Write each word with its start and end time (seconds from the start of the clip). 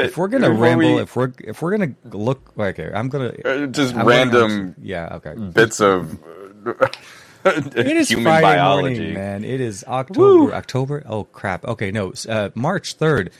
it. 0.00 0.06
If 0.06 0.16
we're 0.16 0.28
gonna 0.28 0.50
ramble, 0.50 0.96
we- 0.96 1.02
if 1.02 1.16
we're 1.16 1.32
if 1.44 1.62
we're 1.62 1.76
gonna 1.76 1.94
look, 2.12 2.52
okay, 2.58 2.90
I'm 2.94 3.08
gonna 3.08 3.32
Uh, 3.44 3.66
just 3.66 3.94
I'm 3.94 4.00
gonna- 4.04 4.08
random 4.08 4.74
yeah, 4.80 5.14
okay. 5.16 5.34
bits 5.34 5.80
of 5.80 6.18
It 7.44 7.86
is 7.96 8.08
human 8.10 8.24
Friday 8.24 8.42
biology. 8.42 8.94
morning, 8.98 9.14
man. 9.14 9.44
It 9.44 9.60
is 9.60 9.84
October. 9.86 10.54
October. 10.54 11.02
Oh 11.06 11.24
crap. 11.24 11.64
Okay, 11.64 11.90
no, 11.92 12.12
uh, 12.28 12.50
March 12.54 12.94
third. 12.94 13.30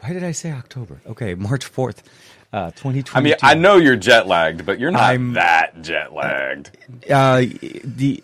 Why 0.00 0.12
did 0.12 0.22
I 0.24 0.32
say 0.32 0.52
October? 0.52 1.00
Okay, 1.06 1.34
March 1.34 1.64
fourth, 1.64 2.02
uh, 2.52 2.70
twenty 2.72 3.02
I 3.12 3.20
mean. 3.20 3.34
I 3.42 3.54
know 3.54 3.76
you're 3.76 3.96
jet 3.96 4.26
lagged, 4.28 4.64
but 4.64 4.78
you're 4.78 4.92
not 4.92 5.02
I'm- 5.02 5.32
that 5.34 5.82
jet 5.82 6.12
lagged. 6.12 6.70
uh, 7.10 7.42
the 7.84 8.22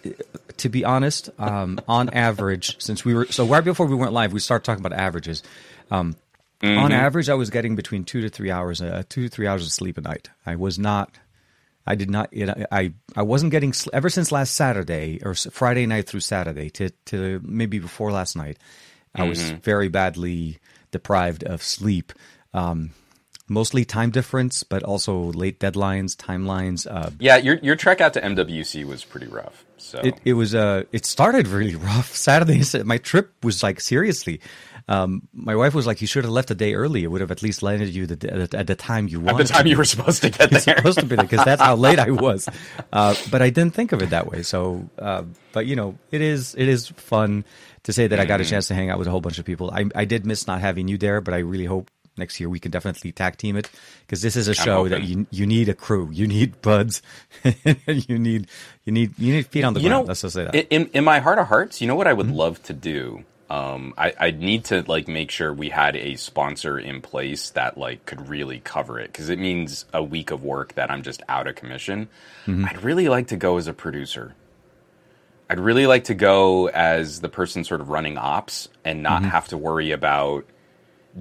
to 0.59 0.69
be 0.71 0.85
honest, 0.87 1.29
um, 1.39 1.79
on 1.87 2.09
average, 2.11 2.81
since 2.81 3.05
we 3.05 3.13
were 3.13 3.27
so 3.27 3.45
right 3.45 3.65
before 3.65 3.87
we 3.87 3.95
went 3.97 4.13
live, 4.13 4.33
we 4.33 4.39
started 4.41 4.65
talking 4.65 4.85
about 4.85 4.99
averages. 4.99 5.43
Um, 5.91 6.17
Mm-hmm. 6.61 6.79
On 6.79 6.93
average, 6.93 7.29
I 7.29 7.35
was 7.35 7.51
getting 7.51 7.77
between 7.77 8.05
two 8.05 8.23
to 8.23 8.29
three 8.29 8.51
hours, 8.51 8.81
uh, 8.81 9.03
two 9.09 9.23
to 9.25 9.29
three 9.29 9.47
hours 9.47 9.65
of 9.65 9.71
sleep 9.73 9.99
a 9.99 10.01
night. 10.01 10.31
I 10.47 10.57
was 10.57 10.79
not. 10.79 11.19
I 11.87 11.95
did 11.95 12.11
not. 12.11 12.33
You 12.33 12.47
know, 12.47 12.65
I 12.73 12.93
I 13.15 13.23
wasn't 13.23 13.53
getting 13.53 13.73
ever 13.93 14.09
since 14.09 14.33
last 14.33 14.55
Saturday 14.55 15.21
or 15.23 15.33
s- 15.33 15.47
Friday 15.53 15.87
night 15.87 16.07
through 16.09 16.21
Saturday 16.21 16.71
to 16.71 16.91
to 17.07 17.41
maybe 17.45 17.79
before 17.79 18.11
last 18.11 18.37
night. 18.37 18.59
I 19.15 19.25
was 19.25 19.39
Mm-hmm. 19.39 19.57
very 19.61 19.89
badly 19.89 20.59
deprived 20.91 21.45
of 21.45 21.63
sleep. 21.63 22.13
Um, 22.55 22.91
mostly 23.49 23.85
time 23.85 24.11
difference, 24.11 24.63
but 24.65 24.83
also 24.83 25.17
late 25.33 25.61
deadlines, 25.61 26.17
timelines. 26.17 26.87
Uh, 26.91 27.11
Yeah, 27.21 27.37
your 27.37 27.57
your 27.63 27.77
trek 27.77 28.01
out 28.01 28.15
to 28.15 28.21
MWC 28.21 28.85
was 28.85 29.05
pretty 29.05 29.27
rough. 29.29 29.65
So 29.79 30.01
it, 30.03 30.15
it 30.25 30.33
was 30.33 30.55
uh 30.55 30.83
it 30.91 31.05
started 31.07 31.47
really 31.47 31.77
rough 31.91 32.15
saturday 32.17 32.63
my 32.85 32.99
trip 32.99 33.33
was 33.45 33.63
like 33.63 33.81
seriously 33.81 34.41
um 34.89 35.23
my 35.33 35.55
wife 35.57 35.75
was 35.75 35.87
like 35.87 36.01
you 36.01 36.07
should 36.07 36.25
have 36.25 36.33
left 36.33 36.51
a 36.51 36.55
day 36.55 36.75
early 36.75 37.03
it 37.05 37.09
would 37.09 37.21
have 37.21 37.31
at 37.33 37.43
least 37.43 37.63
landed 37.63 37.89
you 37.95 38.07
the, 38.07 38.33
at, 38.33 38.51
the, 38.51 38.59
at 38.59 38.67
the 38.67 38.75
time 38.77 39.09
you 39.09 39.21
at 39.27 39.27
wanted 39.33 39.47
the 39.47 39.53
time 39.53 39.67
you 39.67 39.77
were 39.77 39.85
supposed 39.85 40.23
to 40.23 40.31
get 40.31 40.51
there. 40.51 40.83
supposed 40.83 41.01
to 41.01 41.07
be 41.07 41.17
because 41.17 41.43
that's 41.43 41.63
how 41.63 41.75
late 41.77 41.99
I 41.99 42.11
was, 42.11 42.49
uh, 42.93 43.15
but 43.31 43.43
I 43.43 43.51
didn't 43.51 43.75
think 43.75 43.93
of 43.93 44.01
it 44.03 44.11
that 44.11 44.27
way. 44.31 44.43
So, 44.43 44.91
uh, 44.99 45.25
but 45.53 45.67
you 45.67 45.75
know, 45.77 45.99
it 46.11 46.21
is 46.21 46.55
it 46.57 46.69
is 46.69 46.89
fun 46.89 47.45
to 47.85 47.93
say 47.93 48.07
that 48.07 48.19
I 48.21 48.23
Mm-hmm. 48.23 48.29
got 48.29 48.41
a 48.41 48.45
chance 48.45 48.69
to 48.69 48.75
hang 48.75 48.91
out 48.91 48.99
with 48.99 49.09
a 49.09 49.11
whole 49.11 49.21
bunch 49.21 49.39
of 49.39 49.45
people. 49.45 49.71
I 49.73 49.87
I 49.95 50.05
did 50.05 50.25
miss 50.27 50.47
not 50.47 50.61
having 50.61 50.89
you 50.89 50.99
there, 50.99 51.21
but 51.21 51.35
I 51.35 51.39
really 51.39 51.65
hope 51.67 51.91
next 52.19 52.41
year 52.41 52.49
we 52.49 52.59
can 52.61 52.71
definitely 52.71 53.13
tag 53.13 53.37
team 53.37 53.57
it 53.57 53.69
because 54.01 54.23
this 54.23 54.37
is 54.37 54.49
a 54.49 54.55
show 54.55 54.89
that 54.89 55.03
you 55.03 55.27
you 55.31 55.47
need 55.47 55.69
a 55.69 55.75
crew, 55.75 56.11
you 56.13 56.27
need 56.27 56.61
buds, 56.63 57.03
you 57.87 58.19
need 58.19 58.49
you 58.85 58.93
need 58.93 59.19
you 59.19 59.33
need 59.33 59.47
feet 59.49 59.65
on 59.65 59.75
the 59.75 59.81
you 59.81 59.89
ground. 59.89 60.07
know, 60.07 60.09
Let's 60.09 60.23
just 60.23 60.35
say 60.35 60.45
that. 60.45 60.61
in, 60.71 60.87
in 60.95 61.05
my 61.05 61.19
heart 61.21 61.39
of 61.39 61.49
hearts, 61.49 61.81
you 61.81 61.87
know 61.89 61.95
what 61.97 62.07
I 62.07 62.13
Mm-hmm. 62.13 62.19
would 62.19 62.31
love 62.31 62.63
to 62.65 62.73
do. 62.73 63.25
Um, 63.49 63.95
I, 63.97 64.13
I'd 64.19 64.41
need 64.41 64.65
to 64.67 64.83
like 64.89 65.07
make 65.07 65.31
sure 65.31 65.53
we 65.53 65.69
had 65.69 65.95
a 65.95 66.17
sponsor 66.17 66.79
in 66.79 67.01
place 67.01 67.51
that 67.51 67.79
like 67.79 68.05
could 68.05 68.29
really 68.29 68.59
cover 68.59 68.99
it 68.99 69.13
because 69.13 69.29
it 69.29 69.39
means 69.39 69.85
a 69.95 70.03
week 70.03 70.33
of 70.33 70.43
work 70.43 70.75
that 70.75 70.91
I'm 70.91 71.03
just 71.03 71.23
out 71.29 71.47
of 71.47 71.55
commission. 71.55 72.09
Mm-hmm. 72.47 72.65
I'd 72.65 72.83
really 72.83 73.09
like 73.09 73.29
to 73.29 73.37
go 73.37 73.57
as 73.57 73.69
a 73.69 73.73
producer. 73.73 74.35
I'd 75.49 75.61
really 75.61 75.87
like 75.87 76.05
to 76.05 76.15
go 76.15 76.67
as 76.69 77.21
the 77.21 77.29
person 77.29 77.63
sort 77.63 77.81
of 77.81 77.89
running 77.89 78.19
ops 78.19 78.69
and 78.85 79.03
not 79.03 79.23
Mm-hmm. 79.23 79.31
have 79.31 79.47
to 79.49 79.57
worry 79.57 79.93
about 79.93 80.45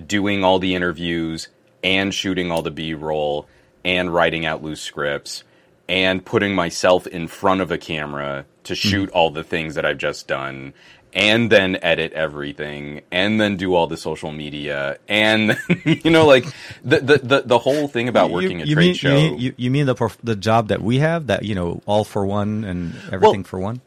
doing 0.07 0.43
all 0.43 0.57
the 0.57 0.73
interviews 0.73 1.47
and 1.83 2.11
shooting 2.11 2.51
all 2.51 2.63
the 2.63 2.71
B-roll 2.71 3.47
and 3.83 4.11
writing 4.11 4.47
out 4.47 4.63
loose 4.63 4.81
scripts 4.81 5.43
and 5.87 6.25
putting 6.25 6.55
myself 6.55 7.05
in 7.05 7.27
front 7.27 7.61
of 7.61 7.69
a 7.71 7.77
camera 7.77 8.45
to 8.63 8.73
Mm-hmm. 8.73 8.89
shoot 8.89 9.09
all 9.11 9.29
the 9.29 9.43
things 9.43 9.75
that 9.75 9.85
I've 9.85 9.99
just 9.99 10.27
done 10.27 10.73
and 11.15 11.49
then 11.49 11.77
edit 11.81 12.11
everything 12.13 13.01
and 13.11 13.39
then 13.39 13.55
do 13.57 13.73
all 13.73 13.87
the 13.87 13.97
social 13.97 14.31
media 14.31 14.97
and 15.07 15.57
you 15.85 16.11
know 16.11 16.25
like 16.27 16.45
the 16.83 16.99
the 16.99 17.17
the, 17.17 17.41
the 17.45 17.57
whole 17.57 17.87
thing 17.87 18.09
about 18.09 18.29
working 18.31 18.61
a 18.61 18.65
you 18.65 18.75
trade 18.75 18.85
mean, 18.85 18.93
show 18.95 19.09
You 19.17 19.31
mean, 19.31 19.39
you, 19.39 19.53
you 19.57 19.71
mean 19.71 19.85
the 19.85 19.95
prof- 19.95 20.17
the 20.23 20.35
job 20.35 20.67
that 20.67 20.81
we 20.81 20.99
have 20.99 21.27
that 21.27 21.43
you 21.43 21.55
know 21.55 21.81
all 21.85 22.03
for 22.03 22.25
one 22.25 22.63
and 22.65 22.93
everything 23.11 23.43
for 23.43 23.59
one? 23.59 23.81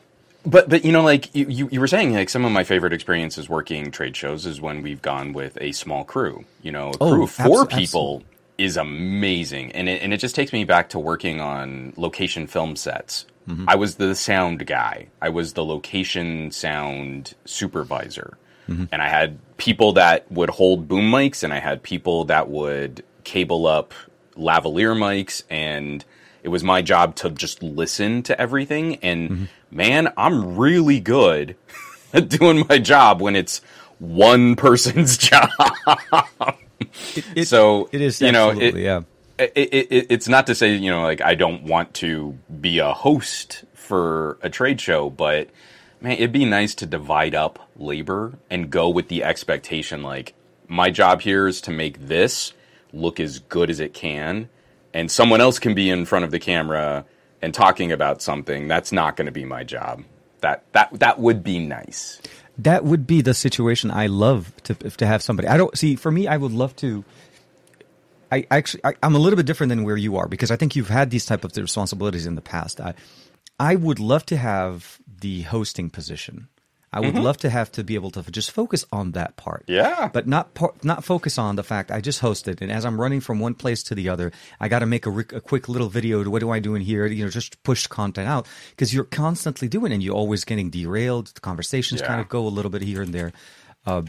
But 0.46 0.70
but 0.70 0.84
you 0.84 0.92
know, 0.92 1.02
like 1.02 1.34
you, 1.34 1.68
you, 1.70 1.80
were 1.80 1.88
saying, 1.88 2.14
like 2.14 2.30
some 2.30 2.44
of 2.44 2.52
my 2.52 2.64
favorite 2.64 2.92
experiences 2.94 3.48
working 3.50 3.90
trade 3.90 4.16
shows 4.16 4.46
is 4.46 4.60
when 4.60 4.80
we've 4.82 5.02
gone 5.02 5.34
with 5.34 5.58
a 5.60 5.72
small 5.72 6.04
crew. 6.04 6.44
You 6.62 6.72
know, 6.72 6.90
a 6.90 6.96
Oh, 7.00 7.10
crew 7.10 7.24
of 7.24 7.30
four 7.30 7.66
abso- 7.66 7.70
people 7.76 8.22
is 8.56 8.76
amazing, 8.78 9.72
and 9.72 9.88
it 9.88 10.00
and 10.00 10.14
it 10.14 10.18
just 10.18 10.34
takes 10.34 10.52
me 10.52 10.64
back 10.64 10.88
to 10.90 10.98
working 10.98 11.40
on 11.40 11.92
location 11.96 12.46
film 12.46 12.76
sets. 12.76 13.26
Mm-hmm. 13.48 13.64
I 13.68 13.76
was 13.76 13.94
the 13.96 14.14
sound 14.14 14.66
guy. 14.66 15.08
I 15.22 15.30
was 15.30 15.54
the 15.54 15.64
location 15.64 16.50
sound 16.50 17.34
supervisor, 17.44 18.36
Mm-hmm. 18.68 18.84
and 18.92 19.00
I 19.00 19.08
had 19.08 19.38
people 19.56 19.94
that 19.94 20.30
would 20.30 20.50
hold 20.50 20.88
boom 20.88 21.10
mics, 21.10 21.42
and 21.42 21.54
I 21.54 21.58
had 21.58 21.82
people 21.82 22.26
that 22.26 22.50
would 22.50 23.02
cable 23.24 23.66
up 23.66 23.94
lavalier 24.36 24.94
mics 24.96 25.42
and 25.50 26.04
it 26.44 26.48
was 26.48 26.62
my 26.62 26.80
job 26.80 27.14
to 27.16 27.28
just 27.30 27.62
listen 27.62 28.22
to 28.22 28.40
everything 28.40 28.96
and 28.96 29.30
Mm-hmm. 29.30 29.44
man 29.70 30.12
i'm 30.16 30.56
really 30.56 31.00
good 31.00 31.56
at 32.14 32.28
doing 32.28 32.64
my 32.68 32.78
job 32.78 33.20
when 33.20 33.34
it's 33.34 33.60
one 33.98 34.54
person's 34.54 35.18
job 35.30 35.50
It- 37.34 37.48
so 37.48 37.88
it 37.92 38.00
is 38.00 38.20
you 38.20 38.30
know 38.32 38.50
it, 38.50 38.76
yeah. 38.76 39.00
It, 39.38 39.52
it, 39.54 39.86
it, 39.90 40.06
it's 40.10 40.28
not 40.28 40.46
to 40.46 40.54
say 40.54 40.74
you 40.74 40.90
know 40.90 41.02
like 41.02 41.20
i 41.20 41.34
don't 41.34 41.62
want 41.64 41.94
to 41.94 42.38
be 42.60 42.78
a 42.78 42.92
host 42.92 43.64
for 43.74 44.38
a 44.42 44.50
trade 44.50 44.80
show 44.80 45.10
but 45.10 45.48
man 46.00 46.12
it'd 46.12 46.32
be 46.32 46.44
nice 46.44 46.74
to 46.74 46.86
divide 46.86 47.34
up 47.34 47.68
labor 47.76 48.38
and 48.50 48.70
go 48.70 48.88
with 48.88 49.08
the 49.08 49.22
expectation 49.22 50.02
like 50.02 50.34
my 50.66 50.90
job 50.90 51.20
here 51.20 51.46
is 51.46 51.60
to 51.60 51.70
make 51.70 52.08
this 52.08 52.52
look 52.92 53.20
as 53.20 53.38
good 53.38 53.70
as 53.70 53.80
it 53.80 53.94
can 53.94 54.48
and 54.92 55.10
someone 55.10 55.40
else 55.40 55.58
can 55.58 55.74
be 55.74 55.90
in 55.90 56.04
front 56.04 56.24
of 56.24 56.30
the 56.30 56.38
camera 56.38 57.04
and 57.40 57.54
talking 57.54 57.92
about 57.92 58.20
something 58.20 58.66
that's 58.66 58.92
not 58.92 59.16
going 59.16 59.26
to 59.26 59.32
be 59.32 59.44
my 59.44 59.62
job 59.62 60.02
that 60.40 60.64
that 60.72 60.90
that 60.98 61.18
would 61.18 61.42
be 61.42 61.58
nice 61.58 62.20
that 62.58 62.84
would 62.84 63.06
be 63.06 63.22
the 63.22 63.34
situation 63.34 63.90
I 63.90 64.08
love 64.08 64.52
to 64.64 64.74
to 64.74 65.06
have 65.06 65.22
somebody. 65.22 65.48
I 65.48 65.56
don't 65.56 65.76
see 65.78 65.94
for 65.94 66.10
me. 66.10 66.26
I 66.26 66.36
would 66.36 66.52
love 66.52 66.74
to. 66.76 67.04
I 68.30 68.46
actually 68.50 68.84
I, 68.84 68.94
I'm 69.02 69.14
a 69.14 69.18
little 69.18 69.36
bit 69.36 69.46
different 69.46 69.68
than 69.70 69.84
where 69.84 69.96
you 69.96 70.16
are 70.16 70.28
because 70.28 70.50
I 70.50 70.56
think 70.56 70.76
you've 70.76 70.88
had 70.88 71.10
these 71.10 71.26
type 71.26 71.44
of 71.44 71.56
responsibilities 71.56 72.26
in 72.26 72.34
the 72.34 72.40
past. 72.40 72.80
I 72.80 72.94
I 73.58 73.74
would 73.74 73.98
love 73.98 74.24
to 74.26 74.36
have 74.36 74.98
the 75.20 75.42
hosting 75.42 75.90
position. 75.90 76.48
I 76.90 77.00
would 77.00 77.16
love 77.16 77.36
to 77.38 77.50
have 77.50 77.70
to 77.72 77.84
be 77.84 77.96
able 77.96 78.10
to 78.12 78.22
just 78.30 78.50
focus 78.50 78.86
on 78.90 79.12
that 79.12 79.36
part. 79.36 79.64
Yeah. 79.66 80.08
But 80.10 80.26
not 80.26 80.54
par- 80.54 80.72
not 80.82 81.04
focus 81.04 81.36
on 81.36 81.56
the 81.56 81.62
fact 81.62 81.90
I 81.90 82.00
just 82.00 82.22
hosted 82.22 82.62
and 82.62 82.72
as 82.72 82.86
I'm 82.86 82.98
running 82.98 83.20
from 83.20 83.40
one 83.40 83.54
place 83.54 83.82
to 83.84 83.94
the 83.94 84.08
other, 84.08 84.32
I 84.58 84.68
got 84.68 84.78
to 84.78 84.86
make 84.86 85.04
a, 85.04 85.10
ric- 85.10 85.34
a 85.34 85.40
quick 85.40 85.68
little 85.68 85.90
video. 85.90 86.24
to 86.24 86.30
What 86.30 86.40
do 86.40 86.50
I 86.50 86.60
do 86.60 86.74
in 86.74 86.82
here? 86.82 87.06
You 87.06 87.24
know, 87.24 87.30
just 87.30 87.62
push 87.62 87.86
content 87.86 88.26
out 88.28 88.46
because 88.70 88.94
you're 88.94 89.04
constantly 89.04 89.68
doing 89.68 89.92
it 89.92 89.96
and 89.96 90.02
you're 90.02 90.14
always 90.14 90.44
getting 90.44 90.70
derailed. 90.70 91.26
The 91.34 91.40
conversations 91.40 92.00
kind 92.00 92.20
of 92.22 92.28
go 92.28 92.46
a 92.46 92.48
little 92.48 92.70
bit 92.70 92.82
here 92.82 93.02
and 93.02 93.12
there. 93.12 93.32
Uh, 93.84 94.02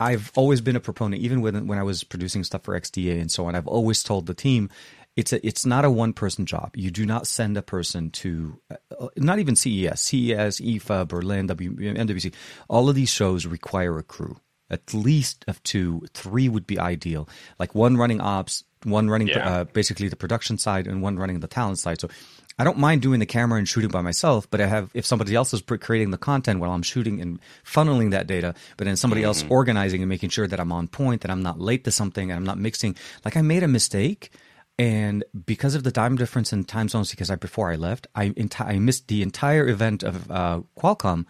I've 0.00 0.30
always 0.36 0.60
been 0.60 0.76
a 0.76 0.80
proponent, 0.80 1.22
even 1.22 1.40
when 1.40 1.66
when 1.66 1.78
I 1.78 1.82
was 1.82 2.04
producing 2.04 2.44
stuff 2.44 2.62
for 2.64 2.78
XDA 2.78 3.20
and 3.20 3.30
so 3.30 3.46
on. 3.46 3.54
I've 3.54 3.66
always 3.66 4.02
told 4.02 4.26
the 4.26 4.34
team, 4.34 4.70
it's 5.16 5.32
a, 5.32 5.44
it's 5.46 5.66
not 5.66 5.84
a 5.84 5.90
one 5.90 6.12
person 6.12 6.46
job. 6.46 6.70
You 6.76 6.90
do 6.90 7.04
not 7.04 7.26
send 7.26 7.56
a 7.56 7.62
person 7.62 8.10
to, 8.10 8.60
uh, 8.70 9.08
not 9.16 9.40
even 9.40 9.56
CES, 9.56 10.00
CES, 10.00 10.60
IFA, 10.60 11.08
Berlin, 11.08 11.48
w, 11.48 11.72
MWC. 11.74 12.32
All 12.68 12.88
of 12.88 12.94
these 12.94 13.08
shows 13.10 13.44
require 13.44 13.98
a 13.98 14.04
crew, 14.04 14.36
at 14.70 14.94
least 14.94 15.44
of 15.48 15.60
two, 15.64 16.02
three 16.14 16.48
would 16.48 16.66
be 16.66 16.78
ideal. 16.78 17.28
Like 17.58 17.74
one 17.74 17.96
running 17.96 18.20
ops, 18.20 18.62
one 18.84 19.10
running 19.10 19.28
Yeah. 19.28 19.48
uh, 19.48 19.64
basically 19.64 20.06
the 20.08 20.14
production 20.16 20.56
side, 20.58 20.86
and 20.86 21.02
one 21.02 21.18
running 21.18 21.40
the 21.40 21.48
talent 21.48 21.78
side. 21.80 22.00
So. 22.00 22.08
I 22.58 22.64
don't 22.64 22.78
mind 22.78 23.02
doing 23.02 23.20
the 23.20 23.26
camera 23.26 23.58
and 23.58 23.68
shooting 23.68 23.90
by 23.90 24.00
myself, 24.00 24.50
but 24.50 24.60
I 24.60 24.66
have 24.66 24.90
if 24.94 25.06
somebody 25.06 25.34
else 25.34 25.54
is 25.54 25.62
creating 25.62 26.10
the 26.10 26.18
content 26.18 26.60
while 26.60 26.72
I'm 26.72 26.82
shooting 26.82 27.20
and 27.20 27.38
funneling 27.64 28.10
that 28.10 28.26
data, 28.26 28.54
but 28.76 28.84
then 28.84 28.96
somebody 28.96 29.22
else 29.22 29.44
organizing 29.48 30.02
and 30.02 30.08
making 30.08 30.30
sure 30.30 30.46
that 30.46 30.58
I'm 30.58 30.72
on 30.72 30.88
point, 30.88 31.22
that 31.22 31.30
I'm 31.30 31.42
not 31.42 31.60
late 31.60 31.84
to 31.84 31.90
something, 31.90 32.30
and 32.30 32.36
I'm 32.36 32.44
not 32.44 32.58
mixing. 32.58 32.96
Like 33.24 33.36
I 33.36 33.42
made 33.42 33.62
a 33.62 33.68
mistake, 33.68 34.32
and 34.78 35.24
because 35.46 35.74
of 35.74 35.84
the 35.84 35.92
time 35.92 36.16
difference 36.16 36.52
in 36.52 36.64
time 36.64 36.88
zones, 36.88 37.10
because 37.10 37.30
I 37.30 37.36
before 37.36 37.70
I 37.70 37.76
left, 37.76 38.06
I 38.14 38.30
enti- 38.30 38.66
I 38.66 38.78
missed 38.78 39.08
the 39.08 39.22
entire 39.22 39.68
event 39.68 40.02
of 40.02 40.30
uh, 40.30 40.60
Qualcomm 40.76 41.26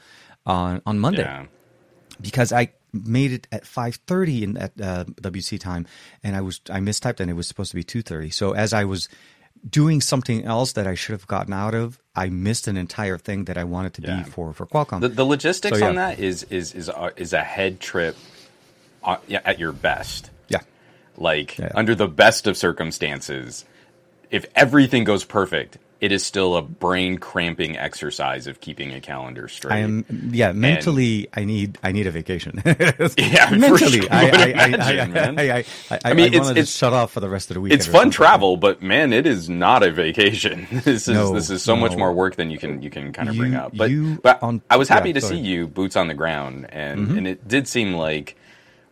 on 0.47 0.81
on 0.87 0.99
Monday 0.99 1.23
yeah 1.23 1.47
because 2.21 2.53
I 2.53 2.73
made 2.93 3.33
it 3.33 3.47
at 3.53 3.65
5:30 3.65 4.43
in 4.43 4.57
at 4.57 4.73
uh, 4.81 5.05
WC 5.21 5.61
time 5.61 5.87
and 6.23 6.37
I 6.37 6.41
was 6.41 6.61
I 6.71 6.81
mistyped 6.81 7.21
and 7.21 7.31
it 7.31 7.35
was 7.35 7.47
supposed 7.47 7.71
to 7.71 7.77
be 7.77 7.85
2:30. 7.85 8.33
So 8.33 8.53
as 8.53 8.73
I 8.73 8.85
was 8.85 9.09
doing 9.69 10.01
something 10.01 10.45
else 10.45 10.73
that 10.73 10.87
I 10.87 10.95
should 10.95 11.13
have 11.13 11.27
gotten 11.27 11.53
out 11.53 11.75
of, 11.75 11.99
I 12.15 12.29
missed 12.29 12.69
an 12.69 12.77
entire 12.77 13.19
thing 13.19 13.45
that 13.45 13.57
I 13.57 13.65
wanted 13.65 13.95
to 13.95 14.03
Yeah. 14.03 14.23
be 14.23 14.31
for 14.31 14.53
for 14.53 14.67
Qualcomm. 14.67 15.01
The, 15.01 15.09
the 15.09 15.25
logistics 15.25 15.79
So, 15.79 15.85
yeah. 15.85 15.89
on 15.91 15.95
that 15.97 16.19
is 16.19 16.43
is 16.45 16.75
is 16.75 16.89
a, 16.89 17.13
is 17.17 17.33
a 17.33 17.43
head 17.43 17.81
trip 17.81 18.17
uh, 19.05 19.17
yeah, 19.27 19.41
at 19.45 19.59
your 19.59 19.73
best. 19.73 20.31
yeah. 20.49 20.61
Like 21.17 21.59
Yeah. 21.59 21.73
under 21.75 21.95
the 21.95 22.09
best 22.09 22.47
of 22.47 22.57
circumstances, 22.57 23.65
if 24.31 24.45
everything 24.55 25.05
goes 25.05 25.25
perfect, 25.25 25.79
it 26.01 26.13
is 26.13 26.25
still 26.25 26.57
a 26.57 26.63
brain 26.63 27.19
cramping 27.19 27.77
exercise 27.77 28.47
of 28.47 28.61
keeping 28.61 28.93
a 28.95 29.01
calendar 29.01 29.49
straight. 29.49 29.75
I 29.75 29.79
am, 29.79 30.05
yeah. 30.33 30.53
Mentally, 30.53 31.29
I 31.35 31.45
need, 31.45 31.77
I 31.83 31.93
need 31.93 32.07
a 32.07 32.11
vacation. 32.11 32.63
Yeah, 33.19 33.51
mentally, 33.51 34.01
sure. 34.03 34.09
I, 34.13 34.31
I, 34.31 34.67
imagine, 34.67 35.39
I. 35.39 35.43
I, 35.43 35.57
I, 35.59 35.65
I, 35.91 35.99
I 36.05 36.15
mean, 36.15 36.25
I 36.27 36.37
it's- 36.37 36.51
it's- 36.51 36.71
shut 36.71 36.93
off 36.93 37.13
for 37.13 37.21
the 37.21 37.29
rest 37.29 37.51
of 37.51 37.55
the 37.55 37.61
week. 37.61 37.73
it's 37.73 37.87
fun 37.87 38.11
travel, 38.11 38.57
but 38.57 38.83
man, 38.83 39.13
it 39.13 39.27
is 39.27 39.49
not 39.49 39.83
a 39.83 39.91
vacation. 39.91 40.67
This 40.89 41.09
is 41.09 41.15
No, 41.15 41.35
this 41.35 41.51
is 41.51 41.63
so 41.63 41.77
much 41.77 41.97
more 41.97 42.13
work 42.13 42.37
than 42.37 42.51
you 42.51 42.59
can 42.59 42.81
you 42.83 42.91
can 42.91 43.13
kind 43.13 43.29
of 43.29 43.37
bring 43.37 43.55
up. 43.55 43.77
But 43.77 43.91
you 43.91 44.19
but 44.23 44.43
on- 44.43 44.63
I 44.71 44.77
was 44.77 44.89
happy 44.89 45.09
yeah, 45.11 45.15
to 45.15 45.21
go 45.21 45.29
see. 45.29 45.35
Mm-hmm. 45.37 45.45
you 45.45 45.67
boots 45.67 45.97
on 45.97 46.09
the 46.09 46.15
ground, 46.15 46.67
and 46.71 47.19
and 47.19 47.27
it 47.27 47.47
did 47.47 47.67
seem 47.69 47.95
like 47.95 48.37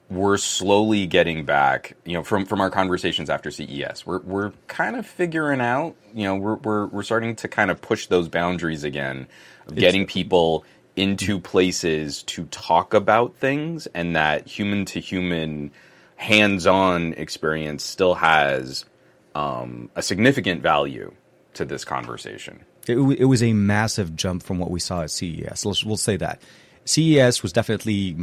we're 0.09 0.37
slowly 0.37 1.07
getting 1.07 1.45
back. 1.45 1.97
You 2.05 2.15
know, 2.15 2.23
from 2.23 2.45
from 2.45 2.61
our 2.61 2.71
conversations 2.71 3.31
after 3.31 3.51
CES, 3.51 4.07
we're 4.07 4.21
we're 4.21 4.53
kind 4.67 4.97
of 4.97 5.07
figuring 5.07 5.61
out. 5.61 5.97
You 6.15 6.25
know, 6.25 6.37
we're 6.37 6.55
we're 6.57 6.87
we're 6.87 7.03
starting 7.03 7.37
to 7.37 7.49
kind 7.49 7.71
of 7.71 7.81
push 7.81 8.07
those 8.07 8.29
boundaries 8.29 8.85
again 8.85 9.27
of 9.67 9.75
getting 9.75 10.07
people 10.07 10.65
into 10.95 11.39
places 11.39 12.23
to 12.25 12.45
talk 12.47 12.95
about 12.95 13.37
things, 13.37 13.87
and 13.89 14.17
that 14.17 14.47
human 14.47 14.85
to 14.87 15.01
human 15.01 15.71
hands-on 16.17 17.13
experience 17.15 17.85
still 17.85 18.15
has 18.15 18.87
um, 19.35 19.91
a 19.95 20.03
significant 20.03 20.63
value 20.63 21.13
to 21.55 21.65
this 21.65 21.85
conversation. 21.85 22.65
It, 22.89 22.95
w- 22.95 23.17
it 23.19 23.27
was 23.27 23.43
a 23.43 23.53
massive 23.53 24.17
jump 24.17 24.43
from 24.43 24.59
what 24.59 24.71
we 24.71 24.81
saw 24.81 25.03
at 25.03 25.11
CES. 25.11 25.67
Let's, 25.67 25.85
we'll 25.85 25.97
say 25.97 26.17
that 26.17 26.41
CES 26.85 27.43
was 27.43 27.53
definitely. 27.53 28.17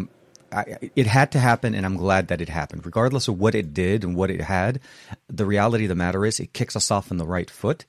I, 0.53 0.89
it 0.95 1.07
had 1.07 1.31
to 1.31 1.39
happen, 1.39 1.73
and 1.73 1.85
I'm 1.85 1.97
glad 1.97 2.27
that 2.27 2.41
it 2.41 2.49
happened. 2.49 2.85
Regardless 2.85 3.27
of 3.27 3.39
what 3.39 3.55
it 3.55 3.73
did 3.73 4.03
and 4.03 4.15
what 4.15 4.29
it 4.29 4.41
had, 4.41 4.79
the 5.27 5.45
reality 5.45 5.85
of 5.85 5.89
the 5.89 5.95
matter 5.95 6.25
is 6.25 6.39
it 6.39 6.53
kicks 6.53 6.75
us 6.75 6.91
off 6.91 7.11
on 7.11 7.17
the 7.17 7.25
right 7.25 7.49
foot. 7.49 7.85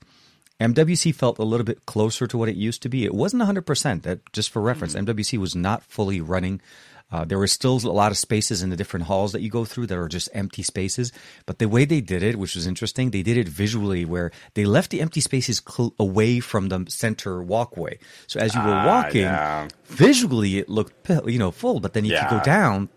MWC 0.59 1.13
felt 1.13 1.37
a 1.37 1.43
little 1.43 1.65
bit 1.65 1.85
closer 1.85 2.27
to 2.27 2.37
what 2.37 2.49
it 2.49 2.55
used 2.55 2.81
to 2.83 2.89
be. 2.89 3.03
It 3.03 3.13
wasn't 3.13 3.43
100%. 3.43 4.03
That 4.03 4.19
just 4.31 4.49
for 4.49 4.61
reference, 4.61 4.95
mm-hmm. 4.95 5.09
MWC 5.09 5.37
was 5.37 5.55
not 5.55 5.83
fully 5.83 6.21
running. 6.21 6.61
Uh, 7.11 7.23
there 7.23 7.37
were 7.37 7.47
still 7.47 7.75
a 7.77 7.93
lot 7.93 8.11
of 8.11 8.17
spaces 8.17 8.63
in 8.63 8.71
the 8.71 8.75
different 8.75 9.05
halls 9.05 9.31
that 9.31 9.41
you 9.41 9.49
go 9.49 9.63
through 9.63 9.85
that 9.87 9.97
are 9.97 10.07
just 10.07 10.27
empty 10.33 10.63
spaces. 10.63 11.11
But 11.45 11.59
the 11.59 11.67
way 11.69 11.85
they 11.85 12.01
did 12.01 12.23
it, 12.23 12.35
which 12.37 12.55
was 12.55 12.65
interesting, 12.65 13.11
they 13.11 13.21
did 13.21 13.37
it 13.37 13.47
visually, 13.47 14.05
where 14.05 14.31
they 14.55 14.65
left 14.65 14.89
the 14.89 15.01
empty 15.01 15.21
spaces 15.21 15.61
cl- 15.65 15.93
away 15.99 16.39
from 16.39 16.69
the 16.69 16.83
center 16.89 17.43
walkway. 17.43 17.99
So 18.27 18.39
as 18.39 18.55
you 18.55 18.61
were 18.61 18.73
Ah, 18.73 18.85
walking, 18.87 19.21
yeah. 19.21 19.67
visually 19.85 20.57
it 20.57 20.67
looked 20.67 21.07
you 21.27 21.37
know 21.39 21.51
full. 21.51 21.79
But 21.79 21.93
then 21.93 22.05
if 22.05 22.09
you 22.11 22.15
Yeah. 22.17 22.29
go 22.39 22.43
down 22.43 22.89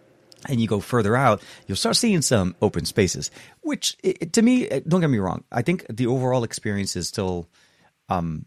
and 0.49 0.59
you 0.61 0.67
go 0.67 0.81
further 0.81 1.15
out, 1.15 1.43
you'll 1.67 1.77
start 1.77 1.97
seeing 1.97 2.23
some 2.23 2.57
open 2.63 2.87
spaces. 2.87 3.31
Which 3.61 3.97
it, 4.03 4.33
to 4.33 4.41
me, 4.43 4.69
don't 4.89 5.01
get 5.03 5.11
me 5.11 5.19
wrong, 5.19 5.45
I 5.53 5.63
think 5.63 5.85
the 5.91 6.07
overall 6.07 6.45
experience 6.45 6.97
is 6.97 7.09
still 7.09 7.47
it 8.09 8.47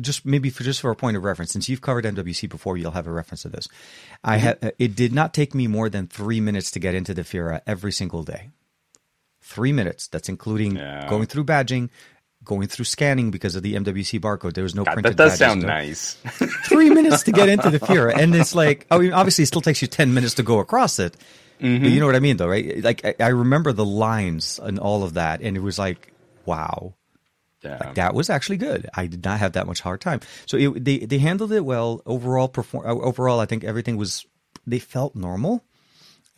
just 0.00 0.24
maybe 0.26 0.50
for 0.50 0.62
just 0.64 0.80
for 0.80 0.90
a 0.90 0.96
point 0.96 1.16
of 1.16 1.24
reference, 1.24 1.52
since 1.52 1.68
you've 1.68 1.80
covered 1.80 2.04
MWC 2.04 2.48
before, 2.48 2.76
you'll 2.76 2.92
have 2.92 3.06
a 3.06 3.12
reference 3.12 3.42
to 3.42 3.48
this. 3.48 3.68
I 4.24 4.36
Mm-hmm. 4.36 4.44
had 4.64 4.74
it 4.78 4.94
did 4.96 5.12
not 5.12 5.32
take 5.34 5.54
me 5.54 5.66
more 5.66 5.88
than 5.88 6.06
three 6.06 6.40
minutes 6.40 6.70
to 6.72 6.78
get 6.78 6.94
into 6.94 7.14
the 7.14 7.22
Fira 7.22 7.60
every 7.66 7.92
single 7.92 8.22
day. 8.22 8.50
Three 9.40 9.72
minutes. 9.72 10.08
That's 10.08 10.28
including 10.28 10.76
Yeah. 10.76 11.06
going 11.08 11.26
through 11.26 11.44
badging, 11.44 11.88
going 12.44 12.66
through 12.68 12.84
scanning 12.84 13.30
because 13.30 13.54
of 13.56 13.62
the 13.62 13.74
MWC 13.74 14.18
barcode. 14.20 14.54
There 14.54 14.64
was 14.64 14.74
no 14.74 14.84
God, 14.84 14.94
printed 14.94 15.16
that 15.16 15.22
does 15.22 15.38
badges, 15.38 15.46
sound 15.46 15.62
nice. 15.62 16.14
three 16.66 16.90
minutes 16.90 17.22
to 17.24 17.32
get 17.32 17.48
into 17.48 17.70
the 17.70 17.78
Fira, 17.86 18.14
and 18.16 18.34
it's 18.34 18.54
like, 18.54 18.86
I 18.90 18.98
mean, 18.98 19.12
obviously, 19.12 19.42
it 19.44 19.46
still 19.46 19.60
takes 19.62 19.80
you 19.82 19.88
ten 19.88 20.14
minutes 20.14 20.34
to 20.34 20.42
go 20.42 20.58
across 20.58 20.98
it. 20.98 21.16
But 21.58 21.64
you 21.66 22.00
know 22.00 22.06
what 22.06 22.14
I 22.16 22.20
mean, 22.20 22.36
though, 22.36 22.48
right? 22.48 22.82
Like, 22.84 23.02
I, 23.04 23.14
I 23.18 23.28
remember 23.28 23.72
the 23.72 23.84
lines 23.84 24.60
and 24.62 24.78
all 24.78 25.02
of 25.02 25.14
that, 25.14 25.40
and 25.40 25.56
it 25.56 25.60
was 25.60 25.78
like, 25.78 26.12
wow, 26.44 26.92
like 27.64 27.94
that 27.94 28.14
was 28.14 28.30
actually 28.30 28.58
good. 28.58 28.88
I 28.94 29.06
did 29.06 29.24
not 29.24 29.38
have 29.40 29.52
that 29.52 29.66
much 29.66 29.80
hard 29.80 30.00
time. 30.00 30.20
So 30.46 30.56
it, 30.56 30.84
they 30.84 30.98
they 30.98 31.18
handled 31.18 31.52
it 31.52 31.64
well. 31.64 32.02
Overall, 32.06 32.48
perform. 32.48 32.86
uh, 32.86 32.94
Overall, 32.94 33.40
I 33.40 33.46
think 33.46 33.64
everything 33.64 33.96
was. 33.96 34.26
They 34.66 34.78
felt 34.78 35.14
normal. 35.14 35.64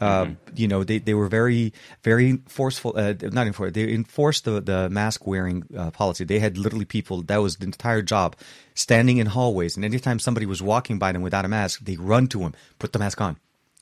Uh, 0.01 0.27
You 0.55 0.69
know, 0.69 0.85
they, 0.85 0.99
they 1.01 1.15
were 1.15 1.27
very 1.29 1.73
very 2.05 2.39
forceful. 2.47 2.93
Uh, 2.97 3.15
not 3.33 3.47
enforced. 3.49 3.75
They 3.75 3.93
enforced 3.93 4.45
the 4.45 4.61
the 4.61 4.89
mask 4.89 5.27
wearing 5.27 5.65
uh, 5.77 5.91
policy. 5.91 6.25
They 6.25 6.39
had 6.39 6.57
literally 6.57 6.85
people. 6.85 7.23
That 7.23 7.43
was 7.43 7.57
the 7.57 7.65
entire 7.65 8.03
job, 8.03 8.37
standing 8.75 9.19
in 9.19 9.27
hallways, 9.27 9.77
and 9.77 9.85
anytime 9.85 10.21
somebody 10.21 10.47
was 10.47 10.63
walking 10.63 10.99
by 11.01 11.11
them 11.13 11.23
without 11.23 11.45
a 11.45 11.49
mask, 11.49 11.81
they 11.83 11.97
run 11.97 12.29
to 12.29 12.41
him, 12.41 12.55
put 12.79 12.93
the 12.93 12.99
mask 13.01 13.21
on, 13.21 13.39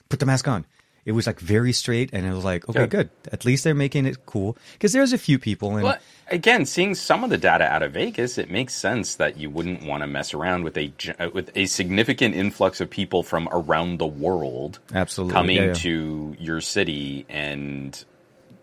put 0.09 0.19
the 0.21 0.27
mask 0.27 0.49
on. 0.49 0.65
It 1.07 1.13
was 1.13 1.27
like 1.27 1.39
very 1.41 1.73
straight, 1.73 2.11
and 2.13 2.27
it 2.27 2.33
was 2.35 2.45
like, 2.45 2.69
okay, 2.69 2.81
Good. 2.81 2.91
good. 2.91 3.11
At 3.33 3.45
least 3.45 3.63
they're 3.65 3.75
making 3.75 4.05
it 4.07 4.27
cool 4.27 4.59
because 4.73 4.93
there's 4.93 5.13
a 5.15 5.19
few 5.19 5.39
people, 5.39 5.77
and 5.77 5.83
But 5.83 6.03
again, 6.31 6.67
seeing 6.67 6.95
some 6.97 7.23
of 7.25 7.31
the 7.31 7.39
data 7.39 7.65
out 7.65 7.83
of 7.85 7.93
Vegas, 7.93 8.37
it 8.39 8.51
makes 8.51 8.75
sense 8.75 9.15
that 9.15 9.37
you 9.39 9.49
wouldn't 9.49 9.85
want 9.87 10.03
to 10.03 10.09
mess 10.09 10.35
around 10.35 10.65
with 10.65 10.77
a 10.77 10.93
uh, 11.21 11.31
with 11.33 11.51
a 11.57 11.67
significant 11.67 12.35
influx 12.35 12.81
of 12.81 12.91
people 12.91 13.23
from 13.23 13.49
around 13.53 13.99
the 13.99 14.07
world 14.07 14.81
Absolutely, 14.93 15.33
coming 15.33 15.57
yeah, 15.57 15.65
yeah. 15.67 15.73
to 15.75 16.37
your 16.41 16.61
city 16.61 17.25
and 17.29 18.05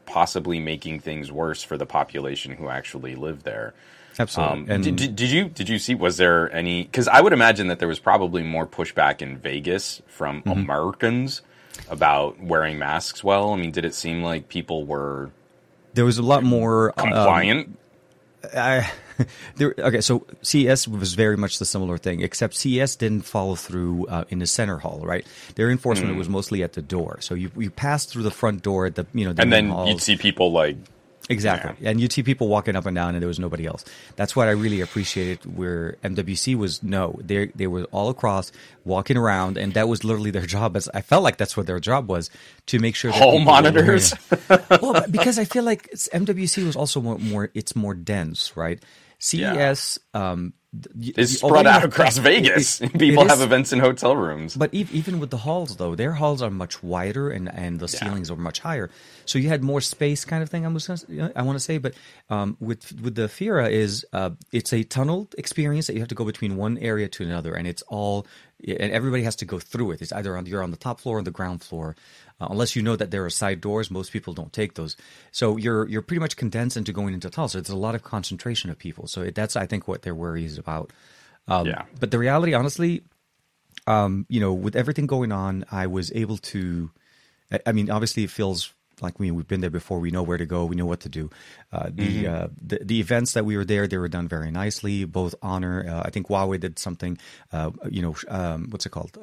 possibly 0.06 0.60
making 0.60 1.00
things 1.00 1.32
worse 1.32 1.64
for 1.64 1.78
the 1.78 1.86
population 1.86 2.52
who 2.52 2.68
actually 2.68 3.16
live 3.16 3.44
there. 3.44 3.74
absolutely. 4.20 4.60
Um, 4.64 4.66
and 4.70 4.84
did, 4.84 4.96
did, 4.98 5.16
did 5.16 5.32
you 5.32 5.46
did 5.48 5.70
you 5.70 5.80
see? 5.80 5.96
Was 5.96 6.18
there 6.18 6.54
any? 6.54 6.84
Because 6.84 7.08
I 7.08 7.22
would 7.22 7.32
imagine 7.34 7.68
that 7.68 7.80
there 7.80 7.88
was 7.88 8.00
probably 8.00 8.44
more 8.44 8.68
pushback 8.68 9.22
in 9.22 9.38
Vegas 9.38 10.02
from 10.08 10.42
Mm-hmm. 10.42 10.52
Americans 10.60 11.42
about 11.90 12.42
wearing 12.42 12.80
masks. 12.80 13.24
Well, 13.24 13.54
I 13.54 13.58
mean, 13.58 13.72
did 13.72 13.86
it 13.86 13.94
seem 13.96 14.24
like 14.24 14.50
people 14.50 14.86
were 14.86 15.32
there 15.94 16.06
was 16.06 16.18
a 16.18 16.24
lot 16.24 16.44
more 16.44 16.90
um, 17.00 17.08
compliant? 17.08 17.78
I, 18.54 18.92
there, 19.56 19.74
okay, 19.78 20.02
so 20.02 20.26
CES 20.42 20.88
was 20.88 21.14
very 21.14 21.38
much 21.38 21.60
the 21.60 21.66
similar 21.66 21.98
thing, 21.98 22.22
except 22.22 22.56
CES 22.56 22.96
didn't 22.98 23.22
follow 23.22 23.56
through 23.56 24.06
uh, 24.08 24.26
in 24.30 24.40
the 24.40 24.48
center 24.48 24.80
hall, 24.80 25.02
right? 25.04 25.26
Their 25.56 25.70
enforcement 25.72 26.12
Hmm. 26.12 26.18
was 26.18 26.28
mostly 26.28 26.62
at 26.64 26.74
the 26.74 26.82
door. 26.82 27.20
So 27.22 27.36
you 27.36 27.52
you 27.58 27.70
passed 27.70 28.10
through 28.10 28.24
the 28.24 28.32
front 28.32 28.64
door 28.64 28.86
at 28.86 28.96
the 28.96 29.06
you 29.14 29.24
know 29.26 29.34
the 29.34 29.44
and 29.44 29.54
then 29.54 29.70
halls. 29.70 29.90
you'd 29.90 30.02
see 30.02 30.18
people 30.18 30.52
like 30.52 30.76
Exactly. 31.30 31.88
And 31.88 32.02
you'd 32.02 32.12
see 32.12 32.24
people 32.24 32.48
walking 32.48 32.76
up 32.76 32.86
and 32.86 32.96
down 32.96 33.16
and 33.16 33.22
there 33.22 33.28
was 33.28 33.40
nobody 33.40 33.66
else. 33.66 33.86
That's 34.16 34.36
what 34.36 34.48
I 34.48 34.52
really 34.52 34.82
appreciated 34.82 35.58
where 35.58 35.98
MWC 36.04 36.56
was 36.56 36.84
no. 36.84 37.18
They 37.24 37.48
they 37.48 37.68
were 37.68 37.86
all 37.92 38.10
across 38.10 38.52
walking 38.84 39.16
around 39.16 39.58
and 39.58 39.74
that 39.74 39.88
was 39.88 40.04
literally 40.04 40.32
their 40.32 40.46
job 40.58 40.76
as 40.76 40.90
I 40.94 41.02
felt 41.02 41.24
like 41.24 41.38
that's 41.38 41.56
what 41.56 41.66
their 41.66 41.80
job 41.80 42.10
was 42.10 42.30
to 42.68 42.80
make 42.80 42.96
sure 42.96 43.12
that 43.12 43.22
Hall 43.22 43.40
monitors. 43.40 44.14
well, 44.82 45.06
because 45.10 45.40
I 45.40 45.46
feel 45.46 45.64
like 45.64 45.90
MWC 45.92 46.66
was 46.66 46.76
also 46.76 47.02
more, 47.02 47.18
more 47.18 47.50
it's 47.54 47.76
more 47.76 47.94
dense, 47.94 48.56
right? 48.58 48.84
CES 49.20 50.00
um 50.14 50.52
th- 50.52 50.54
is 51.18 51.40
spread 51.40 51.68
out 51.68 51.84
across 51.84 52.18
Vegas. 52.18 52.82
it- 52.82 52.96
it 52.96 53.00
people 53.00 53.24
is- 53.26 53.30
have 53.32 53.42
events 53.42 53.72
in 53.74 53.80
hotel 53.80 54.16
rooms. 54.16 54.56
but 54.56 54.74
ev- 54.74 54.92
even 54.94 55.20
with 55.20 55.30
the 55.30 55.38
halls, 55.38 55.76
though, 55.78 55.96
their 55.96 56.14
halls 56.14 56.42
are 56.42 56.50
much 56.50 56.82
wider 56.82 57.30
and, 57.30 57.54
and 57.54 57.80
the 57.80 57.88
ceilings 57.88 58.32
are 58.32 58.36
much 58.36 58.60
higher, 58.60 58.90
so 59.26 59.38
you 59.40 59.50
had 59.50 59.64
more 59.64 59.82
space, 59.82 60.26
kind 60.26 60.42
of 60.44 60.50
thing. 60.50 60.66
I 60.66 60.70
was 60.70 60.88
gonna, 60.88 60.96
s- 60.96 61.06
you 61.08 61.18
know, 61.18 61.32
I 61.36 61.42
want 61.44 61.56
to 61.58 61.64
say, 61.64 61.78
but 61.78 61.94
um, 62.30 62.58
with 62.60 63.00
with 63.02 63.16
the 63.16 63.28
Fira 63.28 63.70
is 63.70 64.06
uh, 64.14 64.32
it's 64.52 64.74
a 64.74 64.84
tunnel 64.84 65.30
experience 65.38 65.88
that 65.88 65.94
you 65.94 66.00
have 66.00 66.10
to 66.10 66.16
go 66.16 66.26
between 66.26 66.58
one 66.58 66.78
area 66.80 67.08
to 67.10 67.24
another, 67.24 67.54
and 67.54 67.68
it's 67.68 67.84
all 67.84 68.26
and 68.66 68.92
everybody 68.94 69.24
has 69.24 69.36
to 69.38 69.46
go 69.46 69.60
through 69.60 69.92
it. 69.92 70.02
It's 70.02 70.14
either 70.14 70.38
on 70.38 70.46
you're 70.46 70.64
on 70.64 70.72
the 70.72 70.78
top 70.78 71.00
floor 71.02 71.20
or 71.20 71.22
the 71.22 71.32
ground 71.32 71.62
floor, 71.62 71.96
uh, 72.42 72.48
unless 72.50 72.76
you 72.76 72.82
know 72.82 72.96
that 72.96 73.12
there 73.12 73.24
are 73.26 73.30
side 73.30 73.62
doors. 73.62 73.90
Most 73.92 74.12
people 74.12 74.34
don't 74.34 74.52
take 74.54 74.74
those, 74.76 74.96
so 75.32 75.58
you're 75.58 75.88
you're 75.88 76.02
pretty 76.02 76.20
much 76.20 76.36
condensed 76.36 76.78
into 76.78 76.92
going 76.94 77.14
into. 77.14 77.32
So 77.32 77.48
there's 77.48 77.70
a 77.70 77.76
lot 77.76 77.96
of 77.96 78.04
concentration 78.04 78.70
of 78.70 78.78
people. 78.78 79.08
So 79.08 79.22
it, 79.22 79.36
that's 79.36 79.56
I 79.56 79.66
think 79.66 79.88
what 79.88 80.02
their 80.02 80.16
worry 80.16 80.46
is 80.46 80.58
about. 80.58 80.92
Um, 81.48 81.66
Yeah. 81.68 81.84
But 82.00 82.12
the 82.12 82.18
reality, 82.20 82.54
honestly, 82.54 83.04
um, 83.88 84.26
you 84.30 84.40
know, 84.40 84.54
with 84.54 84.76
everything 84.76 85.08
going 85.08 85.32
on, 85.32 85.66
I 85.72 85.88
was 85.88 86.12
able 86.14 86.38
to. 86.38 86.92
I- 87.52 87.60
I 87.68 87.72
mean, 87.72 87.90
obviously, 87.92 88.24
it 88.24 88.30
feels 88.32 88.74
like 89.02 89.20
we 89.20 89.32
we've 89.32 89.48
been 89.48 89.62
there 89.62 89.70
before. 89.70 90.00
We 90.00 90.12
know 90.12 90.24
where 90.24 90.38
to 90.38 90.46
go. 90.46 90.66
We 90.66 90.76
know 90.76 90.86
what 90.86 91.02
to 91.02 91.10
do. 91.10 91.30
Uh, 91.72 91.90
the, 91.92 92.28
uh, 92.28 92.48
the 92.62 92.80
the 92.84 93.00
events 93.00 93.34
that 93.34 93.44
we 93.46 93.58
were 93.58 93.66
there, 93.66 93.88
they 93.88 93.98
were 93.98 94.08
done 94.08 94.28
very 94.28 94.52
nicely. 94.52 95.04
Both 95.06 95.36
honor. 95.42 95.86
Uh, 95.88 96.04
I 96.06 96.10
think 96.12 96.28
Huawei 96.28 96.60
did 96.60 96.80
something. 96.80 97.18
Uh, 97.52 97.72
you 97.90 98.02
know, 98.02 98.16
um, 98.30 98.68
what's 98.70 98.86
it 98.86 98.90
called? 98.92 99.18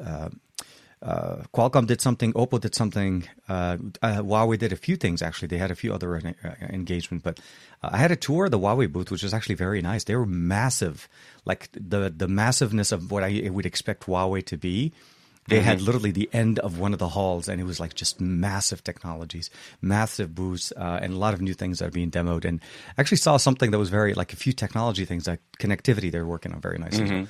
Uh, 1.03 1.45
Qualcomm 1.55 1.87
did 1.87 2.01
something, 2.01 2.33
Oppo 2.35 2.61
did 2.61 2.75
something, 2.75 3.27
uh, 3.49 3.79
uh, 4.03 4.17
Huawei 4.19 4.59
did 4.59 4.73
a 4.73 4.77
few 4.77 4.97
things 4.97 5.23
actually. 5.23 5.49
They 5.49 5.57
had 5.57 5.71
a 5.71 5.75
few 5.75 5.95
other 5.95 6.15
uh, 6.17 6.49
engagement, 6.69 7.23
but 7.23 7.41
uh, 7.83 7.91
I 7.93 7.97
had 7.97 8.11
a 8.11 8.17
tour 8.17 8.45
of 8.45 8.51
the 8.51 8.59
Huawei 8.59 8.93
booth, 8.93 9.11
which 9.11 9.23
was 9.23 9.33
actually 9.33 9.55
very 9.55 9.81
nice. 9.81 10.05
They 10.05 10.15
were 10.15 10.27
massive, 10.27 11.09
like 11.47 11.71
the 11.73 12.13
the 12.15 12.29
massiveness 12.29 12.93
of 12.93 13.11
what 13.11 13.25
I 13.25 13.49
would 13.51 13.65
expect 13.65 14.05
Huawei 14.05 14.45
to 14.47 14.59
be. 14.59 14.93
They 15.49 15.63
had 15.63 15.81
literally 15.81 16.13
the 16.13 16.31
end 16.33 16.61
of 16.61 16.79
one 16.79 16.93
of 16.93 17.01
the 17.01 17.09
halls, 17.09 17.49
and 17.49 17.61
it 17.61 17.65
was 17.65 17.81
like 17.81 17.95
just 17.95 18.21
massive 18.21 18.85
technologies, 18.85 19.51
massive 19.83 20.33
booths, 20.33 20.73
uh, 20.77 21.01
and 21.03 21.15
a 21.15 21.17
lot 21.17 21.35
of 21.35 21.41
new 21.41 21.55
things 21.55 21.81
that 21.81 21.87
are 21.87 21.91
being 21.91 22.11
demoed. 22.11 22.45
And 22.45 22.61
I 22.97 23.01
actually 23.01 23.17
saw 23.17 23.37
something 23.37 23.73
that 23.73 23.79
was 23.79 23.89
very 23.89 24.15
like 24.15 24.33
a 24.33 24.37
few 24.37 24.53
technology 24.53 25.05
things, 25.07 25.27
like 25.27 25.41
connectivity. 25.59 26.13
They're 26.13 26.27
working 26.27 26.53
on 26.53 26.61
very 26.61 26.79
nicely. 26.79 27.05
I 27.05 27.25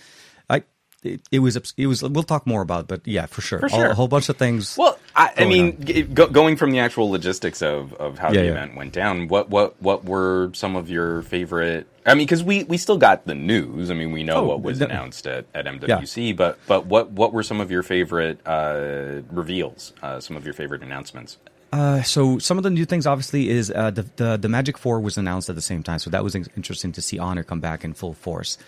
it, 1.02 1.20
it 1.32 1.38
was 1.40 1.56
it 1.76 1.86
was 1.86 2.02
we'll 2.02 2.22
talk 2.22 2.46
more 2.46 2.62
about, 2.62 2.80
it, 2.82 2.88
but 2.88 3.06
yeah, 3.06 3.26
for 3.26 3.40
sure, 3.40 3.58
For 3.60 3.70
All- 3.70 3.78
sure. 3.78 3.90
a 3.90 3.94
whole 3.94 4.08
bunch 4.08 4.28
of 4.28 4.36
things. 4.36 4.76
Well, 4.76 4.98
I, 5.16 5.30
I 5.38 5.44
mean, 5.46 5.82
g- 5.84 6.02
go, 6.02 6.26
going 6.28 6.56
from 6.56 6.70
the 6.70 6.78
actual 6.80 7.10
logistics 7.10 7.62
of, 7.62 7.92
of 7.94 8.18
how 8.18 8.28
Yeah, 8.28 8.40
the 8.40 8.44
yeah. 8.46 8.50
event 8.52 8.76
went 8.76 8.92
down, 8.92 9.28
what 9.28 9.48
what 9.50 9.80
what 9.82 10.04
were 10.04 10.50
some 10.54 10.76
of 10.76 10.90
your 10.90 11.22
favorite? 11.22 11.86
I 12.06 12.14
mean, 12.14 12.26
because 12.26 12.42
we, 12.42 12.64
we 12.64 12.76
still 12.78 12.96
got 12.96 13.26
the 13.26 13.34
news. 13.34 13.90
I 13.90 13.94
mean, 13.94 14.10
we 14.10 14.22
know 14.22 14.36
Oh, 14.36 14.44
what 14.44 14.62
was 14.62 14.78
the- 14.78 14.86
announced 14.86 15.26
at, 15.26 15.44
at 15.54 15.66
MWC, 15.66 16.36
but 16.36 16.58
but 16.66 16.86
what 16.86 17.10
what 17.10 17.32
were 17.32 17.42
some 17.42 17.60
of 17.60 17.70
your 17.70 17.82
favorite 17.82 18.40
uh, 18.46 19.22
reveals? 19.30 19.92
Uh, 20.02 20.20
some 20.20 20.36
of 20.36 20.44
your 20.44 20.54
favorite 20.54 20.82
announcements? 20.82 21.38
Uh, 21.72 22.02
so 22.02 22.36
some 22.38 22.56
of 22.58 22.64
the 22.64 22.70
new 22.70 22.84
things, 22.84 23.06
obviously, 23.06 23.48
is 23.48 23.70
uh, 23.70 23.90
the, 23.92 24.02
the 24.16 24.36
the 24.36 24.48
Magic 24.48 24.76
Four 24.76 25.00
was 25.00 25.16
announced 25.16 25.48
at 25.48 25.54
the 25.54 25.62
same 25.62 25.82
time, 25.82 25.98
so 26.00 26.10
that 26.10 26.24
was 26.24 26.34
in- 26.34 26.46
interesting 26.56 26.90
to 26.92 27.00
see 27.02 27.18
Honor 27.18 27.44
come 27.44 27.60
back 27.60 27.84
in 27.84 27.94
full 27.94 28.12
force. 28.14 28.58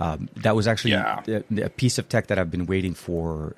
Um, 0.00 0.28
that 0.36 0.54
was 0.54 0.68
actually 0.68 0.92
Yeah. 0.92 1.22
a, 1.26 1.62
a 1.62 1.68
piece 1.70 1.98
of 1.98 2.08
tech 2.08 2.28
that 2.28 2.38
I've 2.38 2.50
been 2.52 2.66
waiting 2.66 2.94
for. 2.94 3.56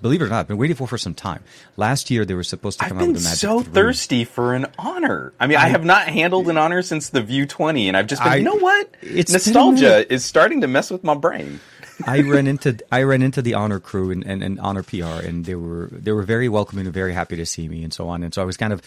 Believe 0.00 0.22
it 0.22 0.24
or 0.24 0.28
not, 0.28 0.40
I've 0.40 0.48
been 0.48 0.56
waiting 0.56 0.76
for 0.76 0.86
for 0.86 0.98
some 0.98 1.14
time. 1.14 1.42
Last 1.76 2.10
year, 2.10 2.24
they 2.24 2.34
were 2.34 2.44
supposed 2.44 2.78
to 2.78 2.84
I've 2.84 2.90
come 2.90 2.98
out 2.98 3.00
been 3.00 3.12
with 3.14 3.22
the 3.22 3.28
Magic 3.28 3.38
so 3.40 3.60
3. 3.60 3.72
thirsty 3.72 4.24
for 4.24 4.54
an 4.54 4.66
honor. 4.78 5.32
I 5.40 5.48
mean, 5.48 5.56
I, 5.58 5.68
have 5.68 5.84
not 5.84 6.06
handled 6.06 6.48
an 6.48 6.56
honor 6.58 6.80
since 6.82 7.08
the 7.10 7.20
View 7.22 7.44
20, 7.44 7.88
and 7.88 7.96
I've 7.96 8.06
just 8.06 8.22
been, 8.22 8.32
I- 8.32 8.36
you 8.36 8.44
know 8.44 8.54
what? 8.54 8.88
it's 9.02 9.32
Nostalgia 9.32 10.10
is 10.12 10.24
starting 10.24 10.60
to 10.60 10.68
mess 10.68 10.90
with 10.92 11.02
my 11.02 11.14
brain. 11.14 11.58
I 12.06 12.20
ran 12.22 12.46
into 12.48 12.76
I 12.90 13.02
ran 13.04 13.22
into 13.22 13.40
the 13.42 13.54
honor 13.54 13.78
crew 13.80 14.10
and, 14.10 14.24
and, 14.24 14.42
and 14.42 14.58
honor 14.60 14.82
PR, 14.82 15.04
and 15.26 15.44
they 15.44 15.54
were 15.54 15.88
they 15.92 16.10
were 16.12 16.22
very 16.24 16.48
welcoming 16.48 16.86
and 16.86 16.94
very 16.94 17.12
happy 17.12 17.36
to 17.36 17.46
see 17.46 17.68
me 17.68 17.82
and 17.84 17.92
so 17.92 18.08
on. 18.08 18.22
And 18.24 18.34
so 18.34 18.42
I 18.42 18.44
was 18.44 18.56
kind 18.56 18.72
of, 18.72 18.82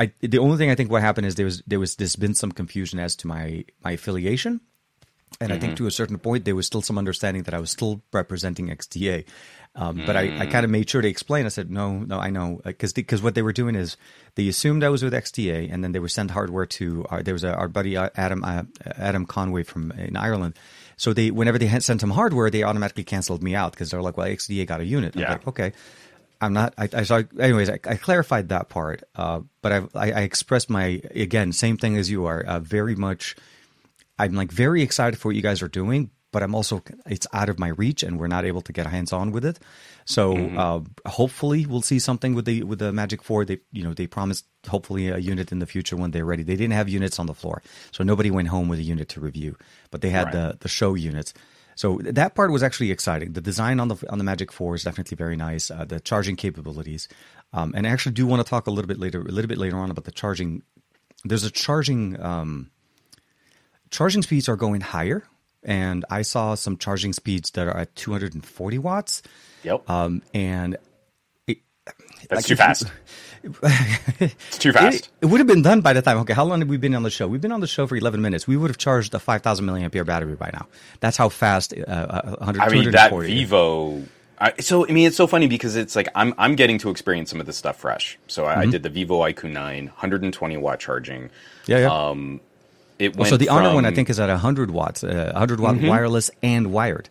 I 0.00 0.10
the 0.20 0.38
only 0.38 0.56
thing 0.56 0.68
I 0.70 0.74
think 0.74 0.90
what 0.90 1.00
happened 1.02 1.26
is 1.28 1.36
there 1.36 1.46
was 1.46 1.62
there 1.68 1.78
was 1.78 1.94
there's 1.96 2.16
been 2.16 2.34
some 2.34 2.50
confusion 2.50 2.98
as 2.98 3.14
to 3.16 3.28
my 3.28 3.64
my 3.84 3.92
affiliation, 3.92 4.60
and 5.40 5.52
I 5.52 5.58
think 5.58 5.76
to 5.76 5.86
a 5.86 5.90
certain 5.90 6.18
point 6.18 6.44
there 6.44 6.54
was 6.56 6.66
still 6.66 6.82
some 6.82 6.98
understanding 6.98 7.44
that 7.44 7.54
I 7.54 7.58
was 7.60 7.70
still 7.70 8.02
representing 8.12 8.68
XDA. 8.68 9.24
Um, 9.74 10.02
But 10.06 10.16
I, 10.16 10.40
I 10.40 10.46
kind 10.46 10.64
of 10.64 10.70
made 10.70 10.90
sure 10.90 11.02
to 11.02 11.08
explain. 11.08 11.46
I 11.46 11.50
said, 11.50 11.70
no, 11.70 11.98
no, 11.98 12.18
I 12.18 12.30
know, 12.30 12.60
because 12.64 12.92
because 12.92 13.22
what 13.22 13.34
they 13.34 13.42
were 13.42 13.52
doing 13.52 13.76
is 13.76 13.96
they 14.34 14.48
assumed 14.48 14.82
I 14.82 14.88
was 14.88 15.02
with 15.04 15.12
XDA, 15.12 15.72
and 15.72 15.84
then 15.84 15.92
they 15.92 16.00
would 16.00 16.10
send 16.10 16.30
hardware 16.32 16.66
to 16.66 17.06
our, 17.10 17.22
there 17.22 17.34
was 17.34 17.44
a, 17.44 17.54
our 17.54 17.68
buddy 17.68 17.96
uh, 17.96 18.08
Adam 18.16 18.42
uh, 18.44 18.62
Adam 18.96 19.24
Conway 19.26 19.62
from 19.62 19.92
in 19.92 20.16
Ireland. 20.16 20.54
So 20.96 21.12
they 21.12 21.30
whenever 21.30 21.58
they 21.58 21.66
had 21.68 21.84
sent 21.84 22.02
him 22.02 22.10
hardware, 22.10 22.50
they 22.50 22.64
automatically 22.64 23.04
canceled 23.04 23.42
me 23.42 23.54
out 23.54 23.70
because 23.72 23.90
they're 23.90 24.02
like, 24.02 24.16
well, 24.16 24.26
XDA 24.26 24.66
got 24.66 24.80
a 24.80 24.84
unit. 24.84 25.14
I'm 25.14 25.22
Yeah. 25.22 25.32
like, 25.32 25.46
okay. 25.46 25.72
I'm 26.40 26.52
not. 26.52 26.74
I, 26.78 26.88
I 26.92 27.02
so 27.04 27.22
anyways, 27.38 27.68
I, 27.70 27.78
I 27.84 27.96
clarified 27.96 28.48
that 28.48 28.68
part, 28.68 29.02
uh, 29.14 29.40
but 29.62 29.72
I've, 29.72 29.94
I, 29.94 30.10
I 30.12 30.20
expressed 30.22 30.70
my 30.70 31.00
again 31.14 31.52
same 31.52 31.76
thing 31.76 31.96
as 31.96 32.10
you 32.10 32.26
are. 32.26 32.40
Uh, 32.40 32.58
very 32.60 32.94
much, 32.96 33.36
I'm 34.18 34.34
like 34.34 34.50
very 34.52 34.82
excited 34.82 35.18
for 35.18 35.28
what 35.28 35.36
you 35.36 35.42
guys 35.42 35.62
are 35.62 35.68
doing, 35.68 36.10
but 36.32 36.42
I'm 36.42 36.54
also 36.54 36.82
it's 37.06 37.26
out 37.32 37.48
of 37.48 37.58
my 37.58 37.68
reach, 37.68 38.02
and 38.02 38.18
we're 38.18 38.26
not 38.28 38.44
able 38.44 38.60
to 38.62 38.72
get 38.72 38.86
hands 38.86 39.12
on 39.12 39.30
with 39.32 39.44
it. 39.44 39.58
So 40.04 40.36
uh, 40.36 40.80
hopefully, 41.08 41.66
we'll 41.66 41.82
see 41.82 41.98
something 41.98 42.34
with 42.34 42.44
the 42.46 42.62
with 42.64 42.78
the 42.78 42.92
Magic 42.92 43.22
Four. 43.22 43.44
They 43.44 43.58
you 43.72 43.82
know 43.84 43.94
they 43.94 44.06
promised 44.06 44.46
hopefully 44.68 45.08
a 45.08 45.18
unit 45.18 45.52
in 45.52 45.58
the 45.58 45.66
future 45.66 45.96
when 45.96 46.10
they're 46.10 46.24
ready. 46.24 46.42
They 46.42 46.56
didn't 46.56 46.74
have 46.74 46.88
units 46.88 47.18
on 47.18 47.26
the 47.26 47.34
floor, 47.34 47.62
so 47.92 48.04
nobody 48.04 48.30
went 48.30 48.48
home 48.48 48.68
with 48.68 48.78
a 48.78 48.82
unit 48.82 49.08
to 49.10 49.20
review, 49.20 49.56
but 49.90 50.00
they 50.00 50.10
had 50.10 50.24
Right. 50.26 50.32
the 50.32 50.56
the 50.60 50.68
show 50.68 50.94
units. 50.94 51.32
So 51.76 52.00
that 52.02 52.34
part 52.34 52.50
was 52.50 52.62
actually 52.64 52.90
exciting. 52.90 53.34
The 53.34 53.40
design 53.40 53.78
on 53.80 53.88
the 53.88 53.96
on 54.10 54.18
the 54.18 54.24
Magic 54.24 54.50
Four 54.50 54.74
is 54.74 54.82
definitely 54.84 55.14
very 55.16 55.36
nice. 55.36 55.70
Uh, 55.70 55.84
the 55.84 56.00
charging 56.00 56.34
capabilities, 56.36 57.06
um, 57.52 57.72
and 57.76 57.86
I 57.86 57.90
actually 57.90 58.14
do 58.14 58.26
want 58.26 58.44
to 58.44 58.48
talk 58.50 58.66
a 58.66 58.70
little 58.70 58.88
bit 58.88 58.98
later, 58.98 59.20
a 59.20 59.30
little 59.30 59.48
bit 59.48 59.58
later 59.58 59.76
on 59.76 59.90
about 59.90 60.04
the 60.04 60.10
charging. 60.12 60.62
There's 61.24 61.44
a 61.44 61.50
charging 61.50 62.20
um, 62.20 62.70
charging 63.90 64.22
speeds 64.22 64.48
are 64.48 64.56
going 64.56 64.80
higher, 64.80 65.24
and 65.62 66.04
I 66.10 66.22
saw 66.22 66.54
some 66.54 66.76
charging 66.76 67.12
speeds 67.12 67.50
that 67.52 67.66
are 67.66 67.76
at 67.76 67.94
240 67.96 68.78
watts, 68.78 69.22
Yep. 69.64 69.88
um, 69.90 70.22
and 70.34 70.76
it, 71.46 71.58
That's 72.28 72.42
like 72.42 72.44
too 72.46 72.56
fast. 72.56 72.84
it's 74.20 74.58
too 74.58 74.72
fast. 74.72 74.96
it, 74.96 75.08
it 75.22 75.26
would 75.26 75.40
have 75.40 75.46
been 75.46 75.62
done 75.62 75.80
by 75.80 75.92
the 75.92 76.02
time. 76.02 76.18
Okay, 76.18 76.34
how 76.34 76.44
long 76.44 76.60
have 76.60 76.68
we 76.68 76.76
been 76.76 76.94
on 76.94 77.02
the 77.02 77.10
show? 77.10 77.26
We've 77.26 77.40
been 77.40 77.52
on 77.52 77.60
the 77.60 77.66
show 77.66 77.86
for 77.86 77.96
11 77.96 78.20
minutes. 78.20 78.46
We 78.46 78.56
would 78.56 78.70
have 78.70 78.78
charged 78.78 79.14
a 79.14 79.18
5,000 79.18 79.64
milliampere 79.66 80.04
battery 80.06 80.34
by 80.34 80.50
now. 80.52 80.66
That's 81.00 81.16
how 81.16 81.28
fast. 81.28 81.72
Uh, 81.76 81.82
uh, 81.90 82.36
100, 82.38 82.60
I 82.62 82.68
mean, 82.70 82.90
that 82.92 83.12
Vivo. 83.12 84.04
I, 84.40 84.52
so 84.60 84.86
I 84.88 84.92
mean, 84.92 85.06
it's 85.08 85.16
so 85.16 85.26
funny 85.26 85.48
because 85.48 85.74
it's 85.74 85.96
like 85.96 86.08
I'm 86.14 86.32
I'm 86.38 86.54
getting 86.54 86.78
to 86.78 86.90
experience 86.90 87.28
some 87.30 87.40
of 87.40 87.46
this 87.46 87.56
stuff 87.56 87.76
fresh. 87.78 88.18
So 88.28 88.44
I, 88.44 88.52
I 88.52 88.56
Mm-hmm. 88.62 88.70
did 88.70 88.82
the 88.84 88.88
Vivo 88.90 89.20
iQOO 89.22 89.50
9, 89.50 89.86
120 89.86 90.56
watt 90.58 90.78
charging. 90.78 91.30
Yeah, 91.66 91.78
yeah. 91.78 91.90
Um, 92.10 92.40
it 92.98 93.16
Well, 93.16 93.28
so 93.28 93.36
the 93.36 93.48
Honor 93.48 93.74
one, 93.74 93.84
I 93.84 93.92
think, 93.92 94.10
is 94.10 94.18
at 94.20 94.28
100 94.28 94.70
watts, 94.70 95.04
uh, 95.04 95.30
100 95.32 95.60
watt 95.60 95.80
wireless 95.80 96.30
and 96.42 96.72
wired. 96.72 97.08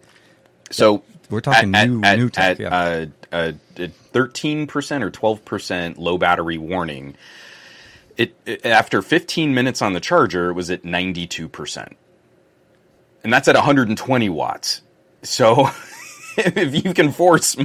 So 0.71 1.03
We're 1.29 1.41
talking 1.41 1.73
at, 1.75 1.89
new- 1.89 2.01
at, 2.03 2.19
new 2.19 2.29
tech, 2.29 2.59
At 2.59 2.59
yeah. 2.59 2.77
uh, 2.77 3.05
uh, 3.31 3.51
thirteen 4.11 4.67
percent 4.67 5.03
or 5.03 5.11
twelve 5.11 5.43
percent 5.45 5.97
low 5.97 6.17
battery 6.17 6.57
warning. 6.57 7.15
It, 8.15 8.35
it 8.45 8.65
after 8.65 9.01
fifteen 9.01 9.53
minutes 9.53 9.81
on 9.81 9.93
the 9.93 9.99
charger, 9.99 10.49
it 10.49 10.53
was 10.53 10.69
at 10.69 10.83
ninety 10.85 11.27
two 11.27 11.47
percent, 11.47 11.95
and 13.23 13.31
that's 13.31 13.47
at 13.47 13.55
one 13.55 13.63
hundred 13.63 13.89
and 13.89 13.97
twenty 13.97 14.29
watts. 14.29 14.81
So. 15.23 15.69
If 16.39 16.85
you 16.85 16.93
can 16.93 17.11
force 17.11 17.57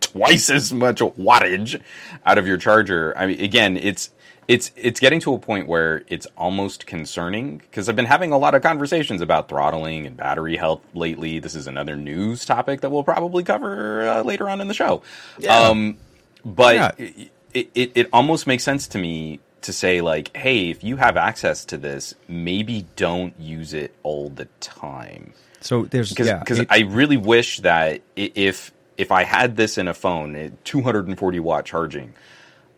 twice 0.00 0.50
as 0.50 0.70
much 0.70 0.98
wattage 0.98 1.80
out 2.26 2.36
of 2.36 2.46
your 2.46 2.58
charger, 2.58 3.16
I 3.16 3.26
mean, 3.26 3.40
again, 3.40 3.78
it's 3.78 4.10
it's 4.48 4.72
it's 4.76 4.98
getting 4.98 5.20
to 5.20 5.34
a 5.34 5.38
point 5.38 5.68
where 5.68 6.02
it's 6.08 6.26
almost 6.36 6.86
concerning 6.86 7.58
because 7.58 7.88
I've 7.88 7.96
been 7.96 8.06
having 8.06 8.32
a 8.32 8.38
lot 8.38 8.54
of 8.54 8.62
conversations 8.62 9.20
about 9.20 9.48
throttling 9.48 10.06
and 10.06 10.16
battery 10.16 10.56
health 10.56 10.80
lately. 10.94 11.38
This 11.38 11.54
is 11.54 11.66
another 11.66 11.96
news 11.96 12.44
topic 12.46 12.80
that 12.80 12.90
we'll 12.90 13.04
probably 13.04 13.44
cover 13.44 14.08
uh, 14.08 14.22
later 14.22 14.48
on 14.48 14.60
in 14.62 14.68
the 14.68 14.74
show. 14.74 15.02
Um, 15.48 15.98
but 16.44 16.74
Yeah. 16.76 16.90
it, 16.98 17.30
it 17.74 17.92
it 17.94 18.08
almost 18.12 18.46
makes 18.46 18.64
sense 18.64 18.88
to 18.88 18.98
me 18.98 19.40
to 19.62 19.72
say 19.72 20.00
like, 20.00 20.34
hey, 20.36 20.70
if 20.70 20.82
you 20.82 20.96
have 20.96 21.16
access 21.16 21.64
to 21.66 21.76
this, 21.76 22.14
maybe 22.26 22.86
don't 22.96 23.38
use 23.38 23.74
it 23.74 23.94
all 24.02 24.30
the 24.30 24.46
time 24.60 25.34
So 25.60 25.82
there's 25.84 26.10
because 26.10 26.26
yeah, 26.28 26.38
because 26.38 26.60
it- 26.60 26.68
I 26.70 26.80
really 26.80 27.16
wish 27.18 27.58
that 27.60 28.00
if 28.16 28.72
if 28.96 29.12
I 29.12 29.24
had 29.24 29.56
this 29.56 29.76
in 29.78 29.88
a 29.88 29.94
phone, 29.94 30.34
eh, 30.36 30.50
240 30.64 31.38
watt 31.40 31.64
charging, 31.66 32.14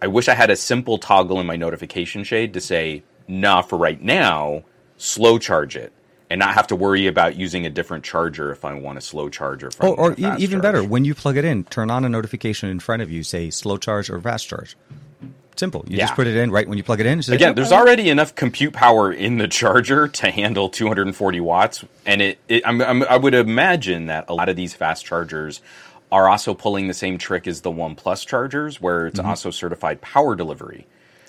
I 0.03 0.07
wish 0.07 0.29
I 0.29 0.35
had 0.35 0.51
a 0.51 0.57
simple 0.57 0.99
toggle 0.99 1.41
in 1.41 1.47
my 1.47 1.57
notification 1.57 2.25
shade 2.25 2.55
to 2.55 2.61
say, 2.61 3.03
"Nah, 3.29 3.63
for 3.63 3.79
right 3.79 4.01
now, 4.03 4.65
slow 4.97 5.39
charge 5.39 5.77
it." 5.77 5.93
And 6.31 6.39
not 6.39 6.55
have 6.55 6.69
to 6.69 6.77
worry 6.77 7.09
about 7.09 7.35
using 7.35 7.67
a 7.67 7.71
different 7.71 8.05
charger 8.05 8.53
if 8.53 8.65
I 8.65 8.73
want 8.75 8.99
a 8.99 9.01
slow 9.01 9.29
charger. 9.29 9.67
If 9.67 9.83
I 9.83 9.89
or, 9.89 9.97
want 9.97 9.99
or 9.99 10.13
a 10.13 10.31
fast 10.31 10.41
even 10.43 10.61
charge. 10.61 10.63
better, 10.63 10.85
when 10.85 11.05
you 11.05 11.13
plug 11.13 11.37
it 11.37 11.45
in, 11.45 11.65
turn 11.65 11.91
on 11.91 12.05
a 12.05 12.09
notification 12.09 12.69
in 12.69 12.79
front 12.79 13.03
of 13.03 13.11
you, 13.11 13.25
say 13.25 13.51
slow 13.51 13.77
charge 13.77 14.09
or 14.11 14.21
fast 14.21 14.47
charge. 14.47 14.77
Simple. 15.61 15.85
You 15.87 15.99
just 15.99 16.15
put 16.15 16.27
it 16.27 16.37
in 16.37 16.51
right 16.51 16.67
when 16.67 16.79
you 16.79 16.85
plug 16.85 17.01
it 17.01 17.07
in. 17.07 17.19
Again, 17.19 17.51
oh, 17.51 17.53
there's 17.53 17.73
oh. 17.73 17.77
already 17.77 18.09
enough 18.09 18.35
compute 18.35 18.73
power 18.73 19.13
in 19.13 19.37
the 19.37 19.47
charger 19.47 20.09
to 20.09 20.31
handle 20.31 20.71
240 20.71 21.41
watts, 21.41 21.85
and 22.07 22.23
it. 22.23 22.39
it 22.49 22.67
I'm, 22.67 22.81
I'm, 22.81 23.03
I 23.03 23.19
would 23.19 23.35
imagine 23.35 24.07
that 24.07 24.31
a 24.31 24.35
lot 24.35 24.49
of 24.49 24.57
these 24.57 24.73
fast 24.73 25.05
chargers 25.05 25.61
are 26.13 26.29
also 26.29 26.55
pulling 26.55 26.89
the 26.89 26.95
same 26.95 27.19
trick 27.19 27.47
as 27.47 27.61
the 27.61 27.71
One 27.71 27.95
Plus 27.95 28.25
chargers, 28.25 28.81
where 28.81 29.07
it's 29.07 29.19
mm-hmm. 29.19 29.29
also 29.29 29.51
certified 29.51 30.01
power 30.01 30.35
delivery. 30.35 30.87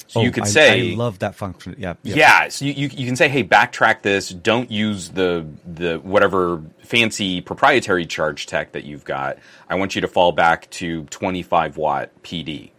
So 0.07 0.19
oh, 0.19 0.23
you 0.23 0.31
could 0.31 0.43
I- 0.43 0.47
say, 0.47 0.91
I 0.91 0.95
love 0.95 1.19
that 1.19 1.35
function. 1.35 1.75
Yeah, 1.77 1.93
yeah. 2.03 2.15
yeah. 2.15 2.49
So 2.49 2.65
you, 2.65 2.73
you 2.73 2.89
you 2.89 3.05
can 3.05 3.15
say, 3.15 3.29
hey, 3.29 3.43
backtrack 3.45 4.01
this. 4.01 4.29
Don't 4.29 4.69
use 4.69 5.09
the 5.09 5.45
the 5.65 5.99
whatever 5.99 6.61
fancy 6.83 7.39
proprietary 7.39 8.05
charge 8.05 8.45
tech 8.45 8.73
that 8.73 8.83
you've 8.83 9.05
got. 9.05 9.37
I 9.69 9.75
want 9.75 9.95
you 9.95 10.01
to 10.01 10.09
fall 10.09 10.33
back 10.33 10.69
to 10.71 11.03
25 11.05 11.77
watt 11.77 12.09
PD, 12.23 12.71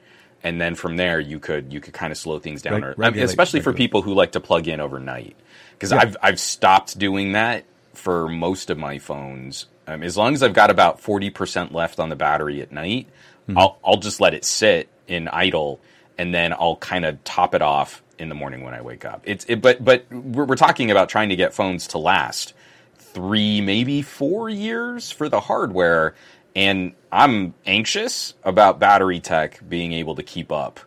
and 0.42 0.60
then 0.60 0.74
from 0.74 0.98
there 0.98 1.20
you 1.20 1.38
could 1.38 1.72
you 1.72 1.80
could 1.80 1.94
kind 1.94 2.10
of 2.10 2.18
slow 2.18 2.38
things 2.38 2.60
down, 2.60 2.82
Reg- 2.82 2.84
or, 2.84 2.94
regulate- 2.98 3.24
especially 3.24 3.60
for 3.60 3.70
regulate. 3.70 3.84
people 3.84 4.02
who 4.02 4.12
like 4.12 4.32
to 4.32 4.40
plug 4.40 4.68
in 4.68 4.80
overnight. 4.80 5.34
Because 5.72 5.92
Yeah. 5.92 6.00
I've 6.00 6.16
I've 6.22 6.40
stopped 6.40 6.98
doing 6.98 7.32
that 7.32 7.64
for 7.94 8.28
most 8.28 8.68
of 8.68 8.76
my 8.76 8.98
phones. 8.98 9.66
Um, 9.92 10.02
as 10.02 10.16
long 10.16 10.34
as 10.34 10.42
I've 10.42 10.54
got 10.54 10.70
about 10.70 11.00
40 11.00 11.30
percent 11.30 11.72
left 11.72 12.00
on 12.00 12.08
the 12.08 12.16
battery 12.16 12.60
at 12.60 12.72
night, 12.72 13.08
Mm-hmm. 13.48 13.58
I'll 13.58 13.78
I'll 13.84 13.96
just 13.96 14.20
let 14.20 14.34
it 14.34 14.44
sit 14.44 14.88
in 15.08 15.28
idle, 15.28 15.80
and 16.18 16.32
then 16.34 16.52
I'll 16.52 16.76
kind 16.76 17.04
of 17.04 17.22
top 17.24 17.54
it 17.54 17.62
off 17.62 18.02
in 18.18 18.28
the 18.28 18.34
morning 18.34 18.62
when 18.62 18.74
I 18.74 18.82
wake 18.82 19.04
up. 19.04 19.22
It's 19.24 19.44
it, 19.46 19.60
but 19.60 19.84
but 19.84 20.04
we're, 20.10 20.44
we're 20.44 20.56
talking 20.56 20.90
about 20.90 21.08
trying 21.08 21.28
to 21.30 21.36
get 21.36 21.52
phones 21.52 21.88
to 21.88 21.98
last 21.98 22.54
three, 22.98 23.60
maybe 23.60 24.02
four 24.02 24.48
years 24.48 25.10
for 25.10 25.28
the 25.28 25.40
hardware, 25.40 26.14
and 26.54 26.92
I'm 27.10 27.54
anxious 27.66 28.34
about 28.44 28.78
battery 28.78 29.20
tech 29.20 29.60
being 29.68 29.92
able 29.92 30.14
to 30.14 30.22
keep 30.22 30.52
up. 30.52 30.80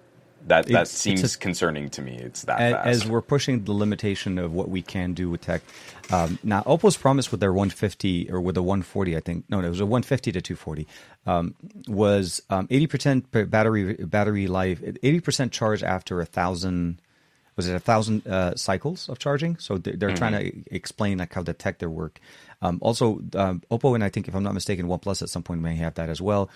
That 0.47 0.65
that 0.67 0.69
It's- 0.71 0.91
it's 0.93 1.01
seems 1.01 1.35
a- 1.35 1.37
concerning 1.37 1.89
to 1.89 2.01
me. 2.01 2.17
It's 2.17 2.43
that 2.43 2.59
as, 2.59 2.73
fast. 2.73 2.87
as 2.87 3.07
we're 3.07 3.21
pushing 3.21 3.63
the 3.63 3.71
limitation 3.73 4.37
of 4.37 4.53
what 4.53 4.69
we 4.69 4.81
can 4.81 5.13
do 5.13 5.29
with 5.29 5.41
tech. 5.41 5.61
Um, 6.11 6.37
now, 6.43 6.61
Oppo's 6.63 6.97
promise 6.97 7.31
with 7.31 7.39
their 7.39 7.51
150 7.51 8.29
or 8.31 8.39
with 8.39 8.53
the 8.55 8.61
140, 8.61 9.17
I 9.17 9.21
think, 9.21 9.45
no, 9.49 9.59
no, 9.59 9.67
it 9.67 9.71
was 9.71 9.79
a 9.79 9.85
150 9.87 10.31
to 10.33 10.41
240, 10.41 10.87
um, 11.25 11.55
was 11.87 12.43
um, 12.51 12.67
80% 12.67 13.49
battery 13.49 13.95
battery 13.95 14.45
life, 14.47 14.81
80% 14.81 15.51
charge 15.51 15.81
after 15.83 16.21
a 16.21 16.25
thousand. 16.25 17.01
Was 17.55 17.69
it 17.69 17.75
a 17.75 17.79
thousand 17.79 18.27
uh, 18.27 18.53
cycles 18.55 19.07
of 19.07 19.17
charging? 19.17 19.57
So 19.57 19.77
they're, 19.77 19.95
they're 19.95 20.15
trying 20.15 20.33
to 20.33 20.75
explain 20.75 21.19
like 21.19 21.33
how 21.33 21.41
the 21.41 21.53
tech 21.53 21.79
their 21.79 21.89
work. 21.89 22.19
Um, 22.61 22.79
also, 22.81 23.21
um, 23.33 23.61
Oppo 23.71 23.95
and 23.95 24.03
I 24.03 24.09
think, 24.09 24.27
if 24.27 24.35
I'm 24.35 24.43
not 24.43 24.53
mistaken, 24.53 24.87
OnePlus 24.87 25.21
at 25.21 25.29
some 25.29 25.41
point 25.41 25.61
may 25.61 25.75
have 25.77 25.93
that 25.95 26.09
as 26.09 26.21
well. 26.21 26.49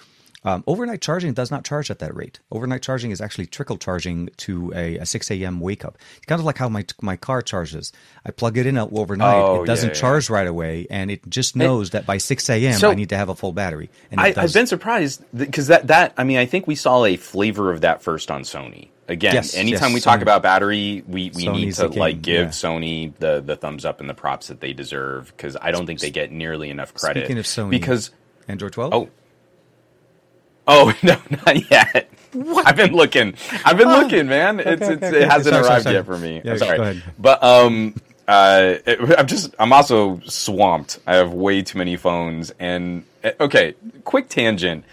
Um, 0.43 0.63
overnight 0.67 1.01
charging 1.01 1.34
does 1.34 1.51
not 1.51 1.65
charge 1.65 1.91
at 1.91 2.00
that 2.00 2.15
rate. 2.15 2.39
Overnight 2.51 2.81
charging 2.81 3.12
is 3.12 3.19
actually 3.19 3.46
trickle 3.48 3.77
charging 3.77 4.29
to 4.38 4.72
a, 4.74 4.98
a 4.98 5.05
6 5.05 5.31
a.m. 5.31 5.60
wake 5.60 5.84
up. 5.84 5.98
It's 6.17 6.25
kind 6.25 6.39
of 6.39 6.46
like 6.46 6.58
how 6.58 6.69
my 6.69 6.86
my 7.01 7.17
car 7.17 7.41
charges. 7.41 7.91
I 8.25 8.31
plug 8.31 8.58
it 8.58 8.65
in 8.65 8.77
overnight. 8.77 9.36
Oh, 9.36 9.63
it 9.63 9.67
doesn't 9.67 9.89
yeah, 9.89 9.96
yeah. 9.96 10.00
charge 10.00 10.29
right 10.29 10.48
away, 10.48 10.88
and 10.89 11.12
it 11.12 11.29
just 11.29 11.55
knows 11.55 11.89
that 11.91 12.05
by 12.05 12.17
6 12.17 12.50
a.m. 12.50 12.74
So- 12.74 12.91
I 12.91 12.96
need 12.96 13.10
to 13.10 13.17
have 13.17 13.29
a 13.29 13.36
full 13.36 13.51
battery. 13.51 13.89
And 14.12 14.19
I, 14.22 14.34
I've 14.38 14.53
been 14.53 14.67
surprised 14.67 15.24
because 15.36 15.67
that 15.67 15.88
that 15.88 16.13
I 16.17 16.24
mean 16.24 16.38
I 16.38 16.46
think 16.46 16.67
we 16.67 16.75
saw 16.75 17.03
a 17.05 17.17
flavor 17.17 17.72
of 17.72 17.81
that 17.81 18.01
first 18.01 18.31
on 18.31 18.43
Sony. 18.43 18.89
Again, 19.10 19.34
Yes, 19.34 19.55
anytime 19.55 19.89
yes, 19.89 19.93
we 19.96 20.01
talk 20.01 20.19
Sony- 20.19 20.22
about 20.22 20.43
battery, 20.43 21.03
we, 21.08 21.31
we 21.34 21.48
need 21.48 21.74
to 21.74 21.88
like 21.88 22.22
give 22.22 22.48
yeah. 22.48 22.50
Sony 22.50 23.12
the 23.17 23.41
the 23.41 23.55
thumbs 23.55 23.84
up 23.84 24.00
and 24.01 24.10
the 24.10 24.13
props 24.13 24.48
that 24.48 24.62
they 24.62 24.72
deserve 24.72 25.34
because 25.36 25.58
I 25.60 25.72
don't 25.72 25.88
think 25.88 26.00
they 26.00 26.12
get 26.12 26.31
nearly 26.31 26.69
enough 26.69 26.93
credit. 26.93 27.22
Speaking 27.25 27.39
of 27.39 27.46
Sony, 27.46 27.72
because 27.72 28.12
Android 28.48 28.72
12. 28.74 28.93
oh 28.93 29.10
oh 30.70 30.94
no 31.04 31.18
not 31.46 31.70
yet. 31.70 32.10
I've 32.66 32.76
been 32.76 32.94
looking. 32.94 33.34
I've 33.66 33.78
been 33.78 33.90
looking, 33.90 34.28
man. 34.28 34.60
It's, 34.60 34.82
okay, 34.82 34.94
it's 34.94 35.04
okay. 35.04 35.24
it 35.24 35.30
hasn't 35.30 35.54
Sorry, 35.56 35.68
arrived 35.68 35.84
sorry. 35.84 35.96
yet 35.96 36.06
for 36.06 36.18
me. 36.18 36.42
Yeah, 36.46 36.52
I'm 36.54 36.58
sorry, 36.60 37.04
but 37.18 37.44
um. 37.44 37.96
Uh, 38.28 38.78
it- 38.86 39.18
I'm 39.20 39.26
just, 39.26 39.56
I'm 39.58 39.74
also 39.74 40.20
swamped. 40.24 41.00
I 41.08 41.16
have 41.16 41.34
way 41.34 41.64
too 41.64 41.80
many 41.80 41.98
phones. 41.98 42.52
And, 42.60 43.04
uh, 43.24 43.32
okay, 43.40 43.74
quick 44.04 44.30
tangent. 44.30 44.86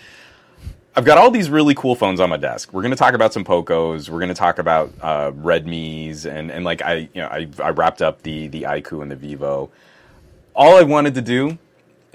I've 0.96 1.04
got 1.04 1.18
all 1.18 1.30
these 1.30 1.50
really 1.50 1.74
cool 1.74 1.94
phones 1.94 2.18
on 2.18 2.30
my 2.30 2.38
desk. 2.38 2.72
We're 2.72 2.80
going 2.80 2.92
to 2.92 2.96
talk 2.96 3.12
about 3.12 3.34
some 3.34 3.44
Pocos. 3.44 4.08
We're 4.08 4.20
going 4.20 4.30
to 4.30 4.34
talk 4.34 4.58
about 4.58 4.90
uh, 5.02 5.32
Redmi's, 5.32 6.24
and 6.24 6.50
and 6.50 6.64
like 6.64 6.80
I, 6.80 7.10
you 7.12 7.20
know, 7.20 7.26
I, 7.26 7.46
I 7.62 7.68
wrapped 7.68 8.00
up 8.00 8.22
the 8.22 8.46
the 8.48 8.62
iQOO 8.62 9.02
and 9.02 9.10
the 9.10 9.16
Vivo. 9.16 9.70
All 10.54 10.78
I 10.78 10.84
wanted 10.84 11.14
to 11.16 11.20
do 11.20 11.58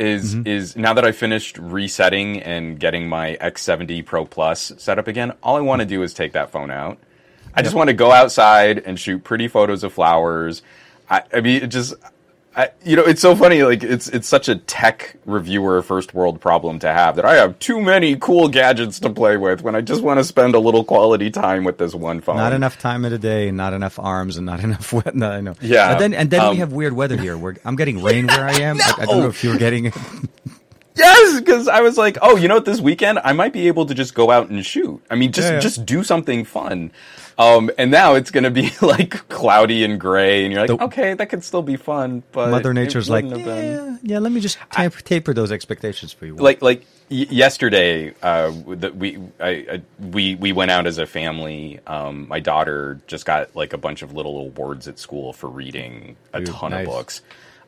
is 0.02 0.36
Mm-hmm. 0.36 0.48
is 0.48 0.76
now 0.76 0.94
that 0.94 1.06
I 1.06 1.12
finished 1.12 1.58
resetting 1.58 2.42
and 2.42 2.80
getting 2.80 3.08
my 3.08 3.38
X70 3.40 4.06
Pro 4.06 4.26
Plus 4.26 4.74
set 4.78 4.98
up 5.00 5.08
again, 5.08 5.34
all 5.44 5.56
I 5.56 5.62
want 5.62 5.82
to 5.82 5.86
do 5.86 6.02
is 6.04 6.14
take 6.14 6.34
that 6.34 6.52
phone 6.52 6.72
out. 6.72 6.98
I 7.54 7.62
just 7.62 7.76
want 7.76 7.90
to 7.90 7.94
go 7.94 8.12
outside 8.12 8.80
and 8.80 9.00
shoot 9.00 9.24
pretty 9.24 9.48
photos 9.48 9.84
of 9.84 9.94
flowers. 9.94 10.62
I, 11.10 11.24
I 11.34 11.42
mean, 11.42 11.64
it 11.64 11.68
just, 11.68 11.94
I, 12.54 12.70
you 12.84 12.98
know, 12.98 13.04
it's 13.04 13.22
so 13.22 13.34
funny. 13.34 13.64
Like, 13.64 13.82
it's 13.82 14.10
it's 14.10 14.28
such 14.28 14.50
a 14.50 14.56
tech 14.58 15.16
reviewer 15.26 15.82
first 15.82 16.14
world 16.14 16.42
problem 16.42 16.80
to 16.80 16.92
have 16.92 17.16
that 17.16 17.24
I 17.24 17.36
have 17.36 17.58
too 17.60 17.82
many 17.82 18.18
cool 18.18 18.50
gadgets 18.50 19.00
to 19.02 19.10
play 19.10 19.38
with 19.38 19.62
when 19.62 19.74
I 19.74 19.80
just 19.80 20.04
want 20.04 20.20
to 20.20 20.24
spend 20.26 20.54
a 20.54 20.60
little 20.60 20.84
quality 20.84 21.32
time 21.32 21.64
with 21.64 21.78
this 21.78 21.96
one 21.96 22.20
phone. 22.20 22.36
Not 22.36 22.52
enough 22.52 22.78
time 22.78 23.06
in 23.06 23.14
a 23.14 23.18
day, 23.18 23.52
not 23.52 23.72
enough 23.72 23.98
arms, 24.00 24.36
and 24.36 24.46
not 24.46 24.60
enough 24.64 24.92
wet. 24.92 25.16
No, 25.16 25.32
I 25.32 25.40
know. 25.40 25.54
Yeah, 25.62 25.92
And 25.92 26.02
then 26.02 26.14
and 26.14 26.30
then 26.30 26.42
um, 26.42 26.50
we 26.52 26.58
have 26.58 26.74
weird 26.74 26.92
weather 26.92 27.16
here. 27.16 27.38
Where 27.38 27.56
I'm 27.64 27.78
getting 27.78 28.04
rain 28.04 28.28
where 28.28 28.46
I 28.46 28.54
am. 28.54 28.82
I, 28.82 28.94
I 29.00 29.06
don't 29.06 29.20
know 29.22 29.30
if 29.30 29.44
you're 29.44 29.58
getting 29.58 29.86
it. 29.86 29.96
Yes, 30.94 31.40
because 31.40 31.70
I 31.70 31.80
was 31.80 31.98
like, 31.98 32.18
oh, 32.22 32.36
you 32.36 32.50
know 32.50 32.56
what? 32.56 32.66
This 32.66 32.82
weekend 32.82 33.20
I 33.24 33.32
might 33.32 33.54
be 33.54 33.68
able 33.68 33.86
to 33.86 33.94
just 33.94 34.14
go 34.14 34.30
out 34.30 34.50
and 34.50 34.64
shoot. 34.66 35.02
I 35.10 35.16
mean, 35.16 35.32
just 35.32 35.48
Yeah, 35.48 35.54
yeah. 35.54 35.60
just 35.62 35.86
do 35.86 36.04
something 36.04 36.44
fun. 36.44 36.92
Um, 37.42 37.72
and 37.78 37.90
now 37.92 38.16
it's 38.16 38.30
going 38.32 38.44
to 38.44 38.52
be 38.52 38.70
like 38.82 39.28
cloudy 39.30 39.84
and 39.84 40.00
gray, 40.00 40.44
and 40.44 40.54
you're 40.54 40.62
like, 40.62 40.78
The- 40.78 40.84
okay, 40.86 41.14
that 41.16 41.30
could 41.30 41.44
still 41.44 41.62
be 41.64 41.76
fun, 41.78 42.24
but 42.32 42.50
Mother 42.52 42.74
Nature's 42.74 43.10
like, 43.10 43.26
yeah, 43.26 43.98
yeah. 44.04 44.20
Let 44.20 44.32
me 44.32 44.40
just 44.42 44.58
taper, 44.72 45.00
taper 45.02 45.34
those 45.34 45.52
expectations 45.52 46.14
for 46.14 46.26
you. 46.26 46.36
like 46.36 46.62
like 46.62 46.82
y- 47.10 47.28
yesterday 47.30 48.14
uh 48.22 48.52
that 48.68 48.96
we 48.96 49.20
I, 49.40 49.50
I 49.50 49.82
we 50.00 50.36
we 50.36 50.52
went 50.54 50.72
out 50.72 50.86
as 50.88 50.98
a 50.98 51.06
family 51.06 51.80
um 51.88 52.28
my 52.28 52.40
daughter 52.40 53.00
just 53.08 53.26
got 53.26 53.56
like 53.56 53.74
a 53.74 53.78
bunch 53.78 54.02
of 54.02 54.14
little 54.14 54.40
awards 54.40 54.88
at 54.88 55.00
school 55.00 55.34
for 55.34 55.50
reading 55.50 56.16
a 56.34 56.40
Dude, 56.42 56.54
ton 56.54 56.72
nice. 56.72 56.86
of 56.88 56.94
books 56.94 57.22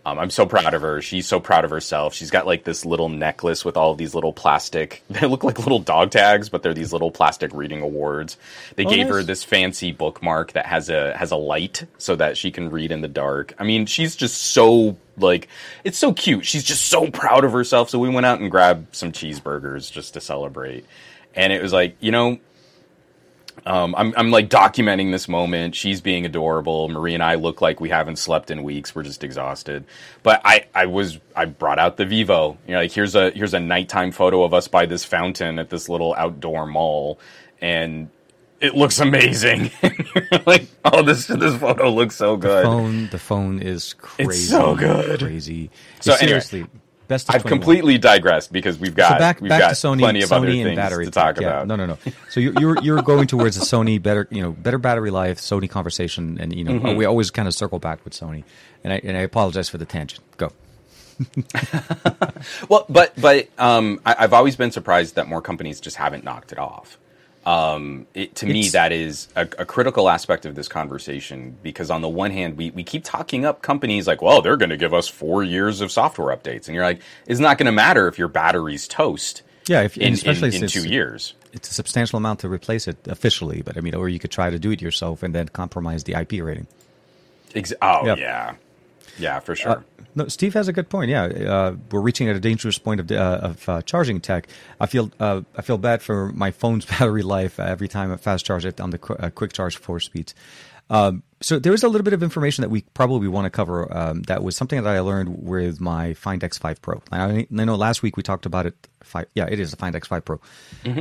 um, 0.05 0.19
I'm 0.19 0.29
so 0.29 0.45
proud 0.45 0.73
of 0.73 0.81
her. 0.81 1.01
She's 1.01 1.27
so 1.27 1.39
proud 1.39 1.63
of 1.63 1.71
herself. 1.71 2.13
She's 2.13 2.29
got 2.31 2.45
like 2.45 2.63
this 2.65 2.85
little 2.85 3.07
necklace 3.09 3.63
with 3.63 3.77
all 3.77 3.91
of 3.91 3.97
these 3.97 4.13
little 4.13 4.33
plastic. 4.33 5.01
They 5.09 5.27
look 5.27 5.43
like 5.43 5.59
little 5.59 5.79
dog 5.79 6.11
tags, 6.11 6.49
but 6.49 6.61
they're 6.63 6.73
these 6.73 6.91
little 6.91 7.11
plastic 7.11 7.53
reading 7.53 7.81
awards. 7.81 8.37
They 8.75 8.85
Oh, 8.85 8.89
gave 8.89 9.07
her 9.07 9.23
this 9.23 9.43
fancy 9.43 9.91
bookmark 9.93 10.51
that 10.53 10.65
has 10.65 10.89
a 10.89 11.15
has 11.15 11.31
a 11.31 11.37
light 11.37 11.85
so 11.97 12.15
that 12.17 12.35
she 12.37 12.51
can 12.51 12.69
read 12.69 12.91
in 12.91 13.01
the 13.01 13.07
dark. 13.07 13.53
I 13.59 13.63
mean, 13.63 13.85
she's 13.85 14.15
just 14.15 14.41
so 14.41 14.97
like 15.17 15.47
it's 15.85 15.97
so 15.97 16.11
cute. 16.13 16.45
She's 16.45 16.63
just 16.63 16.85
so 16.85 17.09
proud 17.09 17.45
of 17.45 17.53
herself. 17.53 17.89
So 17.89 17.99
we 17.99 18.09
went 18.09 18.25
out 18.25 18.41
and 18.41 18.51
grabbed 18.51 18.95
some 18.95 19.11
cheeseburgers 19.13 19.91
just 19.91 20.15
to 20.15 20.21
celebrate. 20.21 20.85
And 21.35 21.53
it 21.53 21.61
was 21.61 21.71
like, 21.73 21.95
you 22.01 22.11
know, 22.11 22.39
um, 23.65 23.95
I'm, 23.95 24.13
I'm 24.17 24.31
like 24.31 24.49
documenting 24.49 25.11
this 25.11 25.27
moment. 25.27 25.75
She's 25.75 26.01
being 26.01 26.25
adorable. 26.25 26.89
Marie 26.89 27.13
and 27.13 27.23
I 27.23 27.35
look 27.35 27.61
like 27.61 27.79
we 27.79 27.89
haven't 27.89 28.17
slept 28.17 28.51
in 28.51 28.63
weeks. 28.63 28.93
We're 28.93 29.03
just 29.03 29.23
exhausted. 29.23 29.85
But 30.23 30.41
I, 30.43 30.65
I 30.75 30.87
was, 30.87 31.19
I 31.35 31.45
brought 31.45 31.79
out 31.79 31.97
the 31.97 32.05
Vivo. 32.05 32.57
You 32.67 32.73
know, 32.73 32.79
like 32.81 32.91
here's 32.91 33.15
a, 33.15 33.31
here's 33.31 33.53
a 33.53 33.59
nighttime 33.59 34.11
photo 34.11 34.43
of 34.43 34.53
us 34.53 34.67
by 34.67 34.85
this 34.85 35.05
fountain 35.05 35.59
at 35.59 35.69
this 35.69 35.89
little 35.89 36.13
outdoor 36.15 36.65
mall. 36.65 37.19
And 37.61 38.09
it 38.59 38.75
looks 38.75 38.99
amazing. 38.99 39.71
like, 40.45 40.67
oh, 40.85 41.03
this, 41.03 41.27
this 41.27 41.55
photo 41.57 41.89
looks 41.89 42.15
so 42.15 42.37
good. 42.37 42.63
The 42.65 42.69
phone, 42.69 43.09
the 43.09 43.19
phone 43.19 43.61
is 43.61 43.93
crazy. 43.93 44.29
It's 44.29 44.49
so 44.49 44.75
good. 44.75 45.19
Crazy. 45.19 45.69
So 46.01 46.13
anyway, 46.13 46.27
seriously, 46.27 46.65
best. 47.13 47.29
I've 47.33 47.41
21. 47.43 47.59
completely 47.59 47.97
digressed 47.97 48.51
because 48.51 48.77
we've 48.79 48.95
got, 48.95 49.13
So 49.13 49.17
back 49.19 49.41
we've 49.41 49.49
back 49.49 49.59
got 49.61 49.69
to 49.69 49.75
Sony, 49.75 49.99
plenty 49.99 50.21
of 50.23 50.29
Sony 50.29 50.35
other 50.37 50.47
and 50.47 50.63
things 50.63 50.75
battery 50.75 51.05
to 51.05 51.11
talk. 51.11 51.39
Yeah. 51.39 51.47
about. 51.63 51.67
No, 51.67 51.75
no, 51.75 51.85
no. 51.85 51.97
So 52.29 52.39
you're 52.39 52.53
you're, 52.59 52.81
you're 52.81 53.01
going 53.01 53.27
towards 53.27 53.57
a 53.57 53.61
Sony 53.61 54.01
better, 54.01 54.27
you 54.31 54.41
know, 54.41 54.51
better 54.51 54.77
battery 54.77 55.11
life, 55.11 55.39
Sony 55.39 55.69
conversation, 55.69 56.37
and 56.39 56.55
you 56.55 56.63
know, 56.63 56.73
Mm-hmm. 56.73 56.97
we 56.97 57.05
always 57.05 57.31
kind 57.31 57.47
of 57.47 57.53
circle 57.53 57.79
back 57.79 58.03
with 58.03 58.13
Sony. 58.13 58.43
And 58.83 58.91
I 58.93 58.97
and 59.03 59.15
I 59.17 59.21
apologize 59.21 59.69
for 59.69 59.77
the 59.77 59.85
tangent. 59.85 60.21
Go. 60.37 60.51
Well, 62.69 62.85
but 62.89 63.13
but 63.19 63.47
um, 63.57 64.01
I, 64.05 64.15
I've 64.19 64.33
always 64.33 64.55
been 64.55 64.71
surprised 64.71 65.15
that 65.15 65.27
more 65.27 65.41
companies 65.41 65.79
just 65.79 65.95
haven't 65.95 66.23
knocked 66.23 66.51
it 66.51 66.59
off. 66.59 66.97
Um, 67.45 68.07
it, 68.13 68.35
to 68.35 68.45
me, 68.45 68.69
that 68.69 68.91
is 68.93 69.27
a, 69.35 69.41
a 69.59 69.65
critical 69.65 70.07
aspect 70.09 70.45
of 70.45 70.55
this 70.55 70.69
conversation 70.69 71.57
because 71.61 71.91
on 71.91 72.01
the 72.01 72.07
one 72.07 72.31
hand, 72.31 72.55
we, 72.57 72.71
we 72.71 72.83
keep 72.83 73.03
talking 73.03 73.43
up 73.43 73.61
companies 73.61 74.07
like, 74.07 74.21
well, 74.21 74.41
they're 74.41 74.55
going 74.57 74.69
to 74.69 74.77
give 74.77 74.93
us 74.93 75.09
four 75.09 75.43
years 75.43 75.81
of 75.81 75.91
software 75.91 76.35
updates, 76.35 76.67
and 76.67 76.75
you're 76.75 76.85
like, 76.85 77.01
it's 77.27 77.41
not 77.41 77.57
going 77.57 77.65
to 77.65 77.71
matter 77.73 78.07
if 78.07 78.17
your 78.17 78.29
battery's 78.29 78.87
toast. 78.87 79.41
Yeah, 79.67 79.81
if, 79.83 79.97
in, 79.97 80.13
especially 80.13 80.55
in, 80.55 80.63
in 80.63 80.69
two 80.69 80.87
years. 80.87 81.33
it's 81.53 81.69
a 81.69 81.73
substantial 81.73 82.17
amount 82.17 82.39
to 82.41 82.49
replace 82.49 82.87
it 82.87 82.97
officially, 83.07 83.61
but 83.61 83.77
I 83.77 83.81
mean, 83.81 83.95
or 83.95 84.07
you 84.09 84.19
could 84.19 84.31
try 84.31 84.49
to 84.49 84.59
do 84.59 84.71
it 84.71 84.81
yourself 84.81 85.21
and 85.23 85.33
then 85.35 85.47
compromise 85.49 86.03
the 86.05 86.13
IP 86.19 86.43
rating. 86.43 86.67
Ex- 87.55 87.73
oh 87.81 88.05
Yeah. 88.05 88.15
yeah, 88.15 88.55
yeah, 89.17 89.39
for 89.39 89.55
sure. 89.55 89.71
Uh, 89.71 89.81
no, 90.15 90.27
Steve 90.27 90.53
has 90.53 90.67
a 90.67 90.73
good 90.73 90.89
point. 90.89 91.09
Yeah, 91.09 91.23
uh, 91.25 91.75
we're 91.91 92.01
reaching 92.01 92.29
at 92.29 92.35
a 92.35 92.39
dangerous 92.39 92.77
point 92.77 92.99
of 92.99 93.11
uh, 93.11 93.39
of 93.41 93.69
uh, 93.69 93.81
charging 93.81 94.21
tech. 94.21 94.47
I 94.79 94.85
feel 94.85 95.11
uh, 95.19 95.41
I 95.57 95.61
feel 95.63 95.77
bad 95.77 96.01
for 96.01 96.31
my 96.33 96.51
phone's 96.51 96.85
battery 96.99 97.23
life 97.23 97.59
every 97.59 97.87
time 97.87 98.11
I 98.11 98.17
fast 98.17 98.45
charge 98.45 98.65
it 98.65 98.79
on 98.79 98.91
the 98.91 98.97
qu- 98.99 99.15
uh, 99.15 99.29
quick 99.31 99.53
charge 99.53 99.77
four 99.77 99.99
speeds. 99.99 100.35
Um, 100.89 101.23
so 101.41 101.57
there 101.59 101.73
is 101.73 101.81
a 101.83 101.87
little 101.87 102.03
bit 102.03 102.13
of 102.13 102.21
information 102.21 102.61
that 102.61 102.69
we 102.69 102.81
probably 102.93 103.27
want 103.27 103.45
to 103.45 103.49
cover. 103.49 103.91
Um, 103.95 104.21
that 104.23 104.43
was 104.43 104.55
something 104.55 104.83
that 104.83 104.89
I 104.95 104.99
learned 104.99 105.41
with 105.43 105.79
my 105.81 106.13
Find 106.13 106.41
X5 106.41 106.81
Pro. 106.81 107.01
I, 107.11 107.47
I 107.49 107.63
know 107.63 107.75
last 107.75 108.03
week 108.03 108.15
we 108.17 108.21
talked 108.23 108.45
about 108.45 108.65
it. 108.65 108.75
Five, 109.01 109.25
yeah, 109.33 109.47
it 109.49 109.59
is 109.59 109.71
the 109.71 109.77
Find 109.77 109.95
X5 109.95 110.23
Pro. 110.25 110.39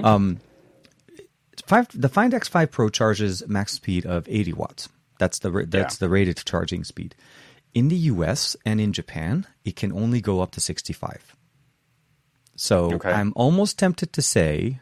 Um, 0.03 0.41
five, 1.67 1.89
the 1.95 2.09
Find 2.09 2.33
X5 2.33 2.71
Pro 2.71 2.89
charges 2.89 3.47
max 3.49 3.73
speed 3.73 4.07
of 4.07 4.27
80 4.29 4.53
watts. 4.55 4.89
That's 5.19 5.39
the 5.41 5.51
that's 5.69 5.95
Yeah. 5.97 5.99
the 6.07 6.09
rated 6.09 6.39
charging 6.45 6.85
speed. 6.85 7.15
In 7.75 7.89
the 7.89 7.97
US 8.13 8.57
and 8.67 8.81
in 8.81 8.93
Japan, 8.93 9.47
it 9.65 9.77
can 9.77 9.93
only 9.93 10.21
go 10.21 10.41
up 10.41 10.51
to 10.53 10.61
65. 10.61 11.35
So 12.57 12.93
Okay. 12.95 13.11
I'm 13.11 13.33
almost 13.35 13.79
tempted 13.79 14.13
to 14.13 14.23
say, 14.23 14.81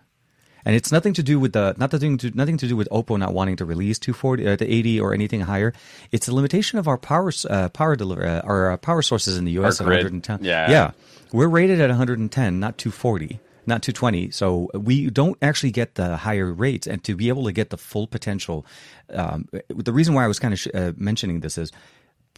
and 0.64 0.74
it's 0.76 0.90
nothing 0.92 1.14
to 1.14 1.22
do 1.22 1.38
with 1.38 1.53
the 1.53 1.74
not 1.79 1.92
nothing 1.92 2.18
to 2.18 2.31
nothing 2.35 2.59
to 2.59 2.66
do 2.68 2.76
with 2.76 2.88
Oppo 2.90 3.16
not 3.18 3.33
wanting 3.33 3.57
to 3.57 3.64
release 3.64 3.98
240 3.98 4.46
uh, 4.48 4.57
to 4.57 4.66
80 4.68 5.00
or 5.00 5.14
anything 5.14 5.40
higher. 5.42 5.72
It's 6.11 6.26
a 6.29 6.35
limitation 6.35 6.79
of 6.79 6.88
our 6.88 6.98
power 6.98 7.33
uh, 7.48 7.68
power 7.70 7.94
deliver 7.96 8.26
uh, 8.26 8.40
our 8.40 8.72
uh, 8.72 8.76
power 8.76 9.03
sources 9.03 9.38
in 9.38 9.44
the 9.44 9.53
US 9.53 9.81
Our 9.81 9.87
at 9.87 9.88
grid. 9.88 10.05
110. 10.12 10.44
Yeah. 10.44 10.70
yeah, 10.70 10.90
we're 11.33 11.48
rated 11.48 11.81
at 11.81 11.88
110, 11.90 12.61
not 12.61 12.76
240 12.79 13.40
not 13.66 13.83
220 13.83 14.31
so 14.31 14.68
we 14.74 15.11
don't 15.11 15.37
actually 15.42 15.70
get 15.70 15.94
the 15.94 16.16
higher 16.16 16.50
rates 16.50 16.87
and 16.88 17.05
to 17.05 17.14
be 17.14 17.29
able 17.29 17.44
to 17.44 17.53
get 17.53 17.68
the 17.70 17.76
full 17.76 18.07
potential 18.07 18.64
um, 19.12 19.46
the 19.68 19.92
reason 19.92 20.14
why 20.14 20.24
i 20.24 20.26
was 20.26 20.38
kind 20.40 20.55
of 20.55 20.59
sh- 20.59 20.68
uh, 20.74 20.92
mentioning 20.96 21.40
this 21.40 21.59
is 21.59 21.70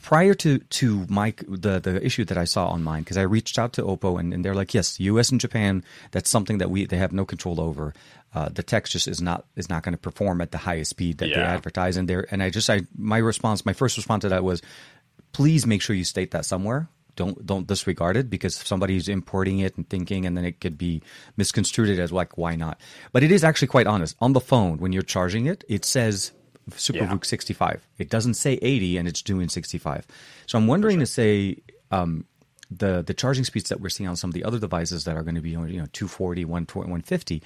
prior 0.03 0.35
to 0.35 0.59
to 0.59 1.07
my 1.09 1.33
the 1.49 1.79
the 1.81 2.05
issue 2.05 2.25
that 2.25 2.37
I 2.37 2.45
saw 2.45 2.69
on 2.69 2.83
mine 2.83 3.03
because 3.03 3.17
I 3.17 3.23
reached 3.23 3.59
out 3.59 3.73
to 3.75 3.83
Oppo 3.83 4.19
and, 4.19 4.35
and 4.35 4.45
they're 4.45 4.55
like 4.55 4.75
yes 4.75 4.99
U.S. 5.01 5.31
and 5.31 5.41
Japan 5.41 5.85
that's 6.11 6.29
something 6.29 6.59
that 6.59 6.71
we 6.71 6.85
they 6.87 6.99
have 6.99 7.12
no 7.12 7.25
control 7.25 7.61
over 7.61 7.95
uh, 8.35 8.49
the 8.49 8.62
text 8.62 8.93
just 8.93 9.07
is 9.09 9.21
not 9.23 9.45
is 9.57 9.69
not 9.69 9.83
going 9.83 9.93
to 9.95 9.99
perform 9.99 10.41
at 10.41 10.51
the 10.51 10.59
highest 10.59 10.91
speed 10.91 11.19
that 11.19 11.27
they 11.27 11.41
Yeah. 11.41 11.55
advertise 11.55 11.97
and 11.97 12.09
there 12.09 12.27
and 12.31 12.43
I 12.43 12.51
just 12.51 12.69
I 12.69 12.83
my 12.97 13.19
response 13.19 13.65
my 13.65 13.73
first 13.73 13.97
response 13.97 14.23
to 14.23 14.29
that 14.31 14.45
was 14.45 14.61
please 15.33 15.67
make 15.67 15.81
sure 15.83 15.95
you 15.97 16.05
state 16.05 16.33
that 16.33 16.45
somewhere 16.45 16.88
don't 17.15 17.47
don't 17.47 17.67
disregard 17.67 18.17
it 18.17 18.29
because 18.31 18.57
somebody's 18.57 19.09
importing 19.09 19.59
it 19.61 19.77
and 19.77 19.88
thinking 19.88 20.27
and 20.27 20.37
then 20.37 20.45
it 20.45 20.61
could 20.61 20.77
be 20.79 21.03
misconstrued 21.37 21.99
as 21.99 22.11
like 22.11 22.37
why 22.38 22.57
not 22.57 22.81
but 23.12 23.23
it 23.23 23.31
is 23.31 23.45
actually 23.45 23.69
quite 23.69 23.87
honest 23.87 24.17
on 24.21 24.33
the 24.33 24.41
phone 24.41 24.79
when 24.79 24.93
you're 24.93 25.03
charging 25.03 25.47
it 25.47 25.62
it 25.69 25.85
says 25.85 26.33
SuperVOOC 26.70 27.25
65 27.25 27.87
it 27.98 28.09
doesn't 28.09 28.35
say 28.35 28.59
80 28.62 28.96
and 28.98 29.09
it's 29.09 29.22
doing 29.22 29.48
65 29.48 30.07
so 30.46 30.59
i'm 30.59 30.66
wondering 30.66 31.01
to 31.01 31.07
say 31.07 31.57
um, 31.90 32.25
the 32.79 33.03
the 33.03 33.14
charging 33.14 33.44
speeds 33.44 33.68
that 33.68 33.81
we're 33.81 33.88
seeing 33.88 34.09
on 34.09 34.16
some 34.16 34.31
of 34.31 34.35
the 34.35 34.44
other 34.44 34.59
devices 34.59 35.05
that 35.05 35.16
are 35.16 35.22
going 35.22 35.35
to 35.35 35.40
be 35.40 35.51
you 35.51 35.59
know 35.59 35.87
240, 35.92 36.44
150. 36.44 37.42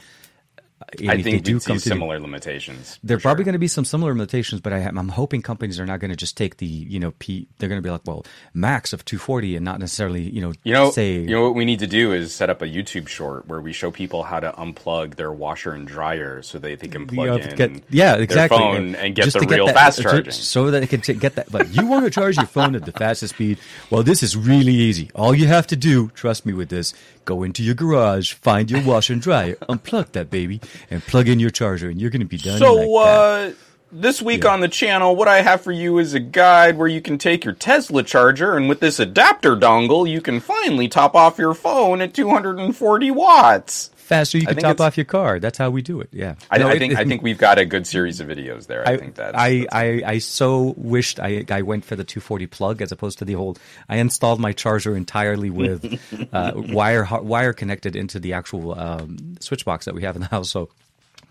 I 1.08 1.20
think 1.20 1.46
we 1.46 1.58
see 1.58 1.78
similar 1.78 2.18
the, 2.18 2.22
limitations. 2.22 2.98
There 3.02 3.16
are 3.16 3.20
probably 3.20 3.44
going 3.44 3.54
to 3.54 3.58
be 3.58 3.66
some 3.66 3.84
similar 3.84 4.12
limitations, 4.12 4.60
but 4.60 4.72
I, 4.72 4.78
am 4.78 5.08
hoping 5.08 5.42
companies 5.42 5.80
are 5.80 5.86
not 5.86 5.98
going 5.98 6.10
to 6.10 6.16
just 6.16 6.36
take 6.36 6.58
the 6.58 6.66
you 6.66 7.00
know 7.00 7.12
P. 7.18 7.48
They're 7.58 7.68
going 7.68 7.80
to 7.80 7.86
be 7.86 7.90
like, 7.90 8.02
well, 8.04 8.24
max 8.54 8.92
of 8.92 9.04
240, 9.04 9.56
and 9.56 9.64
not 9.64 9.80
necessarily 9.80 10.22
you 10.22 10.40
know 10.40 10.52
you 10.62 10.72
know 10.72 10.90
say 10.90 11.14
you 11.14 11.26
know 11.26 11.42
what 11.42 11.54
we 11.54 11.64
need 11.64 11.80
to 11.80 11.88
do 11.88 12.12
is 12.12 12.32
set 12.32 12.50
up 12.50 12.62
a 12.62 12.66
YouTube 12.66 13.08
short 13.08 13.48
where 13.48 13.60
we 13.60 13.72
show 13.72 13.90
people 13.90 14.22
how 14.22 14.38
to 14.38 14.52
unplug 14.52 15.16
their 15.16 15.32
washer 15.32 15.72
and 15.72 15.88
dryer 15.88 16.42
so 16.42 16.58
they, 16.58 16.76
they 16.76 16.88
can 16.88 17.06
plug 17.06 17.40
in 17.40 17.56
get, 17.56 17.82
yeah 17.90 18.14
exactly 18.16 18.56
their 18.56 18.66
phone 18.66 18.94
and, 18.94 19.14
get 19.16 19.32
the 19.32 19.40
real 19.40 19.66
get 19.66 19.66
that, 19.66 19.74
fast 19.74 20.02
charging, 20.02 20.32
so 20.32 20.70
that 20.70 20.80
they 20.80 20.86
can 20.86 21.18
get 21.18 21.34
that. 21.34 21.50
But 21.50 21.74
you 21.74 21.86
want 21.86 22.04
to 22.04 22.10
charge 22.10 22.36
your 22.36 22.46
phone 22.46 22.76
at 22.76 22.84
the 22.84 22.92
fastest 22.92 23.34
speed? 23.34 23.58
Well, 23.90 24.04
this 24.04 24.22
is 24.22 24.36
really 24.36 24.74
easy. 24.74 25.10
All 25.14 25.34
you 25.34 25.48
have 25.48 25.66
to 25.68 25.76
do, 25.76 26.08
trust 26.10 26.46
me 26.46 26.52
with 26.52 26.68
this, 26.68 26.94
go 27.26 27.42
into 27.42 27.62
your 27.62 27.74
garage, 27.74 28.32
find 28.32 28.70
your 28.70 28.82
washer 28.82 29.12
and 29.12 29.20
dryer, 29.20 29.54
unplug 29.68 30.12
that 30.12 30.30
baby, 30.30 30.62
and 30.90 31.02
plug 31.02 31.28
in 31.28 31.38
your 31.38 31.50
charger, 31.50 31.90
and 31.90 32.00
you're 32.00 32.10
going 32.10 32.20
to 32.20 32.26
be 32.26 32.38
done. 32.38 32.58
So, 32.58 32.74
like 32.74 33.06
uh, 33.06 33.54
this 33.92 34.22
week 34.22 34.44
yeah. 34.44 34.50
on 34.50 34.60
the 34.60 34.68
channel, 34.68 35.14
what 35.14 35.28
I 35.28 35.42
have 35.42 35.60
for 35.60 35.72
you 35.72 35.98
is 35.98 36.14
a 36.14 36.20
guide 36.20 36.78
where 36.78 36.88
you 36.88 37.02
can 37.02 37.18
take 37.18 37.44
your 37.44 37.54
Tesla 37.54 38.02
charger, 38.02 38.56
and 38.56 38.68
with 38.68 38.80
this 38.80 38.98
adapter 38.98 39.54
dongle, 39.54 40.08
you 40.08 40.22
can 40.22 40.40
finally 40.40 40.88
top 40.88 41.14
off 41.14 41.38
your 41.38 41.52
phone 41.52 42.00
at 42.00 42.14
240 42.14 43.10
watts 43.10 43.90
faster 44.06 44.38
you 44.38 44.46
can 44.46 44.56
top 44.56 44.80
off 44.80 44.96
your 44.96 45.04
car. 45.04 45.38
That's 45.38 45.58
how 45.58 45.70
we 45.70 45.82
do 45.82 46.00
it. 46.00 46.08
Yeah. 46.12 46.36
I, 46.50 46.58
no, 46.58 46.68
I 46.68 46.78
think 46.78 46.94
it, 46.94 46.98
I 46.98 47.04
think 47.04 47.22
we've 47.22 47.38
got 47.38 47.58
a 47.58 47.64
good 47.64 47.86
series 47.86 48.20
of 48.20 48.28
videos 48.28 48.66
there. 48.66 48.86
I, 48.88 48.92
I 48.92 48.96
think 48.96 49.16
that 49.16 49.36
I, 49.36 49.66
I 49.72 50.02
I 50.06 50.18
so 50.18 50.74
wished 50.76 51.20
I 51.20 51.44
I 51.50 51.62
went 51.62 51.84
for 51.84 51.96
the 51.96 52.04
240 52.04 52.46
plug 52.46 52.80
as 52.80 52.92
opposed 52.92 53.18
to 53.18 53.24
the 53.24 53.34
old. 53.34 53.58
I 53.88 53.96
installed 53.96 54.40
my 54.40 54.52
charger 54.52 54.96
entirely 54.96 55.50
with 55.50 56.00
uh, 56.32 56.52
wire 56.54 57.04
wire 57.04 57.52
connected 57.52 57.96
into 57.96 58.18
the 58.20 58.32
actual 58.32 58.78
um, 58.78 59.36
switch 59.40 59.64
box 59.64 59.84
that 59.84 59.94
we 59.94 60.02
have 60.02 60.16
in 60.16 60.22
the 60.22 60.28
house. 60.28 60.50
So, 60.50 60.70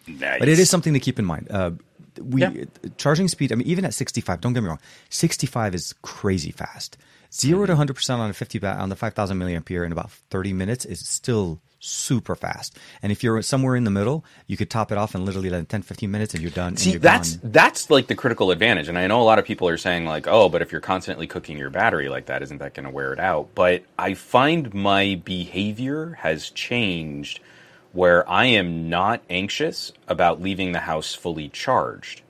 nice. 0.07 0.39
but 0.39 0.47
it 0.47 0.59
is 0.59 0.69
something 0.69 0.93
to 0.93 0.99
keep 0.99 1.17
in 1.17 1.25
mind. 1.25 1.47
Uh, 1.49 1.71
we 2.21 2.41
yeah. 2.41 2.65
charging 2.97 3.27
speed. 3.27 3.51
I 3.51 3.55
mean, 3.55 3.67
even 3.67 3.85
at 3.85 3.93
65. 3.93 4.41
Don't 4.41 4.53
get 4.53 4.61
me 4.61 4.69
wrong. 4.69 4.79
65 5.09 5.75
is 5.75 5.93
crazy 6.01 6.51
fast. 6.51 6.97
0 7.33 7.65
to 7.65 7.73
100 7.73 7.93
percent 7.95 8.21
on 8.21 8.29
a 8.29 8.33
50 8.33 8.65
on 8.65 8.89
the 8.89 8.95
5,000 8.95 9.37
milliampere 9.37 9.85
in 9.85 9.91
about 9.91 10.11
30 10.11 10.53
minutes 10.53 10.85
is 10.85 11.05
still 11.07 11.59
super 11.85 12.35
fast. 12.35 12.77
And 13.01 13.11
if 13.11 13.23
you're 13.23 13.41
somewhere 13.41 13.75
in 13.75 13.83
the 13.83 13.91
middle, 13.91 14.25
you 14.47 14.57
could 14.57 14.69
top 14.69 14.91
it 14.91 14.97
off 14.97 15.15
in 15.15 15.25
literally 15.25 15.49
like 15.49 15.67
10, 15.67 15.81
15 15.81 16.09
minutes 16.09 16.33
and 16.33 16.41
you're 16.41 16.51
done. 16.51 16.77
See, 16.77 16.91
you're 16.91 16.99
that's 16.99 17.37
gone. 17.37 17.51
that's 17.51 17.89
like 17.89 18.07
the 18.07 18.15
critical 18.15 18.51
advantage. 18.51 18.87
And 18.87 18.97
I 18.97 19.07
know 19.07 19.21
a 19.21 19.23
lot 19.23 19.39
of 19.39 19.45
people 19.45 19.67
are 19.67 19.77
saying 19.77 20.05
like, 20.05 20.27
oh, 20.27 20.49
but 20.49 20.61
if 20.61 20.71
you're 20.71 20.81
constantly 20.81 21.27
cooking 21.27 21.57
your 21.57 21.69
battery 21.69 22.09
like 22.09 22.25
that, 22.27 22.41
isn't 22.41 22.57
that 22.57 22.73
going 22.73 22.85
to 22.85 22.91
wear 22.91 23.13
it 23.13 23.19
out? 23.19 23.49
But 23.55 23.83
I 23.97 24.13
find 24.13 24.73
my 24.73 25.21
behavior 25.23 26.17
has 26.21 26.49
changed 26.49 27.39
where 27.93 28.29
I 28.29 28.45
am 28.45 28.89
not 28.89 29.23
anxious 29.29 29.93
about 30.07 30.41
leaving 30.41 30.73
the 30.73 30.79
house 30.79 31.15
fully 31.15 31.47
charged. 31.47 32.21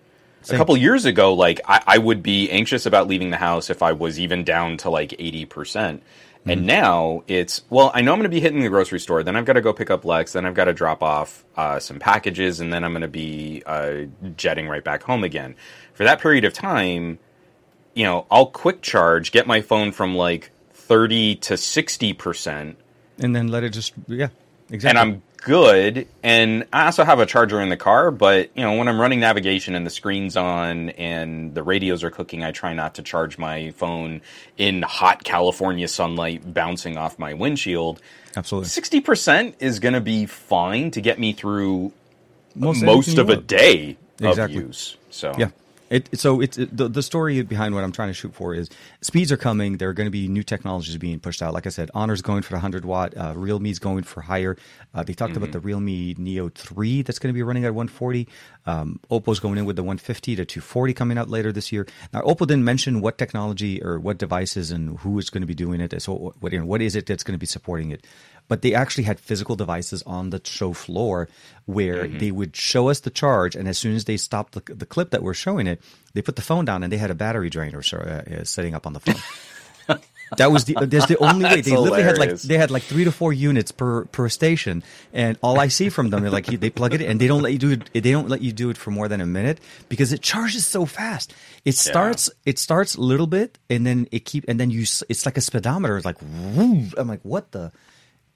Same. 0.43 0.55
A 0.55 0.57
couple 0.59 0.77
years 0.77 1.05
ago, 1.05 1.33
like 1.33 1.59
I, 1.65 1.81
I 1.87 1.97
would 1.97 2.21
be 2.21 2.51
anxious 2.51 2.85
about 2.85 3.07
leaving 3.07 3.31
the 3.31 3.37
house 3.37 3.71
if 3.71 3.81
I 3.81 3.93
was 3.93 4.19
even 4.19 4.43
down 4.43 4.77
to 4.77 4.91
like 4.91 5.09
80%. 5.09 6.01
And 6.47 6.59
mm-hmm. 6.59 6.67
now 6.67 7.23
it's 7.27 7.63
well, 7.69 7.91
I 7.93 8.01
know 8.01 8.11
I'm 8.11 8.19
going 8.19 8.29
to 8.29 8.35
be 8.35 8.39
hitting 8.39 8.61
the 8.61 8.69
grocery 8.69 8.99
store. 8.99 9.23
Then 9.23 9.35
I've 9.35 9.45
got 9.45 9.53
to 9.53 9.61
go 9.61 9.73
pick 9.73 9.89
up 9.89 10.05
Lex. 10.05 10.33
Then 10.33 10.45
I've 10.45 10.53
got 10.53 10.65
to 10.65 10.73
drop 10.73 11.01
off 11.01 11.43
uh, 11.57 11.79
some 11.79 11.97
packages, 11.97 12.59
and 12.59 12.71
then 12.71 12.83
I'm 12.83 12.91
going 12.91 13.01
to 13.01 13.07
be 13.07 13.63
uh, 13.65 14.03
jetting 14.37 14.67
right 14.67 14.83
back 14.83 15.01
home 15.01 15.23
again. 15.23 15.55
For 15.93 16.03
that 16.03 16.21
period 16.21 16.45
of 16.45 16.53
time, 16.53 17.17
you 17.95 18.03
know, 18.03 18.27
I'll 18.29 18.45
quick 18.45 18.81
charge, 18.83 19.31
get 19.31 19.47
my 19.47 19.61
phone 19.61 19.91
from 19.91 20.15
like 20.15 20.51
thirty 20.71 21.35
to 21.37 21.57
sixty 21.57 22.13
percent, 22.13 22.77
and 23.17 23.35
then 23.35 23.47
let 23.47 23.63
it 23.63 23.69
just 23.69 23.93
yeah, 24.07 24.27
exactly. 24.69 24.89
And 24.89 24.99
I'm 24.99 25.23
good. 25.45 26.07
And 26.23 26.65
I 26.73 26.87
also 26.87 27.05
have 27.05 27.19
a 27.19 27.25
charger 27.25 27.61
in 27.61 27.69
the 27.69 27.77
car, 27.77 28.09
but 28.09 28.49
you 28.57 28.63
know, 28.63 28.77
when 28.77 28.87
I'm 28.87 28.99
running 28.99 29.19
navigation 29.19 29.75
and 29.75 29.85
the 29.85 29.91
screen's 29.91 30.35
on 30.35 30.89
and 30.89 31.53
the 31.53 31.61
radios 31.61 32.03
are 32.03 32.09
cooking, 32.09 32.43
I 32.43 32.51
try 32.51 32.73
not 32.73 32.95
to 32.95 33.03
charge 33.03 33.37
my 33.37 33.69
phone 33.71 34.21
in 34.57 34.81
hot 34.81 35.23
California 35.23 35.87
sunlight 35.87 36.51
bouncing 36.51 36.97
off 36.97 37.19
my 37.19 37.35
windshield. 37.35 38.01
Absolutely. 38.35 38.69
60% 38.69 39.53
is 39.59 39.79
going 39.79 39.93
to 39.93 40.01
be 40.01 40.25
fine 40.25 40.89
to 40.91 40.99
get 40.99 41.19
me 41.19 41.31
through 41.31 41.93
most, 42.55 42.81
most 42.81 43.19
of 43.19 43.29
a 43.29 43.37
day 43.37 43.97
exactly. 44.19 44.57
of 44.57 44.63
use. 44.63 44.97
So 45.11 45.31
Yeah. 45.37 45.49
It, 45.89 46.19
so 46.19 46.41
it's 46.41 46.57
it, 46.57 46.75
the, 46.75 46.87
the 46.87 47.03
story 47.03 47.41
behind 47.43 47.75
what 47.75 47.83
I'm 47.83 47.91
trying 47.91 48.09
to 48.09 48.13
shoot 48.13 48.33
for 48.33 48.55
is 48.55 48.69
speeds 49.01 49.31
are 49.31 49.37
coming. 49.37 49.77
There 49.77 49.89
are 49.89 49.93
going 49.93 50.07
to 50.07 50.11
be 50.11 50.27
new 50.27 50.43
technologies 50.43 50.97
being 50.97 51.19
pushed 51.19 51.41
out. 51.41 51.53
Like 51.53 51.67
I 51.67 51.69
said, 51.69 51.91
Honor's 51.93 52.21
going 52.21 52.41
for 52.41 52.49
the 52.49 52.55
100 52.55 52.85
watt. 52.85 53.15
Uh, 53.15 53.33
Realme's 53.35 53.79
going 53.79 54.03
for 54.03 54.21
higher. 54.21 54.57
Uh, 54.93 55.03
they 55.03 55.13
talked 55.13 55.33
mm-hmm. 55.33 55.43
about 55.43 55.51
the 55.51 55.59
Realme 55.59 56.15
Neo 56.17 56.49
3 56.49 57.03
that's 57.03 57.19
going 57.19 57.33
to 57.33 57.37
be 57.37 57.43
running 57.43 57.65
at 57.65 57.73
140. 57.73 58.27
Um, 58.65 58.99
Oppo's 59.11 59.39
going 59.39 59.57
in 59.57 59.65
with 59.65 59.75
the 59.75 59.83
150 59.83 60.35
to 60.37 60.45
240 60.45 60.93
coming 60.93 61.17
out 61.17 61.29
later 61.29 61.51
this 61.51 61.71
year. 61.71 61.85
Now, 62.11 62.21
Oppo 62.21 62.47
didn't 62.47 62.63
mention 62.63 63.01
what 63.01 63.17
technology 63.17 63.83
or 63.83 63.99
what 63.99 64.17
devices 64.17 64.71
and 64.71 64.97
who 64.99 65.19
is 65.19 65.29
going 65.29 65.41
to 65.41 65.47
be 65.47 65.53
doing 65.53 65.81
it. 65.81 66.01
So 66.01 66.33
what, 66.39 66.51
you 66.51 66.59
know, 66.59 66.65
what 66.65 66.81
is 66.81 66.95
it 66.95 67.05
that's 67.05 67.23
going 67.23 67.35
to 67.35 67.39
be 67.39 67.45
supporting 67.45 67.91
it? 67.91 68.05
But 68.47 68.61
they 68.61 68.73
actually 68.73 69.03
had 69.03 69.19
physical 69.19 69.55
devices 69.55 70.03
on 70.03 70.29
the 70.29 70.41
show 70.43 70.73
floor 70.73 71.27
where 71.65 72.05
mm-hmm. 72.05 72.17
they 72.19 72.31
would 72.31 72.55
show 72.55 72.89
us 72.89 72.99
the 72.99 73.09
charge, 73.09 73.55
and 73.55 73.67
as 73.67 73.77
soon 73.77 73.95
as 73.95 74.05
they 74.05 74.17
stopped 74.17 74.53
the, 74.53 74.73
the 74.73 74.85
clip 74.85 75.11
that 75.11 75.23
we're 75.23 75.33
showing 75.33 75.67
it, 75.67 75.81
they 76.13 76.21
put 76.21 76.35
the 76.35 76.41
phone 76.41 76.65
down 76.65 76.83
and 76.83 76.91
they 76.91 76.97
had 76.97 77.11
a 77.11 77.15
battery 77.15 77.49
drainer 77.49 77.81
uh, 77.93 77.97
uh, 77.97 78.43
setting 78.43 78.73
up 78.73 78.85
on 78.85 78.93
the 78.93 78.99
phone. 78.99 79.15
that 80.37 80.51
was 80.51 80.65
the 80.65 80.73
there's 80.85 81.05
the 81.05 81.17
only 81.17 81.45
way 81.45 81.61
they 81.61 81.71
hilarious. 81.71 81.91
literally 81.91 82.03
had 82.03 82.17
like 82.17 82.41
they 82.41 82.57
had 82.57 82.71
like 82.71 82.83
three 82.83 83.03
to 83.03 83.11
four 83.11 83.31
units 83.31 83.71
per 83.71 84.05
per 84.05 84.27
station 84.29 84.83
and 85.13 85.37
all 85.41 85.59
i 85.59 85.67
see 85.67 85.89
from 85.89 86.09
them 86.09 86.25
is 86.25 86.33
like 86.33 86.45
they 86.47 86.69
plug 86.69 86.93
it 86.93 87.01
in 87.01 87.11
and 87.11 87.21
they 87.21 87.27
don't 87.27 87.43
let 87.43 87.51
you 87.51 87.59
do 87.59 87.71
it 87.71 87.89
they 87.93 88.11
don't 88.11 88.29
let 88.29 88.41
you 88.41 88.51
do 88.51 88.69
it 88.69 88.77
for 88.77 88.91
more 88.91 89.07
than 89.07 89.21
a 89.21 89.25
minute 89.25 89.59
because 89.87 90.11
it 90.11 90.21
charges 90.21 90.65
so 90.65 90.85
fast 90.85 91.33
it 91.63 91.75
starts 91.75 92.27
yeah. 92.27 92.51
it 92.51 92.59
starts 92.59 92.95
a 92.95 93.01
little 93.01 93.27
bit 93.27 93.57
and 93.69 93.85
then 93.85 94.07
it 94.11 94.25
keep 94.25 94.43
and 94.47 94.59
then 94.59 94.71
you 94.71 94.81
it's 94.81 95.25
like 95.25 95.37
a 95.37 95.41
speedometer 95.41 95.95
it's 95.95 96.05
like 96.05 96.17
whoo, 96.21 96.87
i'm 96.97 97.07
like 97.07 97.21
what 97.21 97.51
the 97.51 97.71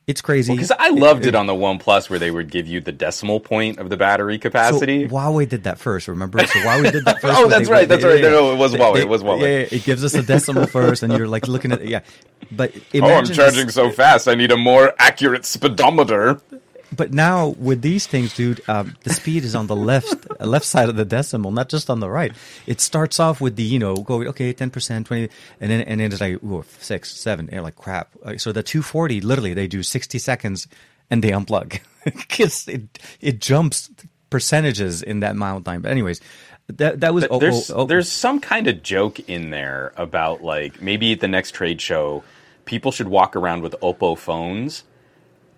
it's 0.08 0.22
crazy 0.22 0.54
because 0.54 0.70
well, 0.70 0.78
I 0.80 0.90
loved 0.90 1.26
it, 1.26 1.30
it, 1.30 1.36
on 1.36 1.46
the 1.46 1.54
One 1.54 1.78
Plus 1.78 2.10
where 2.10 2.18
they 2.18 2.32
would 2.32 2.50
give 2.50 2.68
you 2.68 2.82
the 2.82 2.92
decimal 2.92 3.40
point 3.40 3.78
of 3.78 3.90
the 3.90 3.98
battery 3.98 4.40
capacity. 4.40 5.08
So 5.08 5.14
Huawei 5.14 5.48
did 5.48 5.64
that 5.64 5.78
first. 5.78 6.08
Remember? 6.08 6.40
So 6.40 6.60
Huawei 6.60 6.92
did 6.92 7.06
that 7.06 7.22
first. 7.22 7.38
oh, 7.38 7.48
that's 7.48 7.68
they, 7.68 7.74
right. 7.74 7.88
They, 7.88 7.96
that's 7.96 8.04
right. 8.04 8.22
No, 8.22 8.52
it 8.52 8.58
was 8.58 8.74
Huawei. 8.74 8.98
It, 8.98 9.02
it 9.02 9.10
was 9.10 9.22
Huawei. 9.22 9.42
Yeah, 9.42 9.78
it 9.78 9.84
gives 9.84 10.04
us 10.04 10.16
a 10.16 10.24
decimal 10.24 10.66
first, 10.68 11.04
and 11.04 11.14
you're 11.14 11.28
like 11.28 11.48
looking 11.48 11.72
at 11.72 11.86
yeah. 11.86 12.02
But 12.52 12.74
oh, 12.96 13.04
I'm 13.04 13.26
charging 13.26 13.68
this, 13.68 13.76
so 13.76 13.92
fast. 13.92 14.28
I 14.28 14.36
need 14.36 14.52
a 14.52 14.58
more 14.58 14.94
accurate 14.98 15.46
speedometer 15.46 16.42
but 16.96 17.14
now 17.14 17.50
with 17.60 17.82
these 17.82 18.08
things, 18.08 18.34
dude, 18.34 18.62
um, 18.68 18.96
the 19.04 19.14
speed 19.14 19.44
is 19.44 19.56
on 19.56 19.68
the 19.68 19.76
left 19.76 20.16
left 20.40 20.66
side 20.66 20.90
of 20.90 20.96
the 20.96 21.06
decimal, 21.06 21.52
not 21.52 21.70
just 21.70 21.90
on 21.90 22.00
the 22.00 22.10
right. 22.10 22.32
It 22.66 22.82
starts 22.82 23.20
off 23.20 23.40
with 23.42 23.56
the 23.56 23.64
you 23.64 23.80
know 23.80 23.96
go 23.96 24.24
okay 24.30 24.54
ten 24.54 24.70
percent, 24.70 25.08
twenty, 25.08 25.30
and 25.60 25.72
then 25.72 25.82
and 25.82 26.00
then 26.00 26.12
it's 26.12 26.22
like 26.22 26.44
ooh, 26.44 26.64
six, 26.80 27.12
seven, 27.16 27.46
and 27.46 27.54
you're 27.54 27.62
like 27.62 27.76
crap. 27.76 28.10
So 28.38 28.52
the 28.52 28.64
two 28.64 28.82
forty, 28.82 29.22
literally, 29.22 29.54
they 29.54 29.68
do 29.68 29.84
sixty 29.84 30.20
seconds 30.20 30.68
and 31.10 31.24
they 31.24 31.32
unplug 31.32 31.80
because 32.06 32.68
it 32.68 33.00
it 33.22 33.40
jumps 33.40 33.90
percentages 34.30 35.02
in 35.02 35.20
that 35.22 35.32
amount 35.32 35.60
of 35.60 35.64
time. 35.66 35.82
But 35.82 35.92
anyways, 35.92 36.22
that 36.68 37.02
that 37.02 37.14
was 37.14 37.28
oh, 37.30 37.40
there's 37.40 37.70
oh, 37.72 37.78
oh. 37.78 37.86
there's 37.86 38.12
some 38.12 38.40
kind 38.40 38.68
of 38.68 38.84
joke 38.84 39.20
in 39.30 39.50
there 39.52 39.94
about 39.96 40.44
like 40.44 40.82
maybe 40.82 41.14
at 41.14 41.20
the 41.20 41.28
next 41.28 41.52
trade 41.52 41.82
show, 41.82 42.24
people 42.66 42.92
should 42.92 43.08
walk 43.08 43.36
around 43.36 43.62
with 43.62 43.76
Oppo 43.82 44.18
phones 44.18 44.84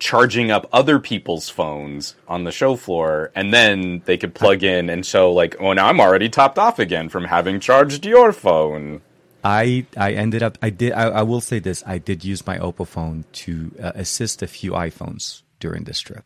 charging 0.02 0.50
up 0.50 0.68
other 0.74 0.98
people's 1.00 1.48
phones 1.48 2.16
on 2.28 2.44
the 2.44 2.52
show 2.52 2.76
floor 2.76 3.32
and 3.36 3.54
then 3.54 4.02
they 4.06 4.18
could 4.18 4.34
plug 4.34 4.64
in 4.64 4.90
and 4.90 5.06
show 5.06 5.32
like 5.32 5.56
oh 5.60 5.74
now 5.74 5.88
i'm 5.88 6.02
already 6.02 6.28
topped 6.28 6.58
off 6.58 6.80
again 6.80 7.08
from 7.08 7.24
having 7.26 7.60
charged 7.60 8.04
your 8.04 8.34
phone. 8.34 9.00
I 9.44 9.86
i 9.96 10.14
ended 10.14 10.42
up 10.42 10.58
i 10.62 10.72
did 10.72 10.92
i, 10.94 11.04
I 11.04 11.22
will 11.22 11.40
say 11.40 11.60
this 11.60 11.84
i 11.86 12.00
did 12.00 12.26
use 12.26 12.48
my 12.48 12.58
oppo 12.58 12.86
phone 12.88 13.26
to 13.46 13.72
uh, 13.82 13.92
assist 13.94 14.42
a 14.42 14.48
few 14.48 14.72
iphones 14.72 15.44
during 15.60 15.84
this 15.84 16.00
trip. 16.00 16.26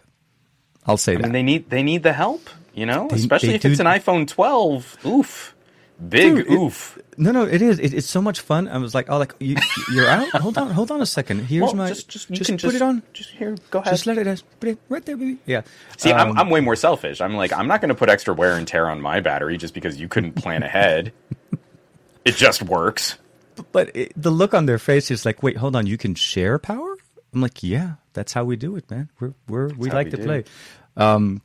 I'll 0.88 0.96
say 0.96 1.14
I 1.14 1.16
that. 1.18 1.24
mean, 1.24 1.34
they 1.34 1.44
need 1.44 1.70
they 1.70 1.84
need 1.84 2.04
the 2.04 2.14
help 2.14 2.50
you 2.74 2.86
know 2.86 3.10
they, 3.10 3.18
especially 3.18 3.50
they 3.50 3.56
if 3.56 3.62
do, 3.62 3.72
it's 3.72 3.82
an 3.82 3.88
iphone 3.88 4.26
12 4.26 4.98
oof. 5.06 5.54
Big 6.10 6.36
dude, 6.36 6.50
oof. 6.50 6.95
it, 6.95 6.95
no, 7.18 7.32
no, 7.32 7.44
it 7.44 7.62
is. 7.62 7.80
It, 7.80 7.94
it's 7.94 8.10
so 8.10 8.22
much 8.22 8.42
fun. 8.42 8.68
I 8.68 8.78
was 8.78 8.94
like, 8.94 9.10
oh, 9.10 9.18
like 9.18 9.34
you, 9.40 9.56
are 9.98 10.08
out. 10.08 10.30
hold 10.42 10.58
on, 10.58 10.70
hold 10.72 10.92
on 10.92 11.02
a 11.02 11.06
second. 11.06 11.40
Here's 11.40 11.64
well, 11.64 11.76
my. 11.76 11.88
Just, 11.90 12.10
just, 12.10 12.30
just 12.32 12.52
put 12.52 12.60
just, 12.60 12.76
it 12.76 12.82
on. 12.82 13.04
Just 13.14 13.30
here, 13.32 13.56
go 13.72 13.80
ahead. 13.80 13.94
Just 13.94 14.06
let 14.06 14.18
it. 14.18 14.44
Put 14.60 14.70
it 14.70 14.78
right 14.90 15.06
there, 15.06 15.18
baby. 15.18 15.38
Yeah. 15.46 15.62
See, 15.98 16.12
um, 16.12 16.32
I'm, 16.32 16.38
I'm 16.38 16.50
way 16.50 16.62
more 16.62 16.76
selfish. 16.76 17.22
I'm 17.22 17.36
like, 17.36 17.54
I'm 17.54 17.68
not 17.68 17.82
going 17.82 17.90
to 17.90 17.96
put 17.96 18.10
extra 18.10 18.34
wear 18.34 18.58
and 18.58 18.68
tear 18.68 18.90
on 18.90 19.02
my 19.02 19.20
battery 19.20 19.58
just 19.58 19.74
because 19.74 20.00
you 20.00 20.08
couldn't 20.08 20.34
plan 20.34 20.64
ahead. 20.64 21.14
it 22.26 22.36
just 22.36 22.62
works. 22.62 23.18
But 23.72 23.96
it, 23.96 24.12
the 24.16 24.32
look 24.32 24.54
on 24.54 24.66
their 24.66 24.80
face 24.80 25.12
is 25.12 25.26
like, 25.26 25.42
wait, 25.42 25.58
hold 25.58 25.76
on, 25.76 25.88
you 25.88 25.98
can 25.98 26.16
share 26.16 26.60
power. 26.60 26.98
I'm 27.34 27.42
like, 27.42 27.64
yeah, 27.64 27.96
that's 28.14 28.34
how 28.34 28.44
we 28.46 28.56
do 28.56 28.76
it, 28.76 28.90
man. 28.90 29.10
We're 29.20 29.34
we're 29.48 29.68
we 29.70 29.90
like 29.90 30.10
to 30.12 30.18
do. 30.18 30.24
play. 30.24 30.44
Um, 30.98 31.42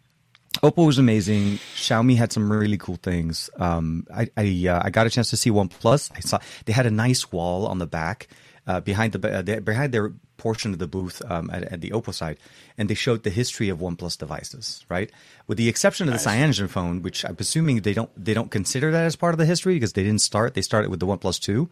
Oppo 0.59 0.85
was 0.87 0.99
amazing. 0.99 1.59
Xiaomi 1.77 2.17
had 2.17 2.33
some 2.33 2.51
really 2.51 2.77
cool 2.77 2.97
things. 2.97 3.51
Um, 3.57 4.07
I 4.15 4.29
I, 4.37 4.67
uh, 4.69 4.83
I, 4.85 4.91
got 4.91 5.07
a 5.07 5.11
chance 5.11 5.31
to 5.31 5.37
see 5.37 5.51
OnePlus. 5.51 6.11
I 6.15 6.21
saw 6.21 6.39
they 6.65 6.73
had 6.73 6.87
a 6.87 6.91
nice 6.91 7.31
wall 7.31 7.67
on 7.67 7.79
the 7.79 7.87
back 7.87 8.29
uh, 8.67 8.81
behind 8.81 9.13
the 9.13 9.39
uh, 9.39 9.43
they- 9.43 9.61
behind 9.61 9.95
their 9.95 10.13
portion 10.37 10.73
of 10.73 10.79
the 10.79 10.87
booth 10.89 11.21
um, 11.31 11.51
at, 11.53 11.65
at 11.65 11.81
the 11.83 11.91
Oppo 11.91 12.13
side, 12.15 12.39
and 12.79 12.89
they 12.89 12.95
showed 12.95 13.23
the 13.25 13.31
history 13.31 13.69
of 13.69 13.79
OnePlus 13.79 14.17
devices, 14.17 14.85
right? 14.89 15.13
With 15.47 15.59
the 15.59 15.69
exception 15.69 16.09
of 16.09 16.15
the 16.15 16.19
Cyanogen 16.19 16.69
phone, 16.69 17.03
which 17.03 17.25
I'm 17.25 17.37
assuming 17.39 17.83
they 17.83 17.93
don't 17.93 18.11
they 18.17 18.35
don't 18.35 18.51
consider 18.51 18.91
that 18.91 19.05
as 19.05 19.17
part 19.17 19.35
of 19.35 19.39
the 19.39 19.47
history 19.47 19.75
because 19.75 19.93
they 19.93 20.03
didn't 20.03 20.23
start. 20.23 20.55
They 20.55 20.63
started 20.63 20.91
with 20.91 20.99
the 20.99 21.07
OnePlus 21.07 21.41
Two, 21.41 21.71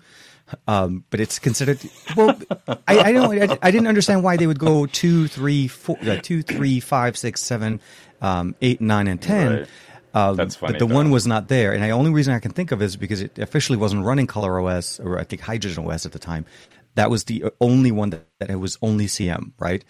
um, 0.67 1.05
but 1.11 1.21
it's 1.21 1.39
considered. 1.39 1.79
Well, 2.17 2.39
I, 2.87 2.99
I 2.99 3.13
don't. 3.13 3.51
I, 3.51 3.59
I 3.61 3.71
didn't 3.71 3.87
understand 3.87 4.23
why 4.23 4.37
they 4.37 4.47
would 4.47 4.59
go 4.59 4.87
two, 4.87 5.29
three, 5.29 5.69
four, 5.69 5.99
uh, 6.03 6.21
two, 6.23 6.43
three, 6.43 6.81
five, 6.81 7.17
six, 7.17 7.43
seven, 7.43 7.81
um, 8.21 8.55
eight, 8.61 8.81
nine, 8.81 9.09
and 9.09 9.21
ten. 9.21 9.53
Right. 9.53 9.69
Um, 10.15 10.37
That's 10.37 10.57
funny, 10.57 10.73
But 10.73 10.79
the 10.79 10.87
one 10.87 11.11
was 11.11 11.27
not 11.27 11.49
there, 11.49 11.73
and 11.73 11.83
the 11.83 11.91
only 11.91 12.11
reason 12.11 12.35
I 12.35 12.39
can 12.39 12.53
think 12.53 12.73
of 12.73 12.81
is 12.81 12.97
because 12.97 13.21
it 13.21 13.39
officially 13.39 13.77
wasn't 13.77 14.05
running 14.05 14.27
Color 14.27 14.61
OS 14.61 14.99
or 15.01 15.19
I 15.19 15.25
think 15.25 15.43
Hydrogen 15.43 15.87
OS 15.87 16.07
at 16.07 16.13
the 16.13 16.19
time. 16.19 16.47
That 16.95 17.11
was 17.11 17.25
the 17.25 17.45
only 17.61 17.93
one 17.93 18.11
that, 18.11 18.27
that 18.41 18.51
it 18.51 18.57
was 18.57 18.79
only 18.83 19.07
CM, 19.07 19.53
right? 19.59 19.85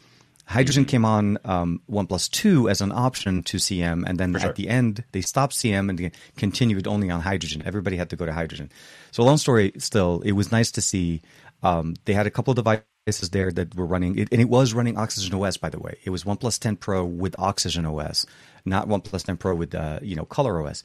Hydrogen 0.46 0.84
Mm-hmm. 0.84 0.90
came 0.90 1.04
on 1.04 1.38
um, 1.44 1.82
OnePlus 1.90 2.30
Two 2.30 2.68
as 2.68 2.80
an 2.80 2.90
option 2.90 3.42
to 3.44 3.58
CM, 3.58 4.04
and 4.06 4.18
then 4.18 4.32
sure. 4.32 4.48
at 4.48 4.56
the 4.56 4.68
end 4.68 5.04
they 5.12 5.20
stopped 5.20 5.54
CM 5.54 5.88
and 5.88 6.10
continued 6.36 6.86
only 6.86 7.10
on 7.10 7.20
Hydrogen. 7.20 7.62
Everybody 7.64 7.96
had 7.96 8.10
to 8.10 8.16
go 8.16 8.26
to 8.26 8.32
Hydrogen. 8.32 8.70
So 9.10 9.22
long 9.22 9.36
story, 9.36 9.72
still, 9.78 10.20
it 10.24 10.32
was 10.32 10.50
nice 10.50 10.70
to 10.72 10.80
see. 10.80 11.22
Um, 11.62 11.94
they 12.06 12.14
had 12.14 12.26
a 12.26 12.30
couple 12.30 12.52
of 12.52 12.56
devices 12.56 12.84
there 13.30 13.50
that 13.52 13.74
we're 13.74 13.84
running, 13.84 14.18
it, 14.18 14.28
and 14.32 14.40
it 14.40 14.48
was 14.48 14.74
running 14.74 14.96
Oxygen 14.98 15.34
OS, 15.42 15.56
by 15.56 15.70
the 15.70 15.78
way. 15.78 15.98
It 16.04 16.10
was 16.10 16.24
OnePlus 16.24 16.58
10 16.58 16.76
Pro 16.76 17.04
with 17.04 17.34
Oxygen 17.38 17.86
OS, 17.86 18.26
not 18.64 18.88
OnePlus 18.88 19.24
10 19.24 19.36
Pro 19.36 19.54
with 19.54 19.74
uh, 19.74 19.98
you 20.02 20.14
know 20.16 20.24
Color 20.24 20.66
OS. 20.66 20.82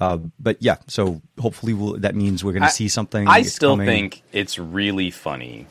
Uh, 0.00 0.18
but 0.38 0.56
yeah, 0.60 0.76
so 0.88 1.22
hopefully 1.40 1.72
we'll, 1.72 1.98
that 1.98 2.14
means 2.14 2.44
we're 2.44 2.52
going 2.52 2.62
to 2.64 2.68
see 2.68 2.88
something. 2.88 3.26
I 3.28 3.42
still 3.42 3.72
coming. 3.72 3.86
think 3.86 4.22
it's 4.32 4.58
really 4.58 5.10
funny 5.10 5.66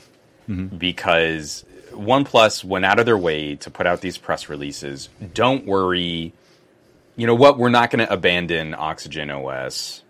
Mm-hmm. 0.50 0.76
because 0.76 1.64
OnePlus 1.92 2.66
went 2.66 2.84
out 2.84 3.00
of 3.00 3.06
their 3.06 3.18
way 3.18 3.56
to 3.56 3.72
put 3.72 3.88
out 3.88 4.02
these 4.02 4.18
press 4.18 4.50
releases. 4.50 5.08
Don't 5.34 5.66
worry. 5.66 6.34
You 7.16 7.28
know 7.28 7.36
what? 7.36 7.58
We're 7.58 7.70
not 7.70 7.92
going 7.92 8.06
to 8.06 8.12
abandon 8.12 8.74
Oxygen 8.74 9.30
OS. 9.32 10.03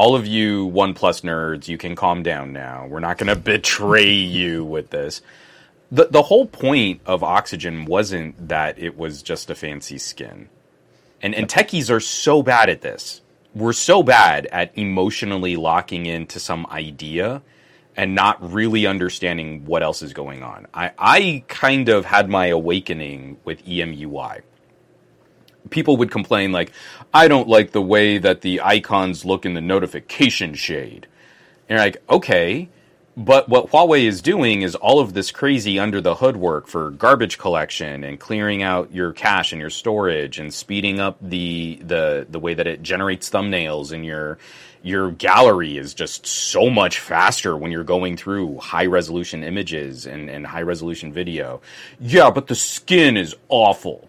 All 0.00 0.14
of 0.14 0.26
you 0.26 0.66
OnePlus 0.70 1.20
nerds, 1.20 1.68
you 1.68 1.76
can 1.76 1.94
calm 1.94 2.22
down 2.22 2.54
now. 2.54 2.86
We're 2.86 3.00
not 3.00 3.18
going 3.18 3.26
to 3.26 3.36
betray 3.36 4.10
you 4.10 4.64
with 4.64 4.88
this. 4.88 5.20
The, 5.92 6.06
the 6.06 6.22
whole 6.22 6.46
point 6.46 7.02
of 7.04 7.22
Oxygen 7.22 7.84
wasn't 7.84 8.48
that 8.48 8.78
it 8.78 8.96
was 8.96 9.22
just 9.22 9.50
a 9.50 9.54
fancy 9.54 9.98
skin. 9.98 10.48
And, 11.20 11.34
and 11.34 11.46
techies 11.46 11.90
are 11.90 12.00
so 12.00 12.42
bad 12.42 12.70
at 12.70 12.80
this. 12.80 13.20
We're 13.54 13.74
so 13.74 14.02
bad 14.02 14.46
at 14.46 14.72
emotionally 14.78 15.56
locking 15.56 16.06
into 16.06 16.40
some 16.40 16.64
idea 16.70 17.42
and 17.94 18.14
not 18.14 18.54
really 18.54 18.86
understanding 18.86 19.66
what 19.66 19.82
else 19.82 20.00
is 20.00 20.14
going 20.14 20.42
on. 20.42 20.66
I, 20.72 20.92
I 20.96 21.44
kind 21.46 21.90
of 21.90 22.06
had 22.06 22.30
my 22.30 22.46
awakening 22.46 23.36
with 23.44 23.62
EMUI. 23.66 24.40
People 25.68 25.98
would 25.98 26.10
complain, 26.10 26.52
like, 26.52 26.72
I 27.12 27.28
don't 27.28 27.48
like 27.48 27.72
the 27.72 27.82
way 27.82 28.18
that 28.18 28.40
the 28.40 28.60
icons 28.62 29.24
look 29.24 29.44
in 29.44 29.54
the 29.54 29.60
notification 29.60 30.54
shade. 30.54 31.06
And 31.68 31.76
you're 31.76 31.78
like, 31.78 32.02
okay, 32.08 32.68
but 33.16 33.48
what 33.48 33.70
Huawei 33.70 34.04
is 34.04 34.22
doing 34.22 34.62
is 34.62 34.76
all 34.76 35.00
of 35.00 35.12
this 35.12 35.32
crazy 35.32 35.78
under 35.78 36.00
the 36.00 36.14
hood 36.14 36.36
work 36.36 36.68
for 36.68 36.90
garbage 36.92 37.38
collection 37.38 38.04
and 38.04 38.20
clearing 38.20 38.62
out 38.62 38.92
your 38.94 39.12
cache 39.12 39.52
and 39.52 39.60
your 39.60 39.70
storage 39.70 40.38
and 40.38 40.54
speeding 40.54 41.00
up 41.00 41.18
the 41.20 41.80
the 41.82 42.26
the 42.30 42.38
way 42.38 42.54
that 42.54 42.66
it 42.66 42.82
generates 42.82 43.28
thumbnails 43.28 43.92
and 43.92 44.06
your 44.06 44.38
your 44.82 45.10
gallery 45.10 45.76
is 45.76 45.92
just 45.92 46.26
so 46.26 46.70
much 46.70 46.98
faster 46.98 47.56
when 47.56 47.70
you're 47.70 47.84
going 47.84 48.16
through 48.16 48.56
high 48.58 48.86
resolution 48.86 49.42
images 49.44 50.06
and, 50.06 50.30
and 50.30 50.46
high 50.46 50.62
resolution 50.62 51.12
video. 51.12 51.60
Yeah, 51.98 52.30
but 52.30 52.46
the 52.46 52.54
skin 52.54 53.16
is 53.16 53.34
awful. 53.48 54.08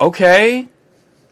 Okay. 0.00 0.68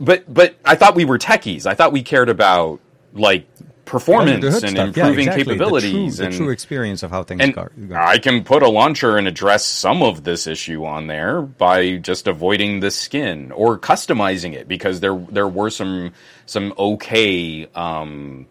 But 0.00 0.32
but 0.32 0.56
I 0.64 0.74
thought 0.74 0.94
we 0.94 1.04
were 1.04 1.18
techies. 1.18 1.66
I 1.66 1.74
thought 1.74 1.92
we 1.92 2.02
cared 2.02 2.28
about 2.28 2.80
like 3.12 3.46
performance 3.88 4.44
and 4.44 4.54
stuff. 4.54 4.74
Yeah, 4.74 4.84
improving 4.84 5.28
exactly. 5.28 5.44
capabilities 5.44 6.16
the 6.18 6.22
true, 6.22 6.26
and 6.26 6.34
the 6.34 6.36
true 6.36 6.50
experience 6.50 7.02
of 7.02 7.10
how 7.10 7.24
things 7.24 7.40
and 7.40 7.54
go. 7.54 7.68
I 7.94 8.18
can 8.18 8.44
put 8.44 8.62
a 8.62 8.68
launcher 8.68 9.16
and 9.16 9.26
address 9.26 9.64
some 9.64 10.02
of 10.02 10.24
this 10.24 10.46
issue 10.46 10.84
on 10.84 11.06
there 11.06 11.42
by 11.42 11.96
just 11.96 12.28
avoiding 12.28 12.80
the 12.80 12.90
skin 12.90 13.50
or 13.52 13.78
customizing 13.78 14.52
it 14.52 14.68
because 14.68 15.00
there 15.00 15.16
there 15.30 15.48
were 15.48 15.70
some 15.70 16.12
some 16.46 16.74
okay 16.78 17.66
um, 17.74 18.46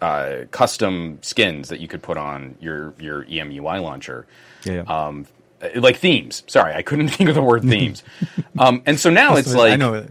uh, 0.00 0.44
custom 0.50 1.18
skins 1.22 1.70
that 1.70 1.80
you 1.80 1.88
could 1.88 2.02
put 2.02 2.16
on 2.16 2.56
your 2.60 2.94
your 3.00 3.24
EMUI 3.24 3.82
launcher. 3.82 4.26
yeah, 4.64 4.74
yeah. 4.74 5.06
Um, 5.06 5.26
like 5.74 5.96
themes. 5.96 6.42
Sorry, 6.46 6.74
I 6.74 6.82
couldn't 6.82 7.08
think 7.16 7.28
of 7.28 7.34
the 7.34 7.42
word 7.42 7.62
themes. 7.62 8.02
um, 8.58 8.82
and 8.86 9.00
so 9.00 9.10
now 9.10 9.36
it's 9.36 9.54
like 9.54 9.72
I 9.72 9.76
know. 9.76 9.94
you, 9.94 10.08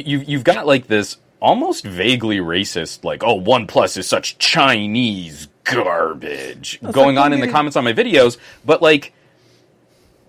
you 0.00 0.18
you've 0.26 0.44
got 0.44 0.66
like 0.66 0.86
this 0.86 1.18
almost 1.40 1.84
vaguely 1.84 2.38
racist, 2.38 3.04
like 3.04 3.22
oh 3.22 3.40
OnePlus 3.40 3.96
is 3.96 4.08
such 4.08 4.38
Chinese 4.38 5.48
garbage 5.64 6.80
going 6.92 7.16
like 7.16 7.24
on 7.26 7.32
in 7.32 7.40
the 7.40 7.48
comments 7.48 7.76
on 7.76 7.84
my 7.84 7.92
videos, 7.92 8.38
but 8.64 8.82
like 8.82 9.12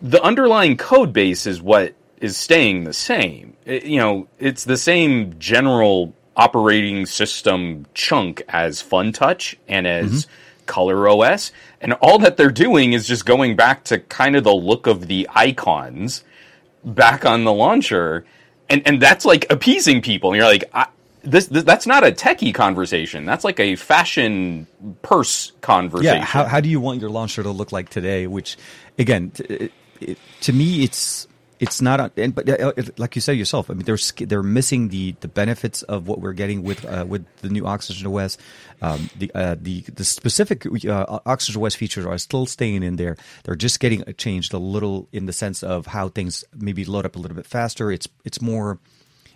the 0.02 0.22
underlying 0.22 0.78
code 0.78 1.14
base 1.14 1.48
is 1.48 1.62
what 1.62 1.94
is 2.20 2.38
staying 2.38 2.84
the 2.84 2.94
same. 2.94 3.56
It- 3.66 3.86
you 3.86 4.00
know, 4.00 4.28
it's 4.40 4.66
the 4.66 4.78
same 4.78 5.38
general 5.40 6.14
operating 6.36 7.06
system 7.06 7.86
chunk 7.94 8.42
as 8.50 8.82
FunTouch 8.82 9.56
and 9.68 9.86
as 9.86 10.26
mm-hmm. 10.26 10.32
Color 10.66 11.10
OS, 11.10 11.52
and 11.82 11.94
all 11.94 12.18
that 12.20 12.38
they're 12.38 12.50
doing 12.50 12.94
is 12.94 13.06
just 13.06 13.26
going 13.26 13.56
back 13.56 13.84
to 13.86 14.00
kind 14.00 14.36
of 14.36 14.44
the 14.46 14.54
look 14.54 14.88
of 14.88 15.08
the 15.08 15.28
icons 15.36 16.24
back 16.86 17.26
on 17.26 17.44
the 17.44 17.52
launcher, 17.52 18.26
and 18.74 18.88
and 18.88 19.02
that's 19.02 19.24
like 19.26 19.46
appeasing 19.52 20.02
people. 20.02 20.32
And 20.32 20.38
you're 20.38 20.48
like, 20.48 20.66
I, 20.74 20.88
this, 21.24 21.48
this 21.48 21.64
that's 21.64 21.88
not 21.88 22.04
a 22.04 22.12
techie 22.12 22.54
conversation. 22.54 23.26
That's 23.26 23.44
like 23.44 23.60
a 23.60 23.76
fashion 23.76 24.68
purse 25.02 25.54
conversation. 25.62 26.18
Yeah, 26.18 26.26
how, 26.26 26.46
how 26.46 26.60
do 26.60 26.70
you 26.70 26.80
want 26.80 27.00
your 27.00 27.10
launcher 27.10 27.44
to 27.44 27.52
look 27.52 27.72
like 27.72 27.90
today? 27.90 28.28
Which, 28.28 28.58
again, 28.98 29.32
t- 29.32 29.44
it, 29.44 29.72
it, 30.02 30.18
to 30.42 30.54
me, 30.54 30.84
it's 30.84 31.28
it's 31.64 31.82
not. 31.82 32.12
And, 32.18 32.36
but 32.36 32.48
uh, 32.50 32.74
like 32.98 33.16
you 33.16 33.22
said 33.22 33.38
yourself, 33.38 33.70
I 33.70 33.74
mean, 33.74 33.86
they're 33.86 33.98
they're 34.28 34.44
missing 34.44 34.90
the 34.90 35.16
the 35.22 35.28
benefits 35.28 35.82
of 35.84 36.08
what 36.08 36.20
we're 36.20 36.34
getting 36.34 36.64
with 36.64 36.86
uh, 36.86 37.06
with 37.08 37.24
the 37.38 37.50
new 37.50 37.66
Oxygen 37.66 38.06
OS. 38.14 38.38
Um, 38.82 39.10
the 39.18 39.32
uh, 39.34 39.56
the 39.60 39.82
the 39.82 40.04
specific 40.04 40.66
uh, 40.86 41.20
Oxygen 41.26 41.64
OS 41.64 41.76
features 41.76 42.06
are 42.06 42.18
still 42.18 42.46
staying 42.46 42.84
in 42.84 42.98
there. 42.98 43.16
They're 43.44 43.56
just 43.56 43.80
getting 43.80 44.04
changed 44.18 44.54
a 44.54 44.58
little 44.58 45.08
in 45.12 45.26
the 45.26 45.34
sense 45.34 45.64
of 45.64 45.88
how 45.88 46.10
things 46.10 46.44
maybe 46.54 46.84
load 46.86 47.06
up 47.06 47.16
a 47.16 47.20
little 47.20 47.36
bit 47.36 47.46
faster. 47.48 47.92
It's 47.92 48.08
it's 48.26 48.42
more. 48.42 48.80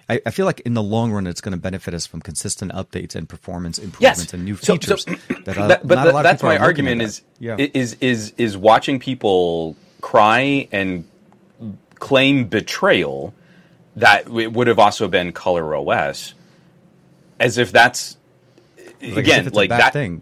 I, 0.10 0.22
I 0.26 0.32
feel 0.32 0.46
like 0.46 0.62
in 0.62 0.74
the 0.74 0.84
long 0.84 1.12
run, 1.12 1.28
it's 1.28 1.42
going 1.42 1.52
to 1.52 1.60
benefit 1.60 1.94
us 1.94 2.06
from 2.08 2.22
consistent 2.22 2.72
updates 2.72 3.13
and 3.13 3.28
performance 3.28 3.78
improvements 3.78 4.22
yes, 4.22 4.34
and 4.34 4.46
new 4.46 4.56
features. 4.56 5.04
so- 5.04 5.12
that, 5.46 5.58
uh, 5.58 5.68
that- 5.68 5.86
but 5.88 5.96
not 5.96 6.08
a 6.08 6.12
lot 6.12 6.20
of 6.20 6.24
that's 6.24 6.44
my 6.44 6.58
argument 6.58 7.00
that. 7.00 7.06
is 7.06 7.22
yeah. 7.40 7.58
is 7.60 7.98
is 8.00 8.34
is 8.38 8.56
watching 8.56 9.00
people 9.00 9.76
cry 10.02 10.68
and 10.72 11.04
claim 11.99 12.45
betrayal 12.45 13.33
that 13.95 14.27
it 14.29 14.53
would 14.53 14.67
have 14.67 14.79
also 14.79 15.07
been 15.07 15.31
Color 15.31 15.75
OS, 15.75 16.33
as 17.39 17.57
if 17.57 17.71
that's 17.71 18.17
Like, 19.01 19.17
again 19.17 19.47
if 19.47 19.53
like 19.53 19.69
that 19.69 19.93
thing. 19.93 20.21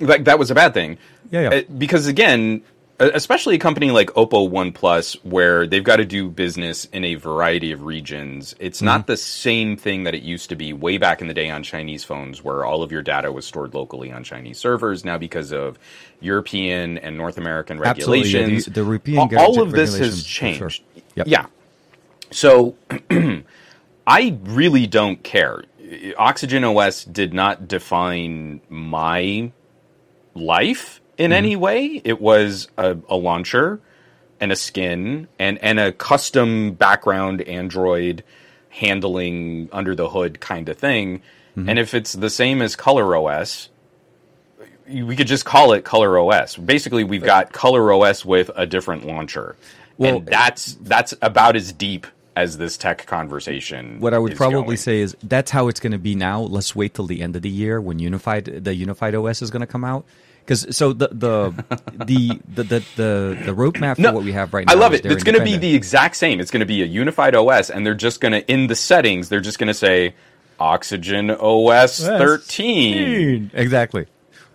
like 0.00 0.24
that 0.24 0.38
was 0.38 0.50
a 0.50 0.54
bad 0.54 0.74
thing. 0.74 0.98
Yeah, 1.30 1.40
yeah. 1.42 1.48
Uh, 1.48 1.62
because 1.76 2.06
again, 2.06 2.62
especially 3.00 3.56
a 3.56 3.58
company 3.58 3.90
like 3.90 4.08
Oppo 4.10 4.48
OnePlus, 4.48 5.16
where 5.24 5.66
they've 5.66 5.82
got 5.84 5.96
to 5.96 6.04
do 6.04 6.28
business 6.30 6.84
in 6.86 7.04
a 7.04 7.16
variety 7.16 7.72
of 7.72 7.82
regions, 7.82 8.54
it's 8.60 8.78
Mm-hmm. 8.78 8.86
not 8.86 9.06
the 9.08 9.16
same 9.16 9.76
thing 9.76 10.04
that 10.04 10.14
it 10.14 10.22
used 10.22 10.48
to 10.50 10.56
be 10.56 10.72
way 10.72 10.96
back 10.96 11.20
in 11.20 11.26
the 11.26 11.34
day 11.34 11.50
on 11.50 11.62
Chinese 11.64 12.04
phones, 12.04 12.44
where 12.44 12.64
all 12.64 12.82
of 12.84 12.92
your 12.92 13.02
data 13.02 13.32
was 13.32 13.44
stored 13.44 13.74
locally 13.74 14.12
on 14.12 14.22
Chinese 14.22 14.58
servers. 14.58 15.04
Now, 15.04 15.18
because 15.18 15.52
of 15.52 15.78
European 16.20 16.96
and 16.98 17.16
North 17.18 17.38
American 17.38 17.82
Absolutely, 17.84 18.28
yeah, 18.30 18.38
the- 18.38 18.38
regulations, 18.44 18.66
the 18.74 18.80
European 18.82 19.18
all, 19.18 19.36
all 19.36 19.62
of 19.62 19.72
this 19.72 19.98
has 19.98 20.22
changed 20.24 20.58
sure. 20.58 20.70
Yep. 21.16 21.26
Yeah. 21.28 21.46
So 22.30 22.76
I 24.06 24.38
really 24.44 24.86
don't 24.86 25.22
care. 25.22 25.64
Oxygen 26.16 26.64
OS 26.64 27.04
did 27.04 27.34
not 27.34 27.68
define 27.68 28.60
my 28.68 29.50
life 30.34 31.00
in 31.16 31.30
mm-hmm. 31.30 31.32
any 31.32 31.56
way. 31.56 32.00
It 32.04 32.20
was 32.20 32.68
a, 32.76 32.96
a 33.08 33.16
launcher 33.16 33.80
and 34.40 34.52
a 34.52 34.56
skin 34.56 35.28
and, 35.38 35.58
and 35.58 35.78
a 35.78 35.92
custom 35.92 36.72
background 36.72 37.42
Android 37.42 38.22
handling 38.68 39.68
under 39.72 39.94
the 39.94 40.08
hood 40.08 40.40
kind 40.40 40.68
of 40.68 40.76
thing. 40.76 41.22
Mm-hmm. 41.56 41.68
And 41.68 41.78
if 41.78 41.94
it's 41.94 42.12
the 42.12 42.30
same 42.30 42.60
as 42.60 42.76
Color 42.76 43.16
OS, 43.16 43.70
we 44.88 45.16
could 45.16 45.26
just 45.26 45.44
call 45.44 45.72
it 45.72 45.84
Color 45.84 46.18
OS. 46.18 46.56
Basically, 46.56 47.02
we've 47.02 47.24
got 47.24 47.52
Color 47.52 47.92
OS 47.92 48.24
with 48.24 48.50
a 48.54 48.66
different 48.66 49.06
launcher. 49.06 49.56
Well- 49.98 50.16
and 50.16 50.26
that's 50.26 50.74
that's 50.82 51.14
about 51.22 51.56
as 51.56 51.72
deep 51.72 52.06
as 52.36 52.58
this 52.58 52.76
tech 52.76 53.06
conversation. 53.06 53.98
What 53.98 54.12
I 54.12 54.18
would 54.18 54.36
probably 54.36 54.62
going. 54.62 54.76
say 54.76 55.00
is 55.00 55.16
that's 55.22 55.50
how 55.50 55.68
it's 55.68 55.80
going 55.80 55.92
to 55.92 55.98
be 55.98 56.14
now. 56.14 56.40
Let's 56.42 56.76
wait 56.76 56.92
till 56.94 57.06
the 57.06 57.22
end 57.22 57.34
of 57.34 57.42
the 57.42 57.48
year 57.48 57.80
when 57.80 57.98
unified 57.98 58.44
the 58.44 58.74
unified 58.74 59.14
OS 59.14 59.40
is 59.40 59.50
going 59.50 59.60
to 59.60 59.66
come 59.66 59.84
out. 59.84 60.04
Because 60.44 60.76
so 60.76 60.92
the 60.92 61.08
the, 61.08 61.50
the 62.04 62.40
the 62.46 62.62
the 62.62 62.84
the 62.96 63.38
the 63.46 63.54
roadmap 63.54 63.96
for 63.96 64.12
what 64.12 64.22
we 64.22 64.32
have 64.32 64.52
right 64.54 64.66
now. 64.66 64.74
I 64.74 64.76
love 64.76 64.92
it. 64.92 65.04
It's 65.06 65.24
going 65.24 65.38
to 65.38 65.44
be 65.44 65.56
the 65.56 65.74
exact 65.74 66.16
same. 66.16 66.38
It's 66.38 66.50
going 66.50 66.60
to 66.60 66.66
be 66.66 66.82
a 66.82 66.86
unified 66.86 67.34
OS, 67.34 67.70
and 67.70 67.84
they're 67.86 67.94
just 67.94 68.20
going 68.20 68.32
to 68.32 68.48
in 68.52 68.66
the 68.66 68.76
settings. 68.76 69.28
They're 69.28 69.40
just 69.40 69.58
going 69.58 69.68
to 69.68 69.74
say 69.74 70.14
Oxygen 70.60 71.30
OS 71.30 72.00
Yes. 72.00 72.06
13, 72.06 73.50
exactly. 73.54 74.06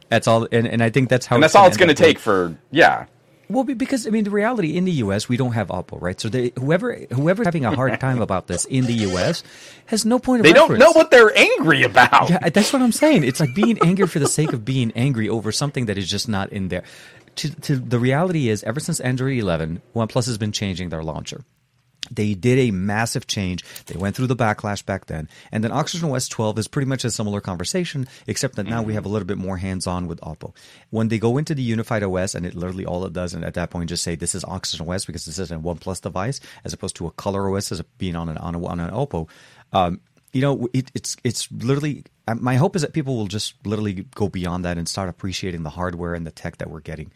That's 0.09 0.27
all, 0.27 0.47
and, 0.51 0.67
and 0.67 0.83
I 0.83 0.89
think 0.89 1.09
that's 1.09 1.25
how. 1.25 1.35
and 1.35 1.43
that's 1.43 1.55
all 1.55 1.67
it's 1.67 1.77
going 1.77 1.89
to 1.89 1.95
take 1.95 2.19
for 2.19 2.55
yeah. 2.69 3.05
Well, 3.51 3.63
because 3.63 4.07
I 4.07 4.09
mean, 4.09 4.23
the 4.23 4.31
reality 4.31 4.77
in 4.77 4.85
the 4.85 4.91
U.S. 5.03 5.27
we 5.29 5.37
don't 5.37 5.51
have 5.53 5.67
Oppo, 5.67 6.01
right? 6.01 6.19
So 6.19 6.29
they, 6.29 6.51
whoever 6.57 6.95
whoever's 7.11 7.45
having 7.47 7.65
a 7.65 7.75
hard 7.75 7.99
time 7.99 8.21
about 8.21 8.47
this 8.47 8.65
in 8.65 8.85
the 8.85 8.93
U.S. 8.93 9.43
has 9.87 10.05
no 10.05 10.19
point 10.19 10.39
of 10.39 10.43
They 10.45 10.53
don't 10.53 10.71
reference. 10.71 10.83
know 10.83 10.91
what 10.99 11.11
they're 11.11 11.35
angry 11.37 11.83
about. 11.83 12.29
Yeah, 12.29 12.49
that's 12.49 12.71
what 12.73 12.81
I'm 12.81 12.91
saying. 12.91 13.23
It's 13.23 13.39
like 13.39 13.53
being 13.53 13.77
angry 13.83 14.07
for 14.07 14.19
the 14.19 14.27
sake 14.27 14.53
of 14.53 14.63
being 14.65 14.91
angry 14.95 15.27
over 15.29 15.51
something 15.51 15.85
that 15.87 15.97
is 15.97 16.09
just 16.09 16.27
not 16.29 16.51
in 16.51 16.69
there. 16.69 16.83
To, 17.37 17.61
to 17.61 17.75
the 17.77 17.97
reality 17.99 18.49
is, 18.49 18.63
ever 18.63 18.79
since 18.79 18.99
Android 18.99 19.37
11, 19.37 19.81
OnePlus 19.95 20.25
has 20.25 20.37
been 20.37 20.51
changing 20.51 20.89
their 20.89 21.03
launcher. 21.03 21.43
They 22.13 22.33
did 22.33 22.59
a 22.59 22.71
massive 22.71 23.25
change. 23.27 23.63
They 23.85 23.97
went 23.97 24.15
through 24.15 24.27
the 24.27 24.35
backlash 24.35 24.85
back 24.85 25.05
then. 25.05 25.29
And 25.51 25.63
then 25.63 25.71
Oxygen 25.71 26.11
OS 26.11 26.27
12 26.27 26.59
is 26.59 26.67
pretty 26.67 26.87
much 26.87 27.05
a 27.05 27.11
similar 27.11 27.39
conversation, 27.41 28.07
except 28.27 28.55
that 28.57 28.67
now 28.67 28.83
we 28.83 28.93
have 28.95 29.05
a 29.05 29.09
little 29.09 29.25
bit 29.27 29.37
more 29.37 29.57
hands 29.57 29.87
on 29.87 30.07
with 30.07 30.19
Oppo. 30.21 30.53
When 30.89 31.07
they 31.07 31.17
go 31.19 31.37
into 31.37 31.55
the 31.55 31.63
unified 31.63 32.03
OS, 32.03 32.35
and 32.35 32.45
it 32.45 32.53
literally 32.53 32.85
all 32.85 33.05
it 33.05 33.13
does, 33.13 33.33
and 33.33 33.45
at 33.45 33.53
that 33.55 33.69
point 33.69 33.89
just 33.89 34.03
say 34.03 34.15
this 34.15 34.35
is 34.35 34.43
Oxygen 34.43 34.87
OS 34.87 35.05
because 35.05 35.25
this 35.25 35.39
is 35.39 35.51
a 35.51 35.55
OnePlus 35.55 36.01
device, 36.01 36.39
as 36.65 36.73
opposed 36.73 36.95
to 36.97 37.07
a 37.07 37.11
Color 37.11 37.55
OS 37.55 37.71
as 37.71 37.81
being 37.97 38.15
on 38.15 38.29
an, 38.29 38.37
on, 38.37 38.55
a, 38.55 38.65
on 38.65 38.79
an 38.79 38.91
Oppo. 38.91 39.29
Um, 39.71 40.01
you 40.33 40.41
know, 40.41 40.67
it, 40.73 40.91
it's 40.93 41.17
it's 41.23 41.51
literally. 41.51 42.03
uh, 42.27 42.35
My 42.35 42.55
hope 42.55 42.75
is 42.75 42.81
that 42.83 42.93
people 42.93 43.15
will 43.17 43.27
just 43.27 43.55
literally 43.65 44.05
go 44.15 44.29
beyond 44.29 44.63
that 44.65 44.77
and 44.77 44.87
start 44.87 45.09
appreciating 45.09 45.63
the 45.63 45.69
hardware 45.69 46.13
and 46.13 46.25
the 46.25 46.31
tech 46.31 46.57
that 46.57 46.69
we're 46.69 46.79
getting. 46.79 47.11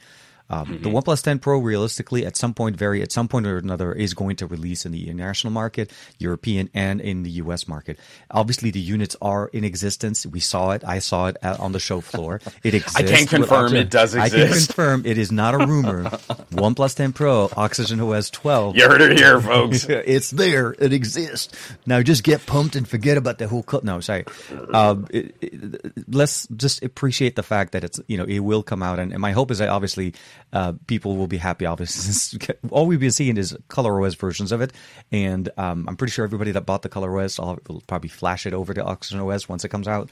Um, 0.49 0.79
The 0.81 0.89
OnePlus 0.89 1.23
10 1.23 1.39
Pro, 1.39 1.59
realistically, 1.59 2.25
at 2.25 2.37
some 2.37 2.53
point, 2.53 2.75
very 2.75 3.01
at 3.01 3.11
some 3.11 3.27
point 3.27 3.47
or 3.47 3.57
another, 3.57 3.93
is 3.93 4.13
going 4.13 4.35
to 4.37 4.47
release 4.47 4.85
in 4.85 4.91
the 4.91 5.07
international 5.07 5.51
market, 5.51 5.91
European, 6.19 6.69
and 6.73 7.01
in 7.01 7.23
the 7.23 7.31
U.S. 7.31 7.67
market. 7.67 7.99
Obviously, 8.29 8.69
the 8.71 8.79
units 8.79 9.15
are 9.21 9.47
in 9.47 9.63
existence. 9.63 10.25
We 10.25 10.39
saw 10.39 10.71
it. 10.71 10.83
I 10.85 10.99
saw 10.99 11.27
it 11.27 11.37
at, 11.41 11.59
on 11.59 11.71
the 11.71 11.79
show 11.79 12.01
floor. 12.01 12.41
It 12.63 12.73
exists. 12.75 12.95
I 12.95 13.03
can 13.03 13.25
confirm 13.25 13.75
it 13.75 13.89
does 13.89 14.13
exist. 14.13 14.35
I 14.35 14.37
can 14.37 14.53
confirm 14.53 15.05
it 15.05 15.17
is 15.17 15.31
not 15.31 15.55
a 15.55 15.65
rumor. 15.65 16.03
OnePlus 16.51 16.95
10 16.95 17.13
Pro, 17.13 17.49
Oxygen 17.55 17.99
OS 17.99 18.29
12. 18.29 18.77
You 18.77 18.87
heard 18.87 19.01
it 19.01 19.17
here, 19.17 19.41
folks. 19.41 19.85
it's 19.89 20.29
there. 20.31 20.75
It 20.77 20.93
exists. 20.93 21.55
Now 21.85 22.01
just 22.01 22.23
get 22.23 22.45
pumped 22.45 22.75
and 22.75 22.87
forget 22.87 23.17
about 23.17 23.39
the 23.39 23.47
whole 23.47 23.63
cut. 23.63 23.83
No, 23.83 23.99
sorry. 23.99 24.25
Um, 24.73 25.07
it, 25.09 25.35
it, 25.41 25.93
let's 26.07 26.47
just 26.55 26.83
appreciate 26.83 27.35
the 27.35 27.43
fact 27.43 27.71
that 27.71 27.83
it's 27.83 27.99
you 28.07 28.17
know 28.17 28.25
it 28.25 28.39
will 28.39 28.63
come 28.63 28.83
out, 28.83 28.99
and, 28.99 29.11
and 29.11 29.21
my 29.21 29.31
hope 29.31 29.51
is 29.51 29.57
that 29.59 29.69
obviously 29.69 30.13
uh, 30.53 30.73
people 30.87 31.17
will 31.17 31.27
be 31.27 31.37
happy. 31.37 31.65
Obviously, 31.65 32.39
all 32.69 32.85
we've 32.85 32.99
been 32.99 33.11
seeing 33.11 33.37
is 33.37 33.55
color 33.67 34.01
OS 34.01 34.15
versions 34.15 34.51
of 34.51 34.61
it, 34.61 34.73
and 35.11 35.49
um, 35.57 35.85
I'm 35.87 35.97
pretty 35.97 36.11
sure 36.11 36.25
everybody 36.25 36.51
that 36.51 36.65
bought 36.65 36.81
the 36.81 36.89
color 36.89 37.19
OS 37.19 37.39
will 37.39 37.83
probably 37.87 38.09
flash 38.09 38.45
it 38.45 38.53
over 38.53 38.73
to 38.73 38.83
Oxygen 38.83 39.19
OS 39.19 39.49
once 39.49 39.65
it 39.65 39.69
comes 39.69 39.87
out. 39.87 40.09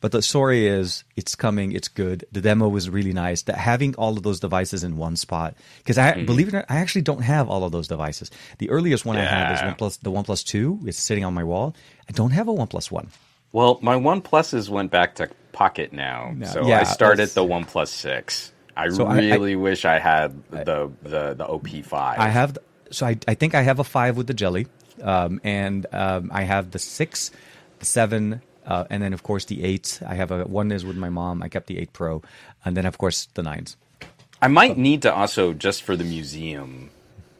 But 0.00 0.12
the 0.12 0.20
story 0.20 0.66
is, 0.66 1.04
it's 1.16 1.34
coming. 1.34 1.72
It's 1.72 1.88
good. 1.88 2.26
The 2.30 2.42
demo 2.42 2.68
was 2.68 2.90
really 2.90 3.14
nice. 3.14 3.42
That 3.42 3.56
having 3.56 3.94
all 3.94 4.16
of 4.16 4.22
those 4.22 4.40
devices 4.40 4.84
in 4.84 4.98
one 4.98 5.16
spot, 5.16 5.56
because 5.78 5.96
I 5.96 6.22
believe 6.24 6.48
it 6.48 6.54
or 6.54 6.58
not, 6.58 6.66
I 6.68 6.76
actually 6.76 7.02
don't 7.02 7.22
have 7.22 7.48
all 7.48 7.64
of 7.64 7.72
those 7.72 7.88
devices. 7.88 8.30
The 8.58 8.68
earliest 8.68 9.06
one 9.06 9.16
I 9.16 9.24
have 9.24 9.52
is 9.54 9.62
Yeah. 9.62 9.88
The 10.02 10.10
OnePlus 10.10 10.44
Two. 10.44 10.80
It's 10.84 10.98
sitting 10.98 11.24
on 11.24 11.32
my 11.32 11.44
wall. 11.44 11.74
I 12.08 12.12
don't 12.12 12.32
have 12.32 12.46
a 12.46 12.52
OnePlus 12.52 12.90
One. 12.90 13.08
Well, 13.52 13.78
my 13.80 13.96
One 13.96 14.20
Pluses 14.20 14.68
went 14.68 14.90
back 14.90 15.14
to 15.14 15.30
Pocketnow, 15.54 16.46
so 16.46 16.66
Yeah, 16.66 16.80
I 16.80 16.82
started 16.84 17.30
the 17.30 17.44
One 17.44 17.64
Plus 17.64 17.90
Six. 17.90 18.52
I 18.76 18.88
So 18.90 19.06
I- 19.06 19.16
I- 19.16 19.30
really 19.32 19.56
wish 19.56 19.84
I 19.84 19.98
had 19.98 20.34
the 20.50 20.90
the 21.02 21.34
the 21.34 21.46
OP 21.46 21.82
five. 21.82 22.18
I 22.18 22.28
have, 22.28 22.58
so 22.90 23.06
I, 23.06 23.16
I 23.26 23.34
think 23.34 23.54
I 23.54 23.62
have 23.62 23.78
a 23.78 23.84
five 23.84 24.16
with 24.16 24.26
the 24.26 24.34
jelly, 24.34 24.66
um, 25.02 25.40
and 25.42 25.86
um, 25.92 26.30
I 26.32 26.42
have 26.42 26.70
the 26.72 26.78
six, 26.78 27.30
the 27.78 27.86
seven, 27.86 28.42
uh, 28.66 28.84
and 28.90 29.02
then 29.02 29.12
of 29.12 29.22
course 29.22 29.46
the 29.46 29.64
eight. 29.64 30.00
I 30.06 30.14
have 30.14 30.30
a 30.30 30.44
one 30.44 30.70
is 30.72 30.84
with 30.84 30.96
my 30.96 31.08
mom. 31.08 31.42
I 31.42 31.48
kept 31.48 31.66
the 31.68 31.78
eight 31.78 31.92
Pro, 31.92 32.22
and 32.64 32.76
then 32.76 32.84
of 32.86 32.98
course 32.98 33.28
the 33.34 33.42
nines. 33.42 33.76
I 34.42 34.48
might 34.48 34.76
need 34.76 35.02
to 35.02 35.14
also 35.14 35.54
just 35.54 35.82
for 35.82 35.96
the 35.96 36.04
museum. 36.04 36.90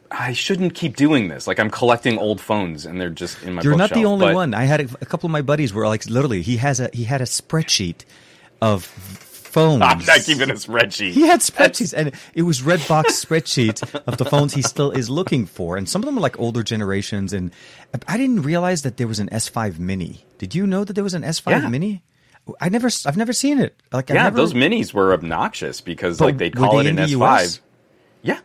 I 0.09 0.33
shouldn't 0.33 0.73
keep 0.73 0.95
doing 0.95 1.27
this. 1.27 1.45
Like 1.47 1.59
I'm 1.59 1.69
collecting 1.69 2.17
old 2.17 2.41
phones, 2.41 2.85
and 2.85 2.99
they're 2.99 3.09
just 3.11 3.43
in 3.43 3.53
my. 3.53 3.61
You're 3.61 3.77
not 3.77 3.93
the 3.93 4.05
only 4.05 4.27
but- 4.27 4.35
one. 4.35 4.53
I 4.55 4.63
had 4.63 4.81
a, 4.81 4.87
a 5.01 5.05
couple 5.05 5.27
of 5.27 5.31
my 5.31 5.41
buddies 5.43 5.73
were 5.73 5.87
like 5.87 6.05
literally 6.09 6.41
he 6.41 6.57
has 6.57 6.79
a 6.79 6.89
he 6.93 7.03
had 7.03 7.21
a 7.21 7.25
spreadsheet 7.25 8.05
of 8.61 8.87
phones. 9.57 9.81
I'm 9.81 9.99
not 10.05 10.19
keeping 10.25 10.49
a 10.49 10.53
spreadsheet. 10.53 11.11
He 11.11 11.21
had 11.27 11.39
spreadsheets, 11.41 11.93
and 11.95 12.13
it 12.33 12.43
was 12.43 12.61
Redbox 12.61 13.03
spreadsheet 13.25 13.83
of 14.07 14.17
the 14.17 14.25
phones 14.25 14.53
he 14.53 14.61
still 14.61 14.91
is 14.91 15.09
looking 15.09 15.45
for, 15.45 15.77
and 15.77 15.87
some 15.89 16.01
of 16.01 16.05
them 16.05 16.17
are 16.17 16.21
like 16.21 16.39
older 16.39 16.63
generations. 16.63 17.33
And 17.33 17.51
I 18.07 18.17
didn't 18.17 18.43
realize 18.43 18.81
that 18.83 18.97
there 18.97 19.07
was 19.07 19.19
an 19.19 19.29
S5 19.29 19.79
Mini. 19.79 20.25
Did 20.37 20.53
you 20.55 20.67
know 20.67 20.83
that 20.83 20.93
there 20.93 21.03
was 21.03 21.13
an 21.13 21.23
S5 21.23 21.49
Yeah. 21.49 21.67
Mini? 21.67 22.03
I 22.61 22.69
never, 22.69 22.87
I've 23.05 23.17
never 23.17 23.33
seen 23.33 23.59
it. 23.59 23.75
Like, 23.91 24.09
I've 24.09 24.15
Yeah, 24.15 24.23
never, 24.23 24.37
those 24.37 24.53
minis 24.53 24.93
were 24.93 25.11
obnoxious 25.11 25.81
because 25.81 26.17
But 26.17 26.25
like 26.25 26.37
they'd 26.37 26.55
call 26.55 26.75
they 26.77 26.85
it 26.85 26.87
an 26.87 26.95
the 26.95 27.01
S5. 27.01 27.19
US? 27.43 27.61
Yeah. 28.21 28.39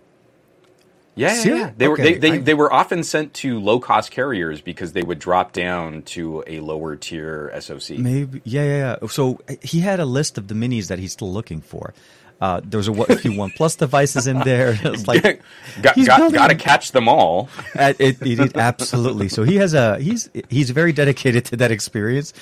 Yeah, 1.15 1.35
yeah, 1.45 1.55
yeah. 1.55 1.71
They 1.77 1.89
were 1.89 1.97
they, 1.97 2.15
they, 2.15 2.33
I- 2.33 2.39
they 2.39 2.55
were 2.55 2.73
often 2.73 3.03
sent 3.05 3.35
to 3.35 3.59
low 3.61 3.79
cost 3.81 4.11
carriers 4.11 4.61
because 4.63 4.93
they 4.95 5.03
would 5.03 5.19
drop 5.19 5.53
down 5.53 6.03
to 6.03 6.43
a 6.47 6.61
lower 6.61 6.97
tier 6.97 7.53
SoC. 7.61 7.99
Maybe, 7.99 8.41
yeah, 8.45 8.63
yeah, 8.65 8.97
yeah. 9.03 9.09
So 9.09 9.39
uh, 9.49 9.55
he 9.63 9.81
had 9.81 10.01
a 10.01 10.07
list 10.07 10.39
of 10.39 10.49
the 10.49 10.55
minis 10.55 10.89
that 10.89 10.99
he's 10.99 11.13
still 11.13 11.31
looking 11.33 11.61
for. 11.61 11.93
Uh, 12.41 12.61
there 12.65 12.79
was 12.79 12.89
a, 12.89 12.93
what- 12.93 13.09
a 13.11 13.17
few 13.17 13.37
One 13.37 13.51
Plus 13.51 13.77
devices 13.77 14.27
in 14.27 14.39
there. 14.41 14.77
Like 15.07 15.43
got 15.83 15.95
he's 15.95 16.07
got, 16.09 16.33
got 16.33 16.49
to 16.49 16.57
catch 16.57 16.91
them 16.93 17.09
all. 17.09 17.49
It, 17.75 18.01
it, 18.01 18.17
it- 18.41 18.57
absolutely. 18.57 19.29
So 19.29 19.45
he 19.45 19.57
has 19.57 19.75
a 19.75 19.99
he's 20.01 20.29
he's 20.49 20.71
very 20.71 20.93
dedicated 20.93 21.45
to 21.47 21.57
that 21.59 21.71
experience. 21.71 22.33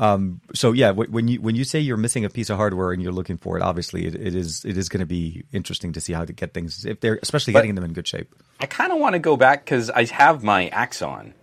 Um, 0.00 0.40
so 0.54 0.72
yeah, 0.72 0.92
when 0.92 1.28
you 1.28 1.40
when 1.42 1.54
you 1.54 1.62
say 1.64 1.78
you're 1.78 1.98
missing 1.98 2.24
a 2.24 2.30
piece 2.30 2.48
of 2.48 2.56
hardware 2.56 2.90
and 2.92 3.02
you're 3.02 3.12
looking 3.12 3.36
for 3.36 3.58
it, 3.58 3.62
obviously 3.62 4.06
it, 4.06 4.14
it 4.14 4.34
is 4.34 4.64
it 4.64 4.78
is 4.78 4.88
going 4.88 5.00
to 5.00 5.06
be 5.06 5.44
interesting 5.52 5.92
to 5.92 6.00
see 6.00 6.14
how 6.14 6.24
to 6.24 6.32
get 6.32 6.54
things 6.54 6.86
if 6.86 7.00
they're 7.00 7.18
especially 7.22 7.52
getting 7.52 7.74
them 7.74 7.84
in 7.84 7.92
good 7.92 8.08
shape. 8.08 8.34
I 8.60 8.66
kind 8.66 8.92
of 8.92 8.98
want 8.98 9.12
to 9.12 9.18
go 9.18 9.36
back 9.36 9.62
because 9.64 9.90
I 9.90 10.04
have 10.06 10.42
my 10.42 10.68
Axon, 10.68 11.34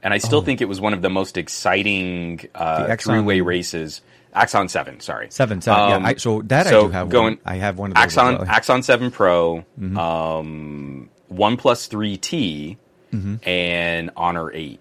and 0.00 0.14
I 0.14 0.18
still 0.18 0.38
Oh. 0.38 0.42
think 0.42 0.60
it 0.60 0.66
was 0.68 0.80
one 0.80 0.94
of 0.94 1.02
the 1.02 1.10
most 1.10 1.36
exciting 1.36 2.40
uh, 2.54 2.94
three-way 2.96 3.40
races. 3.40 4.00
Axon 4.32 4.68
Seven, 4.68 5.00
sorry, 5.00 5.26
Seven, 5.30 5.60
seven. 5.60 5.80
Um, 5.92 6.02
yeah, 6.02 6.08
I, 6.10 6.14
so 6.14 6.42
that 6.42 6.66
so 6.68 6.78
I 6.78 6.82
do 6.86 6.88
have. 6.90 7.08
going- 7.08 7.24
one. 7.34 7.38
I 7.44 7.56
have 7.56 7.78
one 7.78 7.90
of 7.90 7.94
those. 7.96 8.02
Axon 8.04 8.24
well. 8.26 8.38
Mm-hmm. 8.42 8.50
Axon 8.50 8.82
Seven 8.84 9.10
Pro, 9.10 9.64
um, 9.96 11.08
One 11.28 11.56
Plus 11.56 11.86
Three 11.88 12.16
T, 12.16 12.76
Mm-hmm. 13.12 13.48
and 13.48 14.10
Honor 14.16 14.50
Eight, 14.52 14.80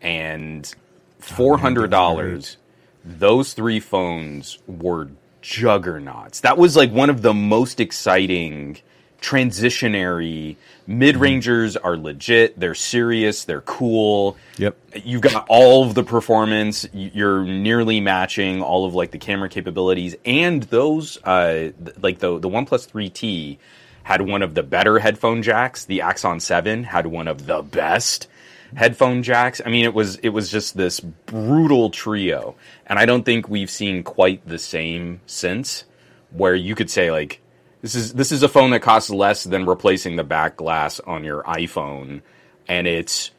and 0.00 0.72
four 1.20 1.58
hundred 1.58 1.90
dollars. 1.90 2.56
Those 3.04 3.54
three 3.54 3.80
phones 3.80 4.58
were 4.66 5.08
juggernauts. 5.40 6.40
That 6.40 6.58
was 6.58 6.76
like 6.76 6.92
one 6.92 7.10
of 7.10 7.22
the 7.22 7.32
most 7.34 7.80
exciting 7.80 8.78
transitionary 9.20 10.56
mid 10.86 11.16
rangers 11.16 11.76
are 11.76 11.96
legit. 11.96 12.58
They're 12.58 12.74
serious. 12.74 13.44
They're 13.44 13.60
cool. 13.60 14.36
Yep. 14.58 14.76
You've 15.04 15.20
got 15.22 15.46
all 15.48 15.84
of 15.84 15.94
the 15.94 16.02
performance. 16.02 16.86
You're 16.92 17.44
nearly 17.44 18.00
matching 18.00 18.62
all 18.62 18.84
of 18.86 18.94
like 18.94 19.10
the 19.10 19.18
camera 19.18 19.48
capabilities, 19.48 20.16
and 20.24 20.62
those 20.64 21.18
uh, 21.24 21.70
like 22.00 22.18
the 22.18 22.38
the 22.38 22.48
OnePlus 22.48 22.90
3T 22.90 23.58
had 24.02 24.22
one 24.22 24.42
of 24.42 24.54
the 24.54 24.62
better 24.62 24.98
headphone 24.98 25.42
jacks. 25.42 25.84
The 25.84 26.00
Axon 26.00 26.40
7 26.40 26.84
had 26.84 27.06
one 27.06 27.28
of 27.28 27.46
the 27.46 27.62
best 27.62 28.26
headphone 28.74 29.22
jacks. 29.22 29.60
I 29.64 29.70
mean, 29.70 29.84
it 29.84 29.94
was 29.94 30.16
it 30.16 30.30
was 30.30 30.50
just 30.50 30.76
this 30.76 31.00
brutal 31.00 31.90
trio, 31.90 32.54
and 32.86 32.98
I 32.98 33.06
don't 33.06 33.24
think 33.24 33.48
we've 33.48 33.70
seen 33.70 34.02
quite 34.02 34.46
the 34.46 34.58
same 34.58 35.20
since. 35.26 35.84
Where 36.32 36.54
you 36.54 36.76
could 36.76 36.90
say 36.90 37.10
like 37.10 37.40
this 37.82 37.94
is 37.94 38.12
this 38.14 38.30
is 38.30 38.42
a 38.42 38.48
phone 38.48 38.70
that 38.70 38.80
costs 38.80 39.10
less 39.10 39.44
than 39.44 39.66
replacing 39.66 40.16
the 40.16 40.24
back 40.24 40.56
glass 40.56 41.00
on 41.00 41.24
your 41.24 41.42
iPhone, 41.42 42.22
and 42.68 42.86
it's 42.86 43.32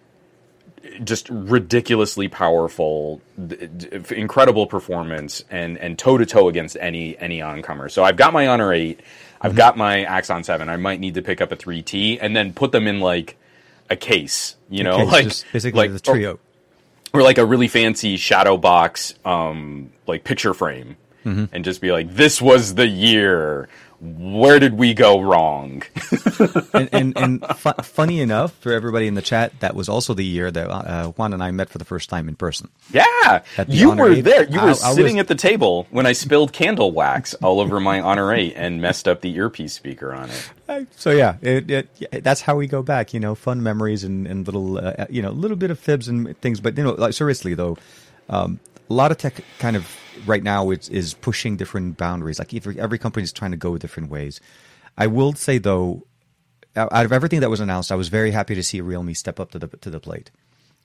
just 1.03 1.29
ridiculously 1.29 2.27
powerful, 2.27 3.21
incredible 4.09 4.67
performance, 4.67 5.45
and 5.49 5.77
and 5.77 5.97
toe 5.97 6.17
to 6.17 6.25
toe 6.25 6.49
against 6.49 6.75
any 6.81 7.17
any 7.17 7.39
oncomer. 7.39 7.89
So 7.89 8.03
I've 8.03 8.17
got 8.17 8.33
my 8.33 8.47
Honor 8.47 8.73
8 8.73 9.01
Mm-hmm. 9.41 9.47
I've 9.47 9.55
got 9.55 9.75
my 9.75 10.03
Axon 10.03 10.43
Seven. 10.43 10.69
I 10.69 10.77
might 10.77 10.99
need 10.99 11.15
to 11.15 11.23
pick 11.23 11.41
up 11.41 11.51
a 11.51 11.57
3T 11.57 12.19
and 12.21 12.35
then 12.35 12.53
put 12.53 12.71
them 12.71 12.85
in 12.85 12.99
like 12.99 13.37
a 13.91 13.95
case, 13.95 14.55
you 14.69 14.83
know, 14.83 14.93
Okay, 15.01 15.05
like 15.17 15.23
just 15.25 15.45
basically 15.51 15.77
like 15.77 15.91
the 15.93 15.99
trio. 15.99 16.39
or, 17.13 17.19
or 17.19 17.23
like 17.23 17.37
a 17.37 17.45
really 17.45 17.67
fancy 17.67 18.17
shadow 18.17 18.57
box, 18.57 19.13
um, 19.25 19.91
like 20.07 20.23
picture 20.23 20.53
frame. 20.53 20.95
and 21.23 21.63
just 21.63 21.81
be 21.81 21.91
like, 21.91 22.15
"This 22.15 22.41
was 22.41 22.73
the 22.73 22.87
year. 22.87 23.69
Where 24.03 24.59
did 24.59 24.79
we 24.79 24.95
go 24.95 25.21
wrong?" 25.21 25.83
and 26.73 26.89
and, 26.91 27.17
and 27.17 27.45
fu- 27.57 27.71
funny 27.83 28.19
enough 28.19 28.51
for 28.55 28.71
everybody 28.73 29.05
in 29.05 29.13
the 29.13 29.21
chat, 29.21 29.59
that 29.59 29.75
was 29.75 29.87
also 29.87 30.15
the 30.15 30.25
year 30.25 30.49
that 30.49 30.69
uh, 30.71 31.07
Juan 31.09 31.33
and 31.33 31.43
I 31.43 31.51
met 31.51 31.69
for 31.69 31.77
the 31.77 31.85
first 31.85 32.09
time 32.09 32.27
in 32.27 32.35
person. 32.35 32.69
yeah, 32.91 33.43
you 33.67 33.91
were 33.91 34.11
Eight. 34.13 34.21
there. 34.21 34.45
You 34.49 34.59
were 34.59 34.69
I- 34.69 34.71
I 34.71 34.93
sitting 34.95 35.17
was- 35.17 35.21
at 35.21 35.27
the 35.27 35.35
table 35.35 35.85
when 35.91 36.07
I 36.07 36.13
spilled 36.13 36.51
candle 36.51 36.91
wax 36.91 37.35
all 37.35 37.59
over 37.59 37.79
my 37.79 38.01
Honor 38.01 38.33
Eight 38.33 38.53
and 38.55 38.81
messed 38.81 39.07
up 39.07 39.21
the 39.21 39.35
earpiece 39.35 39.73
speaker 39.73 40.13
on 40.15 40.29
it. 40.31 40.87
So 40.97 41.11
yeah, 41.11 41.35
it, 41.41 41.69
it, 41.69 42.23
that's 42.23 42.41
how 42.41 42.55
we 42.55 42.65
go 42.65 42.81
back. 42.81 43.13
You 43.13 43.19
know, 43.19 43.35
fun 43.35 43.61
memories 43.61 44.03
and 44.03 44.25
and 44.25 44.47
little 44.47 44.79
uh, 44.79 45.05
you 45.11 45.21
know 45.21 45.29
a 45.29 45.37
little 45.43 45.57
bit 45.57 45.69
of 45.69 45.77
fibs 45.77 46.07
and 46.07 46.35
things. 46.41 46.59
But 46.59 46.75
you 46.75 46.83
know, 46.83 46.93
like 46.93 47.13
seriously 47.13 47.53
though, 47.53 47.77
um, 48.29 48.59
a 48.91 48.93
lot 48.93 49.11
of 49.11 49.17
tech 49.17 49.41
kind 49.59 49.75
of 49.75 49.89
right 50.25 50.43
now 50.43 50.69
is 50.69 50.89
is 50.89 51.13
pushing 51.13 51.55
different 51.55 51.97
boundaries. 51.97 52.39
Like 52.39 52.53
every 52.53 52.79
every 52.79 52.99
company 52.99 53.23
is 53.23 53.31
trying 53.31 53.51
to 53.51 53.57
go 53.57 53.77
different 53.77 54.09
ways. 54.09 54.41
I 54.97 55.07
will 55.07 55.33
say 55.33 55.57
though, 55.57 56.05
out 56.75 57.05
of 57.05 57.13
everything 57.13 57.39
that 57.39 57.49
was 57.49 57.61
announced, 57.61 57.91
I 57.91 57.95
was 57.95 58.09
very 58.09 58.31
happy 58.31 58.53
to 58.55 58.63
see 58.63 58.81
Realme 58.81 59.13
step 59.15 59.39
up 59.39 59.51
to 59.51 59.59
the 59.59 59.67
to 59.67 59.89
the 59.89 59.99
plate. 59.99 60.29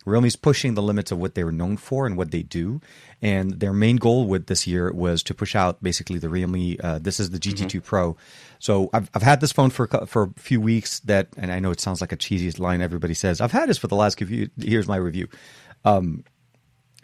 Realme's 0.04 0.36
pushing 0.36 0.74
the 0.74 0.82
limits 0.82 1.10
of 1.10 1.18
what 1.18 1.34
they 1.34 1.42
were 1.42 1.50
known 1.50 1.76
for 1.76 2.06
and 2.06 2.16
what 2.16 2.30
they 2.30 2.44
do, 2.44 2.80
and 3.20 3.58
their 3.58 3.72
main 3.72 3.96
goal 3.96 4.28
with 4.28 4.46
this 4.46 4.64
year 4.64 4.92
was 4.92 5.24
to 5.24 5.34
push 5.34 5.56
out 5.56 5.82
basically 5.82 6.20
the 6.20 6.28
Realme. 6.28 6.76
Uh, 6.80 7.00
this 7.00 7.18
is 7.18 7.30
the 7.30 7.40
GT2 7.40 7.82
Pro. 7.82 8.16
So 8.60 8.88
I've 8.92 9.10
I've 9.14 9.22
had 9.22 9.40
this 9.40 9.50
phone 9.50 9.70
for 9.70 9.88
a 9.90 10.06
for 10.06 10.22
a 10.22 10.40
few 10.40 10.60
weeks. 10.60 11.00
That 11.00 11.26
and 11.36 11.50
I 11.50 11.58
know 11.58 11.72
it 11.72 11.80
sounds 11.80 12.00
like 12.00 12.12
a 12.12 12.16
cheesy 12.16 12.52
line 12.52 12.80
everybody 12.82 13.14
says. 13.14 13.40
I've 13.40 13.50
had 13.50 13.68
this 13.68 13.78
for 13.78 13.88
the 13.88 13.96
last 13.96 14.16
few. 14.16 14.48
Here's 14.56 14.86
my 14.86 14.96
review 14.96 15.26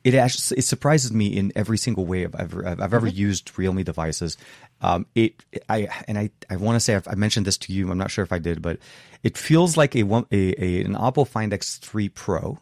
it 0.05 0.15
actually 0.15 0.59
it 0.59 0.63
surprises 0.65 1.13
me 1.13 1.27
in 1.27 1.53
every 1.55 1.79
single 1.79 2.05
way 2.07 2.25
I've 2.25 2.35
ever 2.35 2.67
I've, 2.67 2.81
I've 2.81 2.95
ever 2.95 3.07
used 3.07 3.57
Realme 3.59 3.83
devices. 3.85 4.37
Um, 4.81 5.07
it 5.15 5.35
I 5.69 5.89
and 6.09 6.19
I 6.19 6.31
I 6.51 6.57
want 6.57 6.77
to 6.77 6.81
say 6.81 6.95
I've, 6.95 7.07
I 7.09 7.15
mentioned 7.15 7.47
this 7.47 7.59
to 7.59 7.73
you. 7.73 7.91
I'm 7.91 7.99
not 7.99 8.11
sure 8.11 8.25
if 8.25 8.33
I 8.33 8.39
did, 8.39 8.63
but 8.63 8.79
it 9.23 9.39
feels 9.39 9.77
like 9.77 9.95
a, 9.95 10.03
one- 10.03 10.27
a, 10.33 10.55
a 10.63 10.85
an 10.85 10.95
Oppo 10.95 11.27
Find 11.27 11.53
X3 11.53 12.13
Pro 12.15 12.59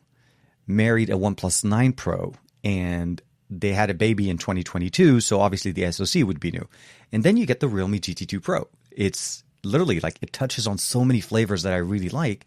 married 0.67 1.11
a 1.11 1.15
OnePlus 1.15 1.65
9 1.65 1.93
Pro, 1.95 2.35
and 2.63 3.21
they 3.49 3.73
had 3.73 3.91
a 3.91 3.95
baby 3.95 4.31
in 4.31 4.39
2022. 4.39 5.21
So 5.21 5.41
obviously 5.41 5.73
the 5.73 5.91
SoC 5.91 6.25
would 6.27 6.41
be 6.41 6.51
new, 6.51 6.69
and 7.11 7.23
then 7.25 7.37
you 7.37 7.47
get 7.47 7.61
the 7.61 7.69
Realme 7.69 7.95
GT2 7.95 8.43
Pro. 8.43 8.69
It's 8.91 9.43
literally 9.65 10.01
like 10.01 10.19
it 10.23 10.33
touches 10.33 10.67
on 10.67 10.79
so 10.79 11.05
many 11.05 11.21
flavors 11.21 11.63
that 11.63 11.73
I 11.73 11.77
really 11.79 12.09
like 12.11 12.47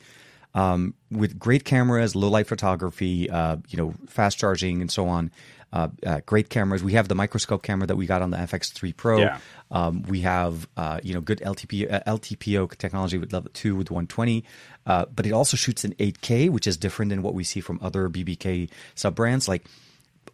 um, 0.53 0.93
with 1.11 1.39
great 1.39 1.65
cameras, 1.65 2.15
low 2.15 2.29
light 2.29 2.47
photography, 2.47 3.29
uh, 3.29 3.57
you 3.69 3.77
know, 3.77 3.93
fast 4.07 4.37
charging, 4.37 4.81
and 4.81 4.91
so 4.91 5.07
on. 5.07 5.31
Uh, 5.71 5.87
uh, 6.05 6.21
great 6.27 6.49
cameras. 6.49 6.83
We 6.83 6.93
have 6.93 7.07
the 7.07 7.15
microscope 7.15 7.63
camera 7.63 7.87
that 7.87 7.95
we 7.95 8.05
got 8.05 8.21
on 8.21 8.29
the 8.29 8.37
FX3 8.37 8.95
Pro. 8.95 9.17
Yeah. 9.17 9.39
Um, 9.71 10.03
we 10.03 10.21
have 10.21 10.67
uh, 10.77 10.99
you 11.01 11.15
know 11.15 11.21
good 11.21 11.39
LTP, 11.39 11.91
uh, 11.91 12.01
LTPO 12.05 12.77
technology 12.77 13.17
with 13.17 13.33
level 13.33 13.49
two 13.53 13.75
with 13.75 13.89
120, 13.89 14.43
uh, 14.85 15.05
but 15.13 15.25
it 15.25 15.31
also 15.31 15.57
shoots 15.57 15.83
in 15.83 15.93
8K, 15.95 16.51
which 16.51 16.67
is 16.67 16.77
different 16.77 17.09
than 17.09 17.23
what 17.23 17.33
we 17.33 17.43
see 17.43 17.59
from 17.59 17.79
other 17.81 18.07
BBK 18.07 18.69
sub 18.93 19.15
brands. 19.15 19.47
Like 19.47 19.65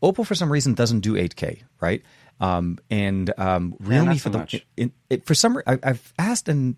Oppo, 0.04 0.26
for 0.26 0.36
some 0.36 0.52
reason, 0.52 0.74
doesn't 0.74 1.00
do 1.00 1.14
8K, 1.14 1.62
right? 1.80 2.04
Um, 2.42 2.78
and 2.90 3.34
um, 3.38 3.76
Realme 3.80 4.06
not 4.08 4.20
for 4.20 4.30
the 4.30 4.38
much. 4.40 4.66
it, 4.78 4.92
it, 5.10 5.26
for 5.26 5.34
some, 5.34 5.62
I, 5.68 5.78
I've 5.84 6.14
asked 6.18 6.48
and 6.48 6.76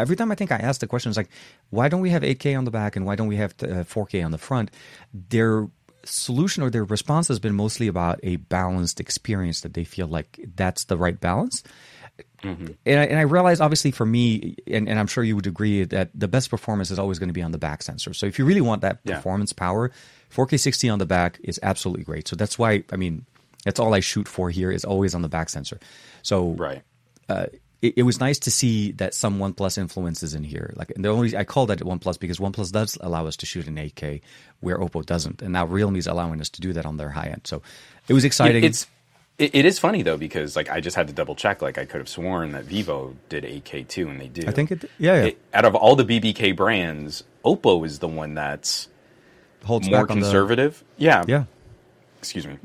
every 0.00 0.16
time 0.16 0.30
I 0.32 0.34
think 0.34 0.50
I 0.52 0.56
ask 0.56 0.80
the 0.80 0.86
question, 0.86 1.10
it's 1.10 1.16
like, 1.16 1.30
why 1.70 1.88
don't 1.88 2.00
we 2.00 2.10
have 2.10 2.22
8K 2.22 2.56
on 2.56 2.64
the 2.64 2.70
back 2.70 2.96
and 2.96 3.06
why 3.06 3.16
don't 3.16 3.28
we 3.28 3.36
have 3.36 3.52
uh, 3.62 3.84
4K 3.84 4.24
on 4.24 4.30
the 4.30 4.38
front? 4.38 4.70
Their 5.12 5.68
solution 6.04 6.62
or 6.62 6.70
their 6.70 6.84
response 6.84 7.28
has 7.28 7.38
been 7.38 7.54
mostly 7.54 7.86
about 7.86 8.18
a 8.22 8.36
balanced 8.36 9.00
experience 9.00 9.60
that 9.60 9.74
they 9.74 9.84
feel 9.84 10.06
like 10.06 10.40
that's 10.56 10.84
the 10.84 10.96
right 10.96 11.20
balance. 11.20 11.62
And, 12.42 12.76
I, 13.00 13.04
and 13.04 13.18
I 13.18 13.22
realize, 13.22 13.60
obviously, 13.60 13.90
for 13.90 14.06
me, 14.06 14.56
and, 14.66 14.88
and 14.88 14.98
I'm 14.98 15.06
sure 15.06 15.22
you 15.22 15.36
would 15.36 15.46
agree 15.46 15.84
that 15.84 16.08
the 16.14 16.28
best 16.28 16.48
performance 16.48 16.90
is 16.90 16.98
always 16.98 17.18
going 17.18 17.28
to 17.28 17.34
be 17.34 17.42
on 17.42 17.52
the 17.52 17.58
back 17.58 17.82
sensor. 17.82 18.14
So 18.14 18.24
if 18.26 18.38
you 18.38 18.46
really 18.46 18.62
want 18.62 18.80
that 18.82 19.00
Yeah. 19.04 19.16
performance 19.16 19.52
power, 19.52 19.90
4K 20.34 20.58
60 20.58 20.88
on 20.88 20.98
the 20.98 21.06
back 21.06 21.38
is 21.44 21.60
absolutely 21.62 22.04
great. 22.04 22.28
So 22.28 22.36
that's 22.36 22.58
why, 22.58 22.84
I 22.92 22.96
mean, 22.96 23.26
that's 23.64 23.78
all 23.78 23.92
I 23.92 24.00
shoot 24.00 24.26
for 24.26 24.48
here 24.48 24.70
is 24.70 24.84
always 24.86 25.14
on 25.14 25.20
the 25.20 25.28
back 25.28 25.50
sensor. 25.50 25.78
So 26.22 26.52
Right. 26.52 26.82
uh, 27.28 27.46
it, 27.82 27.94
it 27.98 28.02
was 28.02 28.20
nice 28.20 28.38
to 28.40 28.50
see 28.50 28.92
that 28.92 29.14
some 29.14 29.38
OnePlus 29.38 29.78
influences 29.78 30.34
in 30.34 30.44
here. 30.44 30.72
Like 30.76 30.92
the 30.96 31.08
only 31.08 31.36
I 31.36 31.44
call 31.44 31.66
that 31.66 31.80
OnePlus 31.80 32.18
because 32.18 32.38
OnePlus 32.38 32.72
does 32.72 32.98
allow 33.00 33.26
us 33.26 33.36
to 33.38 33.46
shoot 33.46 33.66
in 33.66 33.76
8K, 33.76 34.20
where 34.60 34.78
Oppo 34.78 35.04
doesn't, 35.04 35.42
and 35.42 35.52
now 35.52 35.64
Realme 35.66 35.96
is 35.96 36.06
allowing 36.06 36.40
us 36.40 36.48
to 36.50 36.60
do 36.60 36.72
that 36.74 36.84
on 36.86 36.96
their 36.96 37.10
high 37.10 37.28
end. 37.28 37.42
So 37.44 37.62
it 38.08 38.12
was 38.14 38.24
exciting. 38.24 38.64
It's 38.64 38.86
it, 39.38 39.54
it 39.54 39.64
is 39.64 39.78
funny 39.78 40.02
though 40.02 40.18
because 40.18 40.54
like 40.56 40.68
I 40.68 40.80
just 40.80 40.96
had 40.96 41.06
to 41.08 41.14
double 41.14 41.34
check. 41.34 41.62
Like 41.62 41.78
I 41.78 41.86
could 41.86 42.00
have 42.00 42.08
sworn 42.08 42.52
that 42.52 42.64
Vivo 42.64 43.16
did 43.30 43.44
8K 43.44 43.88
too, 43.88 44.08
and 44.08 44.20
they 44.20 44.28
do. 44.28 44.42
I 44.46 44.50
think 44.52 44.70
it. 44.70 44.84
Yeah, 44.98 45.14
yeah. 45.14 45.24
It- 45.28 45.38
out 45.54 45.64
of 45.64 45.74
all 45.74 45.96
the 45.96 46.04
BBK 46.04 46.54
brands, 46.54 47.24
Oppo 47.44 47.86
is 47.86 47.98
the 48.00 48.08
one 48.08 48.34
that's 48.34 48.88
holds 49.64 49.88
more 49.88 50.02
back 50.02 50.10
on 50.10 50.18
the- 50.20 50.24
conservative. 50.26 50.84
yeah. 50.98 51.24
yeah, 51.28 51.44
Excuse 52.18 52.46
me. 52.46 52.58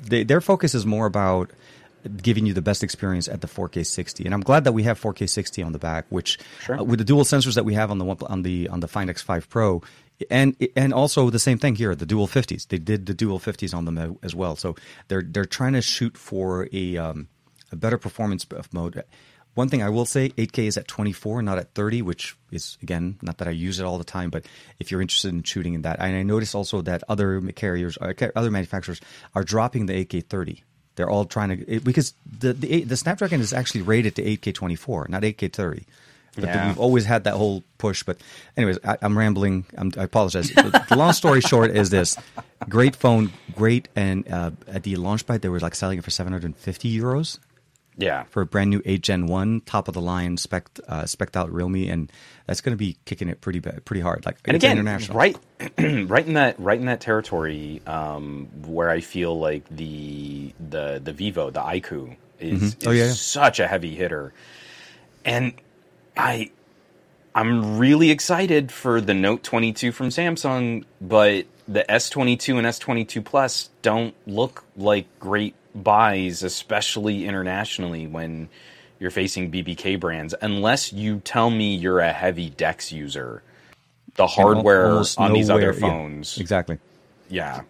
they, 0.00 0.22
their 0.24 0.40
focus 0.40 0.74
is 0.74 0.84
more 0.86 1.06
about 1.06 1.50
giving 2.08 2.46
you 2.46 2.52
the 2.52 2.62
best 2.62 2.82
experience 2.82 3.28
at 3.28 3.40
the 3.40 3.46
4K 3.48 3.84
60. 3.86 4.24
And 4.24 4.34
I'm 4.34 4.40
glad 4.40 4.64
that 4.64 4.72
we 4.72 4.82
have 4.84 5.00
4K 5.00 5.28
60 5.28 5.62
on 5.62 5.72
the 5.72 5.78
back, 5.78 6.06
which 6.10 6.38
Sure. 6.64 6.80
uh, 6.80 6.82
with 6.84 6.98
the 6.98 7.04
dual 7.04 7.24
sensors 7.24 7.54
that 7.54 7.64
we 7.64 7.74
have 7.74 7.90
on 7.90 7.98
the 7.98 8.04
one, 8.04 8.16
on 8.28 8.42
the 8.42 8.68
on 8.68 8.80
the 8.80 8.88
Find 8.88 9.10
X5 9.10 9.48
Pro, 9.48 9.82
and 10.30 10.56
and 10.76 10.92
also 10.94 11.30
the 11.30 11.38
same 11.38 11.58
thing 11.58 11.74
here, 11.76 11.94
the 11.94 12.06
dual 12.06 12.26
50s. 12.26 12.68
They 12.68 12.78
did 12.78 13.06
the 13.06 13.14
dual 13.14 13.38
50s 13.38 13.74
on 13.74 13.84
them 13.84 14.18
as 14.22 14.34
well. 14.34 14.56
So 14.56 14.74
they're 15.08 15.22
they're 15.22 15.44
trying 15.44 15.74
to 15.74 15.82
shoot 15.82 16.16
for 16.16 16.68
a 16.72 16.96
um, 16.96 17.28
a 17.72 17.76
better 17.76 17.98
performance 17.98 18.44
of 18.50 18.72
mode. 18.72 19.02
One 19.54 19.70
thing 19.70 19.82
I 19.82 19.88
will 19.88 20.04
say, 20.04 20.28
8K 20.36 20.66
is 20.66 20.76
at 20.76 20.86
24, 20.86 21.40
not 21.40 21.56
at 21.56 21.72
30, 21.74 22.02
which 22.02 22.36
is 22.50 22.76
again 22.82 23.16
not 23.22 23.38
that 23.38 23.48
I 23.48 23.52
use 23.52 23.80
it 23.80 23.84
all 23.84 23.96
the 23.96 24.04
time, 24.04 24.28
but 24.28 24.44
if 24.78 24.90
you're 24.90 25.00
interested 25.00 25.32
in 25.32 25.42
shooting 25.44 25.72
in 25.72 25.82
that, 25.82 25.98
and 25.98 26.14
I 26.14 26.22
noticed 26.22 26.54
also 26.54 26.82
that 26.82 27.02
other 27.08 27.40
carriers, 27.52 27.96
uh, 27.98 28.12
other 28.36 28.50
manufacturers 28.50 29.00
are 29.34 29.44
dropping 29.44 29.86
the 29.86 29.94
8K 29.94 30.28
30. 30.28 30.62
They're 30.96 31.08
all 31.10 31.24
trying 31.24 31.50
to 31.50 31.70
it, 31.76 31.84
because 31.84 32.14
the 32.40 32.52
the 32.52 32.82
the 32.84 32.96
Snapdragon 32.96 33.40
is 33.40 33.52
actually 33.52 33.82
rated 33.82 34.16
to 34.16 34.22
8K 34.22 34.52
24, 34.54 35.06
not 35.08 35.22
8K 35.22 35.52
30. 35.52 35.84
But 36.34 36.44
Yeah. 36.44 36.66
we've 36.68 36.78
always 36.78 37.06
had 37.06 37.24
that 37.24 37.34
whole 37.34 37.64
push. 37.78 38.02
But 38.02 38.18
anyways, 38.58 38.78
I, 38.84 38.98
I'm 39.00 39.16
rambling. 39.16 39.64
I'm, 39.78 39.90
I 39.96 40.02
apologize. 40.02 40.50
the, 40.50 40.84
the 40.88 40.96
long 40.96 41.14
story 41.14 41.40
short 41.52 41.70
is 41.70 41.88
this: 41.88 42.16
great 42.68 42.94
phone, 42.96 43.32
great, 43.54 43.88
and 43.96 44.30
uh, 44.30 44.50
at 44.68 44.82
the 44.82 44.96
launch 44.96 45.24
by 45.24 45.38
they 45.38 45.48
were 45.48 45.60
like 45.60 45.74
selling 45.74 45.98
it 45.98 46.04
for 46.04 46.10
750 46.10 46.98
euros 47.00 47.38
Yeah. 47.98 48.24
for 48.24 48.42
a 48.42 48.46
brand 48.46 48.70
new 48.70 48.82
8 48.84 49.00
Gen 49.02 49.26
1 49.26 49.62
top 49.62 49.88
of 49.88 49.94
the 49.94 50.00
line 50.00 50.36
spec 50.36 50.68
uh, 50.86 51.06
spec'd 51.06 51.36
out 51.36 51.50
Realme, 51.52 51.88
and 51.90 52.12
that's 52.46 52.60
going 52.60 52.72
to 52.72 52.76
be 52.76 52.96
kicking 53.06 53.28
it 53.28 53.40
pretty 53.40 53.58
bad, 53.58 53.84
pretty 53.84 54.00
hard. 54.02 54.26
Like 54.26 54.38
and 54.44 54.54
again, 54.54 54.72
international, 54.72 55.16
right, 55.16 55.36
right 55.78 56.26
in 56.26 56.34
that, 56.34 56.60
right 56.60 56.78
in 56.78 56.86
that 56.86 57.00
territory 57.00 57.80
um, 57.86 58.48
where 58.66 58.90
I 58.90 59.00
feel 59.00 59.38
like 59.38 59.64
the 59.70 60.52
the 60.60 61.00
the 61.02 61.12
Vivo, 61.12 61.50
the 61.50 61.60
iQOO, 61.60 62.16
is, 62.38 62.76
Oh, 62.86 62.90
is 62.90 62.98
yeah, 62.98 63.04
yeah. 63.06 63.12
such 63.12 63.60
a 63.60 63.66
heavy 63.66 63.94
hitter, 63.94 64.32
and 65.24 65.54
I, 66.16 66.50
I'm 67.34 67.78
really 67.78 68.10
excited 68.10 68.70
for 68.72 69.00
the 69.00 69.14
Note 69.14 69.42
22 69.42 69.92
from 69.92 70.08
Samsung, 70.08 70.84
but 71.00 71.46
the 71.68 71.84
S22 71.88 72.58
and 72.58 72.66
S22 72.66 73.24
Plus 73.24 73.70
don't 73.82 74.14
look 74.26 74.64
like 74.76 75.06
great 75.18 75.54
buys, 75.82 76.42
especially 76.42 77.26
internationally 77.26 78.06
when 78.06 78.48
you're 78.98 79.10
facing 79.10 79.50
BBK 79.50 80.00
brands, 80.00 80.34
unless 80.40 80.92
you 80.92 81.20
tell 81.20 81.50
me 81.50 81.74
you're 81.76 82.00
a 82.00 82.12
heavy 82.12 82.48
Dex 82.50 82.90
user. 82.92 83.42
The 84.14 84.26
hardware 84.26 85.02
on 85.18 85.32
these 85.34 85.48
nowhere- 85.48 85.70
other 85.70 85.78
yeah, 85.78 85.86
phones, 85.86 86.38
exactly. 86.38 86.78
yeah, 87.28 87.60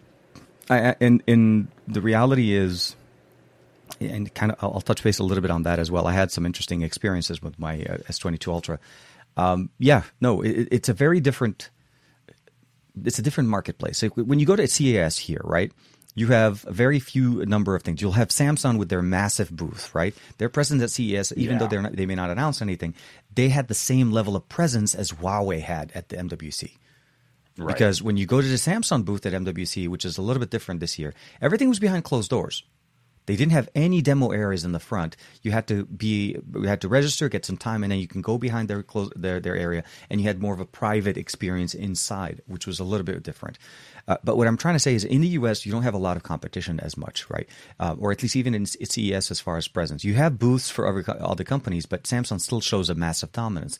I, 0.70 0.90
I- 0.90 0.96
and 1.00 1.22
and 1.26 1.66
the 1.88 2.00
reality 2.00 2.52
is, 2.52 2.94
and 4.00 4.32
kind 4.34 4.52
of, 4.52 4.58
I'll, 4.62 4.74
I'll 4.74 4.80
touch 4.80 5.02
base 5.02 5.18
a 5.18 5.24
little 5.24 5.42
bit 5.42 5.50
on 5.50 5.64
that 5.64 5.80
as 5.80 5.90
well. 5.90 6.06
I 6.06 6.12
had 6.12 6.30
some 6.30 6.46
interesting 6.46 6.82
experiences 6.82 7.42
with 7.42 7.58
my 7.58 7.80
uh, 7.82 7.96
S22 8.08 8.46
Ultra. 8.52 8.78
Um, 9.36 9.70
yeah, 9.80 10.02
no, 10.20 10.40
it, 10.42 10.68
it's 10.70 10.88
a 10.88 10.94
very 10.94 11.18
different. 11.20 11.70
It's 13.04 13.18
a 13.18 13.22
different 13.22 13.48
marketplace. 13.50 13.98
So 13.98 14.08
when 14.10 14.38
you 14.38 14.46
go 14.46 14.54
to 14.56 14.66
CES 14.68 15.18
here, 15.18 15.40
right? 15.44 15.72
You 16.16 16.28
have 16.28 16.64
a 16.66 16.72
very 16.72 16.98
few 16.98 17.44
number 17.44 17.76
of 17.76 17.82
things. 17.82 18.00
You'll 18.00 18.12
have 18.12 18.28
Samsung 18.28 18.78
with 18.78 18.88
their 18.88 19.02
massive 19.02 19.50
booth, 19.50 19.94
right? 19.94 20.14
Their 20.38 20.48
presence 20.48 20.82
at 20.82 20.90
CES, 20.90 21.34
even 21.36 21.58
though 21.58 21.66
they're 21.68 21.82
not, 21.82 21.94
they 21.94 22.06
may 22.06 22.14
not 22.14 22.30
announce 22.30 22.62
anything, 22.62 22.94
they 23.32 23.50
had 23.50 23.68
the 23.68 23.74
same 23.74 24.10
level 24.10 24.34
of 24.34 24.48
presence 24.48 24.94
as 24.94 25.12
Huawei 25.12 25.60
had 25.60 25.92
at 25.94 26.08
the 26.08 26.16
MWC. 26.16 26.72
right. 27.58 27.68
Because 27.68 28.02
when 28.02 28.16
you 28.16 28.24
go 28.24 28.40
to 28.40 28.48
the 28.48 28.54
Samsung 28.54 29.04
booth 29.04 29.26
at 29.26 29.34
MWC, 29.34 29.88
which 29.88 30.06
is 30.06 30.16
a 30.16 30.22
little 30.22 30.40
bit 30.40 30.50
different 30.50 30.80
this 30.80 30.98
year, 30.98 31.12
everything 31.42 31.68
was 31.68 31.78
behind 31.78 32.02
closed 32.04 32.30
doors. 32.30 32.64
They 33.26 33.36
didn't 33.36 33.52
have 33.52 33.68
any 33.74 34.02
demo 34.02 34.30
areas 34.30 34.64
in 34.64 34.72
the 34.72 34.78
front. 34.78 35.16
You 35.42 35.50
had 35.50 35.66
to 35.66 35.84
be, 35.84 36.38
you 36.54 36.62
had 36.62 36.80
to 36.82 36.88
register, 36.88 37.28
get 37.28 37.44
some 37.44 37.56
time, 37.56 37.82
and 37.82 37.90
then 37.90 37.98
you 37.98 38.06
can 38.06 38.22
go 38.22 38.38
behind 38.38 38.68
their 38.68 38.82
close, 38.84 39.10
their 39.16 39.40
their 39.40 39.56
area, 39.56 39.82
and 40.08 40.20
you 40.20 40.28
had 40.28 40.40
more 40.40 40.54
of 40.54 40.60
a 40.60 40.64
private 40.64 41.16
experience 41.16 41.74
inside, 41.74 42.40
which 42.46 42.66
was 42.66 42.78
a 42.78 42.84
little 42.84 43.04
bit 43.04 43.22
different. 43.24 43.58
Uh, 44.08 44.16
but 44.22 44.36
what 44.36 44.46
I'm 44.46 44.56
trying 44.56 44.74
to 44.74 44.80
say 44.80 44.94
is, 44.94 45.04
in 45.04 45.20
the 45.20 45.28
U.S., 45.28 45.66
you 45.66 45.72
don't 45.72 45.82
have 45.82 45.94
a 45.94 45.98
lot 45.98 46.16
of 46.16 46.22
competition 46.22 46.78
as 46.80 46.96
much, 46.96 47.28
right? 47.28 47.48
Uh, 47.80 47.96
or 47.98 48.12
at 48.12 48.22
least 48.22 48.36
even 48.36 48.54
in 48.54 48.66
CES 48.66 49.30
as 49.30 49.40
far 49.40 49.56
as 49.56 49.66
presence, 49.68 50.04
you 50.04 50.14
have 50.14 50.38
booths 50.38 50.70
for 50.70 50.86
other 50.86 51.04
all 51.20 51.34
the 51.34 51.44
companies, 51.44 51.86
but 51.86 52.04
Samsung 52.04 52.40
still 52.40 52.60
shows 52.60 52.88
a 52.88 52.94
massive 52.94 53.32
dominance. 53.32 53.78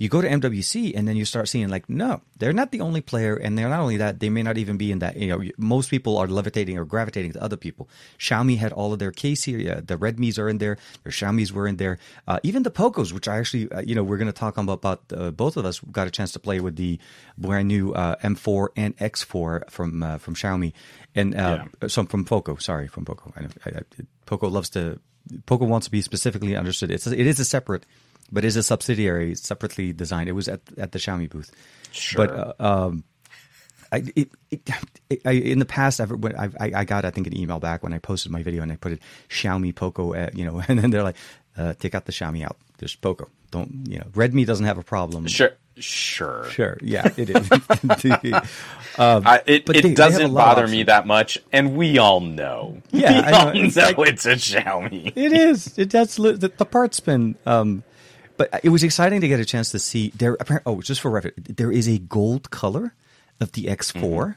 You 0.00 0.08
go 0.08 0.22
to 0.22 0.28
MWC 0.28 0.96
and 0.96 1.06
then 1.06 1.16
you 1.16 1.26
start 1.26 1.46
seeing 1.46 1.68
like, 1.68 1.86
no, 1.90 2.22
they're 2.38 2.54
not 2.54 2.72
the 2.72 2.80
only 2.80 3.02
player, 3.02 3.36
and 3.36 3.58
they're 3.58 3.68
not 3.68 3.80
only 3.80 3.98
that, 3.98 4.18
they 4.18 4.30
may 4.30 4.42
not 4.42 4.56
even 4.56 4.78
be 4.78 4.90
in 4.90 5.00
that. 5.00 5.14
You 5.14 5.28
know, 5.28 5.44
most 5.58 5.90
people 5.90 6.16
are 6.16 6.26
levitating 6.26 6.78
or 6.78 6.86
gravitating 6.86 7.32
to 7.32 7.42
other 7.42 7.58
people. 7.58 7.86
Xiaomi 8.18 8.56
had 8.56 8.72
all 8.72 8.94
of 8.94 8.98
their 8.98 9.12
case 9.12 9.44
here. 9.44 9.58
Yeah, 9.58 9.80
the 9.84 9.98
Redmi's 9.98 10.38
are 10.38 10.48
in 10.48 10.56
there. 10.56 10.78
Their 11.02 11.12
Xiaomi's 11.12 11.52
were 11.52 11.68
in 11.68 11.76
there. 11.76 11.98
Uh, 12.26 12.40
even 12.42 12.62
the 12.62 12.70
Pocos, 12.70 13.12
which 13.12 13.28
I 13.28 13.36
actually, 13.36 13.70
uh, 13.70 13.82
you 13.82 13.94
know, 13.94 14.02
we're 14.02 14.16
going 14.16 14.32
to 14.32 14.32
talk 14.32 14.56
about. 14.56 14.72
about 14.72 15.02
uh, 15.14 15.32
both 15.32 15.58
of 15.58 15.66
us 15.66 15.80
got 15.92 16.06
a 16.06 16.10
chance 16.10 16.32
to 16.32 16.38
play 16.38 16.60
with 16.60 16.76
the 16.76 16.98
brand 17.36 17.68
new 17.68 17.92
uh, 17.92 18.16
M4 18.24 18.68
and 18.76 18.96
X4 18.96 19.70
from 19.70 20.02
uh, 20.02 20.16
from 20.16 20.34
Xiaomi, 20.34 20.72
and 21.14 21.34
uh, 21.34 21.66
yeah. 21.82 21.88
some 21.88 22.06
from 22.06 22.24
Poco. 22.24 22.56
Sorry, 22.56 22.88
from 22.88 23.04
Poco. 23.04 23.34
I, 23.36 23.68
I, 23.68 23.78
I, 23.80 23.82
Poco 24.24 24.48
loves 24.48 24.70
to. 24.70 24.98
Poco 25.44 25.66
wants 25.66 25.88
to 25.88 25.90
be 25.90 26.00
specifically 26.00 26.56
understood. 26.56 26.90
It's 26.90 27.06
a, 27.06 27.12
it 27.12 27.26
is 27.26 27.38
a 27.38 27.44
separate 27.44 27.84
but 28.32 28.44
is 28.44 28.56
a 28.56 28.62
subsidiary 28.62 29.34
separately 29.34 29.92
designed. 29.92 30.28
It 30.28 30.32
was 30.32 30.48
at 30.48 30.60
at 30.78 30.92
the 30.92 30.98
Xiaomi 30.98 31.28
booth. 31.28 31.50
Sure. 31.92 32.26
But 32.26 32.56
uh, 32.60 32.86
um, 32.86 33.04
I, 33.92 33.96
it, 34.14 34.30
it, 34.50 34.70
it, 35.08 35.20
I, 35.24 35.32
in 35.32 35.58
the 35.58 35.64
past, 35.64 36.00
I've, 36.00 36.12
I've, 36.12 36.56
I, 36.60 36.84
got 36.84 37.04
I 37.04 37.10
think 37.10 37.26
an 37.26 37.36
email 37.36 37.58
back 37.58 37.82
when 37.82 37.92
I 37.92 37.98
posted 37.98 38.30
my 38.30 38.42
video 38.42 38.62
and 38.62 38.70
I 38.70 38.76
put 38.76 38.92
it 38.92 39.02
Xiaomi 39.28 39.74
Poco, 39.74 40.14
at, 40.14 40.36
you 40.36 40.44
know, 40.44 40.62
and 40.68 40.78
then 40.78 40.90
they're 40.90 41.02
like, 41.02 41.16
uh, 41.56 41.74
take 41.74 41.94
out 41.94 42.04
the 42.04 42.12
Xiaomi 42.12 42.44
out. 42.44 42.56
There's 42.78 42.94
Poco. 42.94 43.28
Don't 43.50 43.86
you 43.88 43.98
know? 43.98 44.06
Redmi 44.12 44.46
doesn't 44.46 44.64
have 44.64 44.78
a 44.78 44.82
problem. 44.82 45.26
Sure. 45.26 45.50
Sure. 45.76 46.44
Sure. 46.50 46.78
Yeah, 46.82 47.10
it 47.16 47.30
is. 47.30 47.50
um, 48.98 49.26
I, 49.26 49.42
it 49.46 49.68
it 49.68 49.82
they, 49.82 49.94
doesn't 49.94 50.28
they 50.28 50.34
bother 50.34 50.68
me 50.68 50.84
that 50.84 51.06
much, 51.06 51.38
and 51.52 51.76
we 51.76 51.98
all 51.98 52.20
know. 52.20 52.82
Yeah, 52.90 53.12
we 53.12 53.32
all 53.32 53.54
know, 53.54 53.60
it's, 53.60 53.76
know 53.76 53.90
like, 53.96 54.08
it's, 54.08 54.26
a 54.26 54.34
Xiaomi. 54.34 55.12
It 55.16 55.32
is. 55.32 55.78
It 55.78 55.88
does. 55.88 56.16
The, 56.16 56.52
the 56.54 56.66
parts 56.66 57.00
been 57.00 57.34
um, 57.46 57.82
but 58.40 58.64
it 58.64 58.70
was 58.70 58.82
exciting 58.82 59.20
to 59.20 59.28
get 59.28 59.38
a 59.38 59.44
chance 59.44 59.70
to 59.72 59.78
see 59.78 60.12
there. 60.16 60.38
Oh, 60.64 60.80
just 60.80 61.02
for 61.02 61.10
reference, 61.10 61.36
there 61.46 61.70
is 61.70 61.86
a 61.86 61.98
gold 61.98 62.50
color 62.50 62.94
of 63.38 63.52
the 63.52 63.64
X4 63.64 64.00
mm-hmm. 64.00 64.30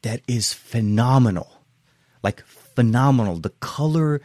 that 0.00 0.22
is 0.26 0.54
phenomenal, 0.54 1.60
like 2.22 2.40
phenomenal. 2.46 3.36
The 3.36 3.50
color, 3.60 4.22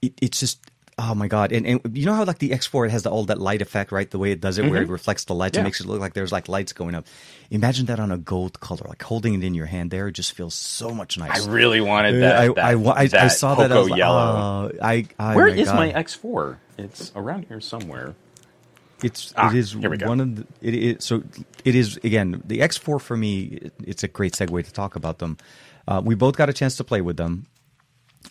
it, 0.00 0.14
it's 0.22 0.40
just 0.40 0.60
oh 0.98 1.14
my 1.14 1.28
god! 1.28 1.52
And, 1.52 1.66
and 1.66 1.80
you 1.92 2.06
know 2.06 2.14
how 2.14 2.24
like 2.24 2.38
the 2.38 2.48
X4 2.48 2.86
it 2.86 2.92
has 2.92 3.02
the, 3.02 3.10
all 3.10 3.24
that 3.24 3.38
light 3.38 3.60
effect, 3.60 3.92
right? 3.92 4.10
The 4.10 4.18
way 4.18 4.32
it 4.32 4.40
does 4.40 4.56
it, 4.56 4.62
mm-hmm. 4.62 4.70
where 4.70 4.80
it 4.80 4.84
mm-hmm. 4.84 4.92
reflects 4.92 5.24
the 5.24 5.34
lights, 5.34 5.58
yeah. 5.58 5.60
it 5.60 5.64
makes 5.64 5.80
it 5.80 5.86
look 5.86 6.00
like 6.00 6.14
there's 6.14 6.32
like 6.32 6.48
lights 6.48 6.72
going 6.72 6.94
up. 6.94 7.06
Imagine 7.50 7.84
that 7.86 8.00
on 8.00 8.10
a 8.10 8.16
gold 8.16 8.60
color, 8.60 8.86
like 8.88 9.02
holding 9.02 9.34
it 9.34 9.44
in 9.44 9.52
your 9.52 9.66
hand. 9.66 9.90
There, 9.90 10.08
it 10.08 10.12
just 10.12 10.32
feels 10.32 10.54
so 10.54 10.94
much 10.94 11.18
nicer. 11.18 11.50
I 11.50 11.52
really 11.52 11.82
wanted 11.82 12.22
that. 12.22 12.36
I, 12.38 12.48
that, 12.48 12.58
I, 12.58 12.70
I, 12.72 13.06
that 13.08 13.24
I 13.24 13.28
saw 13.28 13.56
that. 13.56 13.70
I 13.70 13.78
was 13.78 13.90
like, 13.90 13.98
yellow. 13.98 14.70
Oh, 14.72 14.78
I, 14.80 15.06
oh 15.20 15.34
Where 15.34 15.48
is 15.48 15.68
god. 15.68 15.76
my 15.76 15.92
X4? 15.92 16.56
It's 16.78 17.12
around 17.14 17.44
here 17.44 17.60
somewhere. 17.60 18.14
It's 19.02 19.32
ah, 19.36 19.50
it 19.50 19.56
is 19.56 19.76
one 19.76 20.20
of 20.20 20.36
the, 20.36 20.46
it 20.60 20.74
is 20.74 21.04
so 21.04 21.22
it 21.64 21.74
is 21.74 21.96
again 21.98 22.42
the 22.44 22.60
X4 22.60 23.00
for 23.00 23.16
me. 23.16 23.70
It's 23.84 24.02
a 24.02 24.08
great 24.08 24.34
segue 24.34 24.64
to 24.64 24.72
talk 24.72 24.96
about 24.96 25.18
them. 25.18 25.38
Uh, 25.86 26.00
we 26.04 26.14
both 26.14 26.36
got 26.36 26.48
a 26.48 26.52
chance 26.52 26.76
to 26.76 26.84
play 26.84 27.00
with 27.00 27.16
them. 27.16 27.46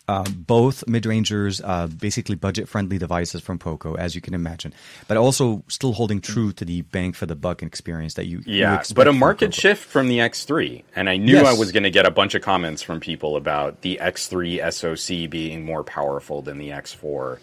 Uh, 0.08 0.24
both 0.24 0.86
mid-rangers, 0.88 1.60
uh, 1.60 1.86
basically 1.86 2.34
budget-friendly 2.34 2.98
devices 2.98 3.42
from 3.42 3.58
Poco, 3.58 3.94
as 3.94 4.14
you 4.14 4.20
can 4.20 4.32
imagine, 4.32 4.72
but 5.06 5.16
also 5.16 5.62
still 5.68 5.92
holding 5.92 6.20
true 6.20 6.50
to 6.52 6.64
the 6.64 6.80
bang 6.80 7.12
for 7.12 7.26
the 7.26 7.36
buck 7.36 7.62
experience 7.62 8.14
that 8.14 8.26
you 8.26 8.42
yeah. 8.46 8.82
You 8.88 8.94
but 8.94 9.06
a 9.06 9.12
market 9.12 9.54
shift 9.54 9.84
from 9.84 10.08
the 10.08 10.18
X3, 10.18 10.82
and 10.96 11.10
I 11.10 11.18
knew 11.18 11.34
yes. 11.34 11.46
I 11.46 11.52
was 11.58 11.72
going 11.72 11.82
to 11.82 11.90
get 11.90 12.06
a 12.06 12.10
bunch 12.10 12.34
of 12.34 12.42
comments 12.42 12.82
from 12.82 13.00
people 13.00 13.36
about 13.36 13.82
the 13.82 14.00
X3 14.02 14.72
SoC 14.72 15.30
being 15.30 15.64
more 15.64 15.84
powerful 15.84 16.42
than 16.42 16.58
the 16.58 16.70
X4. 16.70 17.38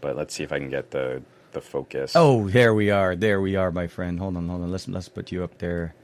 But 0.00 0.16
let's 0.16 0.34
see 0.34 0.42
if 0.42 0.52
I 0.52 0.58
can 0.58 0.70
get 0.70 0.90
the 0.90 1.22
the 1.56 1.62
focus. 1.62 2.12
Oh, 2.14 2.48
there 2.48 2.74
we 2.74 2.90
are. 2.90 3.16
There 3.16 3.40
we 3.40 3.56
are, 3.56 3.72
my 3.72 3.86
friend. 3.86 4.18
Hold 4.18 4.36
on, 4.36 4.48
hold 4.48 4.62
on. 4.62 4.70
Let's 4.70 4.86
let's 4.88 5.08
put 5.08 5.32
you 5.32 5.42
up 5.42 5.58
there. 5.58 5.94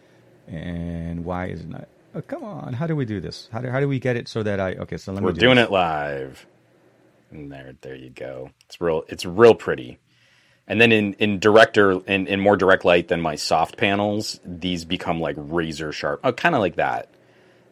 And 0.48 1.24
why 1.24 1.46
is 1.46 1.60
it 1.60 1.68
not? 1.68 1.88
Oh, 2.14 2.22
come 2.22 2.42
on. 2.42 2.72
How 2.72 2.86
do 2.86 2.96
we 2.96 3.04
do 3.04 3.20
this? 3.20 3.48
How 3.52 3.60
do 3.60 3.68
how 3.68 3.78
do 3.78 3.86
we 3.86 4.00
get 4.00 4.16
it 4.16 4.28
so 4.28 4.42
that 4.42 4.58
I? 4.58 4.74
Okay, 4.74 4.96
so 4.96 5.12
let 5.12 5.20
me. 5.20 5.26
We're 5.26 5.32
do 5.32 5.40
doing 5.40 5.56
this. 5.56 5.66
it 5.66 5.70
live. 5.70 6.46
And 7.30 7.52
there, 7.52 7.74
there 7.80 7.94
you 7.94 8.10
go. 8.10 8.50
It's 8.66 8.80
real. 8.80 9.04
It's 9.08 9.24
real 9.24 9.54
pretty. 9.54 9.98
And 10.66 10.80
then 10.80 10.90
in 10.90 11.14
in 11.14 11.38
director 11.38 12.00
in, 12.06 12.26
in 12.26 12.40
more 12.40 12.56
direct 12.56 12.84
light 12.84 13.08
than 13.08 13.20
my 13.20 13.36
soft 13.36 13.76
panels, 13.76 14.40
these 14.44 14.84
become 14.86 15.20
like 15.20 15.36
razor 15.38 15.92
sharp. 15.92 16.24
Uh, 16.24 16.28
oh, 16.28 16.32
kind 16.32 16.54
of 16.54 16.62
like 16.62 16.76
that. 16.76 17.10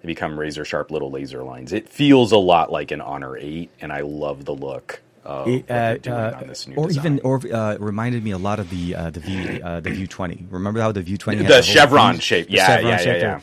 They 0.02 0.06
become 0.06 0.38
razor 0.38 0.64
sharp 0.64 0.90
little 0.90 1.10
laser 1.10 1.42
lines. 1.42 1.72
It 1.72 1.88
feels 1.88 2.32
a 2.32 2.38
lot 2.38 2.72
like 2.72 2.90
an 2.90 3.02
Honor 3.02 3.36
8, 3.36 3.70
and 3.82 3.92
I 3.92 4.00
love 4.00 4.46
the 4.46 4.54
look 4.54 5.02
uh, 5.24 5.60
uh, 5.68 6.54
or 6.76 6.90
even 6.90 7.20
or 7.22 7.40
uh, 7.52 7.76
reminded 7.78 8.24
me 8.24 8.30
a 8.30 8.38
lot 8.38 8.58
of 8.58 8.70
the 8.70 8.94
uh, 8.94 9.10
the 9.10 9.20
V 9.20 9.62
uh, 9.62 9.80
the 9.80 9.90
View 9.90 10.06
twenty. 10.06 10.46
Remember 10.50 10.80
how 10.80 10.92
the 10.92 11.02
View 11.02 11.18
twenty 11.18 11.44
the 11.44 11.62
chevron 11.62 12.14
thing? 12.14 12.20
shape? 12.20 12.46
Yeah, 12.48 12.66
chevron 12.66 12.86
yeah, 12.86 12.96
shape 12.98 13.22
yeah, 13.22 13.40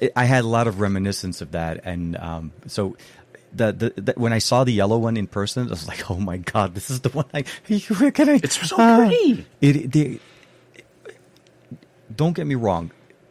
yeah. 0.00 0.08
I 0.16 0.24
had 0.24 0.44
a 0.44 0.48
lot 0.48 0.66
of 0.66 0.80
reminiscence 0.80 1.40
of 1.40 1.52
that, 1.52 1.80
and 1.84 2.16
um, 2.16 2.52
so. 2.66 2.96
The, 3.56 3.70
the, 3.70 4.00
the, 4.02 4.14
when 4.16 4.32
I 4.32 4.38
saw 4.38 4.64
the 4.64 4.72
yellow 4.72 4.98
one 4.98 5.16
in 5.16 5.28
person, 5.28 5.68
I 5.68 5.70
was 5.70 5.86
like, 5.86 6.10
"Oh 6.10 6.18
my 6.18 6.38
god, 6.38 6.74
this 6.74 6.90
is 6.90 7.02
the 7.02 7.10
one 7.10 7.26
I 7.32 7.42
can 8.10 8.28
I." 8.28 8.40
It's 8.42 8.68
so 8.68 8.74
pretty. 8.74 9.46
It, 9.60 9.92
the, 9.92 10.20
don't 12.16 12.34
get 12.34 12.48
me 12.48 12.56
wrong, 12.56 12.90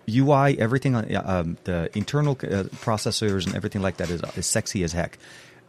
UI, 0.10 0.58
everything 0.58 0.96
on 0.96 1.14
um, 1.26 1.58
the 1.66 1.90
internal 1.94 2.38
uh, 2.42 2.72
processors 2.80 3.46
and 3.46 3.54
everything 3.54 3.82
like 3.82 3.98
that 3.98 4.10
is, 4.10 4.22
is 4.38 4.48
sexy 4.48 4.82
as 4.86 4.94
heck. 4.94 5.18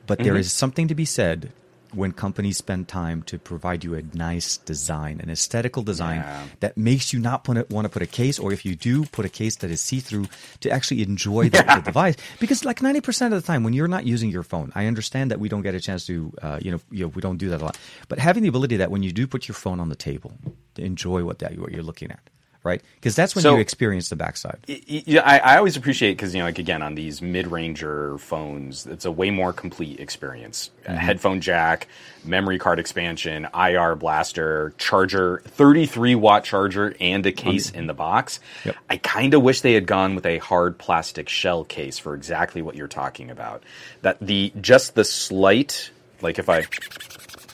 But 0.06 0.18
mm-hmm. 0.18 0.24
there 0.24 0.36
is 0.36 0.52
something 0.52 0.86
to 0.86 0.94
be 0.94 1.04
said 1.04 1.50
when 1.94 2.12
companies 2.12 2.58
spend 2.58 2.88
time 2.88 3.22
to 3.24 3.38
provide 3.38 3.84
you 3.84 3.94
a 3.94 4.02
nice 4.14 4.56
design, 4.58 5.20
an 5.22 5.30
aesthetical 5.30 5.82
design 5.82 6.18
yeah. 6.18 6.44
that 6.60 6.76
makes 6.76 7.12
you 7.12 7.20
not 7.20 7.44
put 7.44 7.70
want 7.70 7.84
to 7.84 7.88
put 7.88 8.02
a 8.02 8.06
case, 8.06 8.38
or 8.38 8.52
if 8.52 8.64
you 8.64 8.74
do, 8.74 9.04
put 9.06 9.24
a 9.24 9.28
case 9.28 9.56
that 9.56 9.70
is 9.70 9.80
see 9.80 10.00
through 10.00 10.26
to 10.60 10.70
actually 10.70 11.02
enjoy 11.02 11.48
the, 11.48 11.58
yeah. 11.66 11.76
the, 11.76 11.82
device. 11.82 12.16
Because 12.40 12.64
like 12.64 12.82
ninety 12.82 13.00
percent 13.00 13.34
of 13.34 13.42
the 13.42 13.46
time, 13.46 13.64
when 13.64 13.72
you're 13.72 13.88
not 13.88 14.06
using 14.06 14.30
your 14.30 14.42
phone, 14.42 14.72
I 14.74 14.86
understand 14.86 15.30
that 15.30 15.40
we 15.40 15.48
don't 15.48 15.62
get 15.62 15.74
a 15.74 15.80
chance 15.80 16.06
to, 16.06 16.32
uh, 16.42 16.58
you 16.60 16.70
know, 16.70 16.80
you 16.90 17.04
know, 17.04 17.08
we 17.08 17.20
don't 17.20 17.38
do 17.38 17.50
that 17.50 17.60
a 17.60 17.64
lot. 17.64 17.78
But 18.08 18.18
having 18.18 18.42
the 18.42 18.48
ability 18.48 18.76
that 18.78 18.90
when 18.90 19.02
you 19.02 19.12
do 19.12 19.26
put 19.26 19.48
your 19.48 19.54
phone 19.54 19.80
on 19.80 19.88
the 19.88 19.96
table, 19.96 20.32
to 20.74 20.82
enjoy 20.82 21.24
what 21.24 21.38
that 21.38 21.58
what 21.58 21.72
you're 21.72 21.82
looking 21.82 22.10
at 22.10 22.20
right? 22.64 22.82
Because 22.96 23.14
that's 23.14 23.34
when 23.34 23.42
so, 23.42 23.54
you 23.54 23.60
experience 23.60 24.08
the 24.08 24.16
backside. 24.16 24.58
Yeah, 24.66 25.20
I, 25.20 25.38
I 25.38 25.56
always 25.58 25.76
appreciate 25.76 26.12
because 26.12 26.34
you 26.34 26.40
know, 26.40 26.46
like 26.46 26.58
again, 26.58 26.82
on 26.82 26.94
these 26.94 27.22
mid-ranger 27.22 28.18
phones, 28.18 28.86
it's 28.86 29.04
a 29.04 29.12
way 29.12 29.30
more 29.30 29.52
complete 29.52 30.00
experience. 30.00 30.70
Mm-hmm. 30.84 30.96
headphone 30.96 31.40
jack, 31.40 31.88
memory 32.24 32.58
card 32.58 32.78
expansion, 32.78 33.46
IR 33.54 33.94
blaster, 33.94 34.74
charger, 34.76 35.42
33 35.46 36.14
watt 36.14 36.44
charger, 36.44 36.94
and 37.00 37.24
a 37.24 37.32
case 37.32 37.70
in 37.70 37.86
the 37.86 37.94
box. 37.94 38.40
Yep. 38.64 38.76
I 38.90 38.96
kind 38.98 39.32
of 39.32 39.42
wish 39.42 39.62
they 39.62 39.72
had 39.72 39.86
gone 39.86 40.14
with 40.14 40.26
a 40.26 40.38
hard 40.38 40.76
plastic 40.76 41.28
shell 41.28 41.64
case 41.64 41.98
for 41.98 42.14
exactly 42.14 42.60
what 42.60 42.74
you're 42.74 42.88
talking 42.88 43.30
about. 43.30 43.62
That 44.02 44.18
the 44.20 44.52
just 44.60 44.94
the 44.94 45.04
slight, 45.04 45.90
like 46.20 46.38
if 46.38 46.48
I 46.48 46.66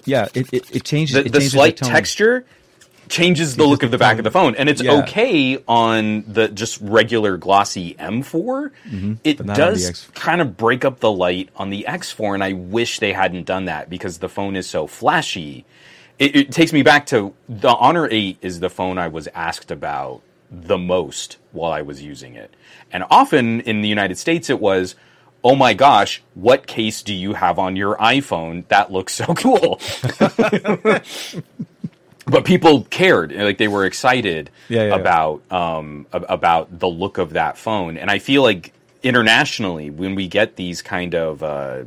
yeah, 0.04 0.28
it, 0.34 0.52
it, 0.52 0.74
it 0.74 0.84
changes 0.84 1.14
the, 1.14 1.20
it 1.20 1.24
the 1.24 1.38
changes 1.38 1.52
slight 1.52 1.76
the 1.76 1.84
texture 1.84 2.44
changes 3.10 3.56
the 3.56 3.64
look 3.64 3.82
of 3.82 3.90
the 3.90 3.98
back 3.98 4.18
of 4.18 4.24
the 4.24 4.30
phone, 4.30 4.54
and 4.54 4.68
it's 4.68 4.80
yeah. 4.80 5.02
okay 5.02 5.62
on 5.68 6.24
the 6.26 6.48
just 6.48 6.80
regular 6.80 7.36
glossy 7.36 7.94
M4. 7.94 8.24
Mm-hmm. 8.24 9.14
It 9.24 9.44
does 9.44 10.08
kind 10.14 10.40
of 10.40 10.56
break 10.56 10.84
up 10.84 11.00
the 11.00 11.10
light 11.10 11.50
on 11.56 11.68
the 11.70 11.84
X4, 11.86 12.34
and 12.34 12.44
I 12.44 12.54
wish 12.54 13.00
they 13.00 13.12
hadn't 13.12 13.44
done 13.44 13.66
that 13.66 13.90
because 13.90 14.18
the 14.18 14.28
phone 14.28 14.56
is 14.56 14.68
so 14.68 14.86
flashy. 14.86 15.66
It, 16.18 16.36
it 16.36 16.52
takes 16.52 16.72
me 16.72 16.82
back 16.82 17.06
to 17.06 17.34
the 17.48 17.74
Honor 17.74 18.08
8 18.10 18.38
is 18.40 18.60
the 18.60 18.70
phone 18.70 18.96
I 18.96 19.08
was 19.08 19.28
asked 19.34 19.70
about 19.70 20.22
the 20.50 20.78
most 20.78 21.36
while 21.52 21.72
I 21.72 21.82
was 21.82 22.02
using 22.02 22.34
it, 22.34 22.54
and 22.92 23.04
often 23.10 23.60
in 23.62 23.82
the 23.82 23.88
United 23.88 24.16
States 24.18 24.48
it 24.48 24.60
was 24.60 24.94
oh 25.42 25.56
my 25.56 25.72
gosh, 25.72 26.22
what 26.34 26.66
case 26.66 27.02
do 27.02 27.14
you 27.14 27.32
have 27.32 27.58
on 27.58 27.74
your 27.74 27.96
iPhone? 27.96 28.68
That 28.68 28.92
looks 28.92 29.14
so 29.14 29.24
cool. 29.34 29.80
but 32.30 32.44
people 32.44 32.84
cared 32.84 33.32
like 33.32 33.58
they 33.58 33.68
were 33.68 33.84
excited 33.84 34.50
yeah, 34.68 34.84
yeah, 34.84 34.94
about 34.94 35.42
yeah. 35.50 35.76
Um, 35.76 36.06
about 36.12 36.78
the 36.78 36.88
look 36.88 37.18
of 37.18 37.34
that 37.34 37.58
phone 37.58 37.96
and 37.96 38.10
i 38.10 38.18
feel 38.18 38.42
like 38.42 38.72
internationally 39.02 39.90
when 39.90 40.14
we 40.14 40.28
get 40.28 40.56
these 40.56 40.82
kind 40.82 41.14
of 41.14 41.42
uh, 41.42 41.84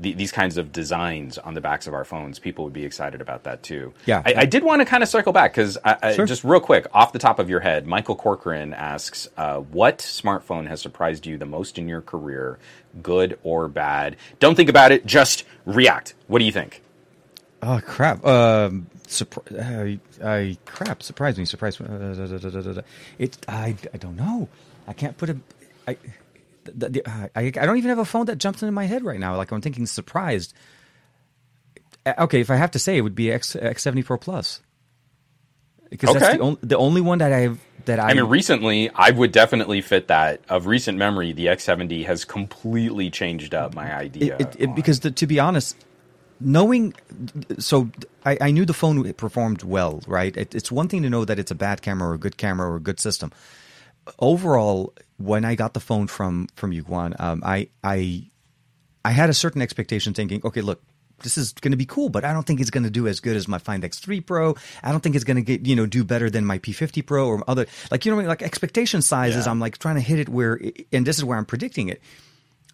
the, 0.00 0.14
these 0.14 0.32
kinds 0.32 0.56
of 0.56 0.72
designs 0.72 1.36
on 1.38 1.54
the 1.54 1.60
backs 1.60 1.86
of 1.86 1.94
our 1.94 2.04
phones, 2.04 2.38
people 2.38 2.64
would 2.64 2.72
be 2.72 2.84
excited 2.84 3.20
about 3.20 3.44
that 3.44 3.62
too. 3.62 3.92
Yeah. 4.06 4.22
I, 4.24 4.34
I 4.38 4.44
did 4.46 4.64
want 4.64 4.80
to 4.80 4.86
kind 4.86 5.02
of 5.02 5.08
circle 5.08 5.32
back 5.32 5.52
because 5.52 5.76
Sure. 6.14 6.26
just 6.26 6.42
real 6.42 6.60
quick, 6.60 6.86
off 6.94 7.12
the 7.12 7.18
top 7.18 7.38
of 7.38 7.50
your 7.50 7.60
head, 7.60 7.86
Michael 7.86 8.16
Corcoran 8.16 8.72
asks, 8.72 9.28
uh, 9.36 9.58
"What 9.58 9.98
smartphone 9.98 10.66
has 10.68 10.80
surprised 10.80 11.26
you 11.26 11.36
the 11.36 11.46
most 11.46 11.78
in 11.78 11.86
your 11.86 12.00
career, 12.00 12.58
good 13.02 13.38
or 13.42 13.68
bad? 13.68 14.16
Don't 14.38 14.54
think 14.54 14.70
about 14.70 14.90
it, 14.90 15.04
just 15.04 15.44
react. 15.66 16.14
What 16.26 16.38
do 16.38 16.46
you 16.46 16.52
think?" 16.52 16.82
Oh 17.62 17.80
crap! 17.84 18.24
Um, 18.24 18.86
surpri- 19.06 20.00
uh, 20.22 20.26
I 20.26 20.56
crap! 20.64 21.02
Surprise 21.02 21.38
me! 21.38 21.44
Surprise 21.44 21.78
me! 21.78 21.86
Uh. 21.88 22.82
It. 23.18 23.36
I. 23.48 23.76
I 23.92 23.96
don't 23.98 24.16
know. 24.16 24.48
I 24.88 24.92
can't 24.92 25.16
put 25.16 25.30
a. 25.30 25.36
I. 25.86 25.96
The, 26.64 26.88
the, 26.88 27.08
I. 27.08 27.30
I 27.46 27.50
don't 27.50 27.76
even 27.76 27.90
have 27.90 27.98
a 27.98 28.04
phone 28.04 28.26
that 28.26 28.38
jumps 28.38 28.62
into 28.62 28.72
my 28.72 28.84
head 28.86 29.04
right 29.04 29.20
now. 29.20 29.36
Like 29.36 29.50
I'm 29.50 29.60
thinking 29.60 29.86
surprised. 29.86 30.54
Uh, 32.06 32.14
Okay, 32.18 32.40
if 32.40 32.50
I 32.50 32.56
have 32.56 32.70
to 32.72 32.78
say, 32.78 32.96
it 32.96 33.02
would 33.02 33.14
be 33.14 33.30
X 33.30 33.54
X 33.56 33.82
seventy 33.82 34.02
Pro 34.02 34.16
Plus. 34.16 34.60
Because 35.90 36.14
that's 36.14 36.36
the 36.36 36.40
only 36.40 36.58
the 36.62 36.78
only 36.78 37.00
one 37.00 37.18
that 37.18 37.32
I've 37.32 37.60
that 37.86 38.00
I. 38.00 38.10
I 38.10 38.14
mean, 38.14 38.24
recently, 38.24 38.90
I 38.94 39.10
would 39.10 39.32
definitely 39.32 39.80
fit 39.80 40.08
that. 40.08 40.40
Of 40.48 40.66
recent 40.66 40.96
memory, 40.98 41.32
the 41.32 41.46
X70 41.46 42.06
has 42.06 42.24
completely 42.24 43.10
changed 43.10 43.54
up 43.54 43.74
my 43.74 43.94
idea. 43.94 44.36
it, 44.36 44.40
it, 44.40 44.56
it, 44.60 44.74
because 44.74 45.00
the, 45.00 45.10
to 45.10 45.26
be 45.26 45.38
honest, 45.40 45.76
knowing 46.40 46.94
so 47.58 47.90
I, 48.24 48.38
I 48.40 48.50
knew 48.50 48.64
the 48.64 48.74
phone 48.74 49.12
performed 49.14 49.62
well, 49.62 50.02
right? 50.06 50.36
It, 50.36 50.54
it's 50.54 50.72
one 50.72 50.88
thing 50.88 51.02
to 51.02 51.10
know 51.10 51.24
that 51.24 51.38
it's 51.38 51.50
a 51.50 51.54
bad 51.54 51.82
camera 51.82 52.10
or 52.10 52.14
a 52.14 52.18
good 52.18 52.36
camera 52.36 52.70
or 52.70 52.76
a 52.76 52.80
good 52.80 53.00
system. 53.00 53.32
Overall, 54.18 54.94
when 55.18 55.44
I 55.44 55.54
got 55.54 55.74
the 55.74 55.80
phone 55.80 56.06
from 56.06 56.48
from 56.54 56.72
Yuguan, 56.72 57.18
um, 57.20 57.42
I 57.44 57.68
I 57.84 58.24
I 59.04 59.10
had 59.12 59.30
a 59.30 59.34
certain 59.34 59.62
expectation, 59.62 60.14
thinking, 60.14 60.40
okay, 60.44 60.60
look. 60.60 60.82
This 61.22 61.36
is 61.36 61.52
going 61.52 61.72
to 61.72 61.76
be 61.76 61.84
cool, 61.84 62.08
but 62.08 62.24
I 62.24 62.32
don't 62.32 62.46
think 62.46 62.62
it's 62.62 62.70
going 62.70 62.84
to 62.84 62.90
do 62.90 63.06
as 63.06 63.20
good 63.20 63.36
as 63.36 63.46
my 63.46 63.58
Find 63.58 63.82
X3 63.82 64.24
Pro. 64.24 64.56
I 64.82 64.90
don't 64.90 65.02
think 65.02 65.14
it's 65.14 65.24
going 65.24 65.36
to 65.36 65.42
get, 65.42 65.66
you 65.66 65.76
know, 65.76 65.84
do 65.84 66.02
better 66.02 66.30
than 66.30 66.46
my 66.46 66.58
P50 66.58 67.04
Pro 67.04 67.28
or 67.28 67.44
other, 67.46 67.66
like, 67.90 68.06
you 68.06 68.10
know, 68.10 68.16
I 68.16 68.20
mean? 68.20 68.28
like 68.28 68.40
expectation 68.40 69.02
sizes. 69.02 69.44
Yeah. 69.44 69.52
I'm 69.52 69.60
like 69.60 69.76
trying 69.76 69.96
to 69.96 70.00
hit 70.00 70.18
it 70.18 70.30
where, 70.30 70.58
and 70.94 71.06
this 71.06 71.18
is 71.18 71.24
where 71.24 71.36
I'm 71.36 71.44
predicting 71.44 71.90
it 71.90 72.00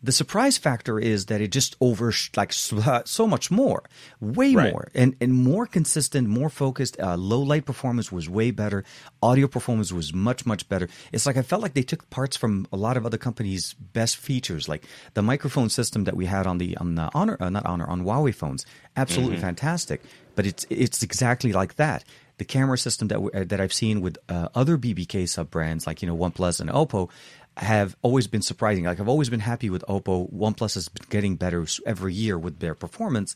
the 0.06 0.12
surprise 0.12 0.56
factor 0.58 0.98
is 0.98 1.26
that 1.26 1.40
it 1.40 1.50
just 1.52 1.76
over 1.80 2.12
like 2.36 2.52
so 3.18 3.26
much 3.26 3.50
more 3.50 3.80
way 4.20 4.54
Right. 4.54 4.72
more 4.72 4.88
and 4.94 5.14
and 5.20 5.32
more 5.34 5.66
consistent 5.66 6.28
more 6.28 6.48
focused 6.50 6.94
uh, 7.00 7.16
low 7.16 7.40
light 7.52 7.64
performance 7.66 8.10
was 8.12 8.28
way 8.38 8.50
better 8.52 8.84
audio 9.22 9.46
performance 9.48 9.92
was 9.92 10.14
much 10.14 10.46
much 10.46 10.68
better. 10.68 10.88
It's 11.12 11.26
like 11.26 11.36
i 11.36 11.42
felt 11.42 11.62
like 11.62 11.74
they 11.74 11.82
took 11.92 12.08
parts 12.10 12.36
from 12.36 12.66
a 12.72 12.76
lot 12.76 12.96
of 12.96 13.04
other 13.04 13.18
companies 13.18 13.74
best 13.92 14.16
features 14.16 14.68
like 14.72 14.84
the 15.14 15.22
microphone 15.22 15.68
system 15.68 16.04
that 16.04 16.16
we 16.16 16.26
had 16.26 16.46
on 16.46 16.58
the 16.58 16.76
on 16.78 16.94
the 16.94 17.10
honor 17.12 17.36
uh, 17.40 17.50
not 17.50 17.66
honor 17.66 17.86
on 17.86 18.04
huawei 18.04 18.34
phones. 18.34 18.64
Absolutely 18.96 19.36
fantastic 19.48 20.00
but 20.36 20.44
it's 20.46 20.64
it's 20.70 21.02
exactly 21.02 21.52
like 21.52 21.74
that. 21.76 22.04
The 22.38 22.44
camera 22.44 22.76
system 22.76 23.08
that 23.08 23.20
we, 23.22 23.28
uh, 23.32 23.44
that 23.50 23.60
I've 23.62 23.72
seen 23.72 24.02
with 24.02 24.18
uh, 24.28 24.48
other 24.54 24.76
BBK 24.76 25.26
sub 25.26 25.50
brands 25.50 25.86
like 25.88 26.02
you 26.02 26.08
know 26.08 26.16
OnePlus 26.16 26.60
and 26.60 26.68
Oppo 26.70 27.08
have 27.56 27.96
always 28.02 28.26
been 28.26 28.42
surprising. 28.42 28.84
Like 28.84 29.00
I've 29.00 29.08
always 29.08 29.30
been 29.30 29.40
happy 29.40 29.70
with 29.70 29.84
Oppo. 29.88 30.32
OnePlus 30.32 30.74
has 30.74 30.88
been 30.88 31.06
getting 31.08 31.36
better 31.36 31.66
every 31.86 32.14
year 32.14 32.38
with 32.38 32.60
their 32.60 32.74
performance. 32.74 33.34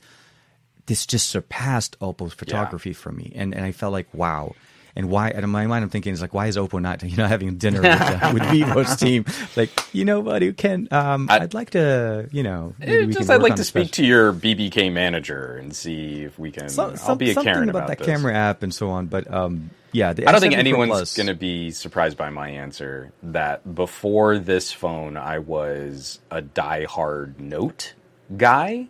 This 0.86 1.06
just 1.06 1.28
surpassed 1.28 1.98
Oppo's 2.00 2.34
photography 2.34 2.92
for 2.92 3.12
me, 3.12 3.32
and 3.34 3.54
and 3.54 3.64
I 3.64 3.72
felt 3.72 3.92
like 3.92 4.12
wow. 4.12 4.54
And 4.96 5.08
why? 5.08 5.28
And 5.30 5.44
in 5.44 5.50
my 5.50 5.66
mind, 5.66 5.84
I'm 5.84 5.90
thinking, 5.90 6.12
it's 6.12 6.20
like, 6.22 6.34
why 6.34 6.46
is 6.46 6.56
Oppo 6.56 6.80
not, 6.82 7.02
you 7.02 7.16
know, 7.16 7.26
having 7.26 7.56
dinner 7.56 7.80
with, 7.82 8.00
uh, 8.00 8.30
with 8.34 8.42
Vivo's 8.50 8.96
team? 8.96 9.24
Like, 9.56 9.70
you 9.94 10.04
know, 10.04 10.20
buddy, 10.22 10.52
Ken, 10.52 10.88
um, 10.90 11.28
I- 11.30 11.38
would 11.38 11.54
like 11.54 11.70
to, 11.70 12.28
you 12.32 12.42
know, 12.42 12.74
maybe 12.78 13.04
Eh, 13.04 13.06
just 13.18 13.30
I'd 13.30 13.42
like 13.42 13.56
to 13.56 13.64
speak 13.64 13.92
to 13.92 14.04
your 14.04 14.32
BBK 14.32 14.92
manager 14.92 15.56
and 15.56 15.74
see 15.74 16.22
if 16.22 16.38
we 16.38 16.50
can. 16.50 16.68
some, 16.68 16.94
I'll 17.04 17.14
be 17.16 17.30
a 17.30 17.34
something 17.34 17.52
Karen 17.52 17.68
about, 17.68 17.84
about 17.84 17.88
that 17.88 17.98
this. 17.98 18.06
camera 18.06 18.34
app 18.34 18.62
and 18.62 18.74
so 18.74 18.90
on. 18.90 19.06
But 19.06 19.32
um, 19.32 19.70
yeah, 19.92 20.12
the 20.12 20.26
I 20.26 20.32
don't 20.32 20.40
think 20.40 20.54
S7 20.54 20.56
Pro 20.70 20.82
anyone's 20.82 21.16
going 21.16 21.26
to 21.28 21.34
be 21.34 21.70
surprised 21.70 22.16
by 22.16 22.30
my 22.30 22.48
answer 22.50 23.12
that 23.22 23.74
before 23.74 24.38
this 24.38 24.72
phone, 24.72 25.16
I 25.16 25.38
was 25.38 26.18
a 26.30 26.40
die-hard 26.42 27.40
Note 27.40 27.94
guy, 28.36 28.88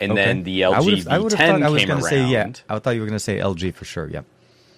and 0.00 0.12
Okay. 0.12 0.24
then 0.24 0.42
the 0.42 0.60
LG 0.62 0.74
I 0.74 0.80
would've 1.18 1.38
V10 1.38 1.46
thought 1.48 1.62
I 1.62 1.70
was 1.70 1.80
came 1.82 1.90
around. 1.90 2.02
Say, 2.02 2.26
yeah, 2.26 2.52
I 2.68 2.78
thought 2.78 2.90
you 2.94 3.00
were 3.00 3.06
going 3.06 3.16
to 3.18 3.20
say 3.20 3.38
LG 3.38 3.74
for 3.74 3.84
sure. 3.84 4.08
Yeah. 4.10 4.22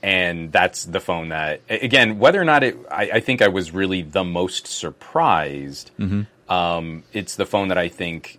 And 0.04 0.52
that's 0.52 0.84
the 0.84 1.00
phone 1.00 1.30
that 1.30 1.60
again 1.68 2.18
whether 2.18 2.40
or 2.40 2.44
not 2.44 2.62
it 2.62 2.76
i, 2.90 3.04
I 3.14 3.20
think 3.20 3.40
i 3.40 3.48
was 3.48 3.72
really 3.72 4.02
the 4.02 4.22
most 4.24 4.66
surprised. 4.66 5.90
Um, 6.48 7.04
it's 7.14 7.36
the 7.36 7.46
phone 7.46 7.68
that 7.68 7.78
i 7.78 7.88
think 7.88 8.38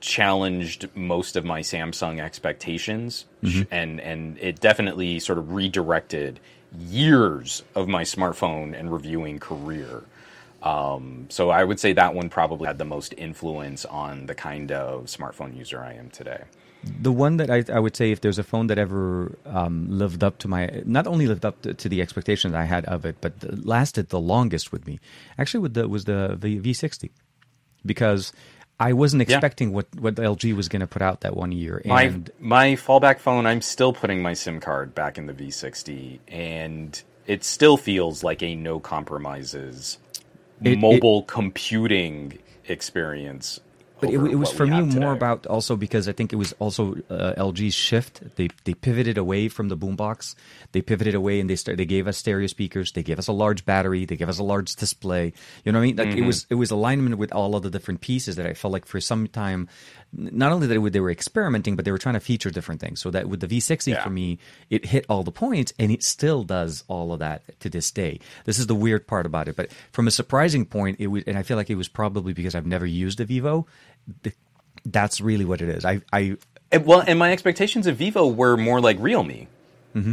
challenged 0.00 0.88
most 0.94 1.34
of 1.36 1.44
my 1.44 1.60
samsung 1.60 2.20
expectations. 2.20 3.24
Sh- 3.44 3.64
and 3.70 4.00
and 4.00 4.38
it 4.38 4.60
definitely 4.60 5.18
sort 5.18 5.38
of 5.38 5.52
redirected 5.52 6.38
years 6.78 7.62
of 7.74 7.88
my 7.88 8.04
smartphone 8.04 8.78
and 8.78 8.92
reviewing 8.92 9.38
career. 9.40 10.04
Um, 10.62 11.26
so 11.28 11.50
i 11.50 11.62
would 11.62 11.78
say 11.80 11.92
that 11.94 12.14
one 12.14 12.28
probably 12.28 12.66
had 12.66 12.78
the 12.78 12.84
most 12.84 13.14
influence 13.16 13.84
on 13.84 14.26
the 14.26 14.34
kind 14.34 14.72
of 14.72 15.04
smartphone 15.06 15.56
user 15.56 15.80
i 15.80 15.92
am 15.92 16.10
today 16.10 16.42
The 17.00 17.12
one 17.12 17.36
that 17.38 17.50
I, 17.50 17.64
I 17.72 17.78
would 17.80 17.96
say, 17.96 18.10
if 18.12 18.20
there's 18.20 18.38
a 18.38 18.42
phone 18.44 18.68
that 18.68 18.78
ever 18.78 19.36
um, 19.46 19.86
lived 19.88 20.22
up 20.22 20.38
to 20.38 20.48
my, 20.48 20.82
not 20.84 21.06
only 21.06 21.26
lived 21.26 21.44
up 21.44 21.60
to, 21.62 21.74
to 21.74 21.88
the 21.88 22.00
expectations 22.00 22.54
I 22.54 22.64
had 22.64 22.84
of 22.86 23.04
it, 23.04 23.16
but 23.20 23.32
lasted 23.64 24.08
the 24.10 24.20
longest 24.20 24.72
with 24.72 24.86
me, 24.86 25.00
actually, 25.38 25.60
with 25.60 25.74
the 25.74 25.88
was 25.88 26.04
the 26.04 26.36
the 26.40 26.58
V60, 26.60 27.10
because 27.84 28.32
I 28.78 28.92
wasn't 28.92 29.20
Yeah. 29.28 29.36
expecting 29.36 29.72
what 29.72 29.86
what 29.98 30.14
LG 30.16 30.54
was 30.54 30.68
going 30.68 30.80
to 30.80 30.86
put 30.86 31.02
out 31.02 31.20
that 31.22 31.36
one 31.36 31.50
year, 31.52 31.82
My 31.84 32.02
and 32.04 32.30
my 32.38 32.72
fallback 32.76 33.18
phone, 33.18 33.46
I'm 33.46 33.62
still 33.62 33.92
putting 33.92 34.22
my 34.22 34.34
SIM 34.34 34.60
card 34.60 34.94
back 34.94 35.18
in 35.18 35.26
the 35.26 35.32
V60, 35.34 36.18
and 36.28 37.02
it 37.26 37.42
still 37.42 37.76
feels 37.76 38.22
like 38.22 38.42
a 38.42 38.54
no 38.54 38.78
compromises 38.80 39.98
It- 40.62 40.78
mobile 40.78 41.22
computing 41.22 42.38
experience. 42.68 43.60
But 43.98 44.10
it, 44.10 44.18
it 44.18 44.36
was 44.36 44.52
for 44.52 44.66
me 44.66 44.82
more 44.82 45.12
about 45.12 45.46
also 45.46 45.74
because 45.74 46.06
I 46.06 46.12
think 46.12 46.32
it 46.32 46.36
was 46.36 46.52
also 46.58 46.96
uh, 47.08 47.32
LG's 47.38 47.72
shift. 47.74 48.20
They 48.36 48.48
they 48.64 48.74
pivoted 48.74 49.16
away 49.16 49.48
from 49.48 49.68
the 49.68 49.76
boombox. 49.76 50.34
They 50.72 50.82
pivoted 50.82 51.14
away 51.14 51.40
and 51.40 51.48
they 51.48 51.56
start, 51.56 51.78
they 51.78 51.86
gave 51.86 52.06
us 52.06 52.18
stereo 52.18 52.46
speakers. 52.46 52.92
They 52.92 53.02
gave 53.02 53.18
us 53.18 53.26
a 53.28 53.32
large 53.32 53.64
battery. 53.64 54.04
They 54.04 54.16
gave 54.16 54.28
us 54.28 54.38
a 54.38 54.44
large 54.44 54.74
display. 54.76 55.32
You 55.64 55.72
know 55.72 55.78
what 55.78 55.84
I 55.84 55.86
mean? 55.86 55.96
Like 55.96 56.08
Mm-hmm. 56.08 56.18
it 56.18 56.26
was 56.26 56.46
it 56.50 56.54
was 56.56 56.70
alignment 56.70 57.16
with 57.16 57.32
all 57.32 57.56
of 57.56 57.62
the 57.62 57.70
different 57.70 58.00
pieces 58.02 58.36
that 58.36 58.46
I 58.46 58.52
felt 58.54 58.72
like 58.72 58.84
for 58.86 59.00
some 59.00 59.26
time, 59.28 59.68
not 60.16 60.50
only 60.52 60.66
that 60.66 60.90
they 60.92 61.00
were, 61.00 61.10
experimenting, 61.10 61.76
but 61.76 61.84
they 61.84 61.92
were 61.92 61.98
trying 61.98 62.14
to 62.14 62.20
feature 62.20 62.50
different 62.50 62.80
things. 62.80 63.00
So 63.00 63.10
that 63.10 63.28
with 63.28 63.40
the 63.40 63.46
V60 63.46 63.92
Yeah. 63.92 64.02
for 64.02 64.10
me, 64.10 64.38
it 64.70 64.86
hit 64.86 65.04
all 65.08 65.22
the 65.22 65.30
points 65.30 65.72
and 65.78 65.92
it 65.92 66.02
still 66.02 66.42
does 66.42 66.84
all 66.88 67.12
of 67.12 67.18
that 67.20 67.42
to 67.60 67.68
this 67.68 67.90
day. 67.90 68.18
This 68.44 68.58
is 68.58 68.66
the 68.66 68.74
weird 68.74 69.06
part 69.06 69.26
about 69.26 69.48
it. 69.48 69.56
But 69.56 69.70
from 69.92 70.06
a 70.06 70.10
surprising 70.10 70.64
point, 70.64 70.96
it 70.98 71.08
was, 71.08 71.22
and 71.26 71.36
I 71.36 71.42
feel 71.42 71.56
like 71.56 71.70
it 71.70 71.74
was 71.76 71.88
probably 71.88 72.32
because 72.32 72.54
I've 72.54 72.66
never 72.66 72.86
used 72.86 73.20
a 73.20 73.24
Vivo. 73.24 73.66
That's 74.84 75.20
really 75.20 75.44
what 75.44 75.60
it 75.60 75.68
is. 75.68 75.84
I, 75.84 76.00
I, 76.12 76.36
well, 76.84 77.02
and 77.06 77.18
my 77.18 77.32
expectations 77.32 77.86
of 77.86 77.96
Vivo 77.96 78.26
were 78.26 78.56
more 78.56 78.80
like 78.80 78.98
Realme. 79.00 79.46
Mm-hmm. 79.94 80.12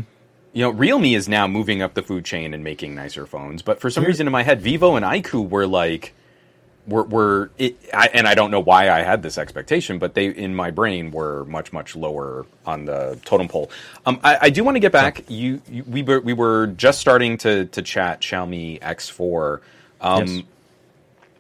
You 0.54 0.62
know, 0.62 0.70
Realme 0.70 1.06
is 1.16 1.28
now 1.28 1.48
moving 1.48 1.82
up 1.82 1.94
the 1.94 2.04
food 2.04 2.26
chain 2.26 2.54
and 2.54 2.64
making 2.64 2.94
nicer 2.96 3.26
phones, 3.26 3.62
but 3.62 3.80
for 3.80 3.90
some 3.90 4.04
reason 4.04 4.28
in 4.28 4.32
my 4.32 4.44
head, 4.44 4.62
Vivo 4.62 4.96
and 4.96 5.04
iQOO 5.06 5.50
were 5.50 5.66
like, 5.68 6.14
were, 6.88 7.04
were 7.04 7.52
it, 7.58 7.78
I, 7.94 8.10
and 8.14 8.28
I 8.28 8.36
don't 8.36 8.52
know 8.52 8.60
why 8.60 8.90
I 8.90 9.02
had 9.04 9.24
this 9.24 9.38
expectation, 9.38 10.00
but 10.00 10.14
they 10.14 10.28
in 10.28 10.54
my 10.56 10.72
brain 10.72 11.12
were 11.12 11.46
much 11.46 11.72
much 11.74 11.96
lower 11.96 12.46
on 12.66 12.86
the 12.86 13.20
totem 13.26 13.48
pole. 13.48 13.72
Um, 14.06 14.20
I, 14.24 14.38
I 14.42 14.50
do 14.50 14.64
want 14.64 14.76
to 14.76 14.80
get 14.80 14.92
back. 14.92 15.24
You, 15.30 15.62
you 15.70 15.84
we 15.84 16.04
were 16.04 16.20
we 16.20 16.34
were 16.34 16.68
just 16.68 17.00
starting 17.00 17.38
to 17.40 17.66
to 17.66 17.82
chat 17.82 18.22
Xiaomi 18.22 18.80
X4. 18.82 19.60
Um, 20.02 20.26
Yes. 20.28 20.44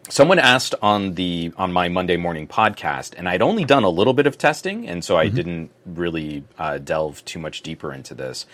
someone 0.09 0.39
asked 0.39 0.75
on 0.81 1.15
the 1.15 1.51
on 1.57 1.71
my 1.73 1.89
Monday 1.89 2.17
morning 2.17 2.47
podcast, 2.47 3.13
and 3.17 3.27
I'd 3.27 3.41
only 3.41 3.65
done 3.65 3.83
a 3.83 3.89
little 3.89 4.13
bit 4.13 4.27
of 4.27 4.37
testing, 4.37 4.87
and 4.87 5.03
so 5.03 5.17
I 5.17 5.27
didn't 5.29 5.71
really 5.85 6.43
uh, 6.57 6.77
delve 6.77 7.23
too 7.25 7.39
much 7.39 7.61
deeper 7.61 7.93
into 7.93 8.13
this. 8.13 8.45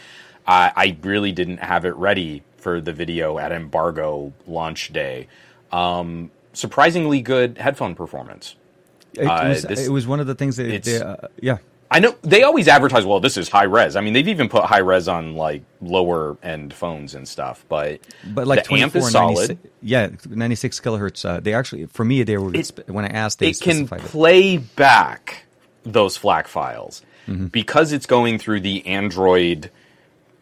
I, 0.48 0.72
I 0.76 0.98
really 1.04 1.32
didn't 1.32 1.58
have 1.58 1.86
it 1.86 1.96
ready 1.96 2.44
for 2.58 2.82
the 2.82 2.94
video 2.94 3.38
at 3.38 3.52
embargo 3.52 4.34
launch 4.48 4.92
day. 4.92 5.28
Um, 5.72 6.32
surprisingly 6.54 7.22
good 7.22 7.58
headphone 7.58 7.95
performance. 7.95 8.56
it, 9.16 9.26
Uh, 9.26 9.50
was, 9.50 9.64
this- 9.64 9.88
it 9.88 9.91
was 9.91 10.06
one 10.06 10.20
of 10.20 10.28
the 10.28 10.36
things 10.36 10.58
that, 10.58 10.68
it's- 10.68 10.86
they, 10.86 11.04
uh, 11.04 11.16
yeah. 11.41 11.58
I 11.91 12.00
know 12.00 12.14
they 12.22 12.43
always 12.43 12.68
advertise, 12.68 13.04
well, 13.04 13.20
this 13.20 13.36
is 13.38 13.50
high 13.50 13.64
res. 13.64 13.95
I 13.95 14.02
mean, 14.02 14.14
they've 14.14 14.28
even 14.28 14.47
put 14.47 14.64
high 14.66 14.78
res 14.82 15.08
on 15.08 15.34
like 15.36 15.64
lower 15.82 16.38
end 16.43 16.72
phones 16.72 17.16
and 17.16 17.28
stuff, 17.28 17.66
but 17.68 18.00
But 18.24 18.45
like 18.45 18.66
the 18.68 18.76
amp 18.76 18.91
24 18.93 19.02
is 19.08 19.12
solid. 19.12 19.36
96, 19.50 19.68
yeah, 19.82 20.10
96 20.30 20.80
kilohertz. 20.82 21.26
Uh, 21.28 21.39
they 21.39 21.56
actually, 21.56 21.88
for 21.88 22.06
me, 22.06 22.22
they 22.22 22.38
were 22.38 22.52
when 22.86 23.06
I 23.06 23.08
asked, 23.08 23.39
they 23.39 23.50
it 23.50 23.60
can 23.60 23.88
specified 23.88 24.02
it. 24.02 24.06
play 24.06 24.58
back 24.58 25.45
those 25.84 26.16
FLAC 26.18 26.47
files 26.47 27.02
Mm-hmm. 27.28 27.47
because 27.47 27.91
it's 27.93 28.06
going 28.06 28.38
through 28.39 28.60
the 28.62 28.86
Android 28.88 29.72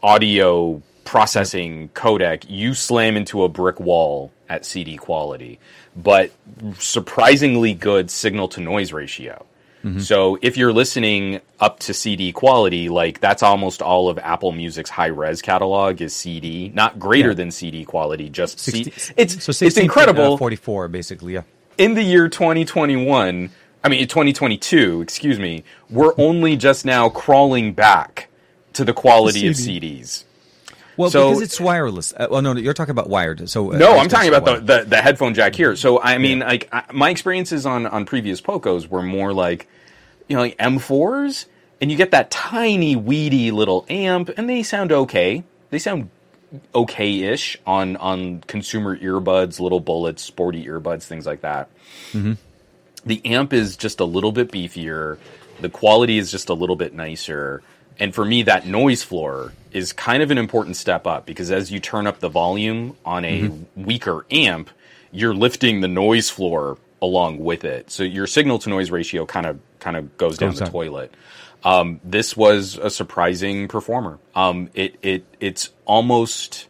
audio 0.04 0.82
processing 1.06 1.90
codec. 1.94 2.46
You 2.50 2.74
slam 2.74 3.16
into 3.18 3.44
a 3.44 3.50
brick 3.50 3.80
wall 3.80 4.32
at 4.50 4.66
CD 4.66 4.98
quality, 4.98 5.60
but 5.96 6.32
surprisingly 6.80 7.74
good 7.74 8.10
signal 8.12 8.48
to 8.50 8.62
noise 8.62 8.94
ratio. 8.94 9.46
So 10.00 10.38
if 10.42 10.58
you're 10.58 10.74
listening 10.74 11.40
up 11.62 11.80
to 11.82 11.94
CD 11.94 12.34
quality, 12.34 12.90
like 12.90 13.22
that's 13.22 13.42
almost 13.42 13.82
all 13.82 14.10
of 14.10 14.20
Apple 14.20 14.52
Music's 14.52 14.90
high 14.90 15.06
res 15.08 15.42
catalog 15.42 16.02
is 16.02 16.14
CD, 16.14 16.74
not 16.76 17.00
greater 17.00 17.30
Yeah. 17.30 17.36
than 17.36 17.52
CD 17.52 17.86
quality, 17.86 18.30
just 18.30 18.60
60 18.60 18.92
C- 18.92 19.14
it's 19.16 19.42
so 19.46 19.66
it's 19.66 19.78
incredible 19.78 20.34
uh, 20.34 20.38
44 20.38 20.90
basically, 20.90 21.36
yeah. 21.36 21.44
in 21.78 21.94
the 21.94 22.04
year 22.04 22.28
2021, 22.28 23.50
I 23.82 23.88
mean 23.88 24.06
2022, 24.06 25.00
excuse 25.00 25.40
me, 25.40 25.64
we're 25.90 26.14
only 26.18 26.58
just 26.58 26.84
now 26.84 27.08
crawling 27.08 27.72
back 27.72 28.28
to 28.74 28.84
the 28.84 28.92
quality 28.92 29.48
of 29.48 29.56
CD. 29.56 30.02
CDs. 30.02 30.26
Well, 30.98 31.10
So- 31.12 31.30
because 31.30 31.44
it's 31.44 31.60
wireless. 31.60 32.14
Uh, 32.18 32.28
well, 32.30 32.42
no, 32.42 32.56
you're 32.56 32.74
talking 32.74 32.92
about 32.92 33.10
wired. 33.10 33.48
So 33.50 33.72
uh, 33.74 33.78
No, 33.78 33.98
I'm 33.98 34.10
talking 34.10 34.34
about 34.34 34.66
the, 34.66 34.80
the, 34.80 34.86
the 34.90 34.98
headphone 34.98 35.34
jack 35.34 35.56
here. 35.56 35.76
So 35.76 36.02
I 36.02 36.18
mean, 36.18 36.40
like 36.40 36.68
I, 36.72 36.84
my 36.92 37.10
experiences 37.12 37.66
on 37.66 37.86
on 37.86 38.06
previous 38.06 38.42
Pocos 38.42 38.88
were 38.88 39.04
more 39.04 39.32
like, 39.34 39.68
you 40.28 40.36
know, 40.36 40.42
like 40.42 40.58
M4s, 40.58 41.46
and 41.80 41.92
you 41.92 41.98
get 41.98 42.12
that 42.12 42.32
tiny 42.32 42.96
weedy 42.96 43.52
little 43.52 43.86
amp, 43.90 44.30
and 44.38 44.50
they 44.50 44.64
sound 44.64 44.92
okay. 44.92 45.44
They 45.70 45.80
sound 45.80 46.10
okay-ish 46.74 47.58
on 47.66 47.96
on 47.98 48.40
consumer 48.48 48.98
earbuds, 48.98 49.60
little 49.60 49.80
bullets, 49.82 50.24
sporty 50.24 50.66
earbuds, 50.66 51.04
things 51.04 51.26
like 51.26 51.42
that. 51.42 51.70
The 53.06 53.22
amp 53.26 53.54
is 53.54 53.78
just 53.78 54.00
a 54.00 54.06
little 54.06 54.32
bit 54.32 54.52
beefier. 54.52 55.18
The 55.62 55.70
quality 55.70 56.18
is 56.18 56.32
just 56.32 56.50
a 56.50 56.54
little 56.54 56.76
bit 56.76 56.94
nicer. 56.94 57.62
And 58.00 58.14
for 58.14 58.24
me, 58.26 58.44
that 58.44 58.66
noise 58.68 59.04
floor 59.04 59.54
is 59.78 59.94
kind 59.94 60.24
of 60.24 60.32
an 60.32 60.38
important 60.38 60.76
step 60.76 61.06
up 61.08 61.26
because 61.26 61.52
as 61.52 61.72
you 61.72 61.80
turn 61.80 62.08
up 62.08 62.20
the 62.20 62.30
volume 62.30 62.96
on 63.06 63.24
a 63.26 63.50
weaker 63.76 64.26
amp, 64.32 64.70
you're 65.12 65.34
lifting 65.36 65.82
the 65.82 65.88
noise 65.88 66.30
floor 66.30 66.78
along 67.02 67.40
with 67.40 67.64
it. 67.64 67.92
So 67.92 68.04
your 68.04 68.28
signal 68.28 68.60
to 68.60 68.70
noise 68.70 68.90
ratio 68.92 69.26
kind 69.26 69.46
of 69.46 69.60
kind 69.80 69.96
of 69.96 70.18
goes 70.18 70.38
down 70.38 70.50
Goes 70.50 70.60
the 70.60 70.66
down. 70.66 70.72
toilet. 70.72 71.14
Um, 71.64 72.00
this 72.04 72.36
was 72.38 72.78
a 72.78 72.90
surprising 72.90 73.68
performer. 73.68 74.20
Um, 74.36 74.70
it 74.74 74.96
it 75.02 75.26
it's 75.40 75.70
almost 75.86 76.68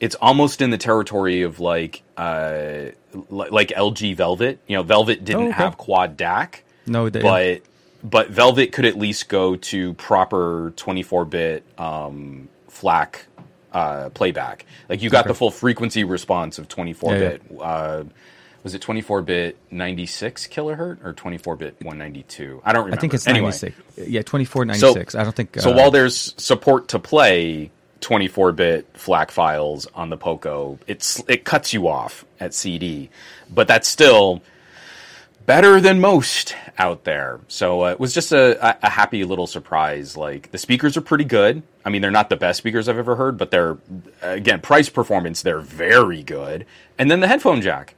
it's 0.00 0.14
almost 0.16 0.60
in 0.60 0.70
the 0.70 0.78
territory 0.78 1.42
of 1.42 1.60
like 1.60 2.02
uh, 2.16 2.86
like 3.30 3.68
LG 3.68 4.16
Velvet. 4.16 4.58
You 4.66 4.76
know, 4.76 4.82
Velvet 4.82 5.24
didn't 5.24 5.42
Oh, 5.42 5.48
okay. 5.48 5.52
have 5.56 5.76
quad 5.78 6.16
DAC, 6.18 6.60
No, 6.86 7.08
they, 7.08 7.22
but 7.22 7.62
but 8.04 8.28
Velvet 8.28 8.70
could 8.72 8.84
at 8.84 8.96
least 8.98 9.28
go 9.28 9.56
to 9.56 9.94
proper 9.94 10.72
24-bit 10.76 11.64
um, 11.78 12.48
FLAC 12.68 13.24
uh, 13.72 14.10
playback. 14.10 14.66
Like 14.88 15.02
you 15.02 15.10
got 15.10 15.20
Okay. 15.24 15.28
the 15.28 15.34
full 15.34 15.50
frequency 15.50 16.04
response 16.04 16.58
of 16.58 16.68
24-bit. 16.68 17.42
Uh, 17.60 18.04
was 18.62 18.74
it 18.74 18.80
24-bit 18.82 19.58
96 19.70 20.46
kilohertz 20.46 21.04
or 21.04 21.12
24-bit 21.14 21.76
192? 21.82 22.62
I 22.64 22.72
don't 22.72 22.84
remember. 22.84 22.96
I 22.96 23.00
think 23.00 23.14
it's 23.14 23.26
anyway. 23.26 23.46
96. 23.50 23.76
Yeah, 24.08 24.22
24, 24.22 24.64
96. 24.66 25.14
I 25.14 25.22
don't 25.22 25.34
think. 25.34 25.60
So 25.60 25.72
uh, 25.72 25.76
while 25.76 25.90
there's 25.90 26.34
support 26.42 26.88
to 26.88 26.98
play 26.98 27.70
24-bit 28.00 28.92
FLAC 28.94 29.30
files 29.30 29.86
on 29.94 30.08
the 30.10 30.16
Poco, 30.16 30.78
it's 30.86 31.22
it 31.28 31.44
cuts 31.44 31.72
you 31.72 31.88
off 31.88 32.24
at 32.40 32.54
CD, 32.54 33.10
but 33.52 33.66
that's 33.68 33.88
still 33.88 34.42
better 35.46 35.80
than 35.80 36.00
most 36.00 36.54
out 36.78 37.04
there. 37.04 37.40
So 37.48 37.84
uh, 37.84 37.90
it 37.92 38.00
was 38.00 38.12
just 38.14 38.32
a, 38.32 38.56
a- 38.66 38.78
a 38.84 38.90
happy 38.90 39.24
little 39.24 39.46
surprise. 39.46 40.16
Like 40.16 40.50
the 40.50 40.58
speakers 40.58 40.96
are 40.96 41.00
pretty 41.02 41.24
good. 41.24 41.62
I 41.84 41.90
mean, 41.90 42.02
they're 42.02 42.10
not 42.10 42.28
the 42.30 42.36
best 42.36 42.58
speakers 42.58 42.88
I've 42.88 42.98
ever 42.98 43.16
heard, 43.16 43.36
but 43.38 43.50
they're 43.50 43.78
again 44.22 44.60
price 44.60 44.88
performance. 44.88 45.42
They're 45.42 45.60
very 45.60 46.22
good. 46.22 46.66
And 46.98 47.10
then 47.10 47.20
the 47.20 47.28
headphone 47.28 47.60
jack. 47.60 47.94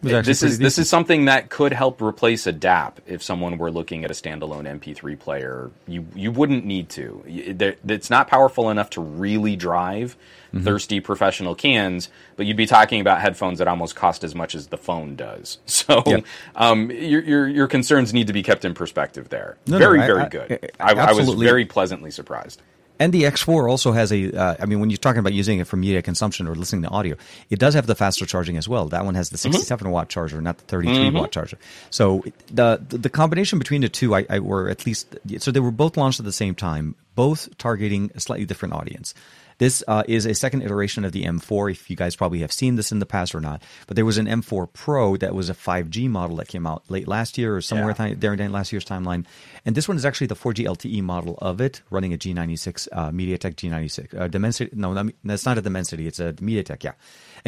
This 0.00 0.42
is 0.44 0.58
this 0.58 0.78
is 0.78 0.88
something 0.88 1.24
that 1.24 1.48
could 1.50 1.72
help 1.72 2.00
replace 2.00 2.46
a 2.46 2.52
DAP 2.52 3.00
if 3.06 3.20
someone 3.22 3.58
were 3.58 3.70
looking 3.70 4.04
at 4.04 4.10
a 4.10 4.14
standalone 4.14 4.64
MP3 4.80 5.18
player. 5.18 5.70
You 5.88 6.06
you 6.14 6.30
wouldn't 6.30 6.64
need 6.64 6.88
to. 6.90 7.22
It's 7.26 8.08
not 8.08 8.28
powerful 8.28 8.70
enough 8.70 8.90
to 8.90 9.00
really 9.00 9.56
drive 9.56 10.16
Mm-hmm. 10.48 10.64
thirsty 10.64 11.00
professional 11.00 11.54
cans, 11.54 12.08
but 12.36 12.46
you'd 12.46 12.56
be 12.56 12.64
talking 12.64 13.02
about 13.02 13.20
headphones 13.20 13.58
that 13.58 13.68
almost 13.68 13.94
cost 13.94 14.24
as 14.24 14.34
much 14.34 14.54
as 14.54 14.68
the 14.68 14.78
phone 14.78 15.14
does. 15.14 15.58
So 15.66 16.02
Yeah. 16.06 16.20
um, 16.56 16.90
your, 16.90 17.20
your 17.22 17.48
your 17.48 17.66
concerns 17.68 18.14
need 18.14 18.28
to 18.28 18.32
be 18.32 18.42
kept 18.42 18.64
in 18.64 18.72
perspective 18.72 19.28
there. 19.28 19.58
No, 19.66 19.76
no, 19.76 19.84
very 19.84 20.00
I- 20.00 20.06
very 20.06 20.28
good. 20.30 20.70
I- 20.80 20.94
I, 20.94 21.08
I 21.10 21.12
was 21.12 21.28
very 21.34 21.66
pleasantly 21.66 22.10
surprised. 22.10 22.62
And 22.98 23.12
the 23.12 23.22
X4 23.22 23.70
also 23.70 23.92
has 23.92 24.12
a, 24.12 24.32
uh, 24.32 24.56
I 24.58 24.66
mean, 24.66 24.80
when 24.80 24.90
you're 24.90 24.96
talking 24.96 25.20
about 25.20 25.32
using 25.32 25.60
it 25.60 25.66
for 25.66 25.76
media 25.76 26.02
consumption 26.02 26.46
or 26.48 26.54
listening 26.54 26.82
to 26.82 26.88
audio, 26.88 27.16
it 27.48 27.58
does 27.58 27.74
have 27.74 27.86
the 27.86 27.94
faster 27.94 28.26
charging 28.26 28.56
as 28.56 28.68
well. 28.68 28.88
That 28.88 29.04
one 29.04 29.14
has 29.14 29.30
the 29.30 29.36
Mm-hmm. 29.38 29.52
67 29.52 29.90
watt 29.90 30.08
charger, 30.08 30.40
not 30.42 30.58
the 30.58 30.64
33 30.64 31.10
watt 31.10 31.30
charger. 31.30 31.58
So 31.90 32.24
the, 32.52 32.84
the 32.88 32.98
the 32.98 33.10
combination 33.10 33.58
between 33.58 33.82
the 33.82 33.88
two, 33.88 34.14
I, 34.16 34.26
I 34.28 34.40
were 34.40 34.68
at 34.68 34.84
least, 34.84 35.16
so 35.38 35.50
they 35.52 35.60
were 35.60 35.70
both 35.70 35.96
launched 35.96 36.18
at 36.18 36.26
the 36.26 36.32
same 36.32 36.54
time, 36.56 36.96
both 37.14 37.56
targeting 37.56 38.10
a 38.14 38.20
slightly 38.20 38.46
different 38.46 38.74
audience. 38.74 39.14
This 39.58 39.82
uh, 39.88 40.04
is 40.06 40.24
a 40.24 40.34
second 40.34 40.62
iteration 40.62 41.04
of 41.04 41.12
the 41.12 41.24
M4. 41.24 41.70
If 41.72 41.90
you 41.90 41.96
guys 41.96 42.14
probably 42.16 42.38
have 42.40 42.52
seen 42.52 42.76
this 42.76 42.92
in 42.92 43.00
the 43.00 43.06
past 43.06 43.34
or 43.34 43.40
not, 43.40 43.62
but 43.86 43.96
there 43.96 44.04
was 44.04 44.16
an 44.18 44.26
M4 44.26 44.72
Pro 44.72 45.16
that 45.16 45.34
was 45.34 45.50
a 45.50 45.54
5G 45.54 46.08
model 46.08 46.36
that 46.36 46.48
came 46.48 46.66
out 46.66 46.84
late 46.88 47.08
last 47.08 47.36
year 47.36 47.56
or 47.56 47.60
somewhere 47.60 47.94
Yeah. 47.98 48.14
there 48.16 48.32
in 48.34 48.52
last 48.52 48.72
year's 48.72 48.84
timeline. 48.84 49.24
And 49.66 49.74
this 49.74 49.88
one 49.88 49.96
is 49.96 50.04
actually 50.04 50.28
the 50.28 50.36
4G 50.36 50.64
LTE 50.64 51.02
model 51.02 51.36
of 51.42 51.60
it, 51.60 51.82
running 51.90 52.12
a 52.14 52.16
G96, 52.18 52.86
uh, 52.92 53.10
MediaTek 53.10 53.56
G96. 53.56 54.14
Uh, 54.18 54.28
Dimensity, 54.28 54.70
no, 54.74 55.10
that's 55.24 55.44
not 55.44 55.58
a 55.58 55.62
Dimensity. 55.62 56.06
It's 56.06 56.20
a 56.20 56.32
MediaTek, 56.34 56.84
yeah. 56.84 56.92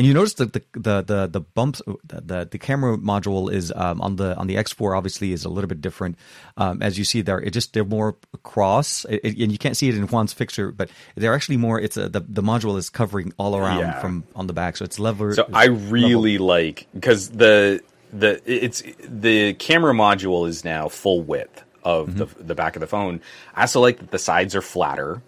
And 0.01 0.07
you 0.07 0.15
notice 0.15 0.33
that 0.41 0.55
the 0.55 0.63
the 0.73 1.03
the, 1.03 1.27
the 1.27 1.41
bumps, 1.41 1.83
the, 2.05 2.49
the 2.51 2.59
camera 2.59 2.97
module 2.97 3.53
is 3.53 3.71
um, 3.77 4.01
on 4.01 4.17
the 4.17 4.35
on 4.37 4.47
the 4.47 4.55
X4 4.57 4.97
obviously 4.97 5.33
is 5.33 5.45
a 5.45 5.51
little 5.51 5.69
bit 5.69 5.83
different. 5.83 6.17
Um, 6.57 6.81
as 6.83 6.97
you 6.97 7.05
see 7.05 7.21
there, 7.21 7.39
it 7.39 7.51
just 7.51 7.75
they're 7.75 7.85
more 7.85 8.17
cross, 8.43 9.05
it, 9.11 9.21
it- 9.23 9.39
and 9.39 9.53
you 9.53 9.59
can't 9.59 9.77
see 9.77 9.91
it 9.91 9.95
in 9.97 10.07
Juan's 10.09 10.33
picture, 10.33 10.73
but 10.73 10.89
they're 11.17 11.35
actually 11.35 11.59
more. 11.59 11.79
It's 11.79 11.99
a, 11.99 12.09
the 12.09 12.21
the 12.27 12.43
module 12.43 12.79
is 12.79 12.89
covering 12.89 13.35
all 13.37 13.55
around 13.57 13.81
Yeah. 13.81 14.01
from 14.01 14.25
on 14.35 14.47
the 14.47 14.55
back, 14.55 14.79
so 14.79 14.87
it's 14.87 14.99
level. 14.99 15.35
So 15.35 15.43
it's 15.43 15.53
I 15.55 15.67
level. 15.67 15.91
really 15.91 16.39
like 16.39 16.87
because 16.95 17.29
the 17.29 17.83
the 18.11 18.41
it's 18.47 18.83
the 19.07 19.53
camera 19.53 19.93
module 19.93 20.49
is 20.49 20.65
now 20.65 20.89
full 20.89 21.21
width 21.23 21.63
of 21.85 22.09
Mm-hmm. 22.09 22.19
the 22.39 22.45
the 22.45 22.55
back 22.55 22.75
of 22.77 22.81
the 22.81 22.87
phone. 22.87 23.21
I 23.55 23.61
also 23.63 23.81
like 23.83 23.99
that 23.99 24.11
the 24.11 24.19
sides 24.19 24.55
are 24.57 24.63
flatter, 24.63 25.21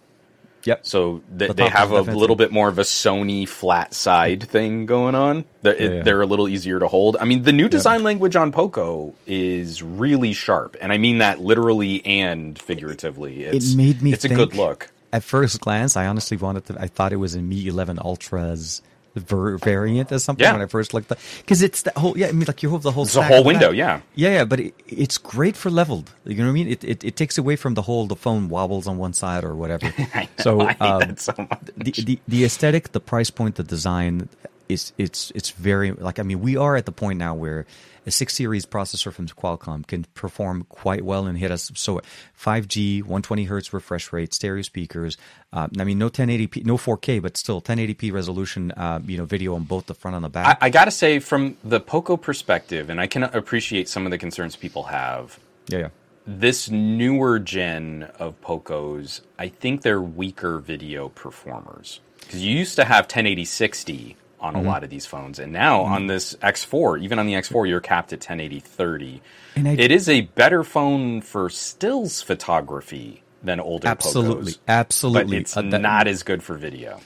Yep. 0.65 0.87
so 0.87 1.23
th- 1.39 1.49
The 1.49 1.55
they 1.55 1.69
have 1.69 1.91
a 1.93 1.97
definitely- 1.97 2.21
little 2.21 2.37
bit 2.37 2.53
more 2.53 2.69
of 2.69 2.79
a 2.79 2.83
Sony 2.83 3.49
flat 3.49 3.95
side 3.95 4.43
thing 4.45 4.87
going 4.87 5.15
on. 5.15 5.45
They're, 5.63 5.75
it- 5.75 5.93
yeah. 5.93 6.03
they're 6.03 6.23
a 6.23 6.27
little 6.27 6.49
easier 6.49 6.79
to 6.79 6.89
hold. 6.89 7.17
I 7.21 7.25
mean, 7.25 7.43
the 7.43 7.53
new 7.53 7.69
design 7.69 8.03
language 8.03 8.37
on 8.37 8.53
Poco 8.53 9.15
is 9.27 9.83
really 9.83 10.33
sharp, 10.33 10.77
and 10.81 10.93
I 10.93 10.99
mean 10.99 11.19
that 11.19 11.41
literally 11.41 12.05
and 12.07 12.59
figuratively. 12.59 13.45
It's, 13.45 13.73
it 13.73 13.77
made 13.77 14.03
me 14.03 14.13
It's 14.13 14.23
think, 14.23 14.35
a 14.35 14.37
good 14.37 14.55
look. 14.55 14.91
At 15.13 15.23
first 15.23 15.61
glance, 15.61 15.97
I 15.97 16.07
honestly 16.07 16.37
wanted 16.37 16.65
to. 16.67 16.77
I 16.81 16.87
thought 16.87 17.13
it 17.13 17.17
was 17.17 17.35
a 17.35 17.41
Mi 17.43 17.67
11 17.67 17.99
Ultra's 17.99 18.81
ver- 19.15 19.59
variant 19.59 20.11
or 20.13 20.19
something 20.19 20.45
Yeah. 20.45 20.53
when 20.53 20.63
I 20.63 20.67
first 20.67 20.95
looked. 20.95 21.11
at 21.13 21.19
Because 21.39 21.63
it's 21.63 21.83
the 21.83 21.93
whole. 21.97 22.17
Yeah, 22.17 22.29
I 22.29 22.33
mean, 22.33 22.47
like 22.47 22.63
you 22.63 22.71
have 22.73 22.83
the 22.83 22.93
whole. 22.93 23.05
It's 23.05 23.17
a 23.17 23.23
whole 23.23 23.45
window, 23.45 23.69
that. 23.71 23.77
yeah. 23.77 24.01
Yeah, 24.15 24.31
yeah, 24.31 24.45
but 24.45 24.61
it, 24.61 24.75
it's 24.89 25.19
great 25.19 25.57
for 25.57 25.71
leveled. 25.71 26.11
You 26.25 26.37
know 26.37 26.45
what 26.45 26.51
I 26.51 26.53
mean? 26.53 26.69
It, 26.69 26.85
it 26.85 27.05
it 27.05 27.17
takes 27.17 27.39
away 27.39 27.57
from 27.57 27.75
the 27.75 27.83
whole 27.83 28.07
the 28.07 28.17
phone 28.17 28.49
wobbles 28.49 28.87
on 28.87 28.99
one 28.99 29.13
side 29.13 29.45
or 29.45 29.55
whatever. 29.55 29.87
I 30.15 30.23
know, 30.25 30.29
so 30.39 30.61
I 30.63 30.77
um, 30.81 31.01
that 31.01 31.21
so 31.21 31.35
much. 31.39 31.61
the, 31.77 31.93
the 32.05 32.19
the 32.29 32.45
aesthetic, 32.45 32.93
the 32.93 33.01
price 33.01 33.31
point, 33.31 33.57
the 33.57 33.65
design 33.65 34.29
is 34.69 34.93
it's 34.99 35.31
it's 35.35 35.51
very 35.51 35.93
like 35.93 36.19
I 36.19 36.23
mean 36.23 36.41
we 36.41 36.57
are 36.57 36.77
at 36.77 36.87
the 36.87 36.93
point 36.93 37.19
now 37.19 37.35
where 37.35 37.67
a 38.07 38.11
six 38.11 38.35
series 38.35 38.67
processor 38.67 39.13
from 39.13 39.27
Qualcomm 39.29 39.87
can 39.87 40.05
perform 40.15 40.65
quite 40.69 41.05
well 41.05 41.27
and 41.27 41.39
hit 41.39 41.51
us. 41.51 41.71
So 41.75 42.01
5G 42.39 43.03
120 43.03 43.45
hertz 43.45 43.73
refresh 43.73 44.13
rate 44.13 44.35
stereo 44.35 44.63
speakers 44.63 45.17
uh, 45.53 45.69
I 45.79 45.85
mean 45.85 45.99
no 45.99 46.09
1080p 46.09 46.65
no 46.65 46.77
4K 46.77 47.21
but 47.21 47.37
still 47.37 47.61
1080p 47.61 48.13
resolution 48.13 48.73
uh, 48.73 49.01
you 49.05 49.19
know 49.19 49.25
video 49.25 49.55
on 49.55 49.65
both 49.65 49.87
the 49.87 49.95
front 49.95 50.17
and 50.17 50.25
the 50.25 50.29
back. 50.29 50.59
I, 50.61 50.67
I 50.67 50.71
got 50.71 50.87
to 50.87 50.91
say, 50.91 51.19
from 51.19 51.57
the 51.63 51.81
Poco 51.81 52.17
perspective, 52.17 52.91
and 52.91 53.01
I 53.01 53.07
can 53.07 53.25
appreciate 53.25 53.89
some 53.89 54.05
of 54.07 54.11
the 54.11 54.19
concerns 54.19 54.57
people 54.57 54.85
have. 54.85 55.39
yeah 55.69 55.79
yeah. 55.79 55.89
This 56.25 56.71
newer 56.71 57.41
gen 57.41 58.09
of 58.19 58.41
Pocos, 58.41 59.23
I 59.41 59.49
think 59.49 59.83
they're 59.83 60.01
weaker 60.01 60.59
video 60.59 61.09
performers. 61.09 61.99
Because 62.21 62.45
you 62.45 62.57
used 62.57 62.77
to 62.77 62.85
have 62.85 63.07
1080 63.07 63.45
60 63.45 64.17
on 64.43 64.55
Mm-hmm. 64.55 64.67
a 64.67 64.69
lot 64.69 64.85
of 64.85 64.91
these 64.91 65.07
phones, 65.07 65.39
and 65.39 65.53
now 65.53 65.83
on 65.83 66.09
this 66.09 66.35
X4, 66.43 67.01
even 67.03 67.19
on 67.19 67.27
the 67.27 67.35
X4, 67.35 67.69
you're 67.69 67.81
capped 67.81 68.13
at 68.13 68.19
1080 68.19 68.61
30. 68.61 69.23
And 69.57 69.69
I- 69.69 69.73
it 69.79 69.91
is 69.93 70.09
a 70.09 70.23
better 70.23 70.65
phone 70.65 71.21
for 71.23 71.49
stills 71.49 72.21
photography 72.23 73.23
than 73.43 73.61
older 73.61 73.87
phones. 73.87 73.91
absolutely 74.07 74.53
Pocos, 74.53 74.59
absolutely 74.69 75.37
but 75.37 75.41
it's 75.43 75.57
Uh, 75.57 75.63
that- 75.63 75.81
not 75.81 76.07
as 76.09 76.23
good 76.23 76.43
for 76.43 76.55
video. 76.57 77.01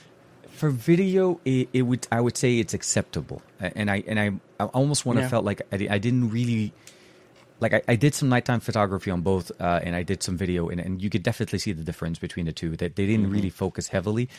for 0.51 0.69
video 0.71 1.39
it, 1.45 1.69
it 1.71 1.83
would 1.83 2.07
i 2.11 2.19
would 2.19 2.35
say 2.35 2.57
it's 2.57 2.73
acceptable 2.73 3.43
and 3.59 3.91
i 3.91 4.03
and 4.07 4.19
i, 4.19 4.31
I 4.59 4.65
almost 4.73 5.05
want 5.05 5.17
to 5.19 5.23
Yeah. 5.23 5.29
felt 5.29 5.45
like 5.45 5.61
I, 5.71 5.87
I 5.91 5.97
didn't 5.99 6.31
really 6.31 6.73
like 7.59 7.73
I, 7.75 7.81
I 7.87 7.95
did 7.95 8.13
some 8.15 8.29
nighttime 8.29 8.59
photography 8.59 9.11
on 9.11 9.21
both 9.21 9.51
uh, 9.61 9.79
and 9.83 9.95
i 9.95 10.01
did 10.01 10.23
some 10.23 10.35
video 10.35 10.69
and, 10.69 10.79
and 10.81 10.99
you 11.01 11.09
could 11.11 11.21
definitely 11.21 11.59
see 11.59 11.73
the 11.73 11.83
difference 11.83 12.17
between 12.17 12.45
the 12.47 12.51
two 12.53 12.75
that 12.77 12.95
they 12.95 13.05
didn't 13.05 13.29
really 13.29 13.51
focus 13.51 13.89
heavily 13.89 14.29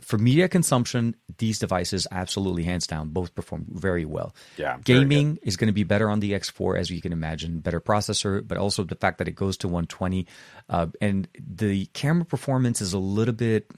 for 0.00 0.18
media 0.18 0.48
consumption, 0.48 1.14
these 1.38 1.58
devices 1.58 2.06
absolutely 2.10 2.64
hands 2.64 2.86
down 2.86 3.10
both 3.10 3.34
perform 3.34 3.66
very 3.70 4.04
well. 4.04 4.34
Yeah, 4.56 4.78
gaming 4.82 5.38
is 5.42 5.56
going 5.56 5.68
to 5.68 5.72
be 5.72 5.84
better 5.84 6.10
on 6.10 6.20
the 6.20 6.32
X4 6.32 6.78
as 6.78 6.90
you 6.90 7.00
can 7.00 7.12
imagine, 7.12 7.60
better 7.60 7.80
processor, 7.80 8.46
but 8.46 8.58
also 8.58 8.84
the 8.84 8.96
fact 8.96 9.18
that 9.18 9.28
it 9.28 9.34
goes 9.36 9.56
to 9.58 9.68
120, 9.68 10.26
uh, 10.68 10.86
and 11.00 11.28
the 11.38 11.86
camera 11.86 12.24
performance 12.24 12.80
is 12.80 12.92
a 12.92 12.98
little 12.98 13.34
bit 13.34 13.70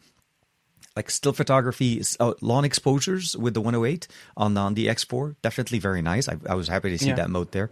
like 0.96 1.10
still 1.10 1.34
photography, 1.34 2.02
uh, 2.20 2.32
long 2.40 2.64
exposures 2.64 3.36
with 3.36 3.52
the 3.52 3.60
108 3.60 4.08
on 4.36 4.56
on 4.56 4.72
the 4.74 4.86
X4, 4.86 5.36
definitely 5.42 5.78
very 5.78 6.00
nice. 6.00 6.28
I, 6.28 6.36
I 6.48 6.54
was 6.54 6.68
happy 6.68 6.90
to 6.90 6.98
see 6.98 7.08
Yeah. 7.08 7.16
that 7.16 7.28
mode 7.30 7.52
there, 7.52 7.70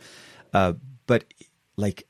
uh, 0.52 0.74
but 1.06 1.24
like 1.76 2.06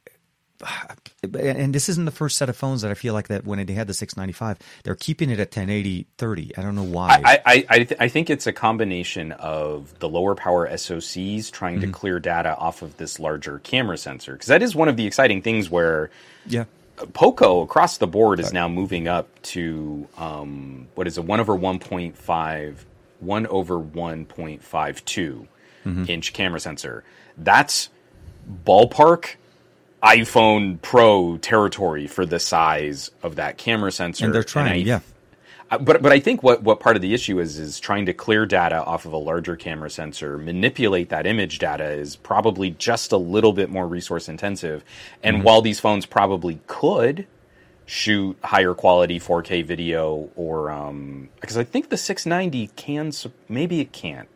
and 1.22 1.74
this 1.74 1.88
isn't 1.88 2.04
the 2.04 2.10
first 2.10 2.36
set 2.36 2.48
of 2.48 2.56
phones 2.56 2.82
that 2.82 2.90
I 2.90 2.94
feel 2.94 3.14
like 3.14 3.28
that 3.28 3.44
when 3.46 3.64
they 3.64 3.72
had 3.72 3.86
the 3.86 3.94
695, 3.94 4.58
they're 4.84 4.94
keeping 4.94 5.30
it 5.30 5.34
at 5.40 5.48
1080 5.48 6.06
30. 6.18 6.56
I 6.58 6.62
don't 6.62 6.74
know 6.74 6.82
why. 6.82 7.20
I, 7.24 7.40
I, 7.46 7.66
I, 7.70 7.76
th- 7.84 8.00
I 8.00 8.08
think 8.08 8.30
it's 8.30 8.46
a 8.46 8.52
combination 8.52 9.32
of 9.32 9.98
the 10.00 10.08
lower 10.08 10.34
power 10.34 10.68
SoCs 10.68 11.50
trying 11.50 11.74
Mm-hmm. 11.78 11.90
to 11.92 11.98
clear 11.98 12.20
data 12.20 12.56
off 12.56 12.82
of 12.82 12.96
this 12.98 13.18
larger 13.18 13.58
camera 13.60 13.96
sensor. 13.98 14.32
Because 14.32 14.48
that 14.48 14.62
is 14.62 14.74
one 14.76 14.88
of 14.88 14.96
the 14.96 15.06
exciting 15.06 15.42
things 15.42 15.70
where 15.70 16.10
yeah. 16.46 16.64
Poco 17.12 17.62
across 17.62 17.98
the 17.98 18.06
board 18.06 18.38
is 18.38 18.52
now 18.52 18.68
moving 18.68 19.08
up 19.08 19.28
to 19.42 20.06
um, 20.16 20.86
what 20.94 21.06
is 21.08 21.18
it, 21.18 21.24
1 21.24 21.40
over 21.40 21.54
1.5, 21.58 22.74
1 23.20 23.46
over 23.48 23.80
1.52 23.80 25.46
Mm-hmm. 25.84 26.04
inch 26.08 26.32
camera 26.32 26.58
sensor. 26.60 27.04
That's 27.36 27.90
ballpark 28.64 29.34
iPhone 30.04 30.80
Pro 30.82 31.38
territory 31.38 32.06
for 32.06 32.26
the 32.26 32.38
size 32.38 33.10
of 33.22 33.36
that 33.36 33.58
camera 33.58 33.90
sensor. 33.90 34.26
And 34.26 34.34
they're 34.34 34.44
trying, 34.44 34.72
I- 34.72 34.74
yeah. 34.76 35.00
uh, 35.70 35.78
But 35.78 36.02
but 36.02 36.12
I 36.12 36.20
think 36.20 36.42
what, 36.42 36.62
what 36.62 36.78
part 36.80 36.96
of 36.96 37.02
the 37.02 37.14
issue 37.14 37.40
is 37.40 37.58
is 37.58 37.80
trying 37.80 38.06
to 38.06 38.12
clear 38.12 38.44
data 38.46 38.84
off 38.84 39.06
of 39.06 39.12
a 39.12 39.16
larger 39.16 39.56
camera 39.56 39.88
sensor, 39.90 40.36
manipulate 40.38 41.08
that 41.08 41.26
image 41.26 41.58
data 41.58 41.88
is 41.90 42.16
probably 42.16 42.70
just 42.72 43.12
a 43.12 43.16
little 43.16 43.52
bit 43.54 43.70
more 43.70 43.86
resource 43.88 44.28
intensive. 44.28 44.84
And 45.22 45.36
Mm-hmm. 45.38 45.44
while 45.44 45.62
these 45.62 45.80
phones 45.80 46.04
probably 46.06 46.60
could 46.66 47.26
shoot 47.86 48.36
higher 48.42 48.72
quality 48.74 49.18
4K 49.20 49.64
video, 49.64 50.30
or 50.36 50.70
um, 50.70 51.28
because 51.40 51.56
I 51.58 51.64
think 51.64 51.88
the 51.90 51.96
690 51.98 52.68
can, 52.76 53.12
maybe 53.48 53.80
it 53.80 53.92
can't. 53.92 54.28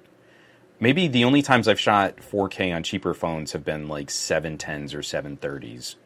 Maybe 0.80 1.08
the 1.08 1.24
only 1.24 1.42
times 1.42 1.66
I've 1.66 1.80
shot 1.80 2.16
4K 2.16 2.74
on 2.74 2.82
cheaper 2.82 3.14
phones 3.14 3.52
have 3.52 3.64
been 3.64 3.88
like 3.88 4.08
710s 4.08 4.94
or 4.94 4.98
730s. 5.00 5.96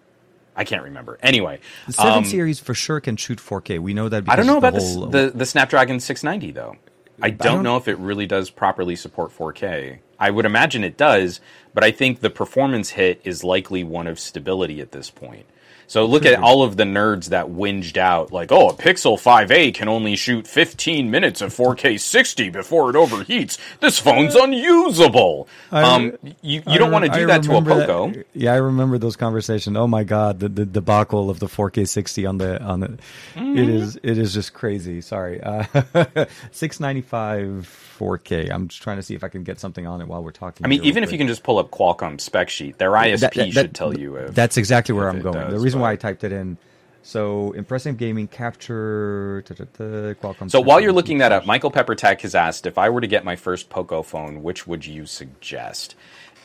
I 0.54 0.64
can't 0.64 0.82
remember. 0.82 1.18
Anyway, 1.22 1.60
The 1.86 1.92
7 1.94 2.12
um, 2.12 2.24
series 2.24 2.58
for 2.60 2.74
sure 2.74 3.00
can 3.00 3.16
shoot 3.16 3.38
4K. 3.38 3.78
We 3.78 3.94
know 3.94 4.08
that 4.08 4.24
I 4.28 4.36
don't 4.36 4.46
know 4.46 4.60
the 4.60 4.68
about 4.68 4.80
whole, 4.82 5.06
the, 5.06 5.30
the 5.30 5.38
the 5.38 5.46
Snapdragon 5.46 5.98
690 6.00 6.52
though. 6.52 6.76
I 7.20 7.30
don't, 7.30 7.56
don't- 7.56 7.62
know 7.62 7.76
if 7.76 7.88
it 7.88 7.98
really 7.98 8.26
does 8.26 8.50
properly 8.50 8.96
support 8.96 9.30
4K. 9.36 9.98
I 10.18 10.30
would 10.30 10.44
imagine 10.44 10.84
it 10.84 10.96
does, 10.96 11.40
but 11.74 11.82
I 11.84 11.90
think 11.90 12.20
the 12.20 12.30
performance 12.30 12.90
hit 12.90 13.20
is 13.24 13.42
likely 13.42 13.82
one 13.82 14.06
of 14.06 14.20
stability 14.20 14.80
at 14.80 14.92
this 14.92 15.10
point. 15.10 15.46
So 15.86 16.06
look 16.06 16.24
at 16.24 16.38
all 16.40 16.62
of 16.62 16.76
the 16.76 16.84
nerds 16.84 17.26
that 17.26 17.46
whinged 17.48 17.96
out 17.96 18.32
like, 18.32 18.50
"Oh, 18.50 18.70
a 18.70 18.74
Pixel 18.74 19.18
5a 19.20 19.74
can 19.74 19.88
only 19.88 20.16
shoot 20.16 20.46
15 20.46 21.10
minutes 21.10 21.40
of 21.42 21.54
4K 21.54 21.98
60 22.00 22.48
before 22.50 22.88
it 22.90 22.96
overheats. 22.96 23.58
This 23.80 23.98
phone's 23.98 24.34
unusable." 24.34 25.48
um, 25.70 26.16
you 26.40 26.62
you 26.66 26.78
don't 26.78 26.90
want 26.90 27.04
to 27.04 27.10
do 27.10 27.26
that 27.26 27.42
to 27.44 27.56
a 27.56 27.62
Poco. 27.62 28.12
yeah, 28.32 28.52
I 28.52 28.56
remember 28.56 28.96
those 28.98 29.16
conversations. 29.16 29.76
Oh 29.76 29.86
my 29.86 30.04
god, 30.04 30.40
the, 30.40 30.48
the 30.48 30.64
debacle 30.66 31.28
of 31.30 31.38
the 31.40 31.46
4K 31.46 31.86
60 31.88 32.26
on 32.26 32.38
the 32.38 32.62
on 32.62 32.80
the 32.80 32.88
Mm-hmm. 33.34 33.56
it 33.58 33.68
is 33.68 33.98
it 34.02 34.18
is 34.18 34.32
just 34.34 34.52
crazy. 34.54 35.00
Sorry. 35.00 35.40
Uh, 35.42 35.64
695 36.52 37.91
4K. 38.02 38.50
I'm 38.52 38.68
just 38.68 38.82
trying 38.82 38.96
to 38.96 39.02
see 39.02 39.14
if 39.14 39.22
I 39.24 39.28
can 39.28 39.44
get 39.44 39.60
something 39.60 39.86
on 39.86 40.00
it 40.00 40.08
while 40.08 40.22
we're 40.22 40.30
talking. 40.32 40.64
I 40.66 40.68
mean, 40.68 40.82
even 40.84 41.02
if 41.04 41.12
you 41.12 41.18
can 41.18 41.28
just 41.28 41.42
pull 41.42 41.58
up 41.58 41.70
Qualcomm 41.70 42.20
spec 42.20 42.48
sheet, 42.50 42.78
their 42.78 42.90
ISP 42.90 43.20
That- 43.20 43.34
that- 43.34 43.46
should 43.46 43.54
that- 43.54 43.74
tell 43.74 43.96
you 43.98 44.16
if 44.16 44.34
That's 44.34 44.56
exactly 44.56 44.94
where 44.94 45.08
I'm 45.08 45.20
going. 45.22 45.38
the 45.38 45.50
does, 45.52 45.62
reason 45.62 45.80
why 45.80 45.92
I 45.92 45.96
typed 45.96 46.24
it 46.24 46.32
in. 46.32 46.58
So 47.04 47.50
impressive 47.52 47.96
gaming 47.96 48.28
capture. 48.28 49.42
da, 49.46 49.54
da, 49.56 49.64
da, 49.76 50.14
Qualcomm. 50.14 50.50
So 50.50 50.60
while 50.60 50.80
you're 50.80 50.92
looking 50.92 51.18
that 51.18 51.32
up, 51.32 51.44
Michael 51.46 51.70
Pepper 51.70 51.94
Tech 51.96 52.20
has 52.22 52.34
asked 52.34 52.64
if 52.66 52.78
I 52.78 52.90
were 52.90 53.00
to 53.00 53.08
get 53.08 53.24
my 53.24 53.34
first 53.36 53.68
Poco 53.70 54.02
phone, 54.02 54.42
which 54.42 54.66
would 54.66 54.86
you 54.86 55.06
suggest? 55.06 55.94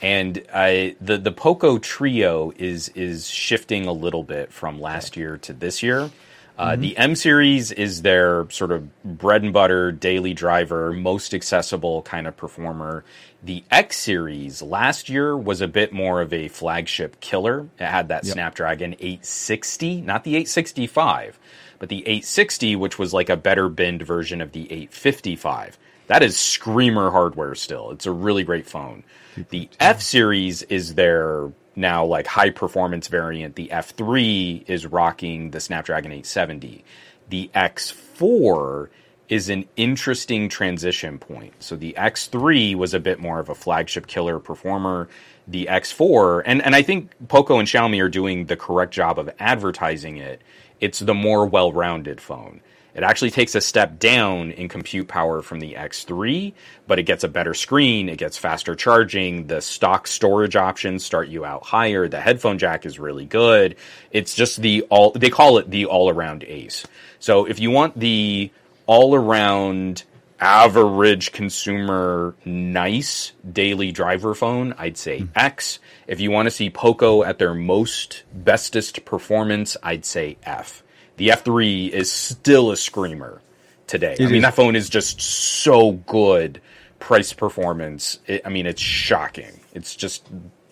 And 0.02 0.44
I, 0.54 0.96
the 1.02 1.18
the 1.18 1.32
Poco 1.32 1.78
Trio 1.80 2.54
is 2.58 2.90
is 2.90 3.28
shifting 3.30 3.86
a 3.88 3.92
little 3.92 4.24
bit 4.24 4.52
from 4.54 4.80
last 4.80 5.16
year 5.18 5.38
to 5.38 5.54
this 5.54 5.82
year. 5.84 6.10
Uh, 6.58 6.76
The 6.76 6.98
M 6.98 7.16
series 7.16 7.72
is 7.72 8.02
their 8.02 8.50
sort 8.50 8.72
of 8.72 9.04
bread 9.04 9.44
and 9.44 9.54
butter 9.54 9.92
daily 9.92 10.34
driver, 10.34 10.92
most 10.92 11.34
accessible 11.34 12.02
kind 12.02 12.26
of 12.26 12.36
performer. 12.36 13.04
The 13.44 13.64
X 13.70 13.98
series 13.98 14.64
last 14.64 15.08
year 15.08 15.38
was 15.38 15.62
a 15.62 15.68
bit 15.68 15.94
more 15.94 16.20
of 16.20 16.34
a 16.34 16.48
flagship 16.48 17.20
killer. 17.20 17.70
It 17.80 17.86
had 17.86 18.08
that 18.08 18.26
Snapdragon 18.26 18.94
860, 18.94 20.02
not 20.02 20.24
the 20.24 20.32
865, 20.32 21.38
but 21.78 21.90
the 21.90 22.00
860, 22.00 22.76
which 22.76 22.98
was 22.98 23.14
like 23.14 23.30
a 23.30 23.38
better 23.38 23.70
binned 23.70 24.02
version 24.02 24.42
of 24.42 24.52
the 24.54 24.64
855. 24.72 25.78
That 26.08 26.24
is 26.24 26.40
screamer 26.40 27.12
hardware 27.12 27.54
still. 27.54 27.92
It's 27.92 28.08
a 28.08 28.12
really 28.12 28.44
great 28.44 28.66
phone. 28.66 29.04
The 29.50 29.70
F 29.80 30.02
series 30.02 30.64
is 30.64 30.96
their 30.96 31.52
now 31.76 32.04
like 32.06 32.28
high 32.28 32.50
performance 32.50 33.08
variant. 33.08 33.56
The 33.56 33.70
F3 33.72 34.68
is 34.68 34.86
rocking 34.86 35.52
the 35.52 35.60
Snapdragon 35.60 36.12
870. 36.12 36.84
The 37.30 37.52
X4 37.54 38.90
is 39.30 39.50
an 39.50 39.66
interesting 39.76 40.50
transition 40.50 41.20
point. 41.20 41.54
So 41.60 41.76
the 41.76 41.94
X3 41.98 42.76
was 42.76 42.94
a 42.94 43.00
bit 43.00 43.20
more 43.20 43.40
of 43.40 43.50
a 43.50 43.56
flagship 43.56 44.08
killer 44.08 44.40
performer. 44.40 45.08
The 45.48 45.68
X4, 45.70 46.44
and, 46.46 46.64
and 46.64 46.76
I 46.76 46.82
think 46.82 47.12
Poco 47.28 47.60
and 47.60 47.68
Xiaomi 47.68 48.02
are 48.02 48.10
doing 48.10 48.46
the 48.46 48.58
correct 48.58 48.94
job 48.94 49.20
of 49.20 49.30
advertising 49.40 50.18
it. 50.18 50.42
It's 50.80 51.00
the 51.00 51.14
more 51.14 51.46
well 51.46 51.72
rounded 51.72 52.22
phone. 52.22 52.62
It 52.98 53.04
actually 53.04 53.30
takes 53.30 53.54
a 53.54 53.62
step 53.62 54.00
down 54.00 54.52
in 54.52 54.70
compute 54.70 55.08
power 55.08 55.44
from 55.44 55.60
the 55.60 55.76
X3, 55.76 56.52
but 56.88 56.98
it 56.98 57.04
gets 57.04 57.24
a 57.24 57.28
better 57.28 57.54
screen, 57.54 58.10
it 58.10 58.18
gets 58.18 58.40
faster 58.40 58.74
charging, 58.74 59.46
the 59.46 59.62
stock 59.62 60.08
storage 60.08 60.56
options 60.56 61.06
start 61.06 61.28
you 61.28 61.46
out 61.46 61.64
higher, 61.64 62.08
the 62.08 62.20
headphone 62.20 62.58
jack 62.58 62.88
is 62.88 62.98
really 62.98 63.26
good. 63.26 63.76
It's 64.10 64.34
just 64.34 64.64
the 64.64 64.82
all 64.90 65.12
they 65.12 65.30
call 65.30 65.60
it 65.60 65.70
the 65.70 65.86
all-around 65.86 66.44
ace. 66.46 66.88
So 67.20 67.46
if 67.46 67.60
you 67.60 67.70
want 67.70 68.00
the 68.00 68.52
all-around 68.88 70.02
average 70.40 71.32
consumer 71.32 72.34
nice 72.46 73.32
daily 73.52 73.92
driver 73.92 74.34
phone, 74.34 74.74
I'd 74.76 74.98
say 74.98 75.20
hmm. 75.20 75.28
X. 75.36 75.78
If 76.08 76.20
you 76.20 76.32
want 76.32 76.48
to 76.48 76.52
see 76.52 76.72
Poco 76.72 77.24
at 77.24 77.38
their 77.38 77.54
most 77.54 78.24
bestest 78.34 79.06
performance, 79.06 79.78
I'd 79.84 80.04
say 80.04 80.38
F. 80.42 80.82
The 81.18 81.30
F3 81.30 81.90
is 81.90 82.12
still 82.12 82.72
a 82.72 82.78
screamer 82.78 83.42
today. 83.88 84.16
I 84.20 84.24
mean, 84.26 84.36
is. 84.36 84.42
that 84.44 84.56
phone 84.56 84.76
is 84.76 84.90
just 84.90 85.22
so 85.22 85.94
good 85.94 86.62
price 87.00 87.34
performance. 87.34 88.20
It, 88.28 88.42
I 88.46 88.50
mean, 88.50 88.66
it's 88.66 88.82
shocking. 88.82 89.60
It's 89.74 89.96
just 89.96 90.28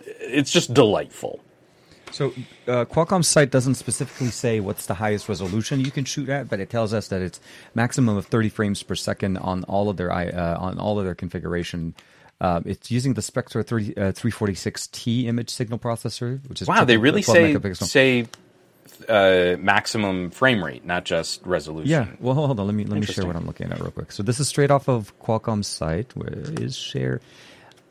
it's 0.06 0.52
just 0.52 0.74
delightful. 0.74 1.41
So 2.12 2.28
uh, 2.68 2.86
Qualcomm's 2.86 3.28
site 3.28 3.52
doesn't 3.52 3.76
specifically 3.76 4.30
say 4.30 4.60
what's 4.62 4.86
the 4.86 4.93
highest 4.93 5.28
resolution 5.28 5.82
you 5.82 5.91
can 5.91 6.06
shoot 6.06 6.30
at, 6.30 6.48
but 6.48 6.62
it 6.62 6.70
tells 6.70 6.93
us 6.93 7.10
that 7.10 7.22
it's 7.22 7.41
maximum 7.74 8.16
of 8.16 8.26
30 8.28 8.50
frames 8.50 8.82
per 8.84 8.96
second 8.96 9.38
on 9.38 9.66
all 9.66 9.89
of 9.89 9.98
their 9.98 10.12
uh, 10.12 10.58
on 10.58 10.80
all 10.80 10.98
of 10.98 11.06
their 11.06 11.16
configuration. 11.16 11.93
Uh, 12.39 12.62
it's 12.66 12.91
using 12.91 13.14
the 13.14 13.22
Spectra 13.22 13.64
30, 13.64 13.98
uh, 13.98 14.12
346T 14.12 15.26
image 15.26 15.50
signal 15.50 15.80
processor, 15.80 16.48
which 16.48 16.62
is 16.62 16.68
Wow, 16.68 16.84
they 16.84 16.98
really 16.98 17.22
12 17.22 17.64
say 17.64 17.74
say 17.74 18.28
uh, 19.10 19.58
maximum 19.60 20.30
frame 20.32 20.64
rate, 20.64 20.86
not 20.86 21.06
just 21.06 21.46
resolution. 21.46 21.89
Yeah. 21.89 22.08
Well, 22.20 22.34
hold 22.36 22.60
on. 22.60 22.66
Let 22.68 22.76
me 22.76 22.86
let 22.86 23.00
me 23.00 23.06
share 23.06 23.26
what 23.26 23.36
I'm 23.36 23.46
looking 23.46 23.72
at 23.72 23.80
real 23.80 23.91
quick. 23.91 24.12
So 24.12 24.24
this 24.24 24.39
is 24.39 24.48
straight 24.48 24.72
off 24.72 24.88
of 24.88 25.18
Qualcomm's 25.20 25.68
site. 25.68 26.16
Where 26.16 26.34
is 26.62 26.76
share? 26.76 27.22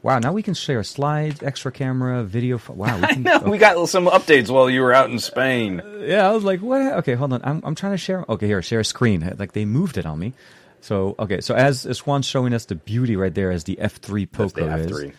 Wow. 0.02 0.18
Now 0.18 0.32
we 0.32 0.42
can 0.42 0.54
share 0.54 0.82
slides, 0.82 1.42
extra 1.42 1.72
camera, 1.72 2.22
video. 2.24 2.60
Wow. 2.68 2.98
We 3.00 3.06
can, 3.14 3.22
No, 3.22 3.38
we 3.40 3.58
got 3.58 3.88
some 3.88 4.06
updates 4.06 4.50
while 4.50 4.68
you 4.68 4.82
were 4.82 4.92
out 4.92 5.10
in 5.10 5.18
Spain. 5.18 5.80
yeah, 6.00 6.28
I 6.28 6.32
was 6.32 6.44
like, 6.44 6.60
what? 6.60 6.80
Okay, 6.98 7.14
hold 7.14 7.32
on. 7.32 7.40
I'm, 7.42 7.62
I'm 7.64 7.74
trying 7.74 7.92
to 7.92 7.98
share. 7.98 8.24
Okay, 8.28 8.46
here, 8.46 8.60
share 8.62 8.80
a 8.80 8.84
screen. 8.84 9.34
Like 9.38 9.52
they 9.52 9.64
moved 9.64 9.96
it 9.96 10.04
on 10.06 10.18
me. 10.18 10.34
So 10.80 11.14
okay, 11.18 11.40
so 11.40 11.54
as 11.54 11.86
as 11.86 12.00
Juan's 12.00 12.26
showing 12.26 12.52
us 12.52 12.66
the 12.66 12.74
beauty 12.74 13.16
right 13.16 13.34
there 13.34 13.50
as 13.50 13.64
the 13.64 13.76
F3 13.76 14.28
That's 14.30 14.52
the 14.52 14.74
is, 14.76 14.90
F3. 14.92 15.12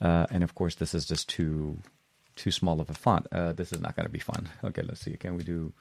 uh, 0.00 0.26
and 0.32 0.42
of 0.42 0.56
course 0.56 0.74
this 0.74 0.94
is 0.94 1.06
just 1.06 1.28
too 1.28 1.78
too 2.36 2.50
small 2.50 2.80
of 2.80 2.90
a 2.90 2.94
font. 2.94 3.26
Uh, 3.32 3.52
this 3.52 3.72
is 3.72 3.80
not 3.80 3.96
going 3.96 4.06
to 4.06 4.12
be 4.12 4.18
fun. 4.18 4.48
Okay, 4.64 4.82
let's 4.82 5.00
see. 5.00 5.16
Can 5.16 5.36
we 5.36 5.44
do? 5.44 5.72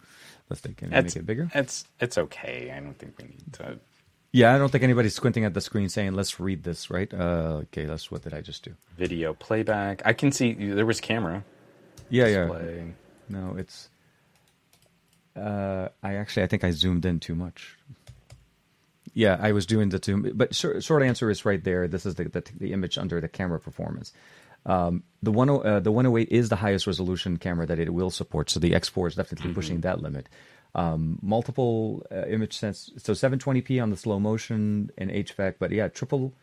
Let's 0.50 0.62
see. 0.62 0.74
Can 0.74 0.90
we 0.92 0.98
It's, 0.98 1.16
make 1.16 1.22
it 1.24 1.26
bigger? 1.26 1.50
It's 1.54 1.86
it's 2.00 2.18
okay. 2.18 2.74
I 2.76 2.80
don't 2.80 2.98
think 2.98 3.18
we 3.18 3.26
need 3.26 3.54
to. 3.54 3.80
Yeah, 4.34 4.56
I 4.56 4.58
don't 4.58 4.72
think 4.72 4.84
anybody's 4.84 5.14
squinting 5.14 5.44
at 5.44 5.54
the 5.54 5.62
screen 5.62 5.90
saying, 5.90 6.14
"Let's 6.14 6.40
read 6.40 6.64
this." 6.64 6.90
Right? 6.90 7.14
Uh, 7.14 7.64
okay, 7.64 7.86
let's. 7.86 8.10
What 8.12 8.24
did 8.24 8.34
I 8.34 8.42
just 8.42 8.64
do? 8.64 8.74
Video 8.98 9.34
playback. 9.34 10.02
I 10.06 10.14
can 10.14 10.32
see 10.32 10.54
there 10.54 10.86
was 10.86 11.02
camera. 11.02 11.44
Yeah, 12.10 12.28
yeah. 12.28 12.84
No, 13.30 13.56
it's. 13.58 13.90
Uh, 15.36 15.88
I 16.04 16.16
actually, 16.16 16.44
I 16.44 16.48
think 16.48 16.64
I 16.64 16.72
zoomed 16.72 17.06
in 17.06 17.20
too 17.20 17.36
much. 17.36 17.78
Yeah, 19.14 19.38
I 19.42 19.52
was 19.52 19.66
doing 19.66 19.90
the 19.90 20.00
two, 20.00 20.34
but 20.34 20.56
short, 20.56 20.84
short 20.84 21.04
answer 21.04 21.30
is 21.30 21.44
right 21.46 21.62
there. 21.64 21.88
This 21.88 22.06
is 22.06 22.16
the, 22.16 22.26
the, 22.26 22.44
the 22.58 22.72
image 22.74 22.98
under 22.98 23.20
the 23.20 23.28
camera 23.28 23.60
performance. 23.60 24.14
Um, 24.66 25.04
the 25.24 25.32
one 25.32 25.50
uh, 25.50 25.80
the 25.80 25.92
108 25.92 26.30
is 26.32 26.50
the 26.50 26.56
highest 26.56 26.88
resolution 26.88 27.38
camera 27.38 27.66
that 27.66 27.80
it 27.80 27.94
will 27.94 28.10
support, 28.10 28.50
so 28.50 28.60
the 28.60 28.72
X4 28.72 29.08
is 29.08 29.16
definitely 29.16 29.50
mm-hmm. 29.50 29.56
pushing 29.56 29.82
that 29.82 30.02
limit. 30.02 30.30
Um, 30.74 31.20
multiple 31.22 32.06
uh, 32.12 32.26
image 32.28 32.58
sense, 32.58 32.92
so 32.98 33.14
720p 33.14 33.82
on 33.82 33.90
the 33.90 33.98
slow 33.98 34.20
motion 34.20 34.90
and 34.98 35.12
HVAC, 35.12 35.56
but 35.60 35.72
yeah, 35.72 35.90
triple 35.90 36.34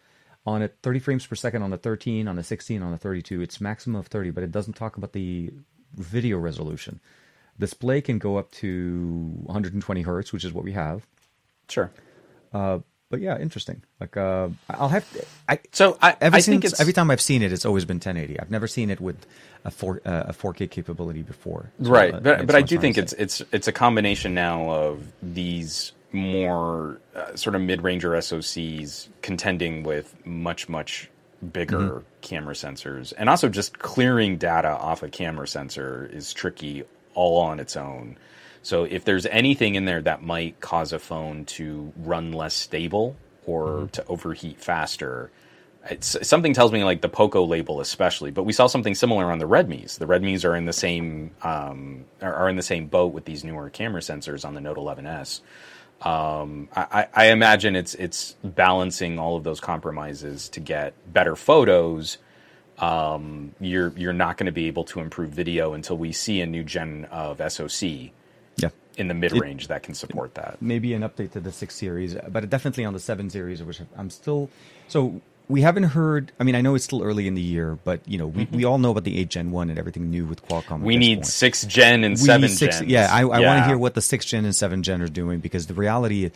on 0.45 0.63
it, 0.63 0.77
30 0.83 0.99
frames 0.99 1.27
per 1.27 1.35
second 1.35 1.63
on 1.63 1.71
the 1.71 1.79
13, 1.79 2.29
on 2.29 2.37
the 2.37 2.43
16, 2.43 2.83
on 2.83 2.93
the 2.93 2.99
32. 2.99 3.41
It's 3.41 3.61
maximum 3.61 3.97
of 3.97 4.07
30, 4.09 4.31
but 4.31 4.45
it 4.45 4.53
doesn't 4.53 4.75
talk 4.75 4.97
about 4.97 5.13
the 5.13 5.53
video 5.95 6.39
resolution. 6.39 7.01
Display 7.59 8.01
can 8.01 8.19
go 8.19 8.37
up 8.37 8.51
to 8.53 9.33
120 9.45 10.03
hertz, 10.03 10.33
which 10.33 10.45
is 10.45 10.53
what 10.53 10.65
we 10.65 10.73
have. 10.73 11.07
Sure. 11.69 11.91
Uh, 12.53 12.81
but 13.11 13.21
yeah, 13.21 13.39
interesting. 13.39 13.83
Like 14.01 14.17
uh, 14.17 14.49
I'll 14.69 14.89
have 14.89 15.11
to, 15.13 15.25
I 15.49 15.61
so 15.73 15.97
I, 16.03 16.17
I 16.21 16.31
since, 16.31 16.47
think 16.47 16.65
it's 16.65 16.81
every 16.81 16.93
time 16.93 17.11
I've 17.11 17.21
seen 17.21 17.43
it, 17.43 17.53
it's 17.53 17.65
always 17.65 17.85
been 17.85 17.97
1080. 17.97 18.39
I've 18.39 18.51
never 18.51 18.67
seen 18.67 18.91
it 18.91 19.01
with 19.01 19.27
a 19.65 19.71
four 19.71 20.01
uh, 20.05 20.25
a 20.29 20.33
4K 20.33 20.71
capability 20.71 21.23
before. 21.23 21.71
So, 21.83 21.91
right, 21.91 22.15
uh, 22.15 22.21
but 22.21 22.47
but 22.47 22.55
I 22.55 22.63
do 22.63 22.79
think 22.79 22.99
it's 22.99 23.13
it's 23.15 23.43
it's 23.53 23.69
a 23.69 23.73
combination 23.73 24.35
now 24.35 24.71
of 24.71 25.13
these 25.23 25.93
more 26.13 27.01
uh, 27.15 27.35
sort 27.37 27.55
of 27.55 27.63
mid-ranger 27.63 28.11
SoCs 28.13 29.09
contending 29.23 29.83
with 29.83 30.15
much 30.27 30.69
much 30.69 31.11
bigger 31.53 31.79
mm-hmm. 31.79 32.05
camera 32.21 32.55
sensors, 32.55 33.13
and 33.17 33.31
also 33.31 33.49
just 33.49 33.79
clearing 33.79 34.37
data 34.37 34.69
off 34.69 35.03
a 35.03 35.09
camera 35.09 35.49
sensor 35.49 36.09
is 36.13 36.33
tricky 36.33 36.85
all 37.15 37.41
on 37.41 37.59
its 37.59 37.77
own. 37.77 38.19
So 38.69 38.85
if 38.85 39.07
there's 39.07 39.25
anything 39.25 39.77
in 39.77 39.87
there 39.87 40.03
that 40.03 40.23
might 40.23 40.61
cause 40.61 40.93
a 40.93 40.99
phone 40.99 41.47
to 41.57 41.91
run 41.97 42.33
less 42.33 42.53
stable 42.53 43.17
or 43.47 43.67
mm-hmm. 43.67 43.87
to 43.87 44.07
overheat 44.09 44.61
faster, 44.61 45.31
it's, 45.89 46.29
something 46.29 46.53
tells 46.53 46.71
me 46.71 46.85
like 46.85 47.01
the 47.01 47.09
Poco 47.09 47.47
label 47.47 47.81
especially, 47.81 48.31
but 48.31 48.43
we 48.43 48.53
saw 48.53 48.67
something 48.67 48.95
similar 48.95 49.33
on 49.33 49.39
the 49.39 49.47
Redmi's. 49.47 49.97
The 49.97 50.05
Redmi's 50.05 50.45
are 50.45 50.55
in 50.55 50.67
the 50.67 50.75
same 50.75 51.31
um, 51.41 52.05
are 52.21 52.51
in 52.51 52.57
the 52.57 52.63
same 52.63 52.89
boat 52.89 53.15
with 53.15 53.25
these 53.25 53.43
newer 53.43 53.71
camera 53.71 54.03
sensors 54.03 54.45
on 54.45 54.53
the 54.53 54.61
Note 54.61 54.77
11s. 54.77 55.41
Um, 56.07 56.69
I, 56.77 57.07
I, 57.15 57.27
imagine 57.29 57.75
it's 57.75 57.95
it's 57.95 58.37
balancing 58.45 59.19
all 59.19 59.39
of 59.39 59.45
those 59.45 59.61
compromises 59.61 60.51
to 60.51 60.61
get 60.61 60.93
better 61.11 61.37
photos. 61.37 62.19
Um, 62.77 63.55
you're 63.61 63.95
you're 63.97 64.13
not 64.13 64.37
going 64.37 64.45
to 64.45 64.53
be 64.53 64.67
able 64.67 64.85
to 64.85 65.01
improve 65.01 65.31
video 65.31 65.73
until 65.73 65.97
we 65.97 66.13
see 66.13 66.43
a 66.43 66.47
new 66.47 66.65
gen 66.65 67.07
of 67.11 67.41
SoC. 67.51 68.11
In 68.99 69.09
the 69.09 69.15
mid 69.15 69.33
range 69.33 69.69
that 69.69 69.83
can 69.83 69.95
support 69.95 70.35
that. 70.35 70.59
Maybe 70.61 70.93
an 70.93 71.03
update 71.03 71.33
to 71.33 71.41
the 71.41 71.53
six 71.53 71.75
series, 71.75 72.17
but 72.29 72.49
definitely 72.51 72.85
on 72.85 72.93
the 72.93 73.01
seven 73.01 73.31
series, 73.31 73.63
which 73.63 73.81
I'm 73.97 74.11
still 74.11 74.51
so 74.89 75.21
we 75.49 75.63
haven't 75.63 75.85
heard. 75.85 76.33
I 76.39 76.45
mean, 76.45 76.55
I 76.55 76.61
know 76.61 76.75
it's 76.75 76.85
still 76.85 77.03
early 77.03 77.27
in 77.27 77.35
the 77.35 77.43
year, 77.43 77.79
but 77.85 78.01
you 78.07 78.19
know, 78.19 78.27
we, 78.27 78.45
mm-hmm. 78.45 78.57
we 78.57 78.65
all 78.65 78.79
know 78.79 78.91
about 78.91 79.05
the 79.05 79.19
eight 79.19 79.29
Gen 79.29 79.51
one 79.51 79.71
and 79.71 79.79
everything 79.79 80.11
new 80.11 80.27
with 80.27 80.47
Qualcomm. 80.47 80.81
We 80.81 80.97
need 80.97 81.19
point. 81.19 81.27
six 81.27 81.65
Gen 81.65 82.05
and 82.05 82.13
we 82.13 82.17
seven 82.17 82.51
Gen. 82.51 82.89
Yeah, 82.89 83.09
I, 83.11 83.21
I 83.21 83.41
yeah. 83.41 83.47
want 83.47 83.63
to 83.63 83.67
hear 83.67 83.79
what 83.79 83.95
the 83.95 84.03
six 84.03 84.27
Gen 84.27 84.45
and 84.45 84.55
seven 84.55 84.83
Gen 84.83 85.01
are 85.01 85.09
doing 85.09 85.41
because 85.41 85.67
the 85.67 85.75
reality, 85.75 86.31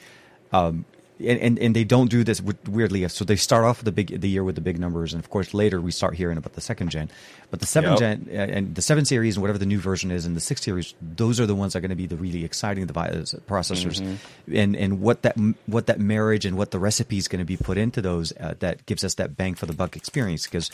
um, 0.53 0.85
and, 1.19 1.39
and, 1.41 1.59
and 1.59 1.77
they 1.77 1.85
don't 1.85 2.11
do 2.11 2.25
this 2.25 2.41
weirdly. 2.41 3.07
So 3.09 3.25
they 3.25 3.37
start 3.37 3.65
off 3.65 3.83
the 3.83 3.93
big 3.93 4.21
the 4.21 4.29
year 4.29 4.45
with 4.45 4.55
the 4.55 4.61
big 4.61 4.79
numbers, 4.79 5.13
and 5.13 5.23
of 5.23 5.31
course 5.31 5.55
later 5.55 5.81
we 5.81 5.91
start 5.91 6.15
hearing 6.15 6.39
about 6.39 6.55
the 6.55 6.61
second 6.61 6.91
gen. 6.91 7.11
But 7.51 7.61
the 7.61 7.67
seven 7.67 7.91
yep. 7.91 7.99
gen 7.99 8.29
uh, 8.31 8.35
and 8.35 8.75
the 8.75 8.83
seven 8.83 9.05
series 9.05 9.37
and 9.37 9.43
whatever 9.43 9.59
the 9.59 9.67
new 9.67 9.79
version 9.79 10.11
is, 10.11 10.25
and 10.25 10.35
the 10.35 10.41
six 10.41 10.63
series, 10.63 10.95
those 11.01 11.39
are 11.39 11.47
the 11.47 11.55
ones 11.55 11.73
that 11.73 11.79
are 11.79 11.83
going 11.83 11.91
to 11.91 11.97
be 11.97 12.07
the 12.07 12.17
really 12.17 12.45
exciting 12.45 12.87
devices, 12.87 13.35
processors, 13.47 14.01
mm-hmm. 14.01 14.57
and 14.57 14.77
and 14.77 15.01
what 15.01 15.23
that 15.23 15.37
what 15.67 15.87
that 15.87 16.01
marriage 16.01 16.45
and 16.45 16.57
what 16.57 16.71
the 16.71 16.79
recipe 16.79 17.19
is 17.19 17.29
going 17.29 17.41
to 17.41 17.45
be 17.45 17.57
put 17.57 17.77
into 17.79 18.01
those 18.01 18.33
uh, 18.41 18.55
that 18.61 18.85
gives 18.87 19.05
us 19.05 19.15
that 19.15 19.37
bang 19.37 19.55
for 19.55 19.67
the 19.67 19.75
buck 19.75 19.97
experience 19.97 20.47
because 20.47 20.71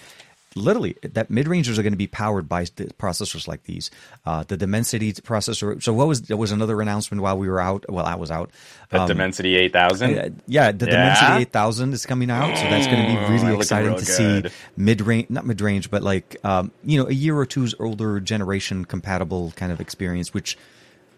literally 0.54 0.96
that 1.02 1.30
mid 1.30 1.48
rangers 1.48 1.78
are 1.78 1.82
going 1.82 1.92
to 1.92 1.98
be 1.98 2.06
powered 2.06 2.48
by 2.48 2.64
processors 2.64 3.46
like 3.46 3.64
these. 3.64 3.90
Uh, 4.24 4.44
the 4.44 4.56
Dimensity 4.56 5.12
processor. 5.12 5.82
So 5.82 5.92
what 5.92 6.08
was 6.08 6.22
there 6.22 6.36
was 6.36 6.52
another 6.52 6.80
announcement 6.80 7.22
while 7.22 7.38
we 7.38 7.48
were 7.48 7.60
out. 7.60 7.84
Well, 7.88 8.04
I 8.04 8.14
was 8.14 8.30
out. 8.30 8.50
The 8.90 9.00
um, 9.00 9.08
Dimensity 9.08 9.56
eight 9.56 9.72
thousand. 9.72 10.18
Uh, 10.18 10.28
yeah, 10.46 10.72
the 10.72 10.86
yeah? 10.86 10.92
Dimensity 10.92 11.42
eight 11.42 11.52
thousand 11.52 11.92
is 11.92 12.06
coming 12.06 12.30
out. 12.30 12.56
So 12.56 12.64
that's 12.64 12.86
going 12.86 13.02
to 13.02 13.08
be 13.08 13.32
really 13.32 13.56
oh, 13.56 13.58
exciting 13.58 13.94
to 13.96 14.04
good. 14.04 14.50
see 14.50 14.58
mid 14.76 15.00
range, 15.00 15.30
not 15.30 15.46
mid 15.46 15.60
range, 15.60 15.90
but 15.90 16.02
like 16.02 16.36
um, 16.44 16.72
you 16.84 17.00
know 17.00 17.08
a 17.08 17.14
year 17.14 17.36
or 17.36 17.46
two's 17.46 17.74
older 17.78 18.20
generation 18.20 18.84
compatible 18.84 19.52
kind 19.56 19.72
of 19.72 19.80
experience, 19.80 20.34
which 20.34 20.56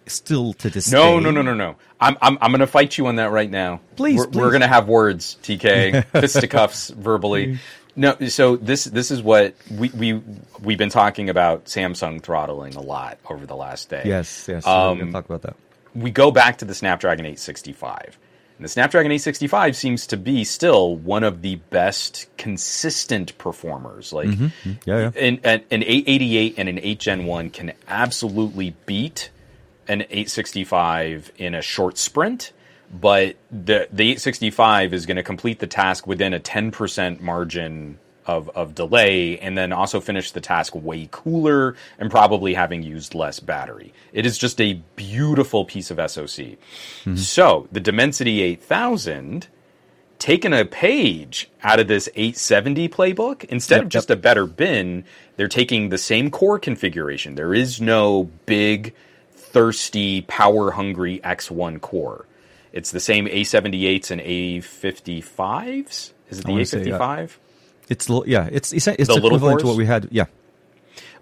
still 0.07 0.53
to 0.55 0.69
this 0.71 0.91
no 0.91 1.19
day. 1.19 1.25
no 1.25 1.31
no 1.31 1.43
no 1.43 1.55
no 1.55 1.77
i'm 2.01 2.17
i'm, 2.21 2.37
I'm 2.41 2.51
going 2.51 2.61
to 2.61 2.67
fight 2.67 2.99
you 2.99 3.07
on 3.07 3.17
that 3.17 3.31
right 3.31 3.51
now 3.51 3.81
please 3.95 4.19
we're, 4.19 4.27
please. 4.27 4.41
we're 4.41 4.51
going 4.51 4.63
to 4.63 4.67
have 4.67 4.89
words 4.89 5.39
tk 5.43 6.05
fisticuffs 6.13 6.91
verbally 6.91 7.59
no, 8.01 8.17
so 8.29 8.57
this 8.57 8.85
this 8.85 9.11
is 9.11 9.23
what 9.23 9.55
we 9.71 9.91
we 9.91 10.23
we've 10.63 10.79
been 10.79 10.89
talking 10.89 11.29
about 11.29 11.67
Samsung 11.67 12.23
throttling 12.23 12.75
a 12.75 12.81
lot 12.81 13.19
over 13.29 13.45
the 13.45 13.55
last 13.55 13.91
day. 13.91 14.03
Yes, 14.07 14.47
yes, 14.49 14.67
um, 14.67 14.97
we 14.97 15.05
can 15.05 15.13
talk 15.13 15.27
about 15.27 15.43
that. 15.43 15.55
We 15.95 16.11
go 16.11 16.31
back 16.31 16.59
to 16.59 16.65
the 16.65 16.75
Snapdragon 16.75 17.27
865. 17.27 18.19
And 18.57 18.65
the 18.65 18.69
Snapdragon 18.69 19.11
865 19.13 19.77
seems 19.77 20.07
to 20.07 20.17
be 20.17 20.45
still 20.45 20.97
one 20.97 21.25
of 21.25 21.43
the 21.43 21.57
best 21.57 22.27
consistent 22.39 23.37
performers. 23.37 24.13
Like, 24.13 24.29
mm-hmm. 24.29 24.45
mm-hmm. 24.47 24.91
yeah, 24.91 24.99
yeah. 24.99 25.11
An, 25.21 25.41
an, 25.45 25.63
an 25.71 25.83
888 25.83 26.55
and 26.57 26.69
an 26.69 26.79
8 26.79 26.99
Gen 27.01 27.25
1 27.25 27.51
can 27.51 27.73
absolutely 27.89 28.77
beat 28.87 29.31
an 29.89 30.03
865 30.03 31.33
in 31.37 31.55
a 31.55 31.63
short 31.63 31.99
sprint 31.99 32.53
but 32.91 33.37
the 33.51 33.89
the 33.93 34.05
865 34.05 34.93
is 34.93 35.07
going 35.07 35.17
to 35.17 35.23
complete 35.23 35.59
the 35.59 35.67
task 35.67 36.07
within 36.07 36.35
a 36.35 36.41
10% 36.41 37.21
margin 37.21 37.99
of, 38.27 38.49
of 38.51 38.75
delay 38.75 39.39
and 39.39 39.57
then 39.57 39.73
also 39.73 40.01
finish 40.01 40.31
the 40.31 40.41
task 40.41 40.75
way 40.75 41.09
cooler 41.11 41.75
and 41.99 42.11
probably 42.11 42.55
having 42.55 42.83
used 42.83 43.15
less 43.15 43.41
battery. 43.41 43.93
It 44.13 44.27
is 44.27 44.39
just 44.39 44.61
a 44.61 44.75
beautiful 44.97 45.65
piece 45.65 45.91
of 45.91 45.97
SoC. 46.11 46.29
Mm-hmm. 46.47 47.17
So 47.17 47.69
the 47.73 47.81
Dimensity 47.81 48.43
8000 48.43 49.49
taken 50.19 50.53
a 50.53 50.65
page 50.65 51.49
out 51.63 51.81
of 51.81 51.89
this 51.89 52.09
870 52.15 52.89
playbook 52.91 53.45
instead 53.45 53.77
yep, 53.77 53.85
of 53.85 53.89
just 53.89 54.11
yep. 54.11 54.19
a 54.19 54.21
better 54.21 54.45
bin 54.45 55.03
they're 55.37 55.49
taking 55.49 55.89
the 55.89 55.97
same 55.97 56.31
core 56.31 56.59
configuration 56.59 57.37
there 57.37 57.55
is 57.55 57.81
no 57.81 58.25
big 58.45 58.95
thirsty 59.33 60.21
power 60.21 60.73
hungry 60.73 61.21
x1 61.25 61.81
core 61.81 62.27
it's 62.73 62.91
the 62.91 63.01
same 63.01 63.27
A78s 63.27 64.11
and 64.11 64.21
A55s. 64.21 66.13
Is 66.29 66.41
it 66.41 66.47
the 66.47 66.53
A55? 66.53 67.37
It's 67.89 68.09
yeah, 68.27 68.49
it's 68.53 68.73
it's, 68.73 68.87
it's 68.87 69.09
equivalent 69.09 69.61
to 69.61 69.67
what 69.67 69.77
we 69.77 69.85
had. 69.85 70.09
Yeah, 70.13 70.27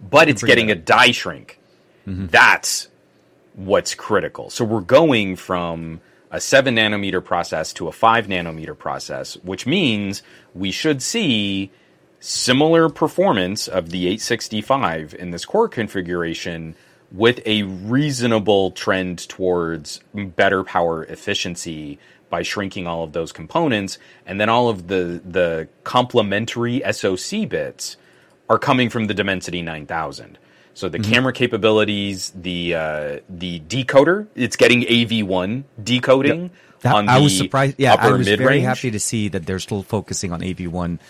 but 0.00 0.28
it's 0.28 0.42
getting 0.42 0.70
a 0.70 0.74
die 0.74 1.12
shrink. 1.12 1.58
Mm-hmm. 2.06 2.26
That's 2.26 2.88
what's 3.54 3.94
critical. 3.94 4.50
So 4.50 4.64
we're 4.64 4.80
going 4.80 5.36
from 5.36 6.00
a 6.30 6.40
seven 6.40 6.76
nanometer 6.76 7.24
process 7.24 7.72
to 7.74 7.88
a 7.88 7.92
five 7.92 8.26
nanometer 8.26 8.76
process, 8.76 9.36
which 9.38 9.66
means 9.66 10.22
we 10.54 10.70
should 10.70 11.02
see 11.02 11.70
similar 12.20 12.88
performance 12.88 13.68
of 13.68 13.90
the 13.90 14.06
865 14.06 15.14
in 15.18 15.30
this 15.30 15.44
core 15.44 15.68
configuration 15.68 16.74
with 17.12 17.40
a 17.46 17.62
reasonable 17.62 18.70
trend 18.72 19.28
towards 19.28 20.00
better 20.14 20.62
power 20.62 21.04
efficiency 21.04 21.98
by 22.30 22.42
shrinking 22.42 22.86
all 22.86 23.02
of 23.02 23.12
those 23.12 23.32
components 23.32 23.98
and 24.26 24.40
then 24.40 24.48
all 24.48 24.68
of 24.68 24.88
the 24.88 25.20
the 25.24 25.68
complementary 25.84 26.82
SoC 26.92 27.48
bits 27.48 27.96
are 28.48 28.58
coming 28.58 28.90
from 28.90 29.06
the 29.06 29.14
Dimensity 29.14 29.62
9000. 29.62 30.38
So 30.74 30.88
the 30.88 30.98
mm-hmm. 30.98 31.12
camera 31.12 31.32
capabilities, 31.32 32.32
the 32.36 32.74
uh, 32.74 33.18
the 33.28 33.60
decoder, 33.60 34.28
it's 34.36 34.56
getting 34.56 34.82
AV1 34.82 35.64
decoding 35.82 36.42
yep. 36.42 36.52
that, 36.82 36.94
on 36.94 37.06
the 37.06 37.12
I 37.12 37.18
was 37.18 37.36
surprised. 37.36 37.76
Yeah, 37.78 37.94
I 37.94 38.12
was 38.12 38.28
very 38.28 38.60
happy 38.60 38.90
to 38.92 39.00
see 39.00 39.28
that 39.28 39.44
they're 39.44 39.58
still 39.58 39.82
focusing 39.82 40.32
on 40.32 40.40
AV1 40.40 41.00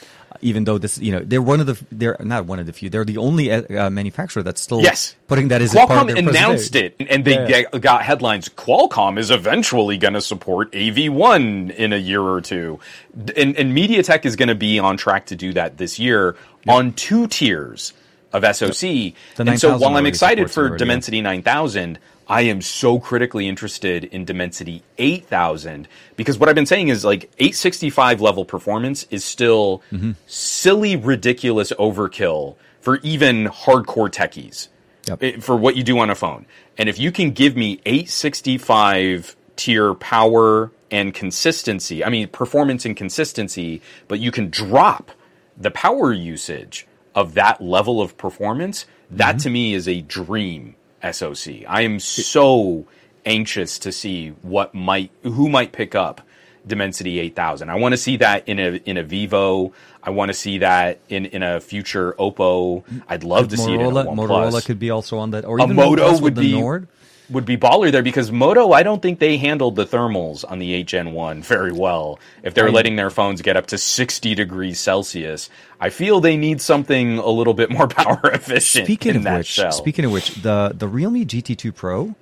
even 0.41 0.65
though 0.65 0.79
this, 0.79 0.99
you 0.99 1.13
know, 1.13 1.21
they're 1.21 1.43
one 1.43 1.61
of 1.61 1.67
the, 1.67 1.85
they're 1.91 2.17
not 2.21 2.47
one 2.47 2.59
of 2.59 2.67
the 2.67 2.73
few, 2.73 2.91
they're 2.91 3.05
the 3.05 3.19
only 3.19 3.51
uh, 3.51 3.91
manufacturer 3.91 4.43
that's 4.43 4.61
still 4.61 4.81
yes. 4.81 5.15
putting 5.27 5.49
that 5.49 5.63
as 5.63 5.73
Qualcomm 5.73 6.17
announced 6.17 6.75
it, 6.77 6.97
and 6.99 7.25
they 7.25 7.49
yeah. 7.49 7.79
got 7.79 8.03
headlines. 8.03 8.49
Qualcomm 8.49 9.19
is 9.19 9.31
eventually 9.31 9.99
going 9.99 10.15
to 10.15 10.21
support 10.21 10.73
AV1 10.73 11.75
in 11.75 11.93
a 11.93 11.97
year 11.97 12.23
or 12.23 12.41
two, 12.41 12.81
and, 13.15 13.57
and 13.57 13.77
MediaTek 13.77 14.25
is 14.25 14.37
going 14.37 14.49
to 14.49 14.55
be 14.55 14.79
on 14.79 14.97
track 14.97 15.27
to 15.27 15.37
do 15.37 15.53
that 15.53 15.77
this 15.77 15.99
year 15.99 16.37
yep. 16.65 16.77
on 16.77 16.93
two 16.93 17.27
tiers 17.27 17.93
of 18.33 18.45
SoC. 18.57 18.83
Yep. 18.83 19.15
And 19.39 19.61
so 19.61 19.79
while 19.79 19.97
I'm 19.97 20.07
excited 20.07 20.51
for 20.51 20.77
Dimensity 20.77 21.21
9000, 21.21 21.99
I 22.29 22.43
am 22.43 22.61
so 22.61 22.99
critically 22.99 23.49
interested 23.49 24.05
in 24.05 24.25
Dimensity 24.25 24.83
8000 24.99 25.89
because 26.17 26.39
what 26.39 26.49
I've 26.49 26.55
been 26.55 26.67
saying 26.67 26.89
is 26.89 27.05
like 27.05 27.25
865 27.39 28.21
level 28.21 28.45
performance 28.45 29.07
is 29.11 29.25
still 29.25 29.83
mm-hmm. 29.91 30.13
silly, 30.27 30.97
ridiculous 30.97 31.73
overkill 31.73 32.57
for 32.81 32.99
even 32.99 33.47
hardcore 33.47 34.11
techies 34.11 34.69
yep. 35.07 35.23
Eh, 35.23 35.41
for 35.41 35.57
what 35.57 35.77
you 35.77 35.83
do 35.83 35.99
on 35.99 36.11
a 36.11 36.15
phone. 36.15 36.45
And 36.77 36.89
if 36.89 36.99
you 36.99 37.11
can 37.11 37.31
give 37.31 37.57
me 37.57 37.81
865 37.87 39.37
tier 39.57 39.93
power 39.95 40.71
and 40.91 41.13
consistency. 41.13 42.03
I 42.03 42.09
mean, 42.09 42.29
performance 42.29 42.87
and 42.87 42.97
consistency, 42.97 43.83
but 44.07 44.21
you 44.21 44.31
can 44.31 44.49
drop 44.49 45.11
the 45.57 45.71
power 45.71 46.13
usage 46.13 46.87
of 47.15 47.35
that 47.35 47.61
level 47.61 48.01
of 48.01 48.17
performance. 48.17 48.87
That 49.11 49.37
Mm-hmm. 49.37 49.39
to 49.39 49.51
me 49.51 49.75
is 49.75 49.89
a 49.89 50.01
dream 50.01 50.77
SoC. 51.03 51.65
I 51.69 51.83
am 51.83 52.01
so 52.01 52.87
anxious 53.25 53.79
to 53.81 53.93
see 53.93 54.31
what 54.43 54.75
might 54.75 55.11
who 55.23 55.49
might 55.49 55.73
pick 55.73 55.95
up 55.95 56.23
Dimensity 56.67 57.19
8000. 57.21 57.71
I 57.71 57.77
want 57.77 57.93
to 57.93 57.97
see 57.97 58.17
that 58.19 58.49
in 58.49 58.59
a 58.59 58.81
in 58.85 58.97
a 58.97 59.03
Vivo. 59.03 59.73
I 60.03 60.11
want 60.11 60.29
to 60.31 60.35
see 60.35 60.59
that 60.59 61.01
in 61.09 61.27
in 61.27 61.43
a 61.43 61.61
future 61.61 62.15
Oppo. 62.19 62.85
I'd 63.09 63.25
love 63.25 63.49
to 63.49 63.57
see 63.57 63.75
it 63.75 63.81
in 63.81 63.87
a 63.87 63.91
Motorola, 63.91 64.07
OnePlus 64.07 64.29
Motorola 64.29 64.67
could 64.67 64.79
be 64.79 64.91
also 64.91 65.19
on 65.19 65.31
that, 65.33 65.45
or 65.45 65.59
a 65.59 65.65
even 65.65 65.77
Moto 65.77 66.03
OnePlus 66.03 66.13
with 66.15 66.23
would 66.23 66.35
the 66.37 66.41
be 66.41 66.61
Nord. 66.61 66.89
Would 67.31 67.45
be 67.45 67.59
baller 67.59 67.93
there 67.93 68.03
because 68.03 68.33
Moto, 68.33 68.73
I 68.73 68.83
don't 68.83 69.03
think 69.03 69.19
they 69.19 69.37
handled 69.37 69.77
the 69.77 69.85
thermals 69.85 70.51
on 70.51 70.59
the 70.59 70.83
HN1 70.83 71.45
very 71.45 71.73
well. 71.73 72.19
If 72.43 72.55
they're 72.55 72.71
letting 72.71 72.97
their 72.97 73.11
phones 73.11 73.43
get 73.43 73.55
up 73.57 73.67
to 73.67 73.77
60 73.77 74.35
degrees 74.35 74.81
Celsius, 74.81 75.51
I 75.79 75.91
feel 75.91 76.21
they 76.21 76.39
need 76.39 76.63
something 76.63 77.19
a 77.19 77.29
little 77.29 77.53
bit 77.53 77.71
more 77.71 77.87
power 78.03 78.21
efficient 78.33 78.87
Speaking 78.87 79.11
in 79.11 79.17
of 79.19 79.23
that 79.25 79.39
which, 79.39 79.47
shell. 79.47 79.73
speaking 79.73 80.07
of 80.07 80.11
which, 80.13 80.37
the 80.37 80.73
the 80.75 80.89
Realme 80.89 81.25
GT2 81.27 81.75
Pro 81.75 82.15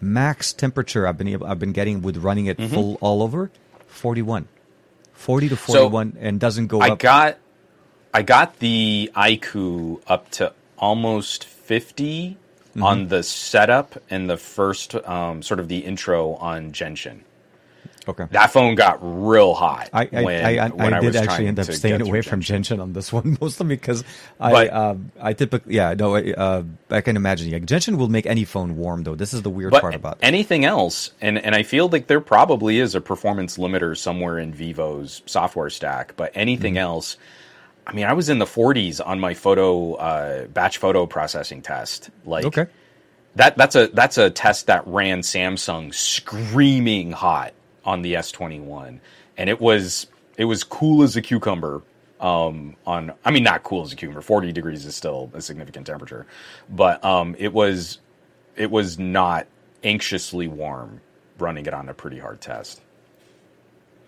max 0.00 0.52
temperature 0.52 1.06
I've 1.06 1.18
been 1.18 1.28
able, 1.28 1.46
I've 1.46 1.58
been 1.60 1.72
getting 1.72 2.02
with 2.02 2.16
running 2.16 2.46
it 2.46 2.58
Mm-hmm. 2.58 2.74
full 2.74 2.98
all 3.00 3.22
over, 3.22 3.50
forty 3.86 4.22
one. 4.22 4.48
40 5.12 5.48
to 5.50 5.56
41 5.56 6.16
and 6.20 6.38
doesn't 6.40 6.68
go 6.68 6.80
I 6.80 6.90
up. 6.90 6.98
got 7.00 7.38
I 8.14 8.22
got 8.22 8.58
the 8.60 9.10
iQOO 9.16 10.00
up 10.06 10.30
to 10.32 10.52
almost 10.78 11.44
50 11.44 12.36
Mm-hmm. 12.78 12.84
on 12.84 13.08
the 13.08 13.22
setup 13.22 13.96
and 14.10 14.28
the 14.30 14.36
first 14.36 14.94
um, 14.94 15.42
sort 15.42 15.60
of 15.60 15.68
the 15.68 15.78
intro 15.78 16.34
on 16.34 16.72
Genshin. 16.72 17.20
okay. 18.08 18.24
That 18.30 18.50
phone 18.52 18.74
got 18.74 18.98
real 19.02 19.52
hot 19.54 19.90
I, 19.92 20.08
I, 20.12 20.22
when, 20.22 20.44
I, 20.44 20.56
I, 20.64 20.68
when 20.70 20.94
I, 20.94 21.00
did 21.00 21.14
actually 21.16 21.46
end 21.48 21.58
up 21.60 21.66
staying 21.66 22.00
away 22.00 22.22
from 22.22 22.40
Genshin. 22.40 22.78
Genshin 22.78 22.80
on 22.82 22.92
this 22.94 23.12
one, 23.18 23.36
mostly 23.40 23.66
because 23.66 24.02
I 24.40 24.52
But- 24.52 24.72
um, 24.72 25.12
I 25.20 25.32
typically 25.34 25.74
yeah 25.74 25.92
no 25.98 26.16
uh, 26.16 26.62
I 26.90 27.00
can 27.02 27.16
imagine 27.16 27.50
yeah 27.50 27.58
Genshin 27.58 27.98
will 27.98 28.08
make 28.08 28.24
any 28.26 28.44
phone 28.44 28.76
warm 28.76 29.02
though. 29.02 29.14
This 29.14 29.34
is 29.34 29.42
the 29.42 29.50
weird 29.50 29.72
part 29.72 29.94
about 29.94 30.14
it. 30.18 30.24
anything 30.24 30.64
else, 30.64 31.10
and 31.20 31.36
and 31.38 31.54
I 31.54 31.62
feel 31.64 31.88
like 31.88 32.06
there 32.06 32.20
probably 32.20 32.78
is 32.78 32.94
a 32.94 33.00
performance 33.02 33.58
limiter 33.58 33.94
somewhere 33.96 34.38
in 34.38 34.52
Vivo's 34.54 35.20
software 35.26 35.68
stack. 35.70 36.14
But 36.16 36.32
anything 36.34 36.74
Mm-hmm. 36.74 36.82
else, 36.94 37.16
I 37.88 37.94
mean, 37.94 38.04
I 38.04 38.12
was 38.12 38.28
in 38.28 38.38
the 38.38 38.44
40s 38.44 39.00
on 39.04 39.18
my 39.18 39.32
photo 39.34 39.94
uh, 39.94 40.46
batch 40.48 40.76
photo 40.78 41.06
processing 41.06 41.62
test. 41.62 42.10
Like 42.26 42.44
Okay. 42.44 42.66
that 43.36 43.56
that's 43.56 43.74
a 43.76 43.86
that's 43.88 44.18
a 44.18 44.28
test 44.30 44.66
that 44.66 44.86
ran 44.86 45.20
Samsung 45.22 45.94
screaming 45.94 47.12
hot 47.12 47.54
on 47.84 48.02
the 48.02 48.14
S21, 48.14 49.00
and 49.38 49.48
it 49.50 49.60
was 49.60 50.06
it 50.36 50.44
was 50.44 50.64
cool 50.64 51.02
as 51.02 51.16
a 51.16 51.22
cucumber. 51.22 51.82
Um, 52.20 52.74
on 52.84 53.12
I 53.24 53.30
mean, 53.30 53.44
not 53.44 53.62
cool 53.62 53.82
as 53.84 53.92
a 53.92 53.96
cucumber. 53.96 54.20
40 54.20 54.52
degrees 54.52 54.84
is 54.84 54.94
still 54.96 55.30
a 55.34 55.40
significant 55.40 55.86
temperature, 55.86 56.26
but 56.68 57.02
um, 57.04 57.36
it 57.38 57.52
was 57.52 58.00
it 58.56 58.70
was 58.70 58.98
not 58.98 59.46
anxiously 59.84 60.48
warm 60.48 61.00
running 61.38 61.64
it 61.66 61.72
on 61.72 61.88
a 61.88 61.94
pretty 61.94 62.18
hard 62.18 62.40
test. 62.40 62.80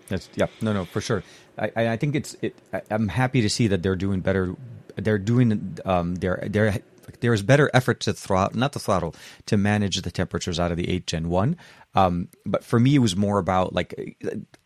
That's, 0.09 0.27
yeah, 0.35 0.47
no, 0.59 0.73
no, 0.73 0.83
for 0.83 0.99
sure. 0.99 1.23
I, 1.61 1.89
I 1.89 1.97
think 1.97 2.15
it's. 2.15 2.35
It, 2.41 2.55
I, 2.73 2.81
I'm 2.89 3.07
happy 3.07 3.41
to 3.41 3.49
see 3.49 3.67
that 3.67 3.83
they're 3.83 3.95
doing 3.95 4.21
better. 4.21 4.55
They're 4.95 5.19
doing. 5.19 5.77
Um, 5.85 6.15
they're 6.15 6.43
they're 6.49 6.79
there's 7.19 7.41
better 7.41 7.69
effort 7.73 7.99
to 8.01 8.13
throttle, 8.13 8.57
not 8.57 8.73
to 8.73 8.79
throttle, 8.79 9.15
to 9.47 9.57
manage 9.57 10.01
the 10.01 10.11
temperatures 10.11 10.59
out 10.59 10.71
of 10.71 10.77
the 10.77 10.89
eight 10.89 11.07
Gen 11.07 11.29
one. 11.29 11.57
Um, 11.93 12.29
but 12.45 12.63
for 12.63 12.79
me, 12.79 12.95
it 12.95 12.99
was 12.99 13.15
more 13.15 13.37
about 13.37 13.73
like, 13.73 14.17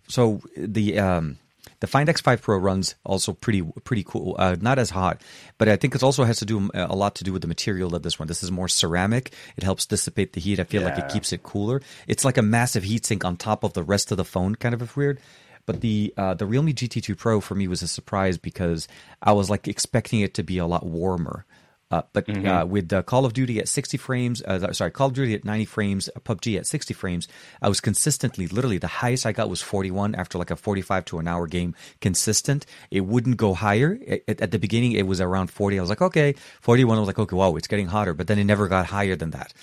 so 0.07 0.41
the 0.57 0.99
um. 0.99 1.37
The 1.81 1.87
Find 1.87 2.07
X5 2.07 2.41
Pro 2.41 2.57
runs 2.57 2.95
also 3.03 3.33
pretty 3.33 3.61
pretty 3.83 4.03
cool. 4.03 4.35
Uh, 4.39 4.55
not 4.59 4.79
as 4.79 4.91
hot, 4.91 5.21
but 5.57 5.67
I 5.67 5.75
think 5.75 5.93
it 5.93 6.03
also 6.03 6.23
has 6.23 6.39
to 6.39 6.45
do 6.45 6.69
a 6.73 6.95
lot 6.95 7.15
to 7.15 7.23
do 7.23 7.33
with 7.33 7.41
the 7.41 7.49
material 7.49 7.93
of 7.93 8.01
this 8.01 8.17
one. 8.17 8.27
This 8.27 8.43
is 8.43 8.51
more 8.51 8.69
ceramic. 8.69 9.33
It 9.57 9.63
helps 9.63 9.85
dissipate 9.85 10.33
the 10.33 10.41
heat. 10.41 10.59
I 10.59 10.63
feel 10.63 10.83
like 10.83 10.97
it 10.97 11.09
keeps 11.09 11.33
it 11.33 11.43
cooler. 11.43 11.81
It's 12.07 12.23
like 12.23 12.37
a 12.37 12.41
massive 12.41 12.83
heatsink 12.83 13.25
on 13.25 13.35
top 13.35 13.63
of 13.63 13.73
the 13.73 13.83
rest 13.83 14.11
of 14.11 14.17
the 14.17 14.23
phone, 14.23 14.55
kind 14.55 14.73
of 14.73 14.95
weird. 14.95 15.19
But 15.66 15.82
the 15.82 16.13
uh, 16.18 16.34
the 16.36 16.45
Realme 16.45 16.68
GT2 16.68 17.18
Pro 17.18 17.41
for 17.41 17.55
me 17.55 17.68
was 17.68 17.82
a 17.82 17.88
surprise 17.88 18.38
because 18.38 18.88
I 19.22 19.32
was 19.34 19.49
like 19.49 19.68
expecting 19.68 20.20
it 20.22 20.34
to 20.36 20.43
be 20.43 20.57
a 20.57 20.66
lot 20.66 20.86
warmer. 20.86 21.45
Uh, 21.91 22.01
but 22.13 22.28
uh, 22.45 22.66
with 22.68 22.91
uh, 22.91 23.03
Call 23.03 23.26
of 23.26 23.34
Duty 23.34 23.59
at 23.59 23.68
60 23.68 23.97
frames, 23.97 24.41
uh, 24.41 24.74
sorry, 24.74 24.89
Call 24.89 25.07
of 25.07 25.13
Duty 25.13 25.36
at 25.36 25.45
90 25.45 25.66
frames, 25.66 26.09
uh, 26.16 26.20
PUBG 26.20 26.57
at 26.57 26.66
60 26.66 26.93
frames, 26.95 27.28
I 27.61 27.70
was 27.70 27.80
consistently, 27.80 28.47
literally, 28.47 28.80
the 28.80 28.88
highest 28.88 29.26
I 29.26 29.32
got 29.32 29.49
was 29.49 29.61
41 29.61 30.16
after 30.16 30.39
like 30.39 30.49
a 30.49 30.55
45 30.55 31.05
to 31.05 31.20
an 31.20 31.28
hour 31.28 31.45
game, 31.45 31.76
consistent. 32.01 32.66
It 32.89 33.01
wouldn't 33.01 33.38
go 33.38 33.53
higher. 33.53 33.99
At, 34.28 34.41
at 34.41 34.51
the 34.51 34.57
beginning, 34.57 34.93
it 34.93 35.05
was 35.05 35.22
around 35.22 35.51
40. 35.51 35.78
I 35.78 35.82
was 35.82 35.89
like, 35.89 36.01
okay, 36.01 36.34
41. 36.61 36.97
I 36.97 36.99
was 36.99 37.07
like, 37.07 37.20
okay, 37.20 37.36
wow, 37.36 37.55
it's 37.55 37.68
getting 37.68 37.88
hotter. 37.88 38.16
But 38.16 38.28
then 38.28 38.39
it 38.39 38.45
never 38.45 38.68
got 38.68 38.88
higher 38.88 39.16
than 39.16 39.30
that. 39.32 39.53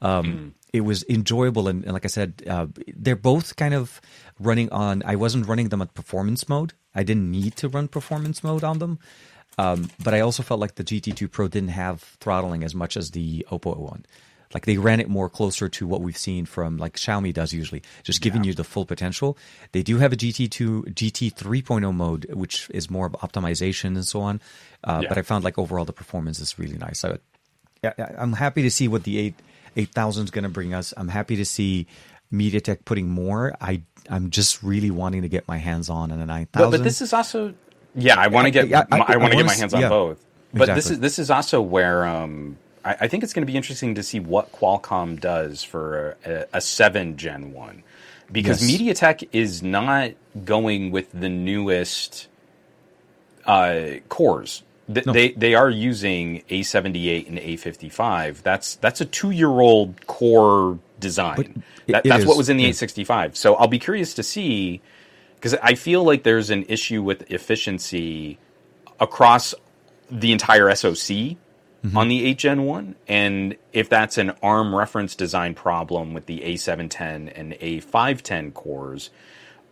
Um, 0.00 0.54
It 0.70 0.82
was 0.82 1.02
enjoyable, 1.08 1.66
and, 1.66 1.82
and 1.84 1.94
like 1.94 2.04
I 2.04 2.08
said, 2.08 2.42
uh, 2.46 2.66
they're 2.94 3.16
both 3.16 3.56
kind 3.56 3.72
of 3.72 4.00
running 4.38 4.70
on. 4.70 5.02
I 5.06 5.16
wasn't 5.16 5.46
running 5.48 5.70
them 5.70 5.80
at 5.80 5.94
performance 5.94 6.46
mode. 6.46 6.74
I 6.94 7.02
didn't 7.04 7.30
need 7.30 7.56
to 7.56 7.68
run 7.70 7.88
performance 7.88 8.44
mode 8.44 8.62
on 8.64 8.78
them, 8.78 8.98
um, 9.56 9.88
but 10.04 10.12
I 10.12 10.20
also 10.20 10.42
felt 10.42 10.60
like 10.60 10.74
the 10.74 10.84
GT2 10.84 11.30
Pro 11.30 11.48
didn't 11.48 11.70
have 11.70 12.02
throttling 12.20 12.64
as 12.64 12.74
much 12.74 12.96
as 12.98 13.12
the 13.12 13.46
Oppo 13.50 13.78
one. 13.78 14.04
Like 14.54 14.66
they 14.66 14.76
ran 14.78 15.00
it 15.00 15.08
more 15.08 15.28
closer 15.30 15.68
to 15.70 15.86
what 15.86 16.00
we've 16.02 16.16
seen 16.18 16.44
from 16.46 16.76
like 16.78 16.96
Xiaomi 16.96 17.32
does 17.32 17.52
usually, 17.52 17.82
just 18.02 18.20
giving 18.20 18.44
you 18.44 18.54
the 18.54 18.64
full 18.64 18.84
potential. 18.86 19.36
They 19.72 19.82
do 19.82 19.98
have 19.98 20.12
a 20.12 20.16
GT2 20.16 20.94
GT 20.94 21.34
3.0 21.34 21.94
mode, 21.94 22.26
which 22.34 22.68
is 22.74 22.88
more 22.90 23.06
of 23.06 23.12
optimization 23.12 23.96
and 23.96 24.06
so 24.06 24.20
on. 24.20 24.40
Uh, 24.84 25.00
Yeah. 25.02 25.08
But 25.08 25.18
I 25.18 25.22
found 25.22 25.44
like 25.44 25.58
overall 25.58 25.84
the 25.86 25.92
performance 25.92 26.40
is 26.40 26.58
really 26.58 26.76
nice. 26.78 27.04
I, 27.04 27.18
yeah, 27.82 27.92
yeah, 27.98 28.14
I'm 28.18 28.32
happy 28.34 28.62
to 28.62 28.70
see 28.70 28.88
what 28.88 29.04
the 29.04 29.18
eight 29.18 29.34
eight 29.78 29.90
thousand 29.94 30.24
is 30.24 30.30
going 30.30 30.44
to 30.44 30.50
bring 30.50 30.74
us. 30.74 30.92
I'm 30.96 31.08
happy 31.08 31.36
to 31.36 31.44
see 31.44 31.86
MediaTek 32.32 32.84
putting 32.84 33.08
more. 33.08 33.56
I 33.60 33.82
I'm 34.10 34.30
just 34.30 34.62
really 34.62 34.90
wanting 34.90 35.22
to 35.22 35.28
get 35.28 35.48
my 35.48 35.58
hands 35.58 35.88
on 35.88 36.10
a 36.10 36.26
nine 36.26 36.48
But, 36.52 36.70
but 36.70 36.82
this 36.84 37.00
is 37.00 37.12
also 37.12 37.54
yeah. 37.94 38.16
I 38.18 38.28
want 38.28 38.46
to 38.46 38.50
get 38.50 38.68
Yeah, 38.68 38.84
I- 38.92 38.98
I, 38.98 39.14
I 39.14 39.16
want 39.16 39.32
to 39.32 39.36
get 39.38 39.46
my 39.46 39.54
hands 39.54 39.74
on 39.74 39.80
yeah, 39.80 39.88
both. 39.88 40.24
But 40.52 40.74
this 40.74 40.90
is 40.90 41.00
this 41.00 41.18
is 41.18 41.30
also 41.30 41.60
where 41.60 42.06
um, 42.06 42.58
I, 42.84 42.96
I 43.02 43.08
think 43.08 43.22
it's 43.22 43.32
going 43.32 43.46
to 43.46 43.50
be 43.50 43.56
interesting 43.56 43.94
to 43.96 44.02
see 44.02 44.20
what 44.20 44.52
Qualcomm 44.52 45.20
does 45.20 45.62
for 45.62 46.16
a, 46.24 46.46
a 46.54 46.60
seven 46.60 47.16
Gen 47.16 47.52
one, 47.52 47.82
because 48.32 48.62
Yes. 48.62 48.80
MediaTek 48.80 49.28
is 49.32 49.62
not 49.62 50.12
going 50.44 50.90
with 50.90 51.08
the 51.12 51.28
newest 51.28 52.28
uh, 53.44 54.00
cores. 54.08 54.62
Th- 54.92 55.06
No. 55.06 55.12
They 55.12 55.32
they 55.32 55.54
are 55.54 55.70
using 55.70 56.42
A78 56.50 57.28
and 57.28 57.38
A55. 57.38 58.42
That's 58.42 58.76
that's 58.76 59.00
a 59.00 59.04
two 59.04 59.30
year 59.30 59.48
old 59.48 60.06
core 60.06 60.78
design. 60.98 61.40
it- 61.86 61.92
That, 61.92 62.06
it 62.06 62.08
that's 62.10 62.24
what 62.26 62.36
was 62.36 62.48
in 62.48 62.56
the 62.56 62.64
yeah. 62.64 62.68
865. 62.70 63.36
So 63.36 63.54
I'll 63.56 63.68
be 63.68 63.78
curious 63.78 64.14
to 64.14 64.22
see 64.22 64.80
because 65.36 65.54
I 65.62 65.74
feel 65.74 66.04
like 66.04 66.22
there's 66.24 66.50
an 66.50 66.64
issue 66.68 67.02
with 67.02 67.30
efficiency 67.30 68.38
across 69.00 69.54
the 70.10 70.32
entire 70.32 70.74
SoC 70.74 71.36
Mm-hmm. 71.84 71.96
on 71.96 72.08
the 72.08 72.26
8 72.26 72.38
Gen 72.38 72.64
1. 72.64 72.94
And 73.06 73.56
if 73.72 73.88
that's 73.88 74.18
an 74.18 74.32
ARM 74.42 74.74
reference 74.74 75.14
design 75.14 75.54
problem 75.54 76.12
with 76.12 76.26
the 76.26 76.40
A710 76.40 77.32
and 77.36 77.52
A510 77.52 78.52
cores, 78.52 79.10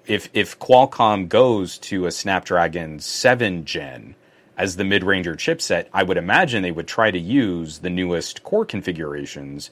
if 0.07 0.29
if 0.33 0.57
Qualcomm 0.61 1.29
goes 1.29 1.79
to 1.79 2.07
a 2.07 2.13
Snapdragon 2.13 3.01
7 3.01 3.65
Gen 3.65 4.15
as 4.57 4.77
the 4.77 4.85
mid-ranger 4.85 5.35
chipset, 5.35 5.87
I 5.93 6.03
would 6.03 6.17
imagine 6.17 6.63
they 6.63 6.73
would 6.73 6.89
try 6.89 7.11
to 7.11 7.19
use 7.19 7.79
the 7.79 7.91
newest 7.91 8.43
core 8.43 8.65
configurations 8.65 9.71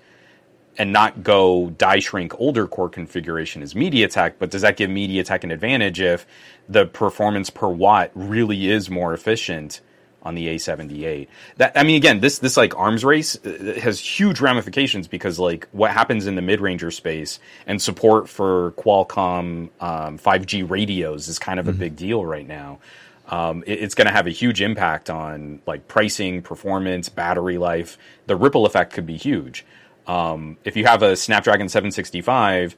and 0.76 0.92
not 0.92 1.22
go 1.22 1.70
die 1.78 2.00
shrink 2.00 2.38
older 2.38 2.66
core 2.66 2.88
configuration 2.88 3.62
as 3.62 3.74
MediaTek, 3.74 4.34
but 4.38 4.50
does 4.50 4.62
that 4.62 4.76
give 4.76 4.90
MediaTek 4.90 5.44
an 5.44 5.50
advantage 5.50 6.00
if 6.00 6.26
the 6.68 6.86
performance 6.86 7.50
per 7.50 7.68
watt 7.68 8.10
really 8.14 8.70
is 8.70 8.90
more 8.90 9.14
efficient 9.14 9.80
on 10.22 10.34
the 10.34 10.48
A78? 10.48 11.28
That 11.58 11.72
I 11.76 11.82
mean 11.84 11.96
again, 11.96 12.20
this 12.20 12.40
this 12.40 12.56
like 12.56 12.76
arms 12.76 13.04
race 13.04 13.38
uh, 13.44 13.78
has 13.80 14.00
huge 14.00 14.40
ramifications 14.40 15.06
because 15.06 15.38
like 15.38 15.68
what 15.72 15.92
happens 15.92 16.26
in 16.26 16.34
the 16.34 16.42
mid-ranger 16.42 16.90
space 16.90 17.38
and 17.66 17.80
support 17.80 18.28
for 18.28 18.72
Qualcomm 18.72 19.70
um, 19.80 20.18
5G 20.18 20.68
radios 20.68 21.28
is 21.28 21.38
kind 21.38 21.60
of 21.60 21.68
a 21.68 21.72
big 21.72 21.96
deal 21.96 22.24
right 22.24 22.46
now. 22.46 22.80
Um, 23.28 23.64
it- 23.66 23.80
it's 23.82 23.94
going 23.94 24.06
to 24.06 24.12
have 24.12 24.26
a 24.26 24.30
huge 24.30 24.60
impact 24.60 25.10
on 25.10 25.60
like 25.66 25.88
pricing, 25.88 26.42
performance, 26.42 27.08
battery 27.08 27.58
life. 27.58 27.96
The 28.26 28.36
ripple 28.36 28.66
effect 28.66 28.92
could 28.92 29.06
be 29.06 29.16
huge. 29.16 29.64
Um, 30.06 30.58
if 30.64 30.76
you 30.76 30.84
have 30.84 31.02
a 31.02 31.16
Snapdragon 31.16 31.68
765 31.68 32.76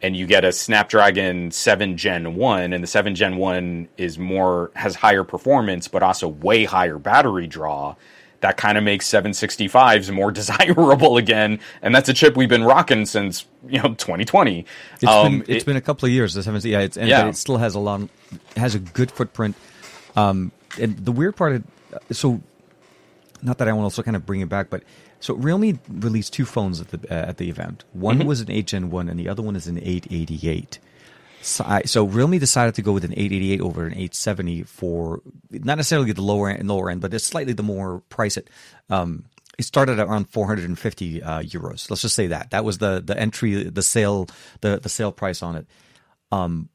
and 0.00 0.16
you 0.16 0.26
get 0.26 0.44
a 0.44 0.52
Snapdragon 0.52 1.50
7 1.50 1.96
Gen 1.96 2.36
1 2.36 2.72
and 2.72 2.82
the 2.84 2.86
7 2.86 3.16
Gen 3.16 3.36
1 3.36 3.88
is 3.96 4.16
more 4.18 4.70
has 4.76 4.94
higher 4.94 5.24
performance 5.24 5.88
but 5.88 6.04
also 6.04 6.28
way 6.28 6.64
higher 6.64 6.98
battery 6.98 7.48
draw, 7.48 7.96
that 8.40 8.56
kind 8.56 8.78
of 8.78 8.84
makes 8.84 9.08
765s 9.08 10.12
more 10.12 10.30
desirable 10.40 11.16
again, 11.16 11.58
and 11.82 11.92
that's 11.94 12.08
a 12.08 12.14
chip 12.14 12.36
we've 12.36 12.48
been 12.48 12.64
rocking 12.64 13.06
since 13.06 13.44
you 13.68 13.78
know 13.82 13.94
2020. 13.94 14.64
It's 14.94 15.04
um, 15.04 15.40
been 15.40 15.54
it's 15.54 15.64
it, 15.64 15.66
been 15.66 15.76
a 15.76 15.80
couple 15.80 16.06
of 16.06 16.12
years. 16.12 16.34
The 16.34 16.42
7 16.42 16.60
yeah, 16.62 16.80
it's, 16.80 16.96
and, 16.96 17.08
yeah. 17.08 17.28
it 17.28 17.36
still 17.36 17.56
has 17.56 17.74
a 17.74 17.80
lot, 17.80 18.02
has 18.56 18.74
a 18.74 18.78
good 18.78 19.10
footprint. 19.10 19.56
Um, 20.18 20.52
and 20.80 20.96
the 20.98 21.12
weird 21.12 21.36
part, 21.36 21.56
of, 21.56 21.64
so 22.12 22.40
not 23.42 23.58
that 23.58 23.68
I 23.68 23.72
want 23.72 23.82
to 23.82 23.86
also 23.86 24.02
kind 24.02 24.16
of 24.16 24.26
bring 24.26 24.40
it 24.40 24.48
back, 24.48 24.70
but 24.70 24.82
so 25.20 25.34
Realme 25.34 25.80
released 25.88 26.32
two 26.32 26.44
phones 26.44 26.80
at 26.80 26.88
the 26.88 27.00
uh, 27.10 27.28
at 27.28 27.36
the 27.38 27.48
event. 27.48 27.84
One 27.92 28.18
mm-hmm. 28.18 28.28
was 28.28 28.40
an 28.40 28.50
8 28.50 28.66
Gen 28.66 28.90
1, 28.90 29.08
and 29.08 29.18
the 29.18 29.28
other 29.28 29.42
one 29.42 29.56
is 29.56 29.66
an 29.66 29.78
888. 29.78 30.78
So, 31.40 31.64
I, 31.66 31.82
so 31.82 32.04
Realme 32.04 32.38
decided 32.38 32.74
to 32.74 32.82
go 32.82 32.92
with 32.92 33.04
an 33.04 33.12
888 33.12 33.60
over 33.60 33.86
an 33.86 33.92
870 33.92 34.64
for 34.64 35.22
not 35.50 35.76
necessarily 35.76 36.12
the 36.12 36.22
lower 36.22 36.50
end, 36.50 36.68
lower 36.68 36.90
end, 36.90 37.00
but 37.00 37.14
it's 37.14 37.24
slightly 37.24 37.52
the 37.52 37.62
more 37.62 38.00
price 38.08 38.36
it. 38.36 38.48
Um, 38.90 39.24
it 39.56 39.64
started 39.64 39.98
at 39.98 40.06
around 40.06 40.30
450 40.30 41.22
uh, 41.22 41.40
euros. 41.40 41.90
Let's 41.90 42.02
just 42.02 42.14
say 42.14 42.28
that 42.28 42.50
that 42.50 42.64
was 42.64 42.78
the 42.78 43.02
the 43.04 43.18
entry, 43.18 43.64
the 43.64 43.82
sale, 43.82 44.28
the 44.60 44.78
the 44.78 44.88
sale 44.88 45.12
price 45.12 45.42
on 45.42 45.56
it. 45.56 45.66
Um, 46.30 46.68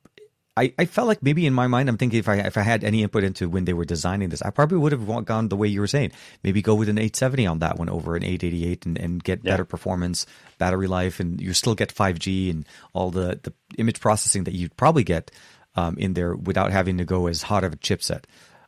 I, 0.56 0.72
I 0.78 0.86
felt 0.86 1.08
like 1.08 1.24
maybe 1.24 1.48
in 1.48 1.54
my 1.54 1.66
mind, 1.66 1.90
I'm 1.90 1.98
thinking 1.98 2.20
if 2.20 2.30
I 2.30 2.36
if 2.36 2.58
I 2.58 2.62
had 2.62 2.84
any 2.84 3.02
input 3.02 3.24
into 3.24 3.50
when 3.50 3.66
they 3.66 3.74
were 3.74 3.86
designing 3.86 4.30
this, 4.30 4.42
I 4.44 4.52
probably 4.52 4.78
would 4.78 4.92
have 4.92 5.26
gone 5.26 5.50
the 5.50 5.56
way 5.56 5.68
you 5.68 5.80
were 5.80 5.88
saying. 5.88 6.12
Maybe 6.44 6.62
go 6.62 6.76
with 6.76 6.90
an 6.90 7.00
870 7.00 7.48
on 7.48 7.60
that 7.60 7.80
one 7.80 7.90
over 7.90 8.16
an 8.16 8.24
888 8.24 8.86
and, 8.86 8.98
and 9.00 9.24
get 9.24 9.40
yeah. 9.44 9.54
better 9.54 9.66
performance, 9.66 10.28
battery 10.60 10.88
life, 10.88 11.20
and 11.20 11.42
you 11.42 11.54
still 11.54 11.74
get 11.74 11.94
5G 11.94 12.52
and 12.52 12.68
all 12.94 13.10
the, 13.10 13.40
the 13.42 13.54
image 13.78 14.00
processing 14.00 14.44
that 14.44 14.54
you'd 14.54 14.78
probably 14.78 15.04
get 15.04 15.32
um, 15.76 15.98
in 15.98 16.14
there 16.14 16.36
without 16.36 16.72
having 16.72 17.00
to 17.00 17.06
go 17.06 17.26
as 17.26 17.42
hot 17.42 17.64
of 17.64 17.74
a 17.74 17.78
chipset. 17.78 18.26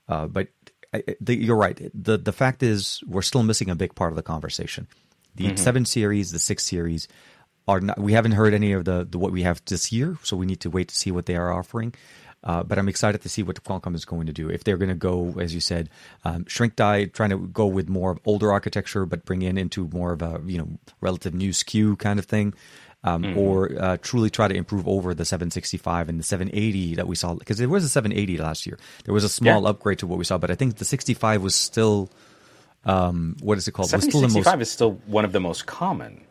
Uh, 0.09 0.25
but 0.25 0.47
I, 0.91 1.03
the, 1.21 1.35
you're 1.35 1.55
right. 1.55 1.79
The 1.93 2.17
the 2.17 2.33
fact 2.33 2.63
is, 2.63 3.03
we're 3.05 3.21
still 3.21 3.43
missing 3.43 3.69
a 3.69 3.75
big 3.75 3.93
part 3.93 4.11
of 4.11 4.15
the 4.15 4.23
conversation. 4.23 4.87
The 5.35 5.47
mm-hmm. 5.47 5.57
7 5.57 5.85
series, 5.85 6.31
the 6.31 6.39
6 6.39 6.63
series, 6.63 7.07
are 7.67 7.81
not, 7.81 7.99
we 7.99 8.13
haven't 8.13 8.33
heard 8.33 8.53
any 8.53 8.71
of 8.73 8.85
the, 8.85 9.07
the, 9.09 9.17
what 9.17 9.31
we 9.31 9.43
have 9.43 9.61
this 9.65 9.91
year, 9.91 10.17
so 10.23 10.37
we 10.37 10.45
need 10.45 10.59
to 10.61 10.69
wait 10.69 10.89
to 10.89 10.95
see 10.95 11.11
what 11.11 11.25
they 11.25 11.35
are 11.35 11.51
offering. 11.51 11.93
Uh, 12.43 12.61
but 12.61 12.77
I'm 12.77 12.87
excited 12.87 13.21
to 13.21 13.29
see 13.29 13.41
what 13.41 13.63
Qualcomm 13.63 13.95
is 13.95 14.05
going 14.05 14.27
to 14.27 14.33
do. 14.33 14.49
If 14.49 14.63
they're 14.63 14.77
going 14.77 14.89
to 14.89 14.95
go, 14.95 15.33
as 15.39 15.55
you 15.55 15.59
said, 15.59 15.89
um, 16.23 16.45
shrink 16.47 16.75
die, 16.75 17.05
trying 17.05 17.31
to 17.31 17.39
go 17.39 17.65
with 17.65 17.89
more 17.89 18.11
of 18.11 18.19
older 18.23 18.51
architecture, 18.51 19.07
but 19.07 19.25
bring 19.25 19.41
in 19.41 19.57
into 19.57 19.87
more 19.87 20.11
of 20.11 20.21
a 20.21 20.39
you 20.45 20.59
know 20.59 20.69
relative 21.01 21.33
new 21.33 21.49
SKU 21.49 21.97
kind 21.97 22.19
of 22.19 22.25
thing, 22.25 22.53
um, 23.03 23.23
mm-hmm. 23.23 23.39
or 23.39 23.71
uh, 23.79 23.97
truly 24.01 24.29
try 24.29 24.47
to 24.47 24.53
improve 24.53 24.87
over 24.87 25.15
the 25.15 25.25
765 25.25 26.07
and 26.07 26.19
the 26.19 26.23
780 26.23 26.95
that 26.95 27.07
we 27.07 27.15
saw 27.15 27.33
because 27.33 27.57
there 27.57 27.67
was 27.67 27.83
a 27.83 27.89
780 27.89 28.37
last 28.37 28.67
year. 28.67 28.77
There 29.05 29.13
was 29.13 29.23
a 29.23 29.29
small 29.29 29.63
yeah. 29.63 29.69
upgrade 29.69 29.99
to 29.99 30.07
what 30.07 30.19
we 30.19 30.23
saw, 30.23 30.37
but 30.37 30.51
I 30.51 30.55
think 30.55 30.77
the 30.77 30.85
65 30.85 31.41
was 31.41 31.55
still. 31.55 32.09
Um, 32.87 33.35
what 33.41 33.57
is 33.57 33.67
it 33.67 33.71
called? 33.71 33.89
765 33.89 34.61
is 34.61 34.69
still 34.69 34.99
one 35.07 35.25
of 35.25 35.31
the 35.31 35.39
most 35.39 35.65
common. 35.65 36.21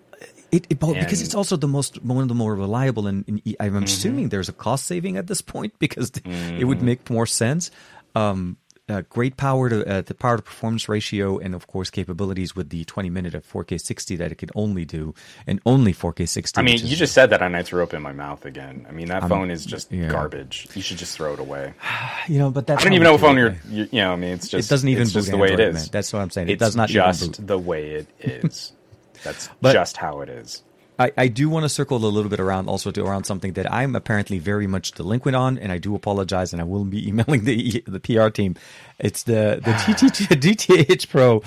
It, 0.55 0.67
it 0.71 0.79
because 0.79 1.21
it's 1.21 1.35
also 1.35 1.57
the 1.57 1.67
most 1.67 2.01
one 2.05 2.23
of 2.23 2.29
the 2.29 2.35
more 2.35 2.55
reliable, 2.55 3.09
and, 3.09 3.25
and 3.27 3.43
I'm 3.59 3.73
mm-hmm. 3.73 3.83
assuming 3.83 4.29
there's 4.29 4.49
a 4.49 4.53
cost 4.53 4.87
saving 4.87 5.17
at 5.17 5.27
this 5.27 5.43
point 5.43 5.75
because 5.81 6.13
mm-hmm. 6.13 6.57
it 6.57 6.65
would 6.65 6.79
mm-hmm. 6.79 6.87
make 6.87 7.11
more 7.11 7.27
sense. 7.27 7.73
Um, 8.15 8.59
uh, 8.89 9.03
great 9.09 9.37
power 9.37 9.69
to 9.69 9.85
uh, 9.89 10.03
the 10.03 10.15
power 10.15 10.37
to 10.37 10.43
performance 10.43 10.89
ratio, 10.89 11.39
and 11.39 11.55
of 11.55 11.67
course 11.67 11.91
capabilities 11.91 12.55
with 12.55 12.69
the 12.69 12.85
20 12.85 13.11
minute 13.11 13.35
of 13.35 13.45
4K 13.51 13.81
60 13.81 14.17
that 14.17 14.31
it 14.31 14.37
can 14.37 14.51
only 14.55 14.85
do, 14.85 15.15
and 15.47 15.59
only 15.65 15.93
4K 15.93 16.29
60. 16.29 16.61
I 16.61 16.63
mean, 16.63 16.79
you 16.79 16.95
just 16.95 17.15
said 17.15 17.31
that, 17.31 17.43
and 17.43 17.57
I 17.57 17.63
threw 17.63 17.83
up 17.83 17.95
in 17.95 18.03
my 18.03 18.13
mouth 18.13 18.45
again. 18.45 18.87
I 18.89 18.93
mean, 18.93 19.09
that 19.09 19.29
phone 19.29 19.51
is 19.51 19.65
just 19.65 19.91
yeah. 19.91 20.09
garbage. 20.09 20.69
You 20.75 20.83
should 20.83 20.99
just 20.99 21.17
throw 21.17 21.33
it 21.33 21.41
away. 21.41 21.73
you 22.29 22.39
know, 22.39 22.51
but 22.51 22.67
that's 22.67 22.83
I 22.83 22.85
don't 22.85 22.93
even 22.93 23.05
know 23.05 23.13
what 23.13 23.23
phone 23.23 23.39
you're. 23.39 23.57
You, 23.69 23.89
you, 23.91 24.03
know, 24.03 24.13
I 24.13 24.17
mean, 24.17 24.33
it's 24.33 24.49
just 24.49 24.69
it 24.69 24.71
doesn't 24.71 24.89
even 24.89 25.03
it's 25.03 25.13
just 25.13 25.31
the 25.31 25.39
way 25.39 25.53
it 25.53 25.61
is. 25.61 25.75
Man. 25.75 25.85
That's 25.91 26.13
what 26.13 26.21
I'm 26.21 26.31
saying. 26.31 26.49
It 26.51 26.59
does 26.59 26.77
not 26.77 26.89
just 26.89 27.45
the 27.45 27.59
way 27.59 27.93
it 27.93 28.09
is. 28.21 28.73
That's 29.25 29.49
but 29.61 29.73
just 29.73 29.97
how 29.97 30.21
it 30.21 30.29
is. 30.29 30.63
I, 30.99 31.13
I 31.17 31.29
do 31.29 31.49
want 31.49 31.65
to 31.65 31.69
circle 31.69 31.97
a 31.97 32.07
little 32.07 32.31
bit 32.31 32.39
around 32.39 32.69
also 32.69 32.91
to 32.93 33.05
around 33.05 33.25
something 33.25 33.55
that 33.55 33.73
I'm 33.73 33.97
apparently 33.97 34.39
very 34.39 34.67
much 34.67 34.93
delinquent 34.93 35.35
on, 35.35 35.59
and 35.59 35.73
I 35.73 35.79
do 35.79 35.95
apologize, 35.97 36.53
and 36.53 36.63
I 36.63 36.65
will 36.65 36.85
be 36.85 37.09
emailing 37.09 37.45
the 37.45 37.83
the 37.87 38.01
PR 38.01 38.29
team. 38.29 38.55
It's 38.99 39.25
the 39.25 39.61
the 39.65 39.73
GTH 40.37 41.09
Pro. 41.09 41.43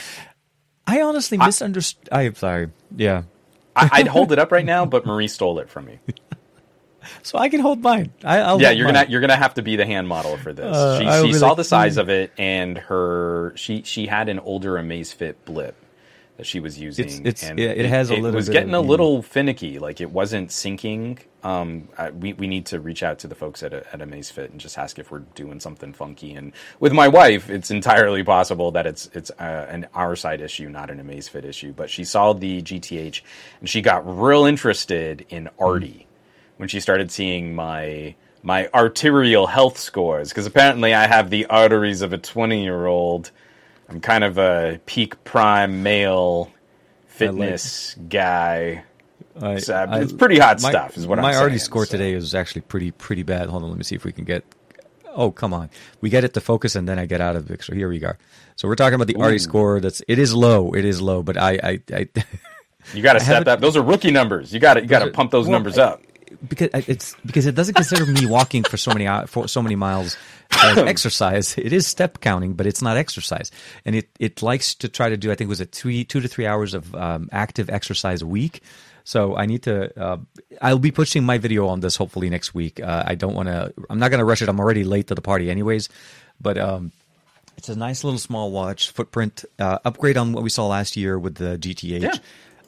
I 0.85 1.01
honestly 1.01 1.37
misunderstood. 1.37 2.09
I'm 2.11 2.35
sorry. 2.35 2.69
Yeah, 2.95 3.23
I, 3.75 4.01
would 4.01 4.07
hold 4.07 4.31
it 4.31 4.39
up 4.39 4.51
right 4.51 4.65
now, 4.65 4.85
but 4.85 5.05
Marie 5.05 5.27
stole 5.27 5.59
it 5.59 5.69
from 5.69 5.85
me. 5.85 5.99
so 7.23 7.37
I 7.37 7.49
can 7.49 7.59
hold 7.59 7.81
mine. 7.81 8.11
I, 8.23 8.51
will 8.51 8.61
yeah, 8.61 8.71
you're 8.71 8.85
mine. 8.87 8.95
gonna 8.95 9.09
you're 9.09 9.21
gonna 9.21 9.35
have 9.35 9.53
to 9.55 9.61
be 9.61 9.75
the 9.75 9.85
hand 9.85 10.07
model 10.07 10.37
for 10.37 10.51
this. 10.51 10.75
Uh, 10.75 11.21
she, 11.21 11.27
she 11.27 11.33
saw 11.33 11.49
like, 11.49 11.57
the 11.57 11.63
size 11.63 11.95
mm. 11.95 12.01
of 12.01 12.09
it, 12.09 12.33
and 12.37 12.77
her 12.77 13.53
she 13.55 13.83
she 13.83 14.07
had 14.07 14.27
an 14.27 14.39
older 14.39 14.73
Amazfit 14.73 15.35
Bip 15.45 15.75
that 16.37 16.45
she 16.45 16.59
was 16.59 16.79
using. 16.79 17.05
It's, 17.05 17.19
it's 17.23 17.43
and 17.43 17.57
yeah, 17.59 17.69
it, 17.69 17.79
it 17.79 17.89
has 17.89 18.11
a 18.11 18.13
little. 18.13 18.27
It 18.27 18.35
was 18.35 18.47
getting 18.47 18.75
a 18.75 18.79
little 18.79 19.23
finicky. 19.23 19.79
Like 19.79 19.99
it 19.99 20.11
wasn't 20.11 20.49
syncing. 20.49 21.19
Um, 21.43 21.89
I, 21.97 22.11
we 22.11 22.33
we 22.33 22.47
need 22.47 22.67
to 22.67 22.79
reach 22.79 23.01
out 23.01 23.19
to 23.19 23.27
the 23.27 23.33
folks 23.33 23.63
at 23.63 23.73
at 23.73 23.99
Amazfit 23.99 24.51
and 24.51 24.59
just 24.59 24.77
ask 24.77 24.99
if 24.99 25.11
we're 25.11 25.25
doing 25.35 25.59
something 25.59 25.93
funky. 25.93 26.33
And 26.33 26.53
with 26.79 26.93
my 26.93 27.07
wife, 27.07 27.49
it's 27.49 27.71
entirely 27.71 28.23
possible 28.23 28.71
that 28.71 28.85
it's 28.85 29.09
it's 29.13 29.31
uh, 29.31 29.65
an 29.69 29.87
our 29.95 30.15
side 30.15 30.39
issue, 30.39 30.69
not 30.69 30.91
an 30.91 31.03
Amazfit 31.03 31.43
issue. 31.43 31.73
But 31.73 31.89
she 31.89 32.03
saw 32.03 32.33
the 32.33 32.61
GTH 32.61 33.21
and 33.59 33.67
she 33.67 33.81
got 33.81 34.07
real 34.07 34.45
interested 34.45 35.25
in 35.29 35.49
Arty 35.59 36.05
mm. 36.07 36.57
when 36.57 36.69
she 36.69 36.79
started 36.79 37.11
seeing 37.11 37.55
my 37.55 38.15
my 38.43 38.69
arterial 38.75 39.47
health 39.47 39.79
scores 39.79 40.29
because 40.29 40.45
apparently 40.45 40.93
I 40.93 41.07
have 41.07 41.31
the 41.31 41.47
arteries 41.47 42.03
of 42.03 42.13
a 42.13 42.19
twenty 42.19 42.63
year 42.63 42.85
old 42.85 43.31
I'm 43.89 44.01
kind 44.01 44.23
of 44.23 44.37
a 44.37 44.79
peak 44.85 45.23
prime 45.23 45.83
male 45.83 46.51
fitness 47.07 47.95
like, 47.97 48.09
guy. 48.09 48.83
I, 49.39 49.59
so, 49.59 49.75
I, 49.75 50.01
it's 50.01 50.13
pretty 50.13 50.39
hot 50.39 50.61
my, 50.61 50.69
stuff, 50.69 50.97
is 50.97 51.07
what 51.07 51.19
my 51.19 51.29
I'm 51.29 51.33
saying. 51.33 51.51
My 51.51 51.57
score 51.57 51.85
so. 51.85 51.91
today 51.91 52.13
is 52.13 52.33
actually 52.33 52.61
pretty 52.61 52.91
pretty 52.91 53.23
bad. 53.23 53.49
Hold 53.49 53.63
on, 53.63 53.69
let 53.69 53.77
me 53.77 53.83
see 53.83 53.95
if 53.95 54.03
we 54.03 54.11
can 54.11 54.25
get. 54.25 54.43
Oh 55.09 55.31
come 55.31 55.53
on, 55.53 55.69
we 56.01 56.09
get 56.09 56.23
it 56.23 56.33
to 56.33 56.41
focus, 56.41 56.75
and 56.75 56.87
then 56.87 56.99
I 56.99 57.05
get 57.05 57.21
out 57.21 57.35
of 57.35 57.49
it. 57.49 57.63
So 57.63 57.73
here 57.73 57.87
we 57.87 57.99
go. 57.99 58.13
So 58.55 58.67
we're 58.67 58.75
talking 58.75 58.95
about 58.95 59.07
the 59.07 59.15
Ooh. 59.19 59.39
Score. 59.39 59.79
That's 59.79 60.01
it 60.07 60.19
is 60.19 60.33
low. 60.33 60.73
It 60.73 60.85
is 60.85 61.01
low, 61.01 61.23
but 61.23 61.37
I 61.37 61.59
I. 61.63 61.81
I 61.93 62.07
you 62.93 63.03
got 63.03 63.13
to 63.13 63.19
step. 63.23 63.47
Up. 63.47 63.59
Those 63.61 63.77
are 63.77 63.83
rookie 63.83 64.11
numbers. 64.11 64.53
You 64.53 64.59
got 64.59 64.75
to 64.75 64.81
you 64.81 64.87
got 64.87 65.05
to 65.05 65.11
pump 65.11 65.31
those 65.31 65.45
well, 65.45 65.53
numbers 65.53 65.77
up 65.77 66.01
because 66.47 66.69
it's 66.87 67.15
because 67.25 67.45
it 67.45 67.55
doesn't 67.55 67.73
consider 67.73 68.05
me 68.05 68.25
walking 68.25 68.63
for 68.63 68.77
so 68.77 68.93
many 68.93 69.07
for 69.27 69.47
so 69.47 69.61
many 69.61 69.75
miles 69.75 70.17
as 70.51 70.77
exercise. 70.93 71.57
It 71.57 71.73
is 71.73 71.87
step 71.87 72.19
counting, 72.21 72.53
but 72.53 72.65
it's 72.65 72.81
not 72.81 72.97
exercise. 72.97 73.51
And 73.85 73.95
it 73.95 74.09
it 74.19 74.41
likes 74.41 74.75
to 74.75 74.89
try 74.89 75.09
to 75.09 75.17
do. 75.17 75.31
I 75.31 75.35
think 75.35 75.47
it 75.47 75.49
was 75.49 75.61
a 75.61 75.65
three 75.65 76.03
two 76.03 76.19
to 76.19 76.27
three 76.27 76.45
hours 76.45 76.73
of 76.73 76.93
um, 76.95 77.29
active 77.31 77.69
exercise 77.69 78.21
a 78.21 78.27
week. 78.27 78.61
So 79.03 79.37
I 79.37 79.45
need 79.45 79.63
to. 79.63 79.97
Uh, 79.99 80.17
I'll 80.61 80.79
be 80.79 80.91
pushing 80.91 81.23
my 81.23 81.37
video 81.37 81.67
on 81.67 81.79
this 81.79 81.95
hopefully 81.95 82.29
next 82.29 82.53
week. 82.53 82.79
Uh, 82.79 83.03
I 83.05 83.15
don't 83.15 83.33
want 83.33 83.47
to. 83.47 83.73
I'm 83.89 83.99
not 83.99 84.09
going 84.09 84.19
to 84.19 84.25
rush 84.25 84.41
it. 84.41 84.49
I'm 84.49 84.59
already 84.59 84.83
late 84.83 85.07
to 85.07 85.15
the 85.15 85.21
party, 85.21 85.49
anyways. 85.49 85.89
But 86.41 86.57
um, 86.57 86.91
it's 87.55 87.69
a 87.69 87.75
nice 87.75 88.03
little 88.03 88.19
small 88.19 88.51
watch 88.51 88.91
footprint 88.91 89.45
uh, 89.59 89.79
upgrade 89.85 90.17
on 90.17 90.33
what 90.33 90.43
we 90.43 90.49
saw 90.49 90.67
last 90.67 90.97
year 90.97 91.17
with 91.17 91.35
the 91.35 91.57
GTH. 91.57 92.01
Yeah 92.01 92.13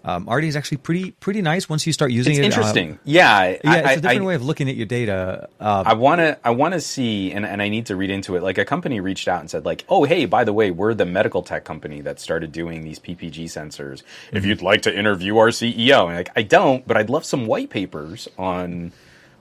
um, 0.04 0.30
is 0.30 0.56
actually 0.56 0.78
pretty 0.78 1.12
pretty 1.12 1.42
nice 1.42 1.68
once 1.68 1.86
you 1.86 1.94
start 1.94 2.12
using 2.12 2.34
it's 2.34 2.40
it. 2.40 2.46
Interesting, 2.46 2.94
uh, 2.94 2.98
yeah, 3.04 3.50
yeah. 3.50 3.58
I, 3.64 3.78
it's 3.78 3.98
a 3.98 4.02
different 4.02 4.22
I, 4.22 4.26
way 4.26 4.36
of 4.36 4.44
looking 4.44 4.70
at 4.70 4.76
your 4.76 4.86
data. 4.86 5.50
Uh, 5.60 5.84
I 5.86 5.94
want 5.94 6.20
to 6.20 6.38
I 6.44 6.52
want 6.52 6.74
to 6.74 6.82
see, 6.82 7.32
and, 7.32 7.46
and 7.46 7.62
I 7.62 7.70
need 7.70 7.88
to 7.88 7.96
read 7.96 8.10
into 8.10 8.36
it. 8.36 8.44
Like 8.44 8.58
a 8.58 8.66
company 8.66 9.00
reached 9.02 9.28
out 9.28 9.42
and 9.42 9.50
said, 9.50 9.66
like, 9.66 9.86
oh 9.90 10.06
hey, 10.06 10.26
by 10.26 10.44
the 10.44 10.54
way, 10.54 10.72
we're 10.72 10.94
the 10.94 11.06
medical 11.06 11.44
tech 11.44 11.66
company 11.66 12.02
that 12.02 12.20
started 12.20 12.52
doing 12.52 12.84
these 12.84 13.00
PPG 13.00 13.46
sensors. 13.46 14.02
Mm-hmm. 14.02 14.38
If 14.38 14.46
you'd 14.46 14.62
like 14.62 14.84
to 14.84 14.98
interview 14.98 15.38
our 15.38 15.50
CEO, 15.50 16.08
and 16.08 16.16
like 16.16 16.30
I 16.36 16.44
don't, 16.44 16.88
but 16.88 16.96
I'd 16.96 17.10
love 17.10 17.26
some 17.26 17.46
white 17.46 17.70
papers 17.70 18.28
on 18.38 18.94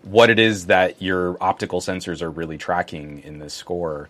what 0.03 0.31
it 0.31 0.39
is 0.39 0.67
that 0.67 1.01
your 1.03 1.37
optical 1.41 1.81
sensors 1.81 2.23
are 2.23 2.31
really 2.31 2.59
tracking 2.59 3.21
in 3.21 3.39
this 3.39 3.55
score. 3.55 4.09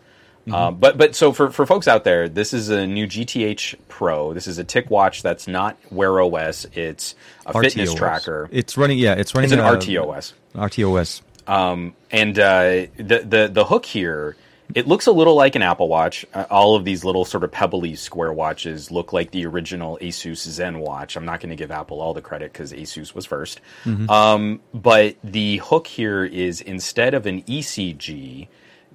Mm-hmm. 0.48 0.54
Um, 0.54 0.76
but 0.76 0.96
but 0.96 1.14
so 1.14 1.32
for, 1.32 1.50
for 1.50 1.66
folks 1.66 1.86
out 1.86 2.04
there, 2.04 2.28
this 2.28 2.54
is 2.54 2.70
a 2.70 2.86
new 2.86 3.06
GTH 3.06 3.76
Pro. 3.88 4.32
This 4.32 4.46
is 4.46 4.58
a 4.58 4.64
TicWatch 4.64 5.20
that's 5.20 5.46
not 5.46 5.76
Wear 5.90 6.20
OS. 6.22 6.66
It's 6.72 7.14
a 7.44 7.52
RTOS. 7.52 7.62
fitness 7.62 7.94
tracker. 7.94 8.48
It's 8.50 8.78
running. 8.78 8.98
Yeah, 8.98 9.14
it's 9.14 9.34
running. 9.34 9.52
It's 9.52 9.52
an 9.52 9.60
uh, 9.60 9.72
RTOS. 9.72 10.32
RTOS. 10.54 11.20
Um, 11.46 11.94
and 12.10 12.38
uh, 12.38 12.86
the 12.96 13.24
the 13.26 13.50
the 13.52 13.64
hook 13.64 13.84
here. 13.84 14.36
It 14.74 14.86
looks 14.86 15.06
a 15.06 15.12
little 15.12 15.34
like 15.34 15.56
an 15.56 15.62
Apple 15.62 15.88
Watch. 15.88 16.26
Uh, 16.34 16.44
all 16.50 16.76
of 16.76 16.84
these 16.84 17.02
little 17.02 17.24
sort 17.24 17.42
of 17.42 17.50
pebbly 17.50 17.94
square 17.94 18.34
watches 18.34 18.90
look 18.90 19.14
like 19.14 19.30
the 19.30 19.46
original 19.46 19.98
Asus 20.02 20.46
ZenWatch. 20.46 21.16
I'm 21.16 21.24
not 21.24 21.40
going 21.40 21.48
to 21.48 21.56
give 21.56 21.70
Apple 21.70 22.02
all 22.02 22.12
the 22.12 22.20
credit 22.20 22.52
because 22.52 22.74
Asus 22.74 23.14
was 23.14 23.26
1st 23.26 23.60
mm-hmm. 23.84 24.10
um, 24.10 24.60
but 24.74 25.16
the 25.24 25.56
hook 25.56 25.86
here 25.86 26.22
is 26.22 26.60
instead 26.60 27.14
of 27.14 27.24
an 27.24 27.44
ECG, 27.44 28.48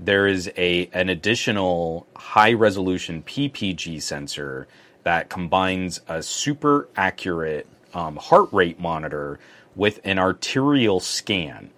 there 0.05 0.27
is 0.27 0.51
a 0.57 0.89
an 0.93 1.09
additional 1.09 2.07
high 2.15 2.53
resolution 2.53 3.23
PPG 3.23 4.01
sensor 4.01 4.67
that 5.03 5.30
combines 5.30 5.99
a 6.07 6.23
super 6.23 6.88
accurate 6.95 7.67
um, 7.93 8.15
heart 8.17 8.49
rate 8.51 8.80
monitor 8.80 9.39
with 9.75 9.99
an 10.03 10.19
arterial 10.19 10.99
scan, 10.99 11.69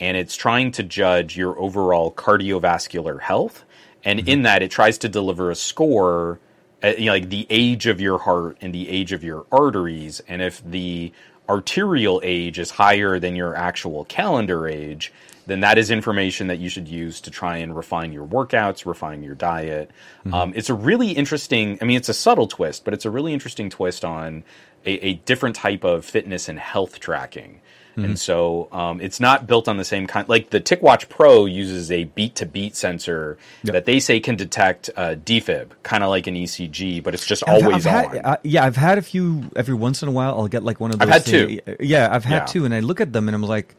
and 0.00 0.16
it's 0.16 0.36
trying 0.36 0.70
to 0.72 0.82
judge 0.82 1.36
your 1.36 1.58
overall 1.58 2.12
cardiovascular 2.12 3.20
health. 3.20 3.64
And 4.04 4.20
mm-hmm. 4.20 4.28
in 4.28 4.42
that, 4.42 4.62
it 4.62 4.70
tries 4.70 4.98
to 4.98 5.08
deliver 5.08 5.50
a 5.50 5.54
score 5.54 6.40
uh, 6.82 6.94
you 6.98 7.06
know, 7.06 7.12
like 7.12 7.28
the 7.28 7.46
age 7.48 7.86
of 7.86 8.00
your 8.00 8.18
heart 8.18 8.56
and 8.60 8.74
the 8.74 8.88
age 8.88 9.12
of 9.12 9.22
your 9.22 9.46
arteries, 9.52 10.20
and 10.26 10.42
if 10.42 10.62
the 10.64 11.12
arterial 11.48 12.20
age 12.24 12.58
is 12.58 12.70
higher 12.72 13.18
than 13.18 13.36
your 13.36 13.54
actual 13.54 14.04
calendar 14.06 14.66
age, 14.66 15.12
then 15.46 15.60
that 15.60 15.78
is 15.78 15.90
information 15.90 16.46
that 16.46 16.58
you 16.58 16.68
should 16.68 16.88
use 16.88 17.20
to 17.22 17.30
try 17.30 17.58
and 17.58 17.76
refine 17.76 18.12
your 18.12 18.26
workouts, 18.26 18.86
refine 18.86 19.22
your 19.22 19.34
diet. 19.34 19.90
Mm-hmm. 20.20 20.34
Um, 20.34 20.52
it's 20.54 20.70
a 20.70 20.74
really 20.74 21.12
interesting, 21.12 21.78
I 21.80 21.84
mean, 21.84 21.96
it's 21.96 22.08
a 22.08 22.14
subtle 22.14 22.46
twist, 22.46 22.84
but 22.84 22.94
it's 22.94 23.04
a 23.04 23.10
really 23.10 23.32
interesting 23.32 23.70
twist 23.70 24.04
on 24.04 24.44
a, 24.84 24.92
a 25.06 25.14
different 25.14 25.56
type 25.56 25.84
of 25.84 26.04
fitness 26.04 26.48
and 26.48 26.58
health 26.58 27.00
tracking. 27.00 27.60
Mm-hmm. 27.92 28.04
And 28.04 28.18
so 28.18 28.68
um, 28.72 29.00
it's 29.02 29.20
not 29.20 29.46
built 29.46 29.68
on 29.68 29.76
the 29.76 29.84
same 29.84 30.06
kind. 30.06 30.26
Like 30.26 30.48
the 30.48 30.60
TicWatch 30.60 31.10
Pro 31.10 31.44
uses 31.44 31.90
a 31.90 32.04
beat 32.04 32.34
to 32.36 32.46
beat 32.46 32.74
sensor 32.74 33.36
yep. 33.64 33.74
that 33.74 33.84
they 33.84 34.00
say 34.00 34.18
can 34.18 34.34
detect 34.36 34.88
uh, 34.96 35.14
defib, 35.16 35.70
kind 35.82 36.02
of 36.02 36.08
like 36.08 36.26
an 36.26 36.34
ECG, 36.34 37.02
but 37.02 37.12
it's 37.12 37.26
just 37.26 37.46
I've, 37.46 37.62
always 37.62 37.86
I've 37.86 38.06
on. 38.06 38.14
Had, 38.14 38.24
uh, 38.24 38.36
yeah, 38.44 38.64
I've 38.64 38.76
had 38.76 38.96
a 38.96 39.02
few 39.02 39.50
every 39.56 39.74
once 39.74 40.02
in 40.02 40.08
a 40.08 40.12
while. 40.12 40.38
I'll 40.38 40.48
get 40.48 40.62
like 40.62 40.80
one 40.80 40.90
of 40.90 41.00
those. 41.00 41.08
I've 41.08 41.12
had 41.12 41.26
two. 41.26 41.60
Yeah, 41.80 42.08
I've 42.10 42.24
had 42.24 42.42
yeah. 42.42 42.44
two, 42.46 42.64
and 42.64 42.74
I 42.74 42.80
look 42.80 43.02
at 43.02 43.12
them 43.12 43.28
and 43.28 43.34
I'm 43.34 43.42
like, 43.42 43.74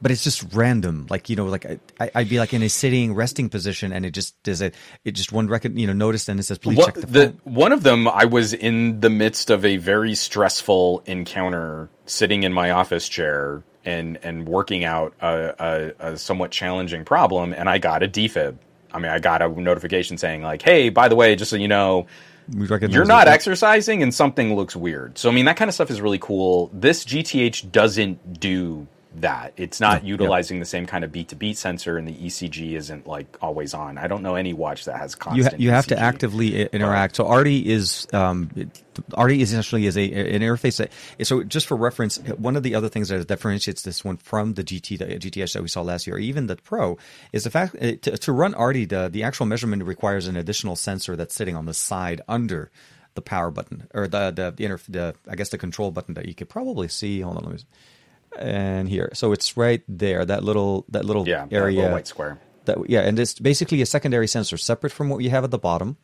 but 0.00 0.10
it's 0.10 0.22
just 0.22 0.54
random. 0.54 1.06
Like 1.10 1.28
you 1.28 1.36
know, 1.36 1.46
like 1.46 1.66
I, 1.98 2.10
would 2.14 2.28
be 2.28 2.38
like 2.38 2.54
in 2.54 2.62
a 2.62 2.68
sitting 2.68 3.14
resting 3.14 3.48
position, 3.48 3.92
and 3.92 4.06
it 4.06 4.12
just 4.12 4.40
does 4.42 4.60
it. 4.60 4.74
It 5.04 5.12
just 5.12 5.32
one 5.32 5.48
record, 5.48 5.78
you 5.78 5.86
know, 5.86 5.92
notice, 5.92 6.28
and 6.28 6.38
it 6.38 6.44
says, 6.44 6.58
"Please 6.58 6.78
what, 6.78 6.86
check 6.86 6.94
the, 6.94 7.06
the 7.06 7.26
phone." 7.26 7.54
One 7.54 7.72
of 7.72 7.82
them, 7.82 8.08
I 8.08 8.24
was 8.24 8.52
in 8.52 9.00
the 9.00 9.10
midst 9.10 9.50
of 9.50 9.64
a 9.64 9.76
very 9.76 10.14
stressful 10.14 11.02
encounter, 11.06 11.88
sitting 12.06 12.42
in 12.42 12.52
my 12.52 12.70
office 12.70 13.08
chair 13.08 13.62
and 13.84 14.18
and 14.22 14.46
working 14.46 14.84
out 14.84 15.14
a, 15.20 15.94
a, 15.98 16.12
a 16.12 16.18
somewhat 16.18 16.50
challenging 16.50 17.04
problem, 17.04 17.52
and 17.52 17.68
I 17.68 17.78
got 17.78 18.02
a 18.02 18.08
defib. 18.08 18.56
I 18.92 18.98
mean, 18.98 19.10
I 19.10 19.18
got 19.18 19.42
a 19.42 19.48
notification 19.48 20.16
saying 20.16 20.42
like, 20.42 20.62
"Hey, 20.62 20.90
by 20.90 21.08
the 21.08 21.16
way, 21.16 21.34
just 21.36 21.50
so 21.50 21.56
you 21.56 21.68
know." 21.68 22.06
You're 22.50 23.04
not 23.04 23.28
exercising 23.28 24.02
and 24.02 24.14
something 24.14 24.56
looks 24.56 24.74
weird. 24.74 25.18
So 25.18 25.28
I 25.28 25.32
mean 25.32 25.44
that 25.44 25.58
kind 25.58 25.68
of 25.68 25.74
stuff 25.74 25.90
is 25.90 26.00
really 26.00 26.18
cool. 26.18 26.70
This 26.72 27.04
GTH 27.04 27.70
doesn't 27.70 28.40
do 28.40 28.86
that. 29.16 29.54
It's 29.56 29.80
not 29.80 30.04
utilizing 30.04 30.58
the 30.58 30.64
same 30.64 30.86
kind 30.86 31.04
of 31.04 31.12
beat 31.12 31.28
to 31.28 31.36
beat 31.36 31.56
sensor, 31.56 31.96
and 31.96 32.06
the 32.06 32.14
ECG 32.14 32.76
isn't 32.76 33.06
like 33.06 33.36
always 33.40 33.74
on. 33.74 33.98
I 33.98 34.06
don't 34.06 34.22
know 34.22 34.34
any 34.34 34.52
watch 34.52 34.84
that 34.84 34.98
has 34.98 35.14
constant. 35.14 35.36
You, 35.38 35.50
ha- 35.50 35.56
you 35.58 35.70
have 35.70 35.86
to 35.88 35.98
actively 35.98 36.62
interact. 36.66 37.16
So 37.16 37.26
Arty 37.26 37.68
is 37.68 38.06
um, 38.12 38.50
Arty 39.14 39.42
essentially 39.42 39.86
is 39.86 39.96
a 39.96 40.12
an 40.12 40.42
interface 40.42 40.78
that. 40.78 40.92
So 41.26 41.42
just 41.42 41.66
for 41.66 41.76
reference, 41.76 42.18
one 42.18 42.56
of 42.56 42.62
the 42.62 42.74
other 42.74 42.88
things 42.88 43.08
that 43.08 43.26
differentiates 43.26 43.82
this 43.82 44.04
one 44.04 44.16
from 44.18 44.54
the 44.54 44.64
GT 44.64 44.98
the 44.98 45.06
GTH 45.06 45.52
that 45.52 45.62
we 45.62 45.68
saw 45.68 45.82
last 45.82 46.06
year, 46.06 46.18
even 46.18 46.46
the 46.46 46.56
Pro, 46.56 46.98
is 47.32 47.44
the 47.44 47.50
fact 47.50 47.76
uh, 47.76 47.92
to, 48.02 48.18
to 48.18 48.32
run 48.32 48.54
Arty 48.54 48.84
the 48.84 49.08
the 49.08 49.22
actual 49.22 49.46
measurement 49.46 49.82
requires 49.84 50.26
an 50.26 50.36
additional 50.36 50.76
sensor 50.76 51.16
that's 51.16 51.34
sitting 51.34 51.56
on 51.56 51.66
the 51.66 51.74
side 51.74 52.20
under 52.28 52.70
the 53.14 53.22
power 53.22 53.50
button 53.50 53.88
or 53.94 54.06
the 54.06 54.30
the, 54.30 54.52
the, 54.56 54.64
inter, 54.64 54.80
the 54.88 55.14
I 55.28 55.34
guess 55.34 55.48
the 55.48 55.58
control 55.58 55.90
button 55.90 56.14
that 56.14 56.26
you 56.26 56.34
could 56.34 56.48
probably 56.48 56.88
see. 56.88 57.20
Hold 57.20 57.38
on, 57.38 57.44
let 57.44 57.52
me 57.54 57.58
and 58.38 58.88
here. 58.88 59.10
So 59.14 59.32
it's 59.32 59.56
right 59.56 59.82
there, 59.88 60.24
that 60.24 60.44
little 60.44 60.84
that 60.90 61.04
little 61.04 61.26
yeah, 61.26 61.46
area, 61.50 61.80
little 61.80 61.92
white 61.92 62.06
square. 62.06 62.40
That 62.64 62.78
yeah, 62.88 63.00
and 63.00 63.18
it's 63.18 63.38
basically 63.38 63.82
a 63.82 63.86
secondary 63.86 64.28
sensor 64.28 64.56
separate 64.56 64.92
from 64.92 65.08
what 65.08 65.18
you 65.18 65.30
have 65.30 65.44
at 65.44 65.50
the 65.50 65.58
bottom. 65.58 65.96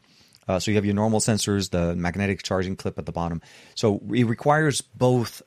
Uh, 0.47 0.59
so 0.59 0.71
you 0.71 0.77
have 0.77 0.85
your 0.85 0.95
normal 0.95 1.21
sensors, 1.21 1.71
the 1.71 1.97
magnetic 1.97 2.43
charging 2.43 2.77
clip 2.77 2.99
at 2.99 3.07
the 3.07 3.13
bottom. 3.13 3.41
So 3.75 4.03
it 4.13 4.25
requires 4.25 4.83
both 4.83 5.43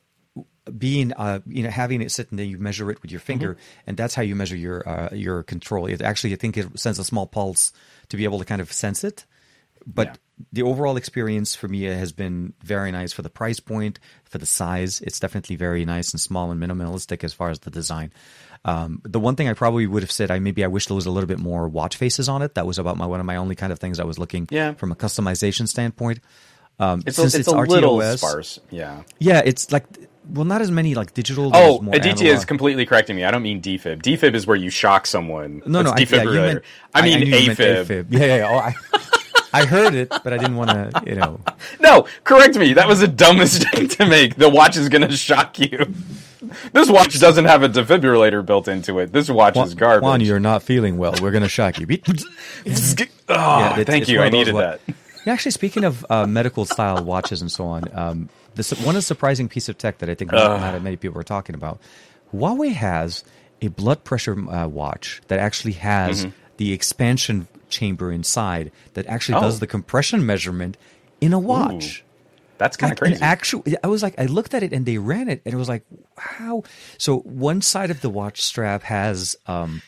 being 0.76 1.12
uh, 1.12 1.40
you 1.46 1.62
know 1.62 1.70
having 1.70 2.02
it 2.02 2.10
sit 2.10 2.30
and 2.30 2.38
then 2.38 2.48
you 2.48 2.58
measure 2.58 2.90
it 2.90 3.00
with 3.02 3.10
your 3.10 3.20
finger 3.20 3.54
mm-hmm. 3.54 3.80
and 3.86 3.96
that's 3.96 4.14
how 4.14 4.22
you 4.22 4.34
measure 4.34 4.56
your 4.56 4.86
uh, 4.88 5.08
your 5.14 5.42
control 5.42 5.86
it 5.86 6.02
actually 6.02 6.32
i 6.32 6.36
think 6.36 6.56
it 6.56 6.78
sends 6.78 6.98
a 6.98 7.04
small 7.04 7.26
pulse 7.26 7.72
to 8.08 8.16
be 8.16 8.24
able 8.24 8.38
to 8.38 8.44
kind 8.44 8.60
of 8.60 8.72
sense 8.72 9.04
it 9.04 9.24
but 9.88 10.08
yeah. 10.08 10.44
the 10.52 10.62
overall 10.62 10.96
experience 10.96 11.54
for 11.54 11.66
me 11.66 11.82
has 11.84 12.12
been 12.12 12.52
very 12.62 12.92
nice 12.92 13.12
for 13.12 13.22
the 13.22 13.30
price 13.30 13.58
point, 13.58 13.98
for 14.24 14.38
the 14.38 14.46
size. 14.46 15.00
It's 15.00 15.18
definitely 15.18 15.56
very 15.56 15.84
nice 15.84 16.12
and 16.12 16.20
small 16.20 16.50
and 16.50 16.62
minimalistic 16.62 17.24
as 17.24 17.32
far 17.32 17.48
as 17.48 17.60
the 17.60 17.70
design. 17.70 18.12
Um, 18.64 19.00
the 19.04 19.20
one 19.20 19.34
thing 19.34 19.48
I 19.48 19.54
probably 19.54 19.86
would 19.86 20.02
have 20.02 20.12
said, 20.12 20.30
I 20.30 20.40
maybe 20.40 20.62
I 20.62 20.66
wish 20.66 20.86
there 20.86 20.94
was 20.94 21.06
a 21.06 21.10
little 21.10 21.28
bit 21.28 21.38
more 21.38 21.68
watch 21.68 21.96
faces 21.96 22.28
on 22.28 22.42
it. 22.42 22.54
That 22.54 22.66
was 22.66 22.78
about 22.78 22.98
my 22.98 23.06
one 23.06 23.20
of 23.20 23.26
my 23.26 23.36
only 23.36 23.54
kind 23.54 23.72
of 23.72 23.78
things 23.78 23.98
I 23.98 24.04
was 24.04 24.18
looking 24.18 24.46
yeah. 24.50 24.74
from 24.74 24.92
a 24.92 24.96
customization 24.96 25.66
standpoint. 25.66 26.20
Um, 26.80 27.02
it's 27.06 27.18
a, 27.18 27.24
it's, 27.24 27.34
it's 27.34 27.48
a 27.48 27.52
RTOS, 27.52 27.68
little 27.68 28.16
sparse. 28.16 28.60
Yeah, 28.70 29.02
yeah, 29.18 29.42
it's 29.44 29.72
like 29.72 29.84
well, 30.30 30.44
not 30.44 30.60
as 30.60 30.70
many 30.70 30.94
like 30.94 31.14
digital. 31.14 31.50
Oh, 31.54 31.80
DT 31.80 32.22
is 32.22 32.44
completely 32.44 32.84
correcting 32.86 33.16
me. 33.16 33.24
I 33.24 33.30
don't 33.30 33.42
mean 33.42 33.62
defib. 33.62 34.02
Defib 34.02 34.34
is 34.34 34.46
where 34.46 34.56
you 34.56 34.70
shock 34.70 35.06
someone. 35.06 35.62
No, 35.66 35.82
That's 35.82 35.98
no, 35.98 36.18
defibrillator. 36.18 36.62
I, 36.94 37.06
yeah, 37.06 37.14
meant, 37.14 37.22
I 37.22 37.24
mean 37.24 37.34
I, 37.34 37.36
I 37.36 37.40
AFib. 37.40 37.84
AFib. 37.86 38.06
Yeah, 38.10 38.18
yeah. 38.20 38.36
yeah. 38.36 38.48
Oh, 38.48 38.58
I, 38.58 38.74
I 39.52 39.64
heard 39.64 39.94
it, 39.94 40.08
but 40.08 40.32
I 40.32 40.38
didn't 40.38 40.56
want 40.56 40.70
to, 40.70 41.02
you 41.06 41.14
know. 41.14 41.40
No, 41.80 42.06
correct 42.24 42.56
me. 42.56 42.72
That 42.74 42.88
was 42.88 43.02
a 43.02 43.08
dumb 43.08 43.38
mistake 43.38 43.90
to 43.90 44.06
make. 44.06 44.36
The 44.36 44.48
watch 44.48 44.76
is 44.76 44.88
going 44.88 45.08
to 45.08 45.16
shock 45.16 45.58
you. 45.58 45.92
This 46.72 46.90
watch 46.90 47.18
doesn't 47.18 47.44
have 47.44 47.62
a 47.62 47.68
defibrillator 47.68 48.44
built 48.44 48.68
into 48.68 48.98
it. 48.98 49.12
This 49.12 49.28
watch 49.28 49.54
Juan, 49.56 49.66
is 49.66 49.74
garbage. 49.74 50.02
Juan, 50.02 50.20
you're 50.20 50.40
not 50.40 50.62
feeling 50.62 50.98
well. 50.98 51.14
We're 51.20 51.30
going 51.30 51.42
to 51.42 51.48
shock 51.48 51.78
you. 51.78 51.86
oh, 51.90 51.98
yeah, 53.28 53.78
it's, 53.78 53.86
thank 53.88 54.02
it's 54.02 54.10
you. 54.10 54.20
I 54.20 54.28
needed 54.28 54.54
that. 54.56 54.80
Yeah, 55.24 55.32
actually, 55.32 55.52
speaking 55.52 55.84
of 55.84 56.06
uh, 56.10 56.26
medical 56.26 56.64
style 56.64 57.04
watches 57.04 57.42
and 57.42 57.50
so 57.50 57.66
on, 57.66 57.84
um, 57.92 58.28
this 58.54 58.72
one 58.82 59.00
surprising 59.02 59.48
piece 59.48 59.68
of 59.68 59.78
tech 59.78 59.98
that 59.98 60.08
I 60.08 60.14
think 60.14 60.32
uh. 60.32 60.58
not 60.58 60.82
many 60.82 60.96
people 60.96 61.20
are 61.20 61.24
talking 61.24 61.54
about. 61.54 61.80
Huawei 62.34 62.72
has 62.72 63.24
a 63.60 63.68
blood 63.68 64.04
pressure 64.04 64.38
uh, 64.50 64.68
watch 64.68 65.20
that 65.28 65.38
actually 65.38 65.72
has 65.72 66.24
mm-hmm. 66.24 66.36
the 66.58 66.72
expansion 66.72 67.48
chamber 67.68 68.10
inside 68.12 68.72
that 68.94 69.06
actually 69.06 69.36
oh. 69.36 69.42
does 69.42 69.60
the 69.60 69.66
compression 69.66 70.24
measurement 70.24 70.76
in 71.20 71.32
a 71.32 71.38
watch. 71.38 72.00
Ooh. 72.00 72.04
That's 72.58 72.76
kind 72.76 72.92
of 72.92 72.98
crazy. 72.98 73.22
Actual, 73.22 73.62
I 73.82 73.86
was 73.86 74.02
like, 74.02 74.18
I 74.18 74.26
looked 74.26 74.52
at 74.52 74.64
it 74.64 74.72
and 74.72 74.84
they 74.84 74.98
ran 74.98 75.28
it, 75.28 75.40
and 75.44 75.54
it 75.54 75.56
was 75.56 75.68
like, 75.68 75.84
how? 76.16 76.64
So 76.98 77.18
one 77.20 77.62
side 77.62 77.90
of 77.90 78.00
the 78.00 78.10
watch 78.10 78.42
strap 78.42 78.82
has 78.82 79.36
um, 79.46 79.80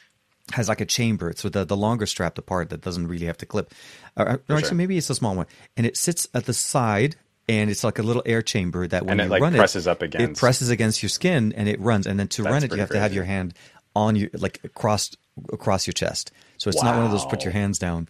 has 0.53 0.69
like 0.69 0.81
a 0.81 0.87
chamber, 0.87 1.33
so 1.37 1.49
the 1.49 1.65
the 1.65 1.77
longer 1.77 2.07
strap, 2.07 2.37
the 2.37 2.43
part 2.43 2.71
that 2.71 2.81
doesn't 2.81 3.09
really 3.09 3.27
have 3.27 3.39
to 3.39 3.47
clip. 3.47 3.75
Uh, 4.17 4.37
or 4.49 4.61
sure. 4.61 4.75
maybe 4.75 4.97
it's 4.97 5.11
a 5.11 5.17
small 5.17 5.35
one, 5.35 5.47
and 5.77 5.85
it 5.85 5.97
sits 5.97 6.29
at 6.33 6.47
the 6.47 6.55
side, 6.55 7.17
and 7.49 7.71
it's 7.71 7.83
like 7.83 7.99
a 7.99 8.03
little 8.03 8.23
air 8.25 8.43
chamber 8.43 8.87
that 8.87 9.05
when 9.05 9.19
and 9.19 9.27
you 9.27 9.31
like 9.31 9.43
run 9.43 9.55
presses 9.55 9.89
it, 9.89 9.91
up 9.91 10.03
against. 10.03 10.31
it 10.31 10.41
presses 10.41 10.71
against 10.71 11.03
your 11.03 11.11
skin, 11.11 11.53
and 11.57 11.69
it 11.69 11.81
runs. 11.81 12.07
And 12.07 12.21
then 12.21 12.29
to 12.29 12.43
That's 12.43 12.53
run 12.53 12.63
it, 12.63 12.73
you 12.73 12.79
have 12.79 12.91
crazy. 12.91 12.99
to 12.99 13.03
have 13.03 13.15
your 13.15 13.25
hand 13.25 13.55
on 13.97 14.15
your 14.15 14.31
like 14.35 14.61
across 14.63 15.11
across 15.53 15.89
your 15.89 15.93
chest. 15.93 16.31
So 16.61 16.69
it's 16.69 16.83
wow. 16.83 16.91
not 16.91 16.97
one 16.97 17.07
of 17.07 17.11
those 17.11 17.25
put 17.25 17.43
your 17.43 17.53
hands 17.53 17.79
down. 17.79 18.07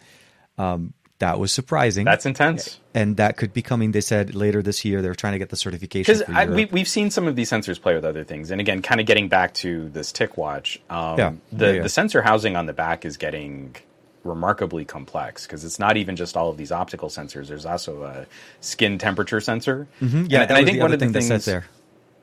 Um, 0.58 0.92
that 1.20 1.38
was 1.38 1.52
surprising. 1.52 2.04
That's 2.04 2.26
intense. 2.26 2.80
And 2.94 3.16
that 3.18 3.36
could 3.36 3.52
be 3.52 3.62
coming, 3.62 3.92
they 3.92 4.00
said, 4.00 4.34
later 4.34 4.60
this 4.60 4.84
year. 4.84 5.02
They're 5.02 5.14
trying 5.14 5.34
to 5.34 5.38
get 5.38 5.50
the 5.50 5.56
certification. 5.56 6.18
Because 6.18 6.48
we, 6.48 6.64
we've 6.64 6.88
seen 6.88 7.10
some 7.10 7.28
of 7.28 7.36
these 7.36 7.48
sensors 7.48 7.80
play 7.80 7.94
with 7.94 8.04
other 8.04 8.24
things. 8.24 8.50
And 8.50 8.60
again, 8.60 8.82
kind 8.82 9.00
of 9.00 9.06
getting 9.06 9.28
back 9.28 9.54
to 9.54 9.88
this 9.90 10.12
TicWatch, 10.12 10.78
um, 10.90 11.18
yeah. 11.18 11.32
The, 11.52 11.66
yeah, 11.66 11.72
yeah. 11.72 11.82
the 11.82 11.88
sensor 11.88 12.22
housing 12.22 12.56
on 12.56 12.66
the 12.66 12.72
back 12.72 13.04
is 13.04 13.16
getting 13.16 13.76
remarkably 14.24 14.84
complex 14.84 15.46
because 15.46 15.64
it's 15.64 15.78
not 15.78 15.96
even 15.96 16.16
just 16.16 16.36
all 16.36 16.50
of 16.50 16.56
these 16.56 16.72
optical 16.72 17.08
sensors. 17.08 17.46
There's 17.46 17.66
also 17.66 18.02
a 18.02 18.26
skin 18.60 18.98
temperature 18.98 19.40
sensor. 19.40 19.86
Mm-hmm. 20.00 20.26
Yeah, 20.28 20.42
and, 20.42 20.50
and 20.50 20.58
I 20.58 20.64
think 20.64 20.80
one 20.80 20.92
of 20.92 21.00
the 21.00 21.08
things 21.08 21.44
there. 21.44 21.66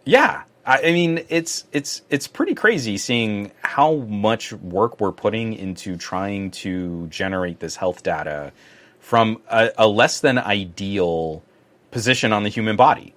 Yeah, 0.05 0.43
I 0.67 0.91
mean, 0.91 1.23
it's 1.29 1.63
it's 1.71 2.01
it's 2.09 2.27
pretty 2.27 2.53
crazy 2.53 2.97
seeing 2.97 3.51
how 3.61 3.95
much 3.95 4.51
work 4.51 4.99
we're 4.99 5.13
putting 5.13 5.53
into 5.53 5.95
trying 5.95 6.51
to 6.51 7.07
generate 7.07 7.61
this 7.61 7.77
health 7.77 8.03
data 8.03 8.51
from 8.99 9.41
a, 9.49 9.71
a 9.77 9.87
less 9.87 10.19
than 10.19 10.37
ideal 10.37 11.41
position 11.91 12.33
on 12.33 12.43
the 12.43 12.49
human 12.49 12.75
body. 12.75 13.15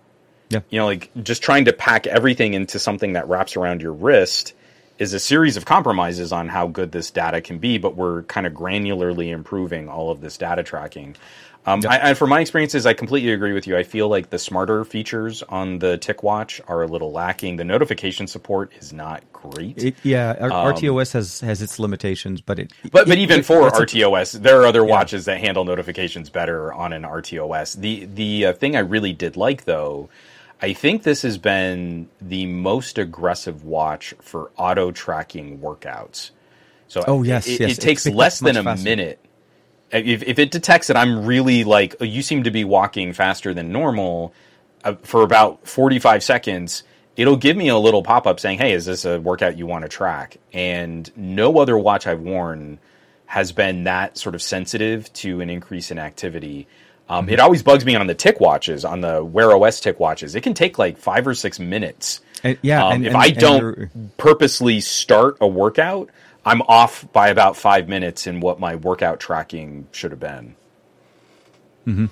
Yeah. 0.49 0.61
You 0.71 0.79
know, 0.79 0.87
like 0.87 1.11
just 1.25 1.43
trying 1.43 1.65
to 1.65 1.73
pack 1.73 2.07
everything 2.07 2.55
into 2.55 2.79
something 2.79 3.15
that 3.15 3.29
wraps 3.29 3.57
around 3.57 3.83
your 3.83 3.93
wrist 3.93 4.55
is 5.01 5.13
a 5.13 5.19
series 5.19 5.57
of 5.57 5.65
compromises 5.65 6.31
on 6.31 6.47
how 6.47 6.69
good 6.69 6.93
this 6.93 7.11
data 7.11 7.41
can 7.41 7.59
be, 7.59 7.79
but 7.79 7.97
we're 7.97 8.23
kind 8.25 8.47
of 8.47 8.53
granularly 8.53 9.31
improving 9.31 9.89
all 9.89 10.11
of 10.11 10.21
this 10.21 10.37
data 10.37 10.63
tracking. 10.63 11.17
Um, 11.67 11.81
yep. 11.83 11.93
I, 11.93 12.11
I, 12.11 12.15
from 12.15 12.31
my 12.31 12.41
experiences, 12.41 12.87
I 12.87 12.95
completely 12.95 13.33
agree 13.33 13.53
with 13.53 13.67
you. 13.67 13.77
I 13.77 13.83
feel 13.83 14.09
like 14.09 14.31
the 14.31 14.39
smarter 14.39 14.83
features 14.85 15.43
on 15.43 15.79
the 15.79 15.99
TicWatch 15.99 16.61
are 16.69 16.83
a 16.83 16.87
little 16.87 17.13
lacking. 17.13 17.57
The 17.57 17.65
notification 17.65 18.27
support 18.27 18.73
is 18.79 18.95
not 18.95 19.23
great. 19.33 19.77
It, 19.83 19.97
yeah, 20.03 20.31
um, 20.41 20.51
RTOS 20.51 21.13
has 21.13 21.41
has 21.41 21.61
its 21.61 21.79
limitations, 21.79 22.41
but 22.41 22.59
it. 22.59 22.73
But 22.85 23.07
but 23.07 23.11
it, 23.11 23.19
even 23.19 23.43
for 23.43 23.71
RTOS, 23.71 24.37
a, 24.37 24.39
there 24.39 24.61
are 24.61 24.67
other 24.67 24.85
yeah. 24.85 24.91
watches 24.91 25.27
that 25.27 25.39
handle 25.39 25.65
notifications 25.65 26.31
better 26.31 26.73
on 26.73 26.95
an 26.95 27.03
RTOS. 27.03 27.79
The 27.79 28.07
the 28.07 28.47
uh, 28.47 28.53
thing 28.55 28.75
I 28.75 28.81
really 28.81 29.13
did 29.13 29.37
like 29.37 29.65
though. 29.65 30.09
I 30.63 30.75
think 30.75 31.05
this 31.05 31.23
has 31.23 31.39
been 31.39 32.11
the 32.21 32.45
most 32.45 32.99
aggressive 32.99 33.65
watch 33.65 34.13
for 34.21 34.51
auto 34.59 34.91
tracking 34.91 35.59
workouts. 35.59 36.33
So 36.89 37.03
oh 37.07 37.23
yes, 37.23 37.47
it, 37.47 37.61
yes. 37.61 37.79
it 37.79 37.81
takes 37.81 38.07
less 38.07 38.41
than 38.41 38.57
a 38.57 38.63
faster. 38.63 38.85
minute 38.85 39.19
if, 39.93 40.23
if 40.23 40.39
it 40.39 40.51
detects 40.51 40.87
that 40.89 40.97
I'm 40.97 41.27
really 41.27 41.65
like, 41.65 41.97
oh, 42.01 42.05
you 42.05 42.23
seem 42.23 42.45
to 42.45 42.51
be 42.51 42.65
walking 42.65 43.13
faster 43.13 43.53
than 43.55 43.73
normal 43.73 44.33
uh, 44.85 44.95
for 45.03 45.23
about 45.23 45.67
45 45.67 46.23
seconds, 46.23 46.83
it'll 47.17 47.37
give 47.37 47.57
me 47.57 47.69
a 47.69 47.77
little 47.77 48.03
pop 48.03 48.27
up 48.27 48.41
saying, 48.41 48.59
hey, 48.59 48.73
is 48.73 48.87
this 48.87 49.05
a 49.05 49.21
workout 49.21 49.59
you 49.59 49.67
want 49.67 49.83
to 49.85 49.89
track? 49.89 50.37
And 50.53 51.11
no 51.17 51.59
other 51.59 51.77
watch 51.77 52.07
I've 52.07 52.21
worn 52.21 52.79
has 53.27 53.53
been 53.53 53.85
that 53.85 54.17
sort 54.19 54.35
of 54.35 54.43
sensitive 54.43 55.13
to 55.15 55.41
an 55.41 55.51
increase 55.51 55.91
in 55.91 55.99
activity. 55.99 56.67
Um, 57.09 57.29
It 57.29 57.41
always 57.41 57.63
bugs 57.63 57.85
me 57.85 57.95
on 57.97 58.07
the 58.07 58.15
TicWatches, 58.15 58.89
on 58.89 59.01
the 59.01 59.25
Wear 59.25 59.51
OS 59.53 59.81
TicWatches. 59.81 60.35
It 60.37 60.43
can 60.43 60.55
take 60.55 60.79
like 60.79 60.97
five 60.99 61.27
or 61.27 61.35
six 61.35 61.59
minutes. 61.59 62.21
And- 62.43 62.57
yeah, 62.63 62.85
Um, 62.87 62.93
and- 62.95 63.07
if 63.07 63.15
and- 63.15 63.23
I 63.23 63.31
don't 63.31 64.17
purposely 64.17 64.81
start 64.81 65.37
a 65.41 65.47
workout, 65.47 66.11
I'm 66.51 66.63
off 66.63 67.11
by 67.13 67.29
about 67.29 67.57
five 67.57 67.89
minutes 67.89 68.27
in 68.27 68.41
what 68.41 68.59
my 68.59 68.75
workout 68.75 69.21
tracking 69.21 69.87
should 69.93 70.11
have 70.11 70.19
been. 70.21 70.57
Hmm. 71.85 72.07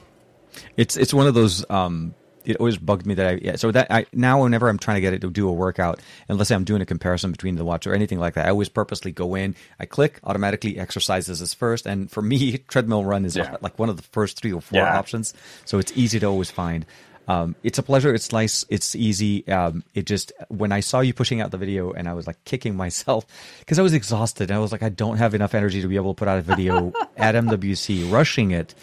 It's 0.77 0.97
it's 0.97 1.13
one 1.13 1.27
of 1.27 1.35
those. 1.35 1.69
Um, 1.69 2.15
it 2.45 2.57
always 2.57 2.79
bugged 2.79 3.05
me 3.05 3.15
that 3.15 3.27
I 3.27 3.39
yeah. 3.43 3.57
So 3.57 3.71
that 3.73 3.89
I 3.91 4.07
now 4.13 4.43
whenever 4.43 4.69
I'm 4.69 4.79
trying 4.79 4.95
to 4.95 5.01
get 5.01 5.13
it 5.13 5.21
to 5.23 5.31
do 5.31 5.49
a 5.49 5.53
workout, 5.53 6.01
and 6.29 6.39
let's 6.39 6.49
say 6.49 6.55
I'm 6.55 6.65
doing 6.65 6.81
a 6.81 6.87
comparison 6.87 7.33
between 7.33 7.57
the 7.57 7.65
watch 7.65 7.87
or 7.87 7.95
anything 7.95 8.19
like 8.21 8.35
that, 8.35 8.47
I 8.47 8.51
always 8.51 8.69
purposely 8.69 9.11
go 9.13 9.35
in, 9.35 9.57
I 9.81 9.87
click, 9.87 10.21
automatically 10.25 10.79
exercises 10.79 11.41
is 11.43 11.53
first, 11.53 11.85
and 11.87 12.09
for 12.11 12.23
me, 12.23 12.59
treadmill 12.69 13.05
run 13.05 13.25
is 13.25 13.37
Yeah. 13.37 13.57
like 13.61 13.79
one 13.79 13.89
of 13.89 13.97
the 13.97 14.03
first 14.05 14.41
three 14.41 14.53
or 14.53 14.61
four 14.61 14.79
Yeah. 14.79 14.97
options. 14.99 15.35
So 15.65 15.79
it's 15.79 15.93
easy 15.97 16.21
to 16.21 16.27
always 16.27 16.51
find. 16.51 16.87
Um, 17.29 17.55
it's 17.63 17.79
a 17.79 17.83
pleasure. 17.83 18.13
It's 18.15 18.33
nice. 18.33 18.65
It's 18.71 18.97
easy. 18.97 19.47
Um, 19.49 19.85
it 19.95 20.07
just 20.07 20.33
when 20.49 20.73
I 20.73 20.81
saw 20.81 21.01
you 21.01 21.13
pushing 21.13 21.41
out 21.43 21.51
the 21.51 21.59
video, 21.59 21.93
and 21.93 22.09
I 22.09 22.15
was 22.15 22.27
like 22.27 22.43
kicking 22.45 22.75
myself 22.85 23.27
because 23.61 23.79
I 23.79 23.83
was 23.83 23.93
exhausted. 23.93 24.51
I 24.51 24.59
was 24.59 24.73
like, 24.73 24.83
I 24.83 24.89
don't 24.89 25.19
have 25.19 25.35
enough 25.35 25.55
energy 25.55 25.83
to 25.83 25.89
be 25.89 25.97
able 25.97 26.15
to 26.15 26.19
put 26.19 26.27
out 26.27 26.39
a 26.39 26.43
video 26.43 26.93
at 27.17 27.35
MWC, 27.35 28.11
rushing 28.11 28.51
it 28.53 28.75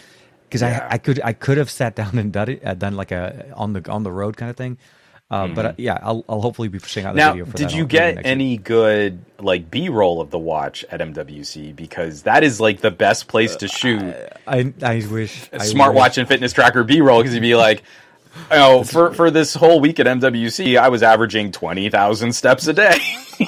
because 0.44 0.62
Yeah. 0.62 0.86
I 0.88 0.94
I 0.94 0.98
could 0.98 1.20
I 1.24 1.32
could 1.32 1.58
have 1.58 1.70
sat 1.70 1.96
down 1.96 2.18
and 2.18 2.32
done 2.32 2.48
it, 2.50 2.64
uh, 2.64 2.74
done 2.74 2.94
like 2.94 3.10
a 3.10 3.52
on 3.56 3.72
the 3.72 3.90
on 3.90 4.04
the 4.04 4.12
road 4.12 4.36
kind 4.36 4.48
of 4.50 4.56
thing. 4.56 4.78
Uh, 5.28 5.48
But 5.48 5.66
uh, 5.66 5.72
yeah, 5.76 5.98
I'll 6.00 6.24
I'll 6.28 6.40
hopefully 6.40 6.68
be 6.68 6.78
pushing 6.78 7.04
out 7.04 7.14
the 7.14 7.18
Now, 7.18 7.30
video. 7.32 7.46
For 7.46 7.56
did 7.56 7.72
you 7.72 7.84
get 7.84 8.14
next 8.14 8.26
week. 8.26 8.30
any 8.30 8.56
good 8.58 9.24
like 9.40 9.68
B 9.72 9.88
roll 9.88 10.20
of 10.20 10.30
the 10.30 10.38
watch 10.38 10.84
at 10.88 11.00
MWC? 11.00 11.74
Because 11.74 12.22
that 12.22 12.44
is 12.44 12.60
like 12.60 12.80
the 12.80 12.92
best 12.92 13.26
place 13.26 13.56
to 13.56 13.66
shoot 13.66 14.14
I 14.46 14.72
I 14.82 15.02
wish 15.10 15.50
smartwatch 15.50 16.16
and 16.18 16.28
fitness 16.28 16.52
tracker 16.52 16.84
B 16.84 17.00
roll 17.00 17.18
because 17.22 17.34
you'd 17.34 17.40
be 17.40 17.56
like, 17.56 17.82
oh, 18.50 18.84
for 18.84 19.12
for 19.14 19.30
this 19.30 19.54
whole 19.54 19.80
week 19.80 19.98
at 20.00 20.06
MWC, 20.06 20.78
I 20.78 20.88
was 20.88 21.02
averaging 21.02 21.52
twenty 21.52 21.88
thousand 21.90 22.32
steps 22.34 22.66
a 22.66 22.72
day. 22.72 22.98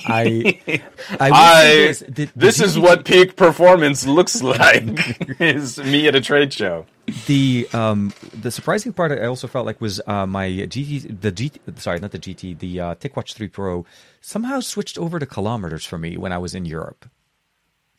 I 0.06 0.60
I, 1.19 1.31
I 1.31 1.65
this, 1.65 2.01
Did- 2.01 2.31
this 2.36 2.56
did 2.59 2.65
is 2.66 2.77
you- 2.77 2.82
what 2.82 3.05
peak 3.05 3.36
performance 3.36 4.06
looks 4.06 4.43
like. 4.55 5.40
is 5.40 5.78
me 5.78 6.06
at 6.09 6.15
a 6.15 6.20
trade 6.20 6.52
show. 6.52 6.86
the 7.27 7.66
um 7.73 8.12
the 8.35 8.51
surprising 8.51 8.93
part 8.93 9.12
I 9.12 9.24
also 9.27 9.47
felt 9.48 9.65
like 9.65 9.81
was 9.81 10.01
uh, 10.06 10.27
my 10.27 10.48
GT 10.48 11.20
the 11.20 11.32
GT 11.32 11.78
sorry 11.81 12.01
not 12.01 12.10
the 12.10 12.19
GT 12.19 12.59
the 12.59 12.81
uh, 12.81 12.94
TicWatch 12.97 13.32
3 13.35 13.48
Pro 13.48 13.86
somehow 14.20 14.60
switched 14.60 14.98
over 14.98 15.19
to 15.19 15.24
kilometers 15.27 15.85
for 15.86 15.97
me 15.97 16.16
when 16.19 16.32
I 16.32 16.39
was 16.39 16.55
in 16.55 16.66
Europe. 16.66 17.09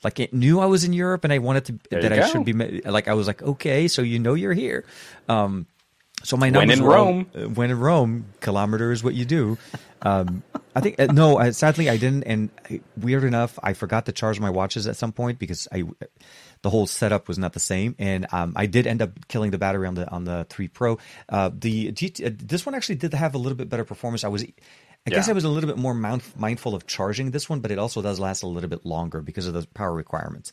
Like 0.03 0.19
it 0.19 0.31
knew 0.33 0.59
I 0.59 0.65
was 0.67 0.83
in 0.83 0.93
Europe 0.93 1.23
and 1.23 1.33
I 1.33 1.39
wanted 1.39 1.65
to 1.65 1.79
There 1.89 2.01
that 2.03 2.13
I 2.13 2.17
go. 2.17 2.27
should 2.27 2.45
be 2.45 2.53
like 2.81 3.07
I 3.07 3.13
was 3.15 3.25
like 3.25 3.41
okay 3.41 3.87
so 3.87 4.03
you 4.03 4.19
know 4.19 4.35
you're 4.35 4.53
here. 4.53 4.85
Um 5.27 5.65
so 6.23 6.37
my 6.37 6.49
When 6.51 6.69
in 6.69 6.83
were 6.83 6.97
all- 6.97 7.05
Rome. 7.05 7.27
uh, 7.35 7.39
when 7.49 7.71
in 7.71 7.79
Rome, 7.79 8.25
kilometer 8.41 8.91
is 8.91 9.03
what 9.03 9.13
you 9.15 9.25
do. 9.25 9.57
Um, 10.01 10.43
I 10.75 10.81
think 10.81 10.99
uh, 10.99 11.07
no. 11.07 11.37
I, 11.37 11.49
sadly, 11.51 11.89
I 11.89 11.97
didn't. 11.97 12.23
And 12.23 12.49
weird 12.97 13.23
enough, 13.23 13.57
I 13.61 13.73
forgot 13.73 14.05
to 14.05 14.11
charge 14.11 14.39
my 14.39 14.49
watches 14.49 14.87
at 14.87 14.95
some 14.95 15.11
point 15.11 15.39
because 15.39 15.67
I, 15.71 15.83
the 16.61 16.69
whole 16.69 16.87
setup 16.87 17.27
was 17.27 17.37
not 17.37 17.53
the 17.53 17.59
same, 17.59 17.95
and 17.99 18.25
um, 18.31 18.53
I 18.55 18.65
did 18.65 18.87
end 18.87 19.01
up 19.01 19.27
killing 19.27 19.51
the 19.51 19.57
battery 19.57 19.87
on 19.87 19.95
the 19.95 20.09
on 20.09 20.23
the 20.23 20.45
three 20.49 20.67
Pro. 20.69 20.97
Uh, 21.27 21.49
the 21.53 21.91
GT, 21.91 22.25
uh, 22.25 22.29
this 22.37 22.65
one 22.65 22.75
actually 22.75 22.95
did 22.95 23.13
have 23.13 23.35
a 23.35 23.37
little 23.37 23.57
bit 23.57 23.67
better 23.69 23.83
performance. 23.85 24.23
I 24.23 24.29
was. 24.29 24.45
I 25.07 25.11
guess 25.11 25.29
I 25.29 25.33
was 25.33 25.45
a 25.45 25.49
little 25.49 25.67
bit 25.69 25.77
more 25.77 25.93
mount, 25.93 26.23
mindful 26.37 26.75
of 26.75 26.85
charging 26.85 27.31
this 27.31 27.49
one, 27.49 27.61
but 27.61 27.71
it 27.71 27.79
also 27.79 28.01
does 28.01 28.19
last 28.19 28.43
a 28.43 28.47
little 28.47 28.69
bit 28.69 28.85
longer 28.85 29.21
because 29.21 29.47
of 29.47 29.53
the 29.53 29.65
power 29.73 29.93
requirements. 29.93 30.51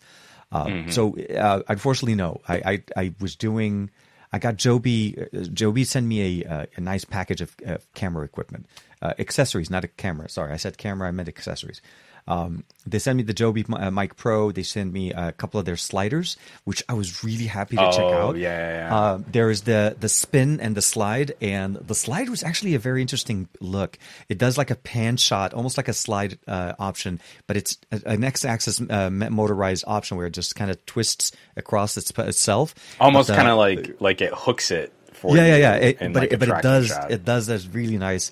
Um, 0.52 0.88
So, 0.90 1.18
uh, 1.18 1.62
unfortunately, 1.68 2.14
no. 2.14 2.40
I, 2.48 2.54
I, 2.64 2.82
I 2.96 3.14
was 3.20 3.34
doing. 3.36 3.90
I 4.32 4.38
got 4.38 4.56
Joby. 4.56 5.16
Uh, 5.18 5.40
Joby 5.44 5.84
sent 5.84 6.06
me 6.06 6.42
a 6.42 6.48
uh, 6.48 6.66
a 6.76 6.80
nice 6.80 7.04
package 7.04 7.40
of 7.40 7.54
uh, 7.66 7.78
camera 7.94 8.24
equipment, 8.24 8.66
uh, 9.02 9.14
accessories, 9.18 9.70
not 9.70 9.84
a 9.84 9.88
camera. 9.88 10.28
Sorry, 10.28 10.52
I 10.52 10.56
said 10.56 10.78
camera. 10.78 11.08
I 11.08 11.10
meant 11.10 11.28
accessories. 11.28 11.80
Um, 12.28 12.64
they 12.86 12.98
sent 12.98 13.16
me 13.16 13.22
the 13.22 13.32
Joby 13.34 13.64
uh, 13.72 13.90
Mic 13.90 14.16
Pro. 14.16 14.50
They 14.52 14.62
sent 14.62 14.92
me 14.92 15.12
a 15.12 15.32
couple 15.32 15.58
of 15.60 15.66
their 15.66 15.76
sliders, 15.76 16.36
which 16.64 16.82
I 16.88 16.94
was 16.94 17.22
really 17.24 17.46
happy 17.46 17.76
to 17.76 17.90
check 17.92 18.00
Oh, 18.00 18.28
out. 18.30 18.36
yeah, 18.36 18.58
yeah, 18.58 18.88
yeah. 18.88 18.96
Uh, 18.96 19.18
there 19.30 19.50
is 19.50 19.62
the 19.62 19.96
the 19.98 20.08
spin 20.08 20.60
and 20.60 20.74
the 20.76 20.82
slide, 20.82 21.34
and 21.40 21.76
the 21.76 21.94
slide 21.94 22.28
was 22.28 22.42
actually 22.42 22.74
a 22.74 22.78
very 22.78 23.00
interesting 23.00 23.48
look. 23.60 23.98
It 24.28 24.38
does 24.38 24.58
like 24.58 24.70
a 24.70 24.76
pan 24.76 25.16
shot, 25.16 25.54
almost 25.54 25.76
like 25.76 25.88
a 25.88 25.92
slide 25.92 26.38
uh, 26.48 26.74
option, 26.78 27.20
but 27.46 27.56
it's 27.56 27.78
a- 27.92 28.02
an 28.06 28.24
X-axis 28.24 28.80
uh, 28.90 29.10
motorized 29.10 29.84
option 29.86 30.16
where 30.16 30.26
it 30.26 30.32
just 30.34 30.54
kind 30.56 30.70
of 30.70 30.84
twists 30.86 31.32
across 31.56 31.96
its, 31.96 32.10
itself. 32.18 32.74
Almost 33.00 33.30
uh, 33.30 33.36
kind 33.36 33.48
of 33.48 33.56
like 33.58 34.00
like 34.00 34.20
it 34.20 34.32
hooks 34.34 34.70
it 34.70 34.92
for 35.12 35.36
yeah, 35.36 35.44
you. 35.44 35.50
yeah, 35.50 35.58
yeah. 35.58 35.74
It, 35.76 35.98
but 36.12 36.14
like, 36.14 36.32
it, 36.32 36.38
but 36.40 36.48
it 36.48 36.62
does 36.62 36.86
shot. 36.88 37.10
it 37.10 37.24
does 37.24 37.46
that's 37.46 37.66
really 37.68 37.98
nice. 37.98 38.30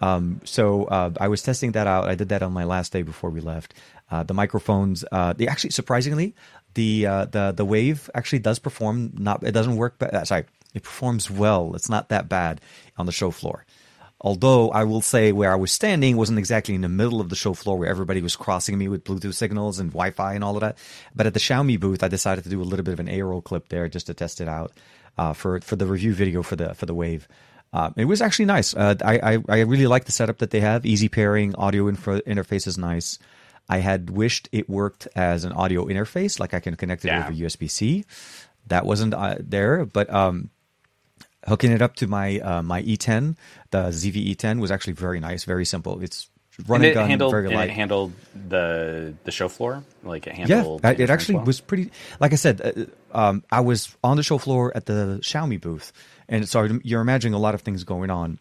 Um, 0.00 0.40
so 0.44 0.84
uh, 0.84 1.10
I 1.20 1.28
was 1.28 1.42
testing 1.42 1.72
that 1.72 1.86
out. 1.86 2.08
I 2.08 2.14
did 2.14 2.28
that 2.28 2.42
on 2.42 2.52
my 2.52 2.64
last 2.64 2.92
day 2.92 3.02
before 3.02 3.30
we 3.30 3.40
left. 3.40 3.74
Uh, 4.10 4.22
the 4.22 4.34
microphones, 4.34 5.04
uh, 5.10 5.32
they 5.32 5.48
actually 5.48 5.70
surprisingly, 5.70 6.34
the 6.74 7.06
uh, 7.06 7.24
the 7.24 7.52
the 7.52 7.64
wave 7.64 8.10
actually 8.14 8.38
does 8.40 8.58
perform. 8.58 9.12
Not 9.14 9.42
it 9.42 9.52
doesn't 9.52 9.76
work. 9.76 9.96
But 9.98 10.14
uh, 10.14 10.24
sorry, 10.24 10.44
it 10.74 10.82
performs 10.82 11.30
well. 11.30 11.74
It's 11.74 11.88
not 11.88 12.08
that 12.10 12.28
bad 12.28 12.60
on 12.96 13.06
the 13.06 13.12
show 13.12 13.30
floor. 13.30 13.64
Although 14.20 14.70
I 14.70 14.84
will 14.84 15.02
say 15.02 15.30
where 15.32 15.52
I 15.52 15.56
was 15.56 15.72
standing 15.72 16.16
wasn't 16.16 16.38
exactly 16.38 16.74
in 16.74 16.80
the 16.80 16.88
middle 16.88 17.20
of 17.20 17.28
the 17.28 17.36
show 17.36 17.52
floor 17.52 17.76
where 17.76 17.88
everybody 17.88 18.22
was 18.22 18.34
crossing 18.34 18.78
me 18.78 18.88
with 18.88 19.04
Bluetooth 19.04 19.34
signals 19.34 19.78
and 19.78 19.90
Wi-Fi 19.90 20.32
and 20.34 20.42
all 20.42 20.56
of 20.56 20.62
that. 20.62 20.78
But 21.14 21.26
at 21.26 21.34
the 21.34 21.40
Xiaomi 21.40 21.78
booth, 21.78 22.02
I 22.02 22.08
decided 22.08 22.44
to 22.44 22.50
do 22.50 22.62
a 22.62 22.64
little 22.64 22.84
bit 22.84 22.94
of 22.94 23.00
an 23.00 23.10
A-roll 23.10 23.42
clip 23.42 23.68
there 23.68 23.88
just 23.88 24.06
to 24.06 24.14
test 24.14 24.40
it 24.40 24.48
out 24.48 24.72
uh, 25.18 25.32
for 25.32 25.60
for 25.60 25.76
the 25.76 25.86
review 25.86 26.14
video 26.14 26.42
for 26.42 26.56
the 26.56 26.74
for 26.74 26.86
the 26.86 26.94
Wave. 26.94 27.28
Uh, 27.72 27.90
it 27.96 28.06
was 28.06 28.22
actually 28.22 28.46
nice. 28.46 28.74
Uh, 28.74 28.94
I, 29.04 29.34
I 29.34 29.38
I 29.48 29.60
really 29.60 29.86
like 29.86 30.04
the 30.06 30.12
setup 30.12 30.38
that 30.38 30.50
they 30.50 30.60
have. 30.60 30.86
Easy 30.86 31.08
pairing, 31.08 31.54
audio 31.56 31.88
info, 31.88 32.20
interface 32.20 32.66
is 32.66 32.78
nice. 32.78 33.18
I 33.68 33.78
had 33.78 34.10
wished 34.10 34.48
it 34.52 34.68
worked 34.70 35.08
as 35.16 35.44
an 35.44 35.52
audio 35.52 35.86
interface, 35.86 36.38
like 36.38 36.54
I 36.54 36.60
can 36.60 36.76
connect 36.76 37.04
it 37.04 37.08
Yeah. 37.08 37.24
over 37.26 37.32
USB 37.32 37.68
C. 37.70 38.04
That 38.68 38.86
wasn't 38.86 39.12
uh, 39.14 39.36
there, 39.40 39.84
but 39.84 40.08
um, 40.12 40.50
hooking 41.46 41.72
it 41.72 41.82
up 41.82 41.96
to 41.96 42.06
my 42.06 42.38
uh, 42.40 42.62
my 42.62 42.82
E10, 42.82 43.36
the 43.70 43.88
ZV 43.90 44.34
E10 44.36 44.60
was 44.60 44.70
actually 44.70 44.94
very 44.94 45.20
nice, 45.20 45.44
very 45.44 45.64
simple. 45.64 46.00
It's 46.02 46.30
running 46.66 46.90
it 46.90 46.94
gun, 46.94 47.08
handled 47.08 47.32
very 47.32 47.48
light. 47.48 47.68
it 47.70 47.74
handled 47.74 48.12
the 48.48 49.14
the 49.24 49.30
show 49.30 49.48
floor 49.48 49.84
like 50.02 50.26
it 50.26 50.34
handled. 50.34 50.82
The 50.82 51.00
it 51.02 51.10
actually 51.10 51.34
influence 51.36 51.46
was 51.46 51.60
pretty. 51.60 51.90
Like 52.20 52.32
I 52.32 52.36
said, 52.36 52.88
uh, 53.12 53.18
um, 53.18 53.44
I 53.50 53.60
was 53.60 53.94
on 54.02 54.16
the 54.16 54.22
show 54.22 54.38
floor 54.38 54.72
at 54.76 54.86
the 54.86 55.18
Xiaomi 55.22 55.60
booth, 55.60 55.92
and 56.28 56.48
so 56.48 56.80
you're 56.82 57.00
imagining 57.00 57.34
a 57.34 57.38
lot 57.38 57.54
of 57.54 57.62
things 57.62 57.84
going 57.84 58.10
on. 58.10 58.38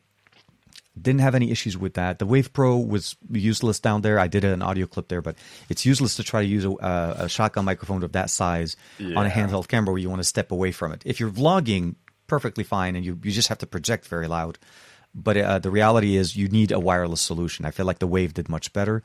Didn't 1.00 1.22
have 1.22 1.36
any 1.36 1.52
issues 1.52 1.78
with 1.78 1.96
that. 1.96 2.20
The 2.20 2.26
Wavo 2.26 2.54
Pro 2.54 2.78
was 2.78 3.18
useless 3.30 3.80
down 3.82 4.02
there. 4.02 4.18
I 4.18 4.28
did 4.28 4.46
an 4.46 4.62
audio 4.62 4.86
clip 4.88 5.10
there, 5.10 5.22
but 5.22 5.36
it's 5.68 5.86
useless 5.86 6.16
to 6.16 6.24
try 6.24 6.42
to 6.42 6.48
use 6.48 6.64
a, 6.64 6.72
uh, 6.72 7.16
a 7.20 7.30
shotgun 7.30 7.66
microphone 7.66 8.02
of 8.04 8.14
that 8.14 8.30
size 8.30 8.78
on 9.18 9.26
a 9.26 9.30
handheld 9.30 9.68
camera 9.68 9.92
where 9.92 10.02
you 10.02 10.10
want 10.10 10.22
to 10.22 10.28
step 10.28 10.52
away 10.52 10.72
from 10.72 10.94
it. 10.94 11.02
If 11.06 11.20
you're 11.20 11.30
vlogging, 11.30 11.96
perfectly 12.28 12.64
fine, 12.64 12.96
and 12.96 13.04
you, 13.06 13.20
you 13.24 13.32
just 13.32 13.50
have 13.50 13.58
to 13.58 13.68
project 13.68 14.08
very 14.08 14.28
loud. 14.28 14.58
But 15.14 15.38
uh, 15.38 15.60
the 15.60 15.72
reality 15.72 16.16
is, 16.16 16.36
you 16.36 16.48
need 16.48 16.72
a 16.72 16.80
wireless 16.80 17.22
solution. 17.22 17.66
I 17.66 17.72
feel 17.72 17.86
like 17.86 18.00
the 18.00 18.08
Wave 18.08 18.34
did 18.34 18.48
much 18.50 18.72
better. 18.72 19.04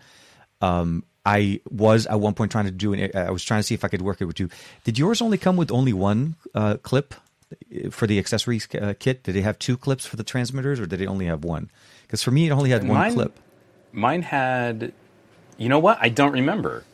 Um, 0.60 1.04
I 1.24 1.60
was 1.70 2.06
at 2.06 2.18
one 2.20 2.34
point 2.34 2.50
trying 2.50 2.64
to 2.64 2.70
do 2.70 2.92
an. 2.92 3.10
I 3.14 3.30
was 3.30 3.44
trying 3.44 3.60
to 3.60 3.62
see 3.62 3.74
if 3.74 3.84
I 3.84 3.88
could 3.88 4.02
work 4.02 4.20
it 4.20 4.24
with 4.24 4.40
you. 4.40 4.48
Did 4.84 4.98
yours 4.98 5.20
only 5.20 5.38
come 5.38 5.56
with 5.56 5.70
only 5.70 5.92
one 5.92 6.36
uh, 6.54 6.76
clip 6.82 7.14
for 7.90 8.06
the 8.06 8.18
accessories 8.18 8.68
uh, 8.74 8.94
kit? 8.98 9.22
Did 9.22 9.36
it 9.36 9.42
have 9.42 9.58
two 9.58 9.76
clips 9.76 10.06
for 10.06 10.16
the 10.16 10.24
transmitters, 10.24 10.80
or 10.80 10.86
did 10.86 11.00
it 11.00 11.06
only 11.06 11.26
have 11.26 11.44
one? 11.44 11.70
Because 12.02 12.22
for 12.22 12.30
me, 12.30 12.46
it 12.46 12.50
only 12.50 12.70
had 12.70 12.82
one 12.82 12.98
Mine- 12.98 13.14
clip. 13.14 13.38
Mine 13.92 14.22
had. 14.22 14.92
You 15.58 15.68
know 15.68 15.78
what? 15.78 15.98
I 16.00 16.08
don't 16.08 16.32
remember. 16.32 16.84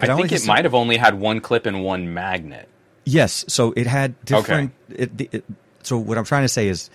I 0.00 0.10
I 0.10 0.16
think 0.16 0.30
it 0.32 0.46
might 0.46 0.64
have 0.64 0.74
only 0.74 0.96
had 0.96 1.18
one 1.18 1.40
clip 1.40 1.66
and 1.66 1.82
one 1.82 2.12
magnet. 2.12 2.68
Yes, 3.04 3.44
so 3.48 3.72
it 3.76 3.86
had 3.86 4.22
different. 4.24 4.72
It, 4.90 5.16
the- 5.16 5.28
it, 5.32 5.44
so 5.82 5.96
what 5.96 6.18
I'm 6.18 6.24
trying 6.24 6.44
to 6.44 6.48
say 6.48 6.68
is, 6.68 6.90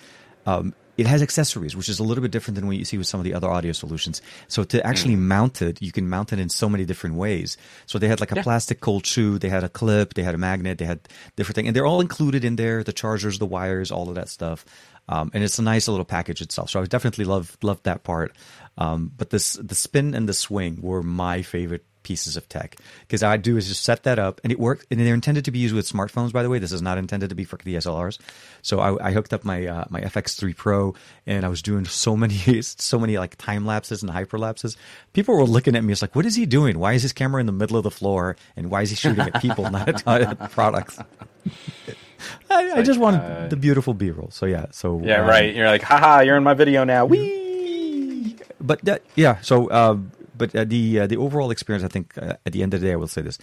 um, 0.46 0.74
it 0.98 1.08
has 1.08 1.22
accessories, 1.22 1.76
which 1.76 1.90
is 1.90 2.00
a 2.00 2.04
little 2.04 2.22
bit 2.22 2.32
different 2.32 2.56
than 2.56 2.68
what 2.68 2.78
you 2.78 2.86
see 2.86 2.98
with 2.98 3.08
some 3.08 3.20
of 3.20 3.24
the 3.24 3.34
other 3.34 3.50
audio 3.50 3.72
solutions. 3.72 4.22
So 4.48 4.64
to 4.66 4.86
actually 4.86 5.16
mount 5.16 5.62
it, 5.62 5.82
you 5.82 5.92
can 5.92 6.08
mount 6.08 6.32
it 6.34 6.40
in 6.40 6.50
so 6.50 6.70
many 6.70 6.86
different 6.86 7.16
ways. 7.16 7.58
So 7.88 7.98
they 7.98 8.08
had 8.08 8.20
like 8.20 8.32
a 8.32 8.36
Yeah. 8.36 8.44
plastic 8.44 8.80
cold 8.80 9.06
shoe, 9.06 9.40
they 9.40 9.50
had 9.50 9.64
a 9.64 9.70
clip, 9.70 10.14
they 10.14 10.24
had 10.24 10.36
a 10.36 10.38
magnet, 10.38 10.78
they 10.78 10.86
had 10.86 11.00
different 11.36 11.56
things, 11.56 11.68
and 11.68 11.76
they're 11.76 11.88
all 11.88 12.02
included 12.02 12.46
in 12.46 12.58
there. 12.58 12.84
The 12.84 12.94
chargers, 12.94 13.40
the 13.40 13.46
wires, 13.48 13.92
all 13.92 14.10
of 14.10 14.16
that 14.16 14.30
stuff. 14.30 14.66
Um, 15.10 15.32
and 15.34 15.44
it's 15.44 15.60
a 15.60 15.64
nice 15.64 15.88
little 15.88 16.06
package 16.06 16.42
itself. 16.42 16.70
So 16.70 16.82
I 16.82 16.86
definitely 16.86 17.26
love 17.26 17.58
loved 17.62 17.84
that 17.86 18.04
part. 18.04 18.36
Um, 18.78 19.12
but 19.18 19.32
this 19.32 19.54
the 19.54 19.76
spin 19.76 20.14
and 20.14 20.30
the 20.30 20.34
swing 20.34 20.80
were 20.82 21.04
my 21.04 21.42
favorite 21.42 21.86
pieces 22.04 22.38
of 22.38 22.48
tech 22.50 22.76
because 23.02 23.24
I 23.24 23.38
do 23.38 23.58
is 23.58 23.68
just 23.68 23.84
set 23.84 24.04
that 24.04 24.20
up 24.20 24.40
and 24.44 24.52
it 24.52 24.60
worked. 24.60 24.86
And 24.92 25.00
they're 25.00 25.14
intended 25.14 25.46
to 25.46 25.52
be 25.52 25.60
used 25.60 25.74
with 25.74 25.90
smartphones. 25.90 26.32
By 26.32 26.44
the 26.44 26.50
way, 26.50 26.60
this 26.60 26.72
is 26.72 26.82
not 26.82 26.98
intended 26.98 27.30
to 27.30 27.36
be 27.36 27.44
for 27.44 27.58
the 27.58 27.76
DSLRs. 27.76 28.20
So 28.62 28.80
I, 28.80 29.10
I 29.10 29.12
hooked 29.12 29.34
up 29.34 29.44
my 29.44 29.66
uh, 29.66 29.86
my 29.90 30.02
FX3 30.02 30.56
Pro 30.56 30.96
and 31.26 31.46
I 31.46 31.50
was 31.50 31.62
doing 31.62 31.86
so 31.86 32.16
many 32.16 32.62
so 32.62 33.00
many 33.00 33.18
like 33.18 33.38
time 33.38 33.66
lapses 33.66 34.04
and 34.04 34.12
hyperlapses. 34.12 34.76
People 35.14 35.36
were 35.36 35.46
looking 35.46 35.76
at 35.76 35.84
me. 35.84 35.92
It's 35.92 36.02
like, 36.02 36.16
what 36.16 36.26
is 36.26 36.36
he 36.36 36.46
doing? 36.46 36.80
Why 36.80 36.94
is 36.94 37.02
his 37.02 37.14
camera 37.14 37.40
in 37.40 37.46
the 37.46 37.52
middle 37.52 37.78
of 37.78 37.84
the 37.84 37.92
floor? 37.92 38.36
And 38.56 38.70
why 38.70 38.82
is 38.82 38.90
he 38.90 38.96
shooting 38.96 39.20
at 39.20 39.42
people, 39.42 39.70
not 39.72 40.08
at, 40.08 40.52
products? 40.52 41.00
I, 42.50 42.80
I 42.80 42.82
just 42.84 43.00
wanted 43.00 43.50
the 43.50 43.58
beautiful 43.58 43.94
B-roll. 43.94 44.30
So 44.32 44.46
yeah, 44.46 44.68
so 44.72 45.02
Yeah, 45.04 45.22
um, 45.22 45.30
right. 45.30 45.54
You're 45.54 45.68
like, 45.68 45.82
haha, 45.82 46.22
you're 46.22 46.38
in 46.38 46.44
my 46.44 46.54
video 46.54 46.84
now. 46.84 47.06
Wee. 47.06 48.36
But 48.62 48.84
that, 48.86 49.02
yeah, 49.16 49.42
so 49.42 49.68
uh, 49.68 49.98
but 50.36 50.56
uh, 50.56 50.64
the 50.64 51.02
uh, 51.02 51.08
the 51.08 51.18
overall 51.18 51.52
experience, 51.52 51.84
I 51.84 51.88
think, 51.88 52.18
uh, 52.18 52.36
at 52.46 52.54
the 52.54 52.64
end 52.64 52.74
of 52.74 52.82
the 52.82 52.88
day, 52.88 52.94
I 52.94 52.96
will 52.96 53.08
say 53.08 53.22
this: 53.22 53.38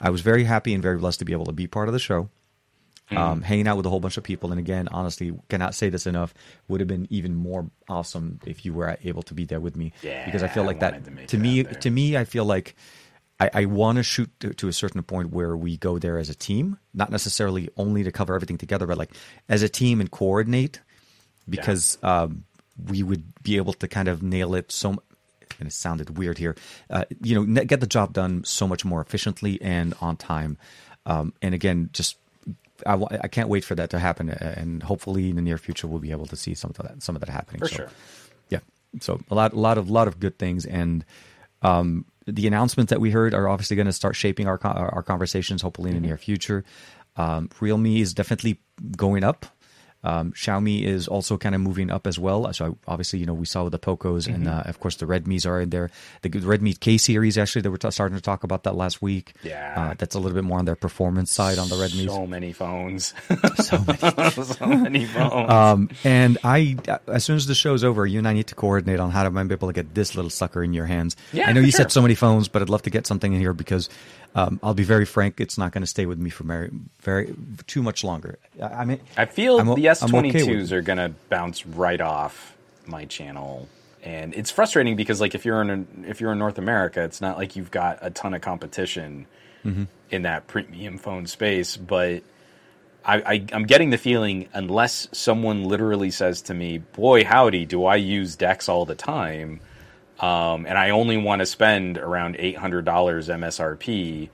I 0.00 0.10
was 0.10 0.20
very 0.20 0.44
happy 0.44 0.74
and 0.74 0.82
very 0.82 0.98
blessed 0.98 1.18
to 1.20 1.24
be 1.24 1.32
able 1.32 1.46
to 1.46 1.52
be 1.52 1.66
part 1.66 1.88
of 1.88 1.92
the 1.92 1.98
show. 1.98 2.28
Mm. 3.10 3.18
Um, 3.18 3.42
hanging 3.42 3.68
out 3.68 3.76
with 3.76 3.84
a 3.84 3.90
whole 3.90 4.00
bunch 4.00 4.16
of 4.16 4.22
people, 4.22 4.52
and 4.52 4.60
again, 4.60 4.88
honestly, 4.88 5.32
cannot 5.48 5.74
say 5.74 5.90
this 5.90 6.06
enough. 6.06 6.32
Would 6.68 6.80
have 6.80 6.88
been 6.88 7.06
even 7.10 7.34
more 7.34 7.68
awesome 7.88 8.40
if 8.46 8.64
you 8.64 8.72
were 8.72 8.96
able 9.02 9.22
to 9.24 9.34
be 9.34 9.44
there 9.44 9.60
with 9.60 9.76
me. 9.76 9.92
Yeah, 10.02 10.24
because 10.24 10.42
I 10.42 10.48
feel 10.48 10.64
like 10.64 10.80
wanted 10.80 11.04
that 11.04 11.28
to 11.28 11.36
to 11.36 11.38
me, 11.38 11.64
to 11.64 11.90
me, 11.90 12.16
I 12.16 12.24
feel 12.24 12.44
like 12.44 12.76
I, 13.42 13.50
I 13.54 13.64
want 13.64 13.96
to 13.96 14.04
shoot 14.04 14.30
to, 14.40 14.54
to 14.54 14.68
a 14.68 14.72
certain 14.72 15.02
point 15.02 15.30
where 15.30 15.56
we 15.56 15.76
go 15.76 15.98
there 15.98 16.16
as 16.16 16.30
a 16.30 16.34
team, 16.34 16.78
not 16.94 17.10
necessarily 17.10 17.68
only 17.76 18.04
to 18.04 18.12
cover 18.12 18.34
everything 18.34 18.56
together, 18.56 18.86
but 18.86 18.96
like 18.96 19.12
as 19.48 19.62
a 19.62 19.68
team 19.68 20.00
and 20.00 20.10
coordinate, 20.10 20.80
because 21.48 21.98
um, 22.04 22.44
we 22.88 23.02
would 23.02 23.24
be 23.42 23.56
able 23.56 23.72
to 23.74 23.88
kind 23.88 24.08
of 24.08 24.22
nail 24.22 24.54
it 24.54 24.70
so. 24.70 25.02
And 25.62 25.68
it 25.68 25.72
sounded 25.72 26.18
weird 26.18 26.38
here. 26.38 26.56
Uh, 26.90 27.04
you 27.22 27.36
know, 27.36 27.64
get 27.64 27.78
the 27.78 27.86
job 27.86 28.12
done 28.12 28.42
so 28.42 28.66
much 28.66 28.84
more 28.84 29.00
efficiently 29.00 29.62
and 29.62 29.94
on 30.00 30.16
time. 30.16 30.58
Um, 31.06 31.34
and 31.40 31.54
again, 31.54 31.90
just 31.92 32.16
I, 32.84 32.94
I 32.94 33.28
can't 33.28 33.48
wait 33.48 33.64
for 33.64 33.76
that 33.76 33.90
to 33.90 34.00
happen, 34.00 34.28
and 34.28 34.82
hopefully 34.82 35.30
in 35.30 35.36
the 35.36 35.42
near 35.42 35.58
future 35.58 35.86
we'll 35.86 36.00
be 36.00 36.10
able 36.10 36.26
to 36.26 36.34
see 36.34 36.54
some 36.54 36.72
of 36.76 36.84
that 36.84 37.00
some 37.00 37.14
of 37.14 37.20
that 37.20 37.28
happening. 37.28 37.60
For 37.60 37.68
so, 37.68 37.76
sure. 37.76 37.88
yeah. 38.48 38.58
So 39.00 39.20
a 39.30 39.36
lot, 39.36 39.52
a 39.52 39.60
lot 39.60 39.78
of, 39.78 39.88
lot 39.88 40.08
of 40.08 40.18
good 40.18 40.36
things, 40.36 40.66
and 40.66 41.04
um, 41.62 42.06
the 42.26 42.48
announcements 42.48 42.90
that 42.90 43.00
we 43.00 43.12
heard 43.12 43.34
are 43.34 43.48
obviously 43.48 43.76
going 43.76 43.86
to 43.86 43.92
start 43.92 44.16
shaping 44.16 44.48
our 44.48 44.58
our 44.64 45.04
conversations. 45.04 45.62
Hopefully 45.62 45.90
in 45.90 45.94
the 45.94 46.04
near 46.04 46.16
future, 46.16 46.64
um, 47.14 47.50
Realme 47.60 47.98
is 47.98 48.14
definitely 48.14 48.58
going 48.96 49.22
up. 49.22 49.46
Um, 50.04 50.32
Xiaomi 50.32 50.82
is 50.82 51.06
also 51.08 51.36
kind 51.36 51.54
of 51.54 51.60
moving 51.60 51.90
up 51.90 52.06
as 52.06 52.18
well. 52.18 52.52
So 52.52 52.76
obviously, 52.88 53.20
you 53.20 53.26
know, 53.26 53.34
we 53.34 53.46
saw 53.46 53.64
with 53.64 53.72
the 53.72 53.78
Pocos 53.78 54.26
and 54.26 54.48
uh, 54.48 54.62
of 54.66 54.80
course 54.80 54.96
the 54.96 55.06
Redmi's 55.06 55.46
are 55.46 55.60
in 55.60 55.70
there. 55.70 55.90
The 56.22 56.30
Redmi 56.30 56.78
K 56.78 56.98
series 56.98 57.38
actually, 57.38 57.62
they 57.62 57.68
were 57.68 57.78
t- 57.78 57.90
starting 57.90 58.16
to 58.16 58.22
talk 58.22 58.44
about 58.44 58.64
that 58.64 58.74
last 58.74 59.00
week. 59.00 59.34
Yeah. 59.42 59.74
uh, 59.76 59.94
that's 59.96 60.14
a 60.14 60.18
little 60.18 60.34
bit 60.34 60.44
more 60.44 60.58
on 60.58 60.64
their 60.64 60.76
performance 60.76 61.32
side 61.32 61.58
on 61.58 61.68
the 61.68 61.76
Redmi's. 61.76 62.06
So 62.12 62.26
many 62.26 62.52
phones. 62.52 63.14
So 63.62 63.78
many. 63.86 63.98
so 64.44 64.66
many 64.66 65.04
phones. 65.06 65.50
Um, 65.50 65.90
and 66.04 66.38
I, 66.42 66.76
as 67.06 67.24
soon 67.24 67.36
as 67.36 67.46
the 67.46 67.54
show's 67.54 67.84
over, 67.84 68.06
you 68.06 68.18
and 68.18 68.26
I 68.26 68.32
need 68.32 68.46
to 68.48 68.54
coordinate 68.54 68.98
on 68.98 69.10
how 69.10 69.22
to 69.22 69.30
be 69.30 69.54
able 69.54 69.68
to 69.68 69.72
get 69.72 69.94
this 69.94 70.14
little 70.14 70.30
sucker 70.30 70.62
in 70.64 70.72
your 70.72 70.86
hands. 70.86 71.16
Yeah, 71.32 71.48
I 71.48 71.52
know 71.52 71.60
you 71.60 71.70
sure. 71.70 71.78
said 71.78 71.92
so 71.92 72.02
many 72.02 72.14
phones, 72.14 72.48
but 72.48 72.62
I'd 72.62 72.70
love 72.70 72.82
to 72.82 72.90
get 72.90 73.06
something 73.06 73.32
in 73.32 73.40
here 73.40 73.52
because 73.52 73.88
um, 74.34 74.60
I'll 74.62 74.74
be 74.74 74.84
very 74.84 75.04
frank, 75.04 75.40
it's 75.40 75.58
not 75.58 75.72
going 75.72 75.82
to 75.82 75.86
stay 75.86 76.06
with 76.06 76.18
me 76.18 76.30
for 76.30 76.44
very, 76.44 76.70
very 77.00 77.34
too 77.66 77.82
much 77.82 78.02
longer. 78.02 78.38
I, 78.60 78.66
I 78.66 78.84
mean, 78.84 79.00
I 79.16 79.26
feel 79.26 79.58
I'm 79.58 79.66
the 79.74 79.88
I'm 79.88 79.94
S22s 79.94 80.72
are 80.72 80.82
going 80.82 80.98
to 80.98 81.10
bounce 81.28 81.66
right 81.66 82.00
off 82.00 82.56
my 82.86 83.04
channel. 83.04 83.68
And 84.02 84.34
it's 84.34 84.50
frustrating 84.50 84.96
because 84.96 85.20
like 85.20 85.34
if 85.34 85.44
you're 85.44 85.62
in 85.62 86.04
if 86.08 86.20
you're 86.20 86.32
in 86.32 86.38
North 86.38 86.58
America, 86.58 87.04
it's 87.04 87.20
not 87.20 87.36
like 87.36 87.54
you've 87.54 87.70
got 87.70 87.98
a 88.02 88.10
ton 88.10 88.34
of 88.34 88.40
competition 88.40 89.26
Mm-hmm. 89.64 89.84
in 90.10 90.22
that 90.22 90.48
premium 90.48 90.98
phone 90.98 91.28
space, 91.28 91.76
but 91.76 92.24
I, 93.04 93.14
I, 93.14 93.46
I'm 93.52 93.64
getting 93.64 93.90
the 93.90 93.96
feeling 93.96 94.48
unless 94.52 95.06
someone 95.12 95.62
literally 95.62 96.10
says 96.10 96.42
to 96.42 96.54
me, 96.54 96.78
"Boy, 96.78 97.24
howdy, 97.24 97.64
do 97.64 97.84
I 97.84 97.94
use 97.94 98.34
DeX 98.34 98.68
all 98.68 98.86
the 98.86 98.96
time?" 98.96 99.60
Um, 100.22 100.66
and 100.66 100.78
I 100.78 100.90
only 100.90 101.16
want 101.16 101.40
to 101.40 101.46
spend 101.46 101.98
around 101.98 102.36
eight 102.38 102.56
hundred 102.56 102.84
dollars 102.84 103.28
MSRP, 103.28 104.30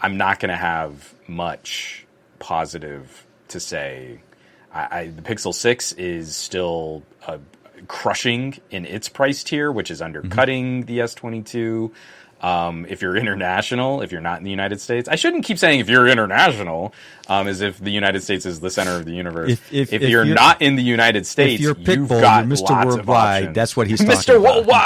I'm 0.00 0.16
not 0.16 0.38
going 0.38 0.50
to 0.50 0.56
have 0.56 1.14
much 1.26 2.06
positive 2.38 3.26
to 3.48 3.60
say. 3.60 4.20
I, 4.72 4.98
I, 4.98 5.06
the 5.08 5.22
Pixel 5.22 5.52
Six 5.52 5.92
is 5.92 6.36
still 6.36 7.02
uh, 7.26 7.38
crushing 7.88 8.60
in 8.70 8.86
its 8.86 9.08
price 9.08 9.42
tier, 9.42 9.70
which 9.72 9.90
is 9.90 10.00
undercutting 10.00 10.86
the 10.86 11.00
S22. 11.00 11.90
Um, 12.42 12.86
if 12.88 13.00
you're 13.02 13.16
international, 13.16 14.02
if 14.02 14.10
you're 14.10 14.20
not 14.20 14.38
in 14.38 14.44
the 14.44 14.50
United 14.50 14.80
States, 14.80 15.08
I 15.08 15.14
shouldn't 15.14 15.44
keep 15.44 15.58
saying 15.58 15.78
if 15.78 15.88
you're 15.88 16.08
international, 16.08 16.92
um, 17.28 17.46
as 17.46 17.60
if 17.60 17.78
the 17.78 17.92
United 17.92 18.24
States 18.24 18.44
is 18.44 18.58
the 18.58 18.68
center 18.68 18.96
of 18.96 19.04
the 19.04 19.12
universe. 19.12 19.50
If- 19.52 19.72
if- 19.72 19.92
if 19.92 20.02
you're, 20.02 20.24
you're- 20.24 20.34
not 20.34 20.60
in 20.60 20.74
the 20.74 20.82
United 20.82 21.24
States, 21.24 21.54
if 21.54 21.60
you're 21.60 21.76
you've 21.78 22.08
Pitbull, 22.08 22.20
got 22.20 22.48
you're 22.48 22.56
Mr. 22.56 22.84
Worldwide. 22.84 23.54
That's 23.54 23.76
what 23.76 23.86
he's 23.86 24.00
talking 24.04 24.16
Mr. 24.16 24.40
about. 24.40 24.42
Worldwide. 24.56 24.76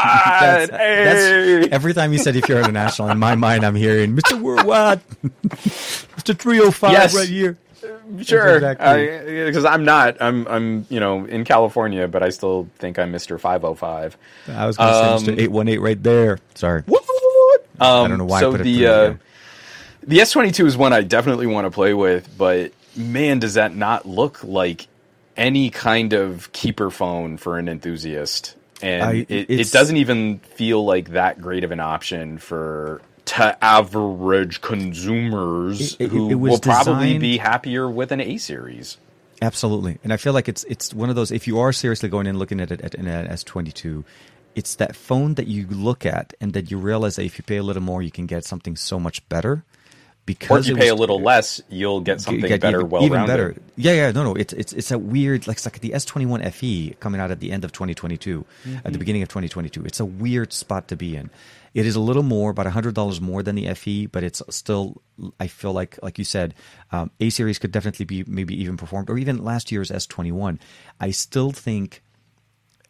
That's, 0.41 0.71
that's- 0.71 1.69
every 1.73 1.95
time 1.95 2.13
you 2.13 2.19
said 2.19 2.37
if 2.37 2.47
you're 2.47 2.59
international, 2.59 3.09
in 3.09 3.19
my 3.19 3.35
mind, 3.35 3.65
I'm 3.65 3.75
hearing 3.75 4.15
Mr. 4.15 4.39
Worldwide, 4.39 5.01
Mr. 5.47 6.39
305 6.39 6.93
Yes. 6.93 7.15
right 7.15 7.27
here. 7.29 7.57
sure, 8.23 8.61
because 8.61 9.65
I'm 9.65 9.85
not. 9.87 10.17
I'm 10.21 10.47
I'm 10.49 10.87
you 10.91 11.01
know 11.01 11.25
in 11.25 11.45
California, 11.45 12.07
but 12.09 12.23
I 12.23 12.29
still 12.31 12.69
think 12.79 12.99
I'm 12.99 13.13
Mr. 13.13 13.39
505. 13.41 14.17
I 14.49 14.67
was 14.67 14.77
going 14.77 14.89
to 14.91 14.95
Um, 15.13 15.19
say 15.21 15.33
Mr. 15.33 15.41
818 15.41 15.81
right 15.81 16.03
there. 16.03 16.39
Sorry. 16.55 16.83
What? 16.87 17.06
Um, 17.81 18.05
I 18.05 18.09
don't 18.09 18.19
know 18.19 18.25
why 18.25 18.39
I 18.39 18.41
So 18.41 18.53
put 18.53 18.63
the 18.63 18.77
through, 18.79 18.87
uh, 18.87 19.15
the 20.07 20.19
S22 20.19 20.67
is 20.67 20.77
one 20.77 20.93
I 20.93 21.03
definitely 21.03 21.47
want 21.47 21.67
to 21.67 21.71
play 21.71 21.95
with, 21.95 22.29
but 22.39 22.73
man, 22.97 23.39
does 23.39 23.55
that 23.55 23.75
not 23.75 24.07
look 24.07 24.43
like 24.45 24.87
any 25.37 25.71
kind 25.71 26.13
of 26.13 26.53
keeper 26.53 26.91
phone 26.91 27.37
for 27.37 27.59
an 27.59 27.69
enthusiast? 27.69 28.55
And 28.83 29.03
I- 29.03 29.27
it, 29.29 29.51
it 29.51 29.71
doesn't 29.73 29.97
even 29.97 30.39
feel 30.39 30.85
like 30.85 31.11
that 31.11 31.41
great 31.41 31.65
of 31.65 31.71
an 31.73 31.81
option 31.81 32.39
for 32.39 33.01
to 33.27 33.65
average 33.65 34.61
consumers 34.61 35.95
It- 35.95 36.03
it- 36.03 36.11
who 36.11 36.31
it 36.31 36.35
will 36.37 36.59
probably 36.61 37.19
be 37.19 37.39
happier 37.39 37.91
with 37.91 38.13
an 38.13 38.21
A 38.21 38.39
series. 38.39 38.99
Absolutely, 39.43 39.99
and 40.03 40.13
I 40.13 40.17
feel 40.17 40.33
like 40.33 40.49
it's 40.49 40.65
it's 40.65 40.95
one 40.95 41.11
of 41.11 41.17
those. 41.17 41.31
If 41.31 41.47
you 41.47 41.59
are 41.59 41.71
seriously 41.73 42.09
going 42.09 42.27
in 42.27 42.39
looking 42.39 42.59
at 42.61 42.71
it 42.71 42.81
at 42.81 42.95
an 42.95 43.07
S 43.09 43.43
twenty 43.45 43.71
two, 43.73 44.05
it's 44.57 44.75
that 44.77 44.97
phone 44.97 45.35
that 45.35 45.47
you 45.47 45.67
look 45.69 46.05
at 46.05 46.35
and 46.41 46.53
that 46.55 46.71
you 46.71 46.79
realize 46.79 47.15
that 47.17 47.25
if 47.25 47.39
you 47.39 47.45
pay 47.45 47.59
a 47.59 47.63
little 47.63 47.83
more, 47.83 48.03
you 48.03 48.11
can 48.11 48.27
get 48.27 48.45
something 48.45 48.75
so 48.75 48.99
much 48.99 49.23
better. 49.29 49.63
Because 50.25 50.51
Or 50.51 50.59
if 50.59 50.67
you 50.67 50.77
pay 50.77 50.89
a 50.89 50.95
little 50.97 51.21
less, 51.23 51.61
you'll 51.69 52.01
get 52.01 52.21
something 52.21 52.41
get 52.49 52.61
better, 52.61 52.79
even, 52.79 52.91
well 52.91 53.05
even 53.05 53.27
better. 53.27 53.55
Yeah, 53.77 53.93
yeah, 53.93 54.11
no, 54.11 54.25
no. 54.25 54.35
It's 54.35 54.53
it's 54.53 54.73
it's 54.73 54.91
a 54.91 54.99
weird 54.99 55.47
like 55.47 55.59
it's 55.59 55.67
like 55.67 55.79
the 55.79 55.95
S 55.95 56.05
twenty 56.05 56.27
one 56.27 56.43
FE 56.51 56.97
coming 56.99 57.21
out 57.21 57.31
at 57.31 57.39
the 57.39 57.53
end 57.53 57.63
of 57.65 57.71
twenty 57.71 57.95
twenty 57.95 58.17
two, 58.17 58.45
at 58.65 58.69
Mm-hmm. 58.69 58.93
the 58.93 58.99
beginning 58.99 59.23
of 59.23 59.29
twenty 59.29 59.49
twenty 59.49 59.69
two. 59.69 59.85
It's 59.85 60.01
a 60.01 60.05
weird 60.05 60.53
spot 60.53 60.89
to 60.89 60.97
be 60.97 61.15
in. 61.15 61.31
It 61.75 61.87
is 61.87 61.95
a 61.95 62.01
little 62.01 62.25
more, 62.25 62.51
about 62.51 62.67
hundred 62.67 62.95
dollars 62.95 63.21
more 63.21 63.45
than 63.45 63.55
the 63.55 63.73
FE, 63.75 64.07
but 64.07 64.25
it's 64.25 64.43
still. 64.51 65.01
I 65.39 65.47
feel 65.47 65.73
like, 65.73 65.97
like 66.03 66.19
you 66.19 66.25
said, 66.25 66.55
um, 66.91 67.11
A 67.21 67.31
series 67.31 67.61
could 67.61 67.71
definitely 67.71 68.05
be 68.07 68.25
maybe 68.27 68.61
even 68.61 68.77
performed, 68.77 69.09
or 69.11 69.19
even 69.19 69.45
last 69.45 69.71
year's 69.71 69.93
S 69.93 70.07
twenty 70.07 70.33
one. 70.33 70.59
I 70.99 71.13
still 71.13 71.53
think 71.53 72.03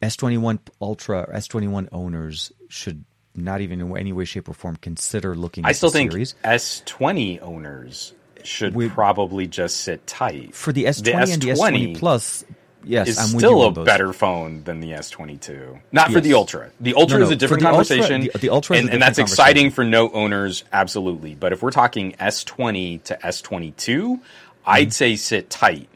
S 0.03 0.17
twenty 0.17 0.39
one 0.39 0.59
Ultra, 0.81 1.29
S 1.33 1.47
twenty 1.49 1.69
one 1.69 1.89
owners 1.93 2.53
should 2.69 3.05
not 3.35 3.61
even 3.61 3.81
in 3.81 3.97
any 3.97 4.13
way, 4.13 4.25
shape, 4.25 4.49
or 4.49 4.55
form 4.55 4.77
consider 4.77 5.35
looking. 5.35 5.65
I 5.65 5.71
at 5.71 5.77
still 5.77 5.91
the 5.91 5.99
think 5.99 6.13
series. 6.13 6.35
S20 6.45 7.43
owners 7.43 8.15
should 8.43 8.75
We- 8.75 8.89
probably 8.89 9.47
just 9.47 9.79
sit 9.83 10.07
tight. 10.07 10.55
for 10.55 10.73
the 10.73 10.85
S20 10.85 11.33
and 11.33 11.43
the 11.43 11.49
S20 11.51 11.99
Plus, 11.99 12.45
yes, 12.85 13.09
is 13.09 13.19
I'm 13.19 13.25
with 13.35 13.41
still 13.41 13.59
you 13.59 13.63
a 13.63 13.67
on 13.67 13.75
those. 13.75 13.85
better 13.85 14.13
phone 14.15 14.63
than 14.65 14.81
the 14.81 14.93
S22. 14.93 15.79
Not 15.93 16.13
for 16.13 16.21
the 16.21 16.33
Ultra. 16.35 16.71
The 16.81 16.95
Ultra 16.95 17.19
No, 17.19 17.25
is 17.27 17.31
a 17.31 17.37
different 17.37 17.63
the 17.63 17.69
Ultra- 17.69 17.97
conversation. 17.97 18.31
the- 18.33 18.39
the 18.39 18.49
Ultra 18.51 18.77
and, 18.79 18.89
and 18.91 19.03
that's 19.03 19.19
exciting 19.19 19.71
for 19.71 19.85
note 19.85 20.13
owners, 20.15 20.65
absolutely. 20.73 21.35
But 21.35 21.53
if 21.53 21.63
we're 21.63 21.71
talking 21.73 22.13
S20 22.21 23.03
to 23.05 23.19
S22, 23.23 24.21
Mm-hmm. 24.67 24.71
I'd 24.73 24.93
say 24.93 25.15
sit 25.17 25.49
tight. 25.51 25.89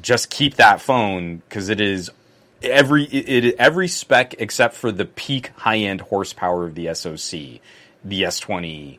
Just 0.00 0.30
keep 0.30 0.54
that 0.56 0.80
phone 0.80 1.42
because 1.48 1.68
it 1.68 1.80
is 1.80 2.10
every 2.64 3.04
it, 3.04 3.44
it 3.44 3.56
every 3.58 3.88
spec 3.88 4.34
except 4.38 4.74
for 4.74 4.92
the 4.92 5.04
peak 5.04 5.50
high 5.56 5.78
end 5.78 6.00
horsepower 6.00 6.66
of 6.66 6.74
the 6.74 6.92
SoC. 6.94 7.60
The 8.04 8.22
S20 8.22 8.98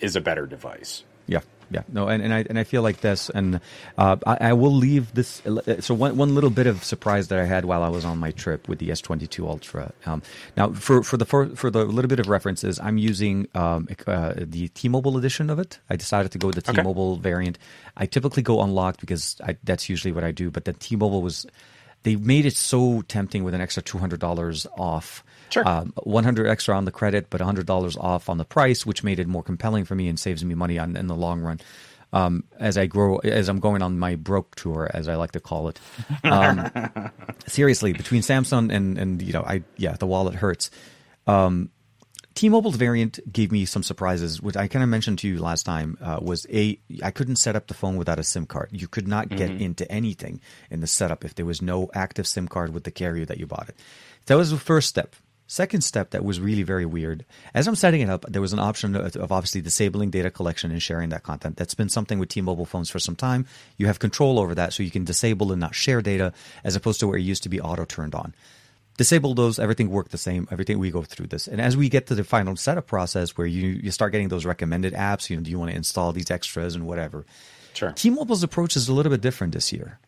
is 0.00 0.16
a 0.16 0.20
better 0.20 0.46
device. 0.46 1.04
Yeah, 1.26 1.40
yeah, 1.70 1.82
no, 1.88 2.08
and, 2.08 2.22
and 2.22 2.34
I 2.34 2.44
and 2.48 2.58
I 2.58 2.64
feel 2.64 2.82
like 2.82 3.00
this, 3.00 3.30
and 3.30 3.60
uh, 3.96 4.16
I, 4.26 4.48
I 4.48 4.52
will 4.54 4.74
leave 4.74 5.14
this. 5.14 5.40
So 5.80 5.94
one 5.94 6.16
one 6.16 6.34
little 6.34 6.50
bit 6.50 6.66
of 6.66 6.82
surprise 6.82 7.28
that 7.28 7.38
I 7.38 7.44
had 7.44 7.64
while 7.64 7.84
I 7.84 7.88
was 7.88 8.04
on 8.04 8.18
my 8.18 8.32
trip 8.32 8.68
with 8.68 8.80
the 8.80 8.90
S 8.90 9.00
twenty 9.00 9.28
two 9.28 9.48
Ultra. 9.48 9.92
Um, 10.04 10.22
now, 10.56 10.72
for 10.72 11.04
for 11.04 11.16
the 11.16 11.24
for, 11.24 11.46
for 11.54 11.70
the 11.70 11.84
little 11.84 12.08
bit 12.08 12.18
of 12.18 12.28
references, 12.28 12.80
I'm 12.80 12.98
using 12.98 13.46
um, 13.54 13.88
uh, 14.06 14.34
the 14.36 14.68
T-Mobile 14.68 15.16
edition 15.16 15.48
of 15.48 15.60
it. 15.60 15.78
I 15.88 15.94
decided 15.94 16.32
to 16.32 16.38
go 16.38 16.48
with 16.48 16.56
the 16.56 16.72
T-Mobile 16.72 17.16
variant. 17.16 17.56
I 17.96 18.06
typically 18.06 18.42
go 18.42 18.62
unlocked 18.62 19.00
because 19.00 19.36
I, 19.44 19.56
that's 19.62 19.88
usually 19.88 20.10
what 20.10 20.24
I 20.24 20.32
do, 20.32 20.50
but 20.50 20.64
the 20.64 20.72
T-Mobile 20.72 21.22
was. 21.22 21.46
They 22.02 22.16
made 22.16 22.46
it 22.46 22.56
so 22.56 23.02
tempting 23.02 23.44
with 23.44 23.54
an 23.54 23.60
extra 23.60 23.82
two 23.82 23.98
hundred 23.98 24.20
dollars 24.20 24.66
off. 24.78 25.24
Sure. 25.50 25.66
Um, 25.66 25.92
100 26.04 26.46
extra 26.46 26.76
on 26.76 26.84
the 26.84 26.92
credit, 26.92 27.26
but 27.28 27.40
$100 27.40 27.98
off 27.98 28.28
on 28.28 28.38
the 28.38 28.44
price, 28.44 28.86
which 28.86 29.02
made 29.02 29.18
it 29.18 29.26
more 29.26 29.42
compelling 29.42 29.84
for 29.84 29.96
me 29.96 30.06
and 30.06 30.16
saves 30.16 30.44
me 30.44 30.54
money 30.54 30.78
on 30.78 30.96
in 30.96 31.08
the 31.08 31.16
long 31.16 31.40
run. 31.40 31.58
Um, 32.12 32.44
as 32.60 32.78
I 32.78 32.86
grow, 32.86 33.16
as 33.18 33.48
I'm 33.48 33.58
going 33.58 33.82
on 33.82 33.98
my 33.98 34.14
broke 34.14 34.54
tour, 34.54 34.88
as 34.94 35.08
I 35.08 35.16
like 35.16 35.32
to 35.32 35.40
call 35.40 35.68
it. 35.68 35.80
Um, 36.22 36.70
seriously, 37.48 37.92
between 37.92 38.22
Samsung 38.22 38.72
and 38.72 38.96
and 38.96 39.22
you 39.22 39.32
know, 39.32 39.42
I 39.42 39.62
yeah, 39.76 39.94
the 39.94 40.06
wallet 40.06 40.34
hurts. 40.34 40.70
Um, 41.26 41.70
T-Mobile's 42.40 42.76
variant 42.76 43.20
gave 43.30 43.52
me 43.52 43.66
some 43.66 43.82
surprises, 43.82 44.40
which 44.40 44.56
I 44.56 44.66
kind 44.66 44.82
of 44.82 44.88
mentioned 44.88 45.18
to 45.18 45.28
you 45.28 45.40
last 45.40 45.64
time. 45.64 45.98
Uh, 46.00 46.20
was 46.22 46.46
a 46.50 46.80
I 47.04 47.10
couldn't 47.10 47.36
set 47.36 47.54
up 47.54 47.66
the 47.66 47.74
phone 47.74 47.98
without 47.98 48.18
a 48.18 48.24
SIM 48.24 48.46
card. 48.46 48.70
You 48.72 48.88
could 48.88 49.06
not 49.06 49.28
get 49.28 49.50
Mm-hmm. 49.50 49.62
into 49.62 49.92
anything 49.92 50.40
in 50.70 50.80
the 50.80 50.86
setup 50.86 51.22
if 51.22 51.34
there 51.34 51.44
was 51.44 51.60
no 51.60 51.90
active 51.92 52.26
SIM 52.26 52.48
card 52.48 52.72
with 52.72 52.84
the 52.84 52.90
carrier 52.90 53.26
that 53.26 53.36
you 53.36 53.46
bought 53.46 53.68
it. 53.68 53.76
That 54.24 54.36
was 54.36 54.50
the 54.50 54.56
first 54.56 54.88
step. 54.88 55.16
Second 55.48 55.82
step 55.82 56.12
that 56.12 56.24
was 56.24 56.40
really 56.40 56.62
very 56.62 56.86
weird. 56.86 57.26
As 57.52 57.68
I'm 57.68 57.74
setting 57.74 58.00
it 58.00 58.08
up, 58.08 58.24
there 58.26 58.40
was 58.40 58.54
an 58.54 58.58
option 58.58 58.96
of, 58.96 59.16
of 59.16 59.32
obviously 59.32 59.60
disabling 59.60 60.08
data 60.08 60.30
collection 60.30 60.70
and 60.70 60.82
sharing 60.82 61.10
that 61.10 61.24
content. 61.24 61.58
That's 61.58 61.74
been 61.74 61.90
something 61.90 62.18
with 62.18 62.30
T-Mobile 62.30 62.64
phones 62.64 62.88
for 62.88 63.00
some 63.00 63.16
time. 63.16 63.44
You 63.76 63.86
have 63.86 63.98
control 63.98 64.38
over 64.38 64.54
that, 64.54 64.72
so 64.72 64.82
you 64.82 64.90
can 64.90 65.04
disable 65.04 65.52
and 65.52 65.60
not 65.60 65.74
share 65.74 66.00
data, 66.00 66.32
as 66.64 66.74
opposed 66.74 67.00
to 67.00 67.06
where 67.06 67.18
it 67.18 67.22
used 67.22 67.42
to 67.42 67.50
be 67.50 67.60
auto 67.60 67.84
turned 67.84 68.14
on 68.14 68.32
disable 68.96 69.34
those 69.34 69.58
everything 69.58 69.90
worked 69.90 70.12
the 70.12 70.18
same 70.18 70.46
everything 70.50 70.78
we 70.78 70.90
go 70.90 71.02
through 71.02 71.26
this. 71.26 71.48
And 71.48 71.60
as 71.60 71.76
we 71.76 71.88
get 71.88 72.06
to 72.08 72.14
the 72.14 72.24
final 72.24 72.56
setup 72.56 72.86
process 72.86 73.36
where 73.36 73.46
you 73.46 73.68
you 73.68 73.90
start 73.90 74.12
getting 74.12 74.28
those 74.28 74.44
recommended 74.44 74.92
apps 74.94 75.30
you 75.30 75.36
know 75.36 75.42
do 75.42 75.50
you 75.50 75.58
want 75.58 75.70
to 75.70 75.76
install 75.76 76.12
these 76.12 76.30
extras 76.30 76.74
and 76.74 76.86
whatever. 76.86 77.24
Sure. 77.72 77.92
t-mobile's 77.92 78.42
approach 78.42 78.76
is 78.76 78.88
a 78.88 78.92
little 78.92 79.10
bit 79.10 79.20
different 79.20 79.54
this 79.54 79.72
year. 79.72 79.98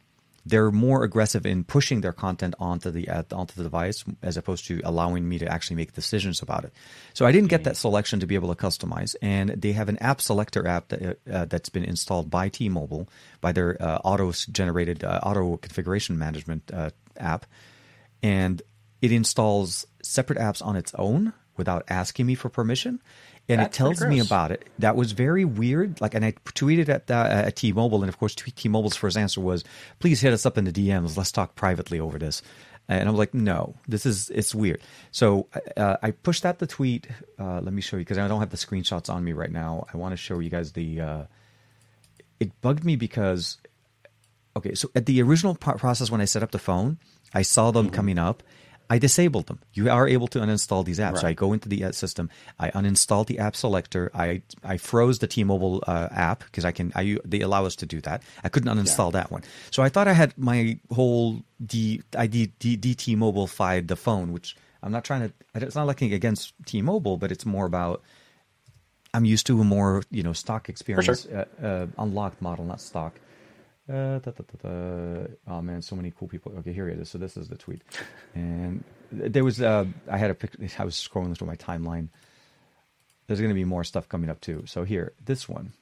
They're 0.44 0.72
more 0.72 1.04
aggressive 1.04 1.46
in 1.46 1.62
pushing 1.62 2.00
their 2.00 2.12
content 2.12 2.54
onto 2.58 2.90
the 2.90 3.08
uh, 3.08 3.22
onto 3.32 3.54
the 3.54 3.62
device 3.62 4.04
as 4.22 4.36
opposed 4.36 4.66
to 4.66 4.80
allowing 4.84 5.28
me 5.28 5.38
to 5.38 5.46
actually 5.46 5.76
make 5.76 5.92
decisions 5.92 6.42
about 6.42 6.64
it. 6.64 6.72
So 7.14 7.26
I 7.26 7.32
didn't 7.32 7.48
get 7.48 7.62
that 7.64 7.76
selection 7.76 8.18
to 8.20 8.26
be 8.26 8.34
able 8.34 8.52
to 8.52 8.60
customize, 8.60 9.14
and 9.22 9.50
they 9.50 9.72
have 9.72 9.88
an 9.88 9.98
app 9.98 10.20
selector 10.20 10.66
app 10.66 10.88
that, 10.88 11.18
uh, 11.32 11.44
that's 11.44 11.68
been 11.68 11.84
installed 11.84 12.28
by 12.28 12.48
T-Mobile 12.48 13.08
by 13.40 13.52
their 13.52 13.80
uh, 13.80 13.98
auto 13.98 14.32
generated 14.32 15.04
uh, 15.04 15.20
auto 15.22 15.58
configuration 15.58 16.18
management 16.18 16.68
uh, 16.74 16.90
app, 17.18 17.46
and 18.20 18.62
it 19.02 19.12
installs 19.12 19.84
separate 20.02 20.38
apps 20.38 20.64
on 20.64 20.76
its 20.76 20.94
own 20.94 21.32
without 21.56 21.84
asking 21.88 22.24
me 22.24 22.34
for 22.34 22.48
permission. 22.48 23.02
And 23.48 23.60
That's 23.60 23.74
it 23.74 23.76
tells 23.76 24.00
me 24.02 24.20
about 24.20 24.52
it. 24.52 24.64
That 24.78 24.94
was 24.94 25.12
very 25.12 25.44
weird. 25.44 26.00
Like, 26.00 26.14
and 26.14 26.24
I 26.24 26.32
tweeted 26.44 26.88
at 26.88 27.10
uh, 27.10 27.28
at 27.28 27.56
T-Mobile, 27.56 28.02
and 28.02 28.08
of 28.08 28.16
course, 28.16 28.36
T- 28.36 28.52
T-Mobile's 28.52 28.94
first 28.94 29.16
answer 29.16 29.40
was, 29.40 29.64
"Please 29.98 30.20
hit 30.20 30.32
us 30.32 30.46
up 30.46 30.56
in 30.56 30.64
the 30.64 30.72
DMs. 30.72 31.16
Let's 31.16 31.32
talk 31.32 31.56
privately 31.56 31.98
over 31.98 32.20
this." 32.20 32.40
And 32.88 33.08
I'm 33.08 33.16
like, 33.16 33.34
"No, 33.34 33.74
this 33.88 34.06
is 34.06 34.30
it's 34.30 34.54
weird." 34.54 34.80
So 35.10 35.48
uh, 35.76 35.96
I 36.00 36.12
pushed 36.12 36.46
out 36.46 36.60
the 36.60 36.68
tweet. 36.68 37.08
Uh, 37.36 37.60
let 37.60 37.72
me 37.72 37.82
show 37.82 37.96
you 37.96 38.02
because 38.02 38.16
I 38.16 38.28
don't 38.28 38.38
have 38.38 38.50
the 38.50 38.56
screenshots 38.56 39.12
on 39.12 39.24
me 39.24 39.32
right 39.32 39.50
now. 39.50 39.86
I 39.92 39.96
want 39.96 40.12
to 40.12 40.16
show 40.16 40.38
you 40.38 40.48
guys 40.48 40.72
the. 40.72 41.00
Uh, 41.00 41.22
it 42.38 42.60
bugged 42.60 42.84
me 42.84 42.94
because 42.94 43.58
okay, 44.56 44.74
so 44.74 44.88
at 44.94 45.06
the 45.06 45.20
original 45.20 45.56
process 45.56 46.10
when 46.12 46.20
I 46.20 46.26
set 46.26 46.44
up 46.44 46.52
the 46.52 46.60
phone, 46.60 46.98
I 47.34 47.42
saw 47.42 47.72
them 47.72 47.90
coming 47.90 48.18
up. 48.18 48.44
I 48.90 48.98
disabled 48.98 49.46
them. 49.46 49.60
You 49.72 49.90
are 49.90 50.06
able 50.06 50.28
to 50.28 50.38
uninstall 50.38 50.84
these 50.84 50.98
apps. 50.98 51.20
So 51.20 51.26
I 51.26 51.32
go 51.32 51.52
into 51.52 51.68
the 51.68 51.92
system. 51.92 52.30
I 52.58 52.70
uninstall 52.70 53.26
the 53.26 53.38
app 53.38 53.56
selector. 53.56 54.10
I 54.14 54.42
I 54.62 54.76
froze 54.76 55.18
the 55.18 55.26
T-Mobile 55.26 55.82
uh, 55.86 56.08
app 56.10 56.44
because 56.44 56.64
I 56.64 56.72
can. 56.72 56.92
I 56.94 57.18
they 57.24 57.40
allow 57.40 57.64
us 57.64 57.76
to 57.76 57.86
do 57.86 58.00
that. 58.02 58.22
I 58.44 58.48
couldn't 58.48 58.74
uninstall 58.76 59.12
that 59.12 59.30
one. 59.30 59.42
So 59.70 59.82
I 59.82 59.88
thought 59.88 60.08
I 60.08 60.12
had 60.12 60.36
my 60.36 60.78
whole 60.90 61.42
D 61.64 62.02
I 62.16 62.26
D 62.26 62.52
D, 62.58 62.76
D 62.76 62.94
T-Mobile 62.94 63.46
fied 63.46 63.88
the 63.88 63.96
phone, 63.96 64.32
which 64.32 64.56
I'm 64.82 64.92
not 64.92 65.04
trying 65.04 65.28
to. 65.28 65.32
It's 65.54 65.76
not 65.76 65.86
looking 65.86 66.12
against 66.12 66.54
T-Mobile, 66.66 67.16
but 67.16 67.32
it's 67.32 67.46
more 67.46 67.66
about. 67.66 68.02
I'm 69.14 69.26
used 69.26 69.46
to 69.48 69.60
a 69.60 69.64
more 69.64 70.02
you 70.10 70.22
know 70.22 70.32
stock 70.32 70.68
experience, 70.68 71.26
uh, 71.26 71.44
uh, 71.62 71.86
unlocked 71.98 72.40
model, 72.40 72.64
not 72.64 72.80
stock. 72.80 73.14
Uh, 73.88 74.18
da, 74.20 74.30
da, 74.30 74.44
da. 74.62 75.26
Oh 75.46 75.60
man, 75.60 75.82
so 75.82 75.96
many 75.96 76.12
cool 76.16 76.28
people. 76.28 76.52
Okay, 76.58 76.72
here 76.72 76.88
it 76.88 76.98
is. 76.98 77.10
So 77.10 77.18
this 77.18 77.36
is 77.36 77.48
the 77.48 77.56
tweet, 77.56 77.82
and 78.34 78.84
there 79.10 79.44
was 79.44 79.60
uh, 79.60 79.86
I 80.08 80.18
had 80.18 80.30
a 80.30 80.34
pic. 80.34 80.52
I 80.78 80.84
was 80.84 80.94
scrolling 80.94 81.36
through 81.36 81.48
my 81.48 81.56
timeline. 81.56 82.08
There's 83.26 83.40
going 83.40 83.50
to 83.50 83.54
be 83.54 83.64
more 83.64 83.84
stuff 83.84 84.08
coming 84.08 84.30
up 84.30 84.40
too. 84.40 84.64
So 84.66 84.84
here, 84.84 85.14
this 85.24 85.48
one. 85.48 85.72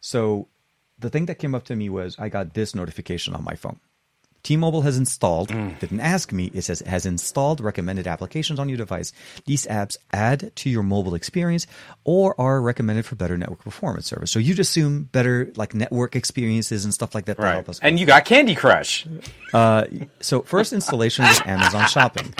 So 0.00 0.48
the 0.98 1.10
thing 1.10 1.26
that 1.26 1.38
came 1.38 1.54
up 1.54 1.64
to 1.64 1.76
me 1.76 1.88
was 1.88 2.16
I 2.18 2.28
got 2.28 2.54
this 2.54 2.74
notification 2.74 3.34
on 3.34 3.42
my 3.42 3.54
phone. 3.54 3.80
T-Mobile 4.44 4.82
has 4.82 4.96
installed, 4.98 5.48
didn't 5.48 6.00
ask 6.00 6.30
me, 6.30 6.50
it 6.54 6.62
says 6.62 6.80
it 6.82 6.86
has 6.86 7.06
installed 7.06 7.60
recommended 7.60 8.06
applications 8.06 8.60
on 8.60 8.68
your 8.68 8.78
device. 8.78 9.12
These 9.46 9.66
apps 9.66 9.96
add 10.12 10.54
to 10.56 10.70
your 10.70 10.82
mobile 10.82 11.14
experience 11.14 11.66
or 12.04 12.38
are 12.40 12.60
recommended 12.60 13.06
for 13.06 13.16
better 13.16 13.36
network 13.38 13.60
performance 13.60 14.06
service. 14.06 14.30
So 14.30 14.38
you'd 14.38 14.60
assume 14.60 15.04
better 15.10 15.50
like 15.56 15.74
network 15.74 16.14
experiences 16.14 16.84
and 16.84 16.94
stuff 16.94 17.14
like 17.14 17.24
that 17.24 17.36
to 17.38 17.42
Right. 17.42 17.52
help 17.54 17.68
us. 17.70 17.80
And 17.82 17.98
you 17.98 18.06
got 18.06 18.24
Candy 18.26 18.54
Crush. 18.54 19.06
So 20.20 20.42
first 20.44 20.72
installation 20.72 21.24
was 21.24 21.40
Amazon 21.46 21.86
Shopping. 21.88 22.34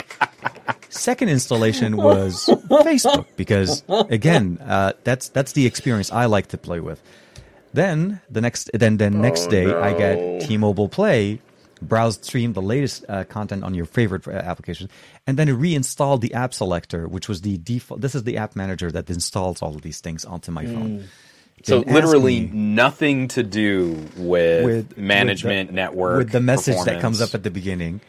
Second 0.91 1.29
installation 1.31 1.97
was 1.97 2.47
Facebook 2.47 3.27
because 3.37 3.83
again, 3.89 4.59
uh, 4.65 4.93
that's 5.05 5.29
that's 5.31 5.53
the 5.53 5.67
experience 5.67 6.13
I 6.13 6.27
like 6.27 6.49
to 6.49 6.59
play 6.59 6.81
with. 6.81 7.03
Then 7.73 8.21
the 8.31 8.41
next 8.41 8.71
then 8.75 8.99
then 8.99 9.21
next 9.21 9.47
day 9.49 9.73
I 9.73 9.93
get 9.99 10.43
T-Mobile 10.43 10.89
Play, 10.89 11.41
browse 11.85 12.17
stream 12.23 12.53
the 12.53 12.63
latest 12.63 13.05
uh, 13.09 13.25
content 13.25 13.65
on 13.65 13.75
your 13.75 13.87
favorite 13.87 14.27
uh, 14.27 14.33
application, 14.33 14.89
and 15.27 15.39
then 15.39 15.49
it 15.49 15.53
reinstalled 15.53 16.21
the 16.21 16.35
app 16.35 16.53
selector, 16.55 17.07
which 17.07 17.29
was 17.29 17.43
the 17.43 17.59
default. 17.59 18.01
This 18.01 18.15
is 18.15 18.25
the 18.25 18.37
app 18.39 18.57
manager 18.57 18.91
that 18.93 19.09
installs 19.09 19.63
all 19.63 19.75
of 19.75 19.83
these 19.83 20.01
things 20.01 20.25
onto 20.25 20.51
my 20.51 20.67
phone. 20.67 21.05
So 21.63 21.79
literally 21.79 22.41
me 22.41 22.51
nothing 22.53 23.29
to 23.29 23.43
do 23.43 23.93
with, 24.17 24.65
with 24.65 24.99
management, 24.99 25.69
with 25.69 25.75
the, 25.75 25.75
network, 25.75 26.19
with 26.19 26.33
the 26.33 26.41
message 26.41 26.77
that 26.85 27.01
comes 27.01 27.23
up 27.23 27.35
at 27.35 27.43
the 27.43 27.51
beginning, 27.51 28.01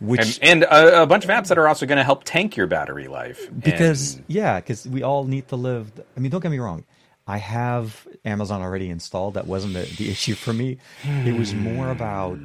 which 0.00 0.38
and, 0.42 0.62
and 0.62 0.64
a, 0.64 1.02
a 1.02 1.06
bunch 1.06 1.24
of 1.24 1.30
apps 1.30 1.48
that 1.48 1.58
are 1.58 1.66
also 1.66 1.86
going 1.86 1.98
to 1.98 2.04
help 2.04 2.22
tank 2.24 2.56
your 2.56 2.66
battery 2.68 3.08
life. 3.08 3.48
because 3.58 4.16
And- 4.16 4.24
yeah 4.28 4.60
because 4.60 4.86
we 4.86 5.02
all 5.02 5.24
need 5.24 5.48
to 5.48 5.56
live 5.56 5.90
i 6.16 6.20
mean 6.20 6.30
don't 6.30 6.40
get 6.40 6.50
me 6.50 6.58
wrong 6.58 6.84
i 7.26 7.36
have 7.38 8.06
amazon 8.24 8.62
already 8.62 8.88
installed 8.88 9.34
that 9.34 9.46
wasn't 9.46 9.74
the, 9.74 9.82
the 9.98 10.10
issue 10.14 10.34
for 10.34 10.52
me 10.52 10.78
it 11.04 11.36
was 11.36 11.52
more 11.52 11.90
about 11.90 12.38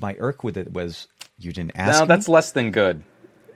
my 0.00 0.16
irk 0.18 0.42
with 0.44 0.56
it 0.56 0.72
was 0.72 1.08
you 1.38 1.52
didn't 1.52 1.72
ask 1.74 1.98
no, 1.98 2.04
me. 2.04 2.08
that's 2.08 2.28
less 2.28 2.52
than 2.52 2.70
good. 2.70 3.02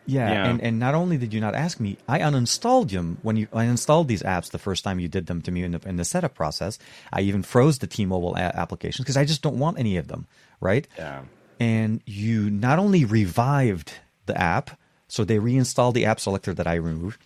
yeah, 0.07 0.31
yeah. 0.33 0.47
And, 0.51 0.61
and 0.61 0.79
not 0.79 0.95
only 0.95 1.17
did 1.19 1.33
you 1.35 1.41
not 1.41 1.55
ask 1.55 1.81
me 1.81 1.97
i 2.09 2.19
uninstalled 2.21 2.91
them 2.91 3.19
when 3.23 3.37
you 3.37 3.49
i 3.53 3.65
installed 3.65 4.09
these 4.09 4.23
apps 4.23 4.51
the 4.51 4.59
first 4.59 4.85
time 4.85 4.99
you 5.01 5.09
did 5.09 5.27
them 5.27 5.43
to 5.43 5.51
me 5.51 5.63
in 5.63 5.73
the, 5.73 5.81
in 5.89 5.97
the 5.97 6.05
setup 6.05 6.35
process 6.35 6.79
i 7.13 7.21
even 7.21 7.43
froze 7.43 7.79
the 7.79 7.87
t-mobile 7.87 8.35
a- 8.37 8.39
applications 8.39 9.05
because 9.05 9.17
i 9.17 9.25
just 9.25 9.43
don't 9.43 9.59
want 9.59 9.79
any 9.79 9.97
of 9.97 10.09
them 10.09 10.27
right 10.61 10.87
Yeah. 10.99 11.23
and 11.61 12.03
you 12.07 12.51
not 12.51 12.79
only 12.79 13.05
revived 13.05 13.95
the 14.27 14.41
app, 14.41 14.79
so 15.09 15.23
they 15.25 15.39
reinstalled 15.39 15.95
the 15.95 16.05
app 16.05 16.19
selector 16.19 16.53
that 16.53 16.67
I 16.67 16.75
removed, 16.75 17.21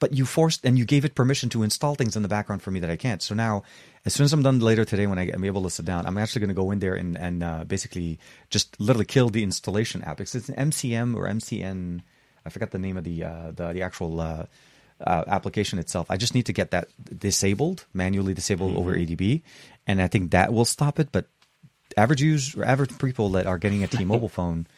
but 0.00 0.12
you 0.12 0.26
forced 0.26 0.64
and 0.64 0.76
you 0.76 0.84
gave 0.84 1.04
it 1.04 1.14
permission 1.14 1.48
to 1.50 1.62
install 1.62 1.94
things 1.94 2.16
in 2.16 2.22
the 2.22 2.28
background 2.28 2.62
for 2.62 2.72
me 2.72 2.80
that 2.80 2.90
I 2.90 2.96
can't. 2.96 3.22
So 3.22 3.32
now, 3.32 3.62
as 4.04 4.14
soon 4.14 4.24
as 4.24 4.32
I'm 4.32 4.42
done 4.42 4.58
later 4.58 4.84
today, 4.84 5.06
when 5.06 5.18
I 5.18 5.28
am 5.28 5.44
able 5.44 5.62
to 5.62 5.70
sit 5.70 5.84
down, 5.84 6.06
I'm 6.06 6.18
actually 6.18 6.40
going 6.40 6.48
to 6.48 6.54
go 6.54 6.70
in 6.70 6.80
there 6.80 6.94
and 6.94 7.16
and 7.16 7.42
uh, 7.42 7.64
basically 7.64 8.18
just 8.50 8.78
literally 8.80 9.04
kill 9.04 9.28
the 9.28 9.42
installation 9.42 10.02
app. 10.02 10.16
because 10.16 10.34
it's 10.34 10.48
an 10.48 10.70
MCM 10.70 11.14
or 11.14 11.26
MCN. 11.28 12.02
I 12.44 12.50
forgot 12.50 12.72
the 12.72 12.78
name 12.78 12.96
of 12.96 13.04
the 13.04 13.24
uh, 13.24 13.52
the, 13.52 13.72
the 13.72 13.82
actual. 13.82 14.20
Uh, 14.20 14.46
uh, 15.04 15.24
application 15.26 15.80
itself. 15.80 16.08
I 16.10 16.16
just 16.16 16.32
need 16.32 16.46
to 16.46 16.52
get 16.52 16.70
that 16.70 16.86
disabled, 17.18 17.86
manually 17.92 18.34
disabled 18.34 18.76
over 18.76 18.94
ADB, 18.94 19.42
and 19.84 20.00
I 20.00 20.06
think 20.06 20.30
that 20.30 20.52
will 20.52 20.64
stop 20.64 21.00
it. 21.00 21.10
But 21.10 21.26
average 21.96 22.22
use 22.22 22.54
or 22.54 22.64
average 22.64 22.96
people 22.98 23.28
that 23.30 23.46
are 23.46 23.58
getting 23.58 23.82
a 23.82 23.86
T-Mobile 23.88 24.28
phone, 24.28 24.68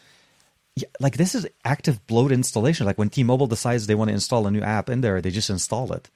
yeah, 0.76 0.88
like 0.98 1.18
this 1.18 1.34
is 1.34 1.46
active 1.64 2.06
bloat 2.06 2.32
installation. 2.32 2.86
Like 2.86 2.96
when 2.96 3.10
T-Mobile 3.10 3.46
decides 3.46 3.86
they 3.86 3.94
want 3.94 4.08
to 4.08 4.14
install 4.14 4.46
a 4.46 4.50
new 4.50 4.62
app 4.62 4.88
in 4.88 5.02
there, 5.02 5.20
they 5.20 5.30
just 5.30 5.50
install 5.50 5.92
it. 5.92 6.08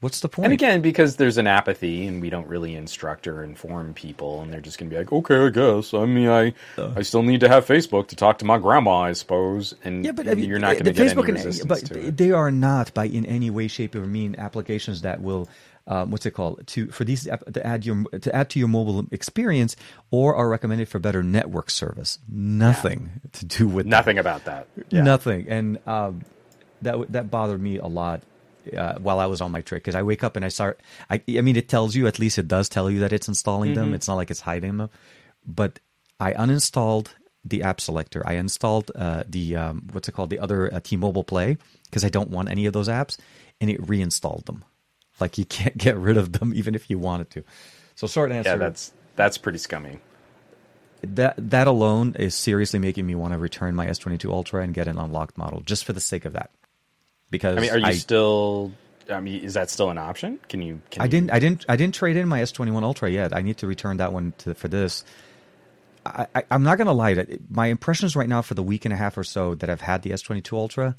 What's 0.00 0.20
the 0.20 0.28
point? 0.28 0.44
And 0.44 0.52
again, 0.52 0.80
because 0.80 1.16
there's 1.16 1.38
an 1.38 1.48
apathy 1.48 2.06
and 2.06 2.22
we 2.22 2.30
don't 2.30 2.46
really 2.46 2.76
instruct 2.76 3.26
or 3.26 3.42
inform 3.42 3.94
people, 3.94 4.40
and 4.42 4.52
they're 4.52 4.60
just 4.60 4.78
going 4.78 4.88
to 4.88 4.94
be 4.94 4.98
like, 4.98 5.12
okay, 5.12 5.46
I 5.46 5.48
guess. 5.48 5.92
I 5.92 6.04
mean, 6.06 6.28
I 6.28 6.54
I 6.78 7.02
still 7.02 7.24
need 7.24 7.40
to 7.40 7.48
have 7.48 7.66
Facebook 7.66 8.06
to 8.08 8.16
talk 8.16 8.38
to 8.38 8.44
my 8.44 8.58
grandma, 8.58 9.00
I 9.00 9.12
suppose. 9.12 9.74
And 9.82 10.04
yeah, 10.04 10.12
but 10.12 10.28
I 10.28 10.34
mean, 10.34 10.48
you're 10.48 10.60
not 10.60 10.74
going 10.74 10.84
to 10.84 10.92
get 10.92 11.16
Facebook 11.16 11.28
any 11.28 11.40
and- 11.40 11.68
but 11.68 11.84
to 11.86 11.98
it. 12.06 12.16
they 12.16 12.30
are 12.30 12.52
not 12.52 12.94
by 12.94 13.06
in 13.06 13.26
any 13.26 13.50
way, 13.50 13.66
shape, 13.66 13.96
or 13.96 14.06
mean 14.06 14.36
applications 14.38 15.02
that 15.02 15.20
will. 15.20 15.48
Um, 15.90 16.10
what's 16.10 16.26
it 16.26 16.32
called 16.32 16.66
to 16.66 16.88
for 16.88 17.04
these 17.04 17.24
to 17.24 17.66
add 17.66 17.86
your 17.86 18.04
to 18.04 18.36
add 18.36 18.50
to 18.50 18.58
your 18.58 18.68
mobile 18.68 19.06
experience 19.10 19.74
or 20.10 20.36
are 20.36 20.46
recommended 20.46 20.86
for 20.90 20.98
better 20.98 21.22
network 21.22 21.70
service. 21.70 22.18
Nothing 22.28 23.22
to 23.32 23.46
do 23.46 23.66
with 23.66 23.86
that. 23.86 23.90
Nothing 23.90 24.18
about 24.18 24.44
that. 24.44 24.68
Yeah. 24.90 25.00
Nothing, 25.02 25.46
and 25.48 25.78
um, 25.88 26.20
that 26.82 27.10
that 27.12 27.30
bothered 27.30 27.62
me 27.62 27.78
a 27.78 27.86
lot 27.86 28.20
uh, 28.74 28.98
while 28.98 29.20
I 29.20 29.26
was 29.26 29.40
on 29.40 29.50
my 29.50 29.60
trip 29.60 29.82
because 29.82 29.94
I 29.94 30.02
wake 30.02 30.24
up 30.24 30.36
and 30.36 30.44
I 30.44 30.48
start. 30.48 30.80
I, 31.10 31.22
I 31.28 31.40
mean, 31.40 31.56
it 31.56 31.68
tells 31.68 31.94
you 31.94 32.06
at 32.06 32.18
least 32.18 32.38
it 32.38 32.48
does 32.48 32.68
tell 32.68 32.90
you 32.90 33.00
that 33.00 33.12
it's 33.12 33.28
installing 33.28 33.74
them. 33.74 33.94
It's 33.94 34.08
not 34.08 34.16
like 34.16 34.30
it's 34.30 34.40
hiding 34.40 34.76
them, 34.78 34.90
but 35.46 35.80
I 36.20 36.32
uninstalled 36.32 37.08
the 37.44 37.62
app 37.62 37.80
selector. 37.80 38.22
I 38.26 38.34
installed 38.34 38.90
uh, 38.94 39.24
the 39.28 39.56
um, 39.56 39.88
what's 39.92 40.08
it 40.08 40.12
called 40.12 40.30
the 40.30 40.38
other 40.38 40.72
uh, 40.72 40.80
T-Mobile 40.82 41.24
Play 41.24 41.56
because 41.84 42.04
I 42.04 42.08
don't 42.08 42.30
want 42.30 42.50
any 42.50 42.66
of 42.66 42.72
those 42.72 42.88
apps, 42.88 43.18
and 43.60 43.70
it 43.70 43.88
reinstalled 43.88 44.46
them. 44.46 44.64
Like 45.20 45.38
you 45.38 45.44
can't 45.58 45.76
get 45.76 45.96
rid 45.96 46.16
of 46.16 46.32
them 46.32 46.52
even 46.54 46.74
if 46.74 46.90
you 46.90 46.98
wanted 46.98 47.30
to. 47.30 47.44
So 47.94 48.06
short 48.06 48.32
answer. 48.32 48.50
Yeah, 48.50 48.56
that's 48.56 48.92
that's 49.16 49.38
pretty 49.38 49.58
scummy. 49.58 49.98
that 51.02 51.34
that 51.38 51.66
alone 51.66 52.14
is 52.18 52.34
seriously 52.34 52.78
making 52.78 53.06
me 53.06 53.14
want 53.14 53.32
to 53.32 53.38
return 53.38 53.74
my 53.74 53.86
S22 53.86 54.30
Ultra 54.30 54.62
and 54.62 54.74
get 54.74 54.88
an 54.88 54.98
unlocked 54.98 55.38
model 55.38 55.60
just 55.60 55.84
for 55.84 55.92
the 55.92 56.00
sake 56.00 56.24
of 56.24 56.32
that. 56.34 56.50
Because 57.30 57.56
I 57.56 57.60
mean, 57.60 57.70
are 57.70 57.78
you 57.78 57.92
still? 57.94 58.72
I 59.10 59.20
mean, 59.20 59.42
is 59.42 59.54
that 59.54 59.70
still 59.70 59.90
an 59.90 59.98
option? 59.98 60.38
Can 60.48 60.60
you? 60.60 60.80
Can 60.90 61.02
I 61.02 61.06
didn't. 61.06 61.32
I 61.32 61.38
didn't. 61.38 61.64
I 61.68 61.76
didn't 61.76 61.94
trade 61.94 62.16
in 62.16 62.28
my 62.28 62.42
S 62.42 62.52
twenty 62.52 62.72
one 62.72 62.84
Ultra 62.84 63.10
yet. 63.10 63.34
I 63.34 63.42
need 63.42 63.58
to 63.58 63.66
return 63.66 63.98
that 63.98 64.12
one 64.12 64.34
to, 64.38 64.54
for 64.54 64.68
this. 64.68 65.04
I, 66.04 66.26
I, 66.34 66.42
I'm 66.50 66.62
not 66.62 66.78
gonna 66.78 66.92
lie. 66.92 67.14
that 67.14 67.50
My 67.50 67.66
impressions 67.66 68.16
right 68.16 68.28
now 68.28 68.42
for 68.42 68.54
the 68.54 68.62
week 68.62 68.84
and 68.84 68.94
a 68.94 68.96
half 68.96 69.18
or 69.18 69.24
so 69.24 69.54
that 69.56 69.70
I've 69.70 69.80
had 69.80 70.02
the 70.02 70.12
S 70.12 70.22
twenty 70.22 70.40
two 70.40 70.56
Ultra, 70.56 70.96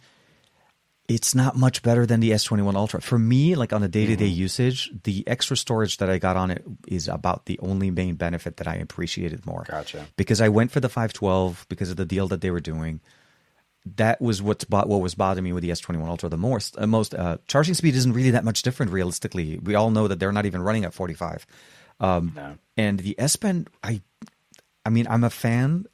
it's 1.08 1.34
not 1.34 1.56
much 1.56 1.82
better 1.82 2.06
than 2.06 2.20
the 2.20 2.34
S 2.34 2.44
twenty 2.44 2.64
one 2.64 2.76
Ultra 2.76 3.02
for 3.02 3.18
me. 3.18 3.56
Like 3.56 3.74
on 3.74 3.84
a 3.84 3.88
day 3.88 4.06
to 4.06 4.16
day 4.16 4.26
usage, 4.26 4.92
the 5.04 5.24
extra 5.28 5.58
storage 5.58 5.98
that 5.98 6.10
I 6.10 6.18
got 6.18 6.38
on 6.38 6.52
it 6.52 6.64
is 6.88 7.08
about 7.08 7.46
the 7.46 7.60
only 7.60 7.92
main 7.92 8.16
benefit 8.16 8.58
that 8.58 8.68
I 8.68 8.76
appreciated 8.76 9.46
more. 9.46 9.66
Gotcha. 9.68 10.06
Because 10.18 10.42
I 10.42 10.50
went 10.50 10.72
for 10.72 10.80
the 10.80 10.90
five 10.90 11.14
twelve 11.14 11.66
because 11.70 11.90
of 11.90 11.98
the 11.98 12.06
deal 12.06 12.28
that 12.30 12.42
they 12.42 12.52
were 12.52 12.60
doing 12.60 13.02
that 13.98 14.22
was 14.22 14.42
what's 14.42 14.64
bo- 14.66 14.86
what 14.86 15.02
was 15.02 15.16
bothering 15.16 15.44
me 15.44 15.54
with 15.54 15.64
the 15.64 15.70
S21 15.70 16.08
Ultra 16.08 16.30
the 16.30 16.38
most. 16.38 16.78
Uh, 16.78 16.88
most 16.88 17.14
uh, 17.16 17.38
charging 17.48 17.74
speed 17.74 17.96
isn't 17.96 18.14
really 18.14 18.32
that 18.32 18.44
much 18.44 18.62
different 18.62 18.92
realistically. 18.92 19.58
We 19.60 19.76
all 19.76 19.92
know 19.92 20.08
that 20.08 20.20
they're 20.20 20.32
not 20.32 20.46
even 20.46 20.62
running 20.62 20.86
at 20.86 20.94
45. 20.94 21.46
Um, 22.00 22.34
No. 22.36 22.58
And 22.78 23.00
the 23.00 23.16
S 23.20 23.36
Pen, 23.36 23.68
I, 23.84 24.02
I 24.86 24.90
mean, 24.90 25.06
I'm 25.10 25.24
a 25.24 25.30
fan, 25.30 25.86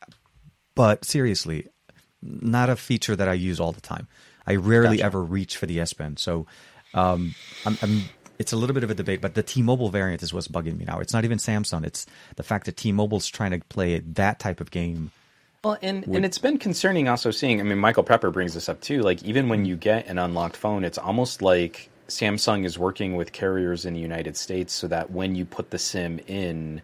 but 0.75 1.03
seriously, 1.05 1.67
not 2.21 2.69
a 2.69 2.75
feature 2.75 3.15
that 3.15 3.27
I 3.27 3.33
use 3.33 3.59
all 3.59 3.71
the 3.71 3.81
time. 3.81 4.07
I 4.47 4.55
rarely 4.55 4.97
Gotcha. 4.97 5.05
ever 5.05 5.23
reach 5.23 5.57
for 5.57 5.65
the 5.65 5.79
S 5.79 5.93
Pen, 5.93 6.17
so 6.17 6.45
um, 6.93 7.33
I'm, 7.65 7.77
I'm. 7.81 8.03
It's 8.37 8.51
a 8.51 8.57
little 8.57 8.73
bit 8.73 8.83
of 8.83 8.91
a 8.91 8.93
debate, 8.93 9.21
but 9.21 9.33
the 9.33 9.41
T-Mobile 9.41 9.89
variant 9.89 10.21
is 10.21 10.33
what's 10.33 10.49
bugging 10.49 10.77
me 10.77 10.83
now. 10.85 10.99
It's 10.99 11.13
not 11.13 11.23
even 11.23 11.37
Samsung. 11.37 11.85
It's 11.85 12.05
the 12.35 12.43
fact 12.43 12.65
that 12.65 12.75
T-Mobile's 12.75 13.27
trying 13.27 13.51
to 13.51 13.59
play 13.69 13.99
that 13.99 14.39
type 14.39 14.59
of 14.59 14.71
game. 14.71 15.11
Well, 15.65 15.77
and, 15.81 16.05
and 16.05 16.23
it's 16.23 16.37
been 16.37 16.59
concerning 16.59 17.07
also 17.09 17.31
seeing. 17.31 17.59
I 17.59 17.63
mean, 17.63 17.79
Michael 17.79 18.03
Pepper 18.03 18.29
brings 18.29 18.53
this 18.53 18.69
up 18.69 18.81
too. 18.81 19.01
Like, 19.01 19.23
even 19.23 19.49
when 19.49 19.65
you 19.65 19.75
get 19.75 20.05
an 20.07 20.19
unlocked 20.19 20.55
phone, 20.55 20.83
it's 20.83 20.99
almost 20.99 21.41
like 21.41 21.89
Samsung 22.07 22.65
is 22.65 22.77
working 22.77 23.15
with 23.15 23.31
carriers 23.31 23.83
in 23.83 23.95
the 23.95 23.99
United 23.99 24.37
States 24.37 24.73
so 24.73 24.87
that 24.89 25.09
when 25.09 25.33
you 25.33 25.43
put 25.43 25.71
the 25.71 25.79
SIM 25.79 26.19
in, 26.27 26.83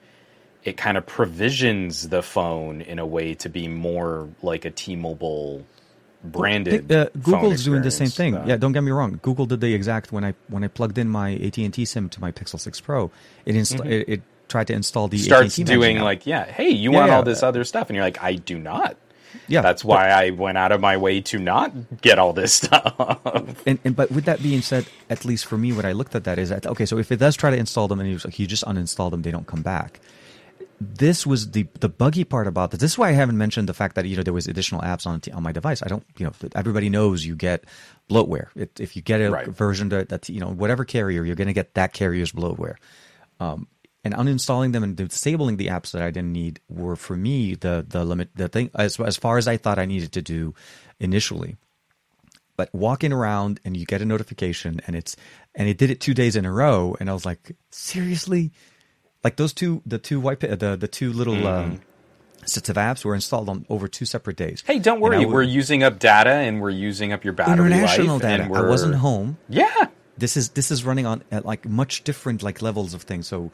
it 0.64 0.78
kind 0.78 0.98
of 0.98 1.06
provisions 1.06 2.10
the 2.10 2.24
phone 2.24 2.82
in 2.82 2.98
a 2.98 3.06
way 3.06 3.36
to 3.36 3.50
be 3.50 3.68
more 3.68 4.30
like 4.42 4.66
a 4.66 4.72
T-Mobile 4.72 5.64
branded. 6.24 6.92
Uh, 6.92 7.10
Google's 7.22 7.64
doing 7.64 7.82
the 7.84 7.92
same 7.92 8.08
thing. 8.10 8.34
but- 8.34 8.48
Yeah, 8.48 8.58
don't 8.58 8.72
get 8.72 8.82
me 8.82 8.92
wrong. 8.92 9.20
Google 9.22 9.46
did 9.46 9.62
the 9.62 9.74
exact 9.76 10.12
when 10.12 10.24
I 10.24 10.34
when 10.48 10.64
I 10.64 10.68
plugged 10.70 10.98
in 10.98 11.08
my 11.08 11.34
AT 11.36 11.58
and 11.60 11.72
T 11.74 11.86
SIM 11.86 12.10
to 12.10 12.20
my 12.22 12.32
Pixel 12.32 12.60
6 12.60 12.80
Pro, 12.82 13.12
it 13.46 13.54
insta- 13.56 13.86
it, 13.86 14.10
it 14.10 14.22
tried 14.52 14.68
to 14.68 14.74
install 14.74 15.10
the 15.10 15.18
starts 15.20 15.60
AT&T 15.60 15.66
doing 15.66 16.00
like, 16.00 16.28
yeah, 16.28 16.46
hey, 16.46 16.70
you 16.70 16.92
Yeah, 16.92 17.00
want 17.00 17.08
yeah. 17.08 17.18
all 17.18 17.24
this 17.24 17.44
other 17.44 17.64
stuff, 17.66 17.90
and 17.90 17.96
you're 17.96 18.06
like, 18.06 18.22
I 18.24 18.36
do 18.36 18.60
not. 18.60 18.98
yeah. 19.48 19.62
That's 19.62 19.84
why 19.86 20.10
I 20.10 20.32
went 20.32 20.58
out 20.60 20.72
of 20.74 20.82
my 20.82 20.98
way 20.98 21.22
to 21.22 21.40
not 21.40 22.02
get 22.02 22.20
all 22.20 22.34
this 22.34 22.54
stuff. 22.62 23.66
And, 23.66 23.80
and 23.86 23.96
but 23.96 24.12
with 24.12 24.26
that 24.26 24.42
being 24.44 24.62
said, 24.62 24.92
at 25.10 25.26
least 25.26 25.46
for 25.46 25.58
me, 25.58 25.74
what 25.74 25.86
I 25.86 25.94
looked 25.94 26.16
at 26.16 26.26
that 26.26 26.40
is 26.40 26.50
that 26.50 26.68
okay, 26.68 26.86
so 26.86 26.98
if 27.00 27.12
it 27.12 27.18
does 27.18 27.36
try 27.38 27.52
to 27.52 27.58
install 27.58 27.88
them 27.88 28.00
and 28.02 28.10
you, 28.10 28.20
you 28.38 28.48
just 28.48 28.66
uninstall 28.66 29.12
them, 29.12 29.24
they 29.24 29.32
don't 29.32 29.48
come 29.48 29.64
back. 29.64 30.02
This 30.80 31.28
was 31.28 31.52
the 31.52 31.68
the 31.80 31.90
buggy 31.90 32.24
part 32.24 32.48
about 32.48 32.72
this. 32.72 32.82
This 32.82 32.92
is 32.94 32.98
why 33.00 33.10
I 33.10 33.14
haven't 33.14 33.38
mentioned 33.38 33.70
the 33.70 33.74
fact 33.74 33.96
that 33.96 34.06
you 34.06 34.18
know 34.18 34.24
there 34.24 34.34
was 34.34 34.48
additional 34.48 34.82
apps 34.82 35.08
on 35.08 35.22
on 35.34 35.44
my 35.44 35.52
device. 35.52 35.84
I 35.84 35.88
don't 35.90 36.06
you 36.18 36.26
know 36.26 36.34
everybody 36.56 36.90
knows 36.90 37.26
you 37.26 37.36
get 37.36 37.66
bloatware 38.10 38.48
it, 38.56 38.80
if 38.80 38.96
you 38.96 39.04
get 39.04 39.22
a 39.22 39.32
Right. 39.32 39.48
version 39.48 39.90
that 39.90 40.10
that's 40.10 40.30
you 40.30 40.40
know 40.40 40.50
whatever 40.50 40.86
carrier 40.86 41.24
you're 41.24 41.36
going 41.36 41.48
to 41.50 41.54
get 41.54 41.76
that 41.76 41.94
carrier's 41.94 42.32
bloatware. 42.32 42.76
Um, 43.40 43.68
and 44.04 44.14
uninstalling 44.14 44.72
them 44.74 44.84
and 44.84 44.96
disabling 44.96 45.58
the 45.58 45.68
apps 45.68 45.92
that 45.92 46.02
I 46.02 46.10
didn't 46.12 46.32
need 46.34 46.60
were 46.70 46.96
for 46.96 47.16
me 47.16 47.56
the 47.56 47.86
the 47.88 48.04
limit 48.04 48.30
the 48.36 48.48
thing 48.48 48.70
as 48.76 49.00
as 49.00 49.18
far 49.18 49.38
as 49.38 49.48
I 49.48 49.58
thought 49.58 49.78
I 49.80 49.86
needed 49.86 50.12
to 50.14 50.22
do 50.22 50.54
initially 51.00 51.58
but 52.58 52.70
walking 52.74 53.12
around 53.14 53.60
and 53.66 53.76
you 53.78 53.86
get 53.86 54.02
a 54.02 54.06
notification 54.06 54.82
and 54.86 54.96
it's 54.96 55.16
and 55.56 55.68
it 55.68 55.78
did 55.78 55.90
it 55.90 56.00
two 56.00 56.14
days 56.14 56.36
in 56.36 56.46
a 56.46 56.52
row 56.52 56.96
and 57.00 57.10
i 57.10 57.14
was 57.14 57.26
like 57.26 57.56
seriously 57.72 58.52
like 59.24 59.36
those 59.38 59.54
two 59.54 59.82
the 59.86 59.98
two 59.98 60.20
white 60.20 60.40
the 60.42 60.78
the 60.80 60.88
two 60.88 61.12
little 61.14 61.48
um, 61.48 61.82
sets 62.46 62.70
of 62.70 62.76
apps 62.76 63.04
were 63.06 63.16
installed 63.16 63.50
on 63.50 63.66
over 63.70 63.88
two 63.88 64.06
separate 64.06 64.36
days 64.38 64.64
Hey, 64.66 64.80
don't 64.80 65.00
worry. 65.00 65.16
I 65.18 65.20
w- 65.22 65.34
we're 65.34 65.42
using 65.44 65.82
up 65.84 65.98
data 66.00 66.30
and 66.32 66.62
we're 66.62 66.70
using 66.72 67.14
up 67.14 67.24
your 67.24 67.34
battery 67.34 67.54
international 67.68 68.16
life. 68.18 68.22
data 68.22 68.44
i 68.44 68.62
wasn't 68.62 68.96
home 68.96 69.38
Yeah. 69.50 69.88
this 70.18 70.38
is 70.38 70.50
this 70.50 70.70
is 70.72 70.84
running 70.84 71.06
on 71.06 71.24
at 71.32 71.46
like 71.46 71.68
much 71.68 72.04
different 72.04 72.44
like 72.44 72.62
levels 72.62 72.94
of 72.94 73.04
things 73.04 73.28
so 73.28 73.52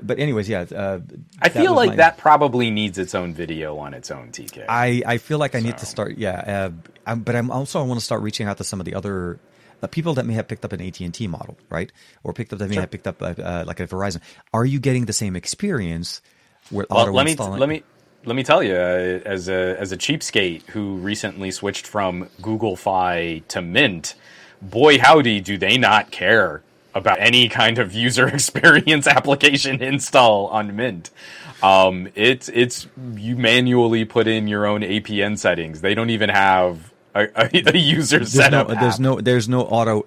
but 0.00 0.18
anyways 0.18 0.48
yeah 0.48 0.60
uh, 0.74 1.00
I 1.40 1.48
feel 1.48 1.74
like 1.74 1.90
my- 1.90 1.96
that 1.96 2.16
probably 2.18 2.70
needs 2.70 2.98
its 2.98 3.14
own 3.14 3.34
video 3.34 3.76
on 3.78 3.94
its 3.94 4.10
own, 4.10 4.28
TK. 4.30 4.64
I, 4.68 5.02
I 5.04 5.18
feel 5.18 5.38
like 5.38 5.54
I 5.54 5.60
need 5.60 5.76
to 5.78 5.86
start, 5.86 6.16
yeah. 6.18 6.70
Uh, 6.70 6.70
I'm, 7.06 7.20
but 7.20 7.34
I'm 7.34 7.50
also 7.50 7.80
I 7.80 7.82
want 7.82 7.98
to 8.00 8.04
start 8.04 8.22
reaching 8.22 8.46
out 8.46 8.58
to 8.58 8.64
some 8.64 8.80
of 8.80 8.86
the 8.86 8.94
other 8.94 9.38
uh, 9.82 9.86
people 9.88 10.14
that 10.14 10.24
may 10.26 10.34
have 10.34 10.46
picked 10.48 10.64
up 10.64 10.72
an 10.72 10.80
AT 10.80 11.00
and 11.00 11.12
T 11.12 11.26
model, 11.26 11.56
right, 11.68 11.90
or 12.22 12.32
picked 12.32 12.52
up 12.52 12.58
that 12.60 12.68
may 12.68 12.74
Sure. 12.76 12.82
have 12.82 12.90
picked 12.90 13.06
up 13.06 13.20
uh, 13.20 13.34
uh, 13.38 13.64
like 13.66 13.80
a 13.80 13.86
Verizon. 13.86 14.20
Are 14.54 14.64
you 14.64 14.78
getting 14.78 15.06
the 15.06 15.12
same 15.12 15.34
experience? 15.36 16.22
With 16.70 16.88
well, 16.90 17.00
auto 17.00 17.12
let 17.12 17.26
me 17.26 17.34
let 17.34 17.68
me 17.68 17.82
let 18.24 18.36
me 18.36 18.44
tell 18.44 18.62
you, 18.62 18.74
uh, 18.74 19.20
as 19.24 19.48
a 19.48 19.76
as 19.80 19.90
a 19.90 19.96
cheapskate 19.96 20.62
who 20.68 20.96
recently 20.96 21.50
switched 21.50 21.86
from 21.88 22.28
Google 22.40 22.76
Fi 22.76 23.42
to 23.48 23.60
Mint, 23.60 24.14
boy 24.62 24.98
howdy, 24.98 25.40
do 25.40 25.58
they 25.58 25.76
not 25.76 26.12
care 26.12 26.62
about 26.94 27.20
any 27.20 27.48
kind 27.48 27.78
of 27.78 27.92
user 27.92 28.26
experience 28.34 29.06
application 29.06 29.82
install 29.82 30.48
on 30.48 30.74
Mint. 30.76 31.10
Um, 31.62 32.08
it's 32.14 32.48
it's 32.48 32.88
you 33.14 33.36
manually 33.36 34.04
put 34.04 34.26
in 34.26 34.48
your 34.48 34.66
own 34.66 34.80
APN 34.80 35.38
settings. 35.38 35.80
They 35.80 35.94
don't 35.94 36.10
even 36.10 36.28
have 36.28 36.92
a, 37.14 37.28
a, 37.36 37.50
a 37.74 37.78
user 37.78 38.18
There's 38.18 38.32
setup. 38.32 38.68
no, 38.68 38.74
there's 38.74 39.00
no 39.00 39.20
there's 39.20 39.48
no 39.48 39.62
auto. 39.62 40.04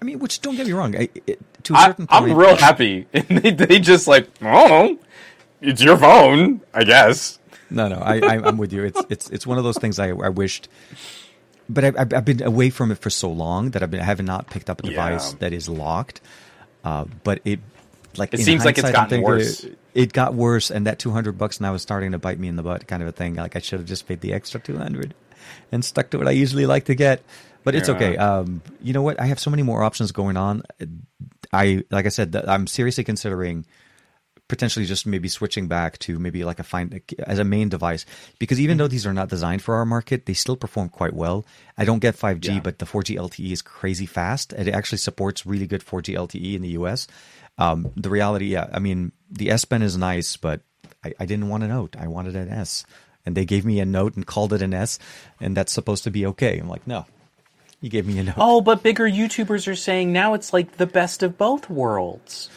I 0.00 0.04
mean, 0.04 0.18
which 0.18 0.40
don't 0.40 0.56
get 0.56 0.66
me 0.66 0.72
wrong. 0.72 0.96
I, 0.96 1.08
it, 1.26 1.40
to 1.64 1.74
a 1.74 1.76
I, 1.76 1.86
certain 1.88 2.06
point, 2.06 2.30
I'm 2.30 2.36
real 2.36 2.56
happy. 2.56 3.06
They, 3.12 3.50
they 3.50 3.78
just 3.80 4.06
like, 4.06 4.28
oh, 4.42 4.98
it's 5.60 5.82
your 5.82 5.98
phone, 5.98 6.60
I 6.72 6.84
guess. 6.84 7.38
No, 7.70 7.88
no, 7.88 7.96
I, 7.96 8.18
I, 8.20 8.46
I'm 8.46 8.56
with 8.56 8.72
you. 8.72 8.84
It's 8.84 9.02
it's 9.10 9.30
it's 9.30 9.46
one 9.46 9.58
of 9.58 9.64
those 9.64 9.76
things 9.76 9.98
I, 9.98 10.08
I 10.08 10.30
wished, 10.30 10.68
but 11.68 11.84
I, 11.84 11.88
I've, 11.98 12.12
I've 12.14 12.24
been 12.24 12.42
away 12.42 12.70
from 12.70 12.90
it 12.92 12.98
for 12.98 13.10
so 13.10 13.30
long 13.30 13.70
that 13.70 13.82
I've 13.82 13.90
been 13.90 14.00
I 14.00 14.04
have 14.04 14.22
not 14.22 14.48
picked 14.50 14.70
up 14.70 14.80
a 14.80 14.82
device 14.88 15.32
Yeah. 15.32 15.38
that 15.40 15.52
is 15.52 15.68
locked. 15.68 16.20
Uh, 16.84 17.04
but 17.24 17.40
it 17.44 17.60
like 18.16 18.32
It 18.34 18.40
seems 18.40 18.64
like 18.64 18.78
it's 18.78 18.90
gotten 18.90 19.22
worse. 19.22 19.64
It, 19.64 19.78
it 19.94 20.12
got 20.12 20.34
worse, 20.34 20.70
and 20.70 20.86
that 20.86 20.98
200 20.98 21.36
bucks 21.36 21.60
now 21.60 21.74
is 21.74 21.82
starting 21.82 22.12
to 22.12 22.18
bite 22.18 22.38
me 22.38 22.48
in 22.48 22.56
the 22.56 22.62
butt, 22.62 22.86
kind 22.86 23.02
of 23.02 23.08
a 23.08 23.12
thing. 23.12 23.34
Like 23.34 23.56
I 23.56 23.58
should 23.58 23.80
have 23.80 23.88
just 23.88 24.06
paid 24.06 24.20
the 24.20 24.32
extra 24.32 24.60
200 24.60 25.14
and 25.72 25.84
stuck 25.84 26.10
to 26.10 26.18
what 26.18 26.28
I 26.28 26.32
usually 26.32 26.66
like 26.66 26.84
to 26.86 26.94
get. 26.94 27.22
But 27.64 27.74
it's 27.74 27.88
Yeah. 27.88 27.94
okay. 27.96 28.16
Um, 28.16 28.62
you 28.80 28.92
know 28.92 29.02
what? 29.02 29.20
I 29.20 29.26
have 29.26 29.38
so 29.40 29.50
many 29.50 29.62
more 29.62 29.82
options 29.82 30.12
going 30.12 30.36
on. 30.36 30.62
I 31.52 31.84
like 31.90 32.06
I 32.06 32.10
said, 32.10 32.34
I'm 32.36 32.66
seriously 32.66 33.04
considering 33.04 33.66
potentially 34.48 34.86
just 34.86 35.06
maybe 35.06 35.28
switching 35.28 35.68
back 35.68 35.98
to 35.98 36.18
maybe 36.18 36.42
like 36.44 36.58
a 36.58 36.64
find 36.64 37.00
as 37.26 37.38
a 37.38 37.44
main 37.44 37.68
device. 37.68 38.04
Because 38.38 38.58
even 38.60 38.78
though 38.78 38.88
these 38.88 39.06
are 39.06 39.12
not 39.12 39.28
designed 39.28 39.62
for 39.62 39.74
our 39.76 39.84
market 39.84 40.26
they 40.26 40.34
still 40.34 40.56
perform 40.56 40.88
quite 40.88 41.14
well. 41.14 41.44
I 41.76 41.84
don't 41.84 42.00
get 42.00 42.16
5g 42.16 42.44
Yeah. 42.46 42.60
but 42.60 42.78
the 42.78 42.86
4g 42.86 43.16
lte 43.16 43.52
is 43.52 43.62
crazy 43.62 44.06
fast 44.06 44.52
it 44.54 44.68
actually 44.68 44.98
supports 44.98 45.46
really 45.46 45.66
good 45.66 45.82
4g 45.84 46.14
lte 46.16 46.54
in 46.54 46.62
the 46.62 46.70
us 46.70 47.06
um, 47.58 47.90
the 47.96 48.10
reality 48.10 48.46
yeah 48.46 48.66
i 48.72 48.78
mean 48.78 49.12
the 49.30 49.50
s 49.50 49.64
pen 49.64 49.82
is 49.82 49.96
nice 49.96 50.36
but 50.36 50.60
I, 51.04 51.12
I 51.20 51.26
didn't 51.26 51.48
want 51.48 51.62
a 51.64 51.68
note 51.68 51.96
i 51.98 52.06
wanted 52.08 52.34
an 52.36 52.48
s. 52.48 52.84
And 53.26 53.36
they 53.36 53.44
gave 53.44 53.66
me 53.66 53.78
a 53.80 53.84
note 53.84 54.16
and 54.16 54.26
called 54.26 54.52
it 54.54 54.62
an 54.62 54.72
s 54.72 54.98
and 55.40 55.54
that's 55.56 55.72
supposed 55.72 56.04
to 56.04 56.10
be 56.10 56.24
okay. 56.26 56.58
I'm 56.58 56.68
like 56.68 56.86
no. 56.86 57.04
You 57.80 57.90
gave 57.90 58.06
me 58.06 58.18
a 58.18 58.24
note. 58.24 58.34
Oh, 58.38 58.60
but 58.60 58.82
bigger 58.82 59.04
YouTubers 59.08 59.68
are 59.68 59.76
saying 59.76 60.12
now 60.12 60.34
it's 60.34 60.52
like 60.52 60.78
the 60.78 60.86
best 60.86 61.22
of 61.22 61.36
both 61.38 61.68
worlds. 61.70 62.48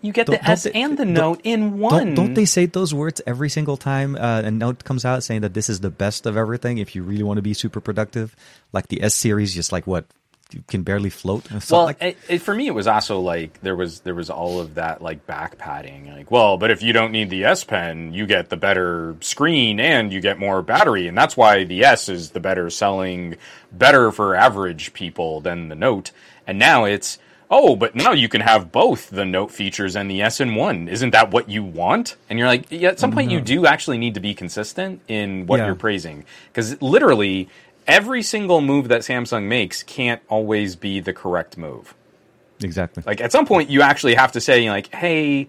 You 0.00 0.12
get 0.12 0.26
Don't- 0.26 0.36
the 0.40 0.44
don't 0.44 0.50
S 0.52 0.62
they- 0.64 0.72
and 0.72 0.96
the 0.96 1.04
Note 1.04 1.40
in 1.44 1.78
one. 1.78 2.06
Don't, 2.06 2.14
don't 2.14 2.34
they 2.34 2.44
say 2.44 2.66
those 2.66 2.94
words 2.94 3.20
every 3.26 3.48
single 3.50 3.76
time 3.76 4.14
uh, 4.16 4.42
a 4.44 4.50
note 4.50 4.84
comes 4.84 5.04
out 5.04 5.22
saying 5.24 5.40
that 5.40 5.54
this 5.54 5.68
is 5.68 5.80
the 5.80 5.90
best 5.90 6.26
of 6.26 6.36
everything 6.36 6.78
if 6.78 6.94
you 6.94 7.02
really 7.02 7.24
want 7.24 7.38
to 7.38 7.42
be 7.42 7.54
super 7.54 7.80
productive? 7.80 8.36
Like 8.72 8.88
the 8.88 9.02
S 9.02 9.14
series, 9.14 9.54
just 9.54 9.72
like 9.72 9.86
what 9.86 10.06
you 10.52 10.62
can 10.66 10.82
barely 10.82 11.10
float. 11.10 11.44
Well, 11.70 11.84
like, 11.84 12.00
it, 12.02 12.16
it, 12.26 12.38
for 12.38 12.54
me, 12.54 12.68
it 12.68 12.74
was 12.74 12.86
also 12.86 13.20
like 13.20 13.60
there 13.60 13.76
was 13.76 14.00
there 14.00 14.14
was 14.14 14.30
all 14.30 14.60
of 14.60 14.76
that 14.76 15.02
like 15.02 15.26
back 15.26 15.58
padding. 15.58 16.10
Like, 16.10 16.30
well, 16.30 16.56
but 16.56 16.70
if 16.70 16.80
you 16.80 16.92
don't 16.92 17.12
need 17.12 17.28
the 17.28 17.44
S 17.44 17.64
Pen, 17.64 18.14
you 18.14 18.24
get 18.24 18.48
the 18.48 18.56
better 18.56 19.16
screen 19.20 19.78
and 19.80 20.12
you 20.12 20.20
get 20.20 20.38
more 20.38 20.62
battery, 20.62 21.06
and 21.08 21.18
that's 21.18 21.36
why 21.36 21.64
the 21.64 21.84
S 21.84 22.08
is 22.08 22.30
the 22.30 22.40
better 22.40 22.70
selling, 22.70 23.36
better 23.72 24.10
for 24.12 24.34
average 24.36 24.92
people 24.94 25.40
than 25.40 25.68
the 25.68 25.74
Note. 25.74 26.12
And 26.46 26.58
now 26.58 26.84
it's 26.84 27.18
oh, 27.50 27.76
but 27.76 27.94
now 27.94 28.12
you 28.12 28.28
can 28.28 28.40
have 28.42 28.70
both 28.72 29.10
the 29.10 29.24
Note 29.24 29.50
features 29.50 29.96
and 29.96 30.10
the 30.10 30.20
S 30.22 30.40
in 30.40 30.54
one. 30.54 30.88
Isn't 30.88 31.10
that 31.10 31.30
what 31.30 31.48
you 31.48 31.62
want? 31.64 32.16
And 32.28 32.38
you're 32.38 32.48
like, 32.48 32.66
yeah. 32.70 32.90
At 32.90 32.98
some 33.00 33.12
point, 33.12 33.30
you 33.30 33.40
do 33.40 33.66
actually 33.66 33.98
need 33.98 34.14
to 34.14 34.20
be 34.20 34.34
consistent 34.34 35.00
in 35.08 35.46
what 35.46 35.58
Yeah. 35.58 35.66
you're 35.66 35.74
praising 35.74 36.24
because 36.52 36.80
literally 36.82 37.48
every 37.86 38.22
single 38.22 38.60
move 38.60 38.88
that 38.88 39.00
Samsung 39.00 39.44
makes 39.44 39.82
can't 39.82 40.20
always 40.28 40.76
be 40.76 41.00
the 41.00 41.12
correct 41.12 41.56
move. 41.56 41.94
exactly. 42.62 43.02
Like 43.06 43.20
at 43.20 43.32
some 43.32 43.46
point, 43.46 43.70
you 43.70 43.82
actually 43.82 44.14
have 44.14 44.32
to 44.32 44.40
say 44.40 44.68
like, 44.70 44.94
"Hey, 44.94 45.48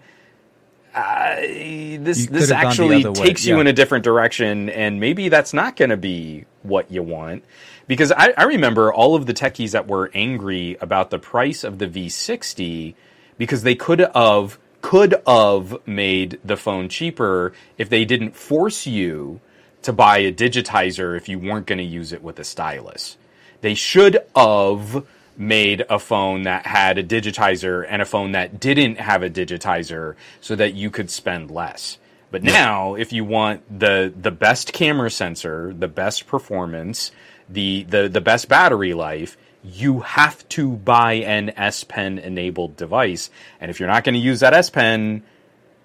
uh, 0.94 1.36
this 1.40 2.26
this 2.26 2.48
could've 2.48 2.48
gone 2.50 2.60
the 2.60 2.68
actually 2.68 3.02
takes 3.12 3.44
you 3.44 3.60
in 3.60 3.66
a 3.66 3.72
different 3.72 4.04
direction, 4.04 4.68
and 4.70 5.00
maybe 5.00 5.28
that's 5.28 5.52
not 5.52 5.76
going 5.76 5.90
to 5.90 5.96
be 5.96 6.44
what 6.62 6.90
you 6.90 7.02
want. 7.02 7.44
Because 7.90 8.12
I, 8.12 8.32
I 8.36 8.44
remember 8.44 8.92
all 8.92 9.16
of 9.16 9.26
the 9.26 9.34
techies 9.34 9.72
that 9.72 9.88
were 9.88 10.12
angry 10.14 10.76
about 10.80 11.10
the 11.10 11.18
price 11.18 11.64
of 11.64 11.80
the 11.80 11.88
V60 11.88 12.94
because 13.36 13.64
they 13.64 13.74
could 13.74 13.98
have 14.14 14.60
could 14.80 15.20
have 15.26 15.76
made 15.88 16.38
the 16.44 16.56
phone 16.56 16.88
cheaper 16.88 17.52
if 17.78 17.88
they 17.88 18.04
didn't 18.04 18.36
force 18.36 18.86
you 18.86 19.40
to 19.82 19.92
buy 19.92 20.18
a 20.18 20.32
digitizer 20.32 21.16
if 21.16 21.28
you 21.28 21.40
weren't 21.40 21.66
going 21.66 21.78
to 21.78 21.84
use 21.84 22.12
it 22.12 22.22
with 22.22 22.38
a 22.38 22.44
stylus. 22.44 23.16
They 23.60 23.74
should 23.74 24.18
have 24.36 25.04
made 25.36 25.84
a 25.90 25.98
phone 25.98 26.42
that 26.42 26.66
had 26.66 26.96
a 26.96 27.02
digitizer 27.02 27.84
and 27.88 28.00
a 28.00 28.04
phone 28.04 28.30
that 28.32 28.60
didn't 28.60 29.00
have 29.00 29.24
a 29.24 29.30
digitizer 29.30 30.14
so 30.40 30.54
that 30.54 30.74
you 30.74 30.90
could 30.92 31.10
spend 31.10 31.50
less. 31.50 31.98
But 32.30 32.44
now, 32.44 32.94
if 32.94 33.12
you 33.12 33.24
want 33.24 33.80
the 33.80 34.12
the 34.16 34.30
best 34.30 34.72
camera 34.72 35.10
sensor, 35.10 35.74
the 35.76 35.88
best 35.88 36.28
performance, 36.28 37.10
the 37.50 37.84
the 37.84 38.08
the 38.08 38.20
best 38.20 38.48
battery 38.48 38.94
life, 38.94 39.36
you 39.62 40.00
have 40.00 40.48
to 40.50 40.72
buy 40.76 41.14
an 41.14 41.50
S 41.56 41.84
Pen 41.84 42.18
enabled 42.18 42.76
device. 42.76 43.30
And 43.60 43.70
if 43.70 43.78
you're 43.78 43.88
not 43.88 44.04
going 44.04 44.14
to 44.14 44.20
use 44.20 44.40
that 44.40 44.54
S 44.54 44.70
Pen, 44.70 45.22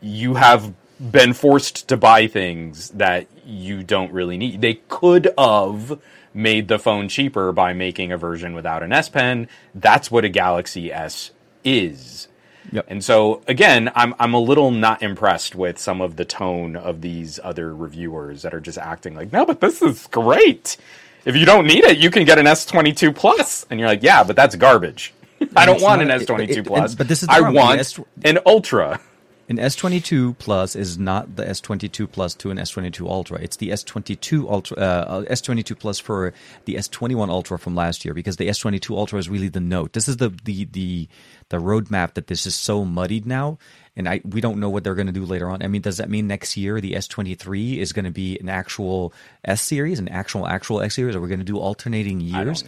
you 0.02 0.36
have 0.36 0.74
been 1.00 1.34
forced 1.34 1.90
to 1.90 1.98
buy 1.98 2.28
things 2.28 2.90
that 2.92 3.28
you 3.46 3.84
don't 3.84 4.14
really 4.14 4.38
need. 4.38 4.62
They 4.62 4.76
could 4.88 5.34
have 5.38 6.00
made 6.34 6.68
the 6.68 6.80
phone 6.80 7.10
cheaper 7.10 7.52
by 7.52 7.74
making 7.74 8.12
a 8.12 8.18
version 8.18 8.54
without 8.54 8.84
an 8.84 8.94
S 8.94 9.10
Pen. 9.10 9.48
That's 9.74 10.10
what 10.10 10.26
a 10.26 10.30
Galaxy 10.30 10.92
S 10.92 11.32
is. 11.64 12.28
Yep. 12.72 12.86
And 12.88 13.04
so 13.04 13.42
again, 13.48 13.92
I'm 13.96 14.16
I'm 14.20 14.34
a 14.34 14.40
little 14.40 14.72
not 14.72 15.04
impressed 15.04 15.56
with 15.56 15.78
some 15.78 16.02
of 16.02 16.16
the 16.16 16.26
tone 16.26 16.76
of 16.76 17.02
these 17.02 17.40
other 17.44 17.76
reviewers 17.76 18.42
that 18.42 18.54
are 18.54 18.60
just 18.60 18.78
acting 18.78 19.16
like, 19.16 19.32
"No, 19.32 19.46
but 19.46 19.62
this 19.62 19.82
is 19.82 20.08
great. 20.08 20.78
If 21.26 21.36
you 21.36 21.46
don't 21.46 21.66
need 21.68 21.84
it, 21.84 21.98
you 21.98 22.10
can 22.12 22.24
get 22.26 22.38
an 22.40 22.46
S22 22.46 23.14
Plus." 23.16 23.66
And 23.70 23.80
you're 23.80 23.90
like, 23.90 24.04
"Yeah, 24.04 24.24
but 24.24 24.36
that's 24.36 24.56
garbage. 24.56 25.14
I 25.56 25.66
don't 25.66 25.82
want 25.82 26.02
not- 26.02 26.12
an 26.12 26.22
S22 26.22 26.50
it- 26.50 26.58
it- 26.60 26.66
Plus. 26.66 26.96
but 26.96 27.08
this 27.08 27.22
is 27.24 27.28
the 27.28 27.34
I 27.34 27.40
problem. 27.40 27.56
Want 27.66 27.80
S- 27.80 28.00
an 28.24 28.40
Ultra." 28.46 29.00
An 29.48 29.58
S22 29.60 30.34
Plus 30.40 30.76
is 30.76 30.98
not 30.98 31.36
the 31.36 31.44
S22 31.48 32.08
Plus 32.12 32.34
to 32.34 32.50
an 32.50 32.58
S22 32.58 33.08
Ultra. 33.08 33.38
It's 33.40 33.58
the 33.58 33.70
S22 33.70 34.50
Ultra, 34.50 34.76
uh, 34.78 35.22
S22 35.30 35.76
Plus 35.78 36.00
for 36.00 36.34
the 36.66 36.74
S21 36.78 37.30
Ultra 37.30 37.60
from 37.60 37.76
last 37.76 38.06
year 38.06 38.16
because 38.16 38.38
the 38.38 38.48
S22 38.50 38.98
Ultra 38.98 39.20
is 39.20 39.30
really 39.30 39.50
the 39.50 39.60
note. 39.60 39.94
This 39.94 40.08
is 40.08 40.18
the 40.18 40.32
the 40.46 40.66
the 40.72 41.08
the 41.50 41.58
roadmap 41.58 42.16
that 42.16 42.26
this 42.26 42.48
is 42.48 42.56
so 42.56 42.86
muddied 42.86 43.28
now, 43.28 43.60
and 43.96 44.08
I 44.10 44.22
we 44.24 44.42
don't 44.42 44.60
know 44.60 44.70
what 44.70 44.84
they're 44.84 44.96
going 44.96 45.08
to 45.08 45.14
do 45.14 45.26
later 45.26 45.50
on. 45.50 45.64
I 45.64 45.68
mean, 45.68 45.82
does 45.82 45.98
that 45.98 46.10
mean 46.10 46.28
next 46.28 46.58
year 46.58 46.82
the 46.82 46.94
S23 46.94 47.78
is 47.78 47.94
going 47.94 48.06
to 48.06 48.12
be 48.12 48.38
an 48.40 48.50
actual 48.50 49.14
S 49.44 49.62
series, 49.62 50.00
an 50.00 50.10
actual 50.10 50.48
actual 50.48 50.82
X 50.82 50.96
series, 50.96 51.16
or 51.16 51.22
we're 51.22 51.28
going 51.28 51.40
to 51.40 51.46
do 51.46 51.58
alternating 51.58 52.20
years? 52.20 52.64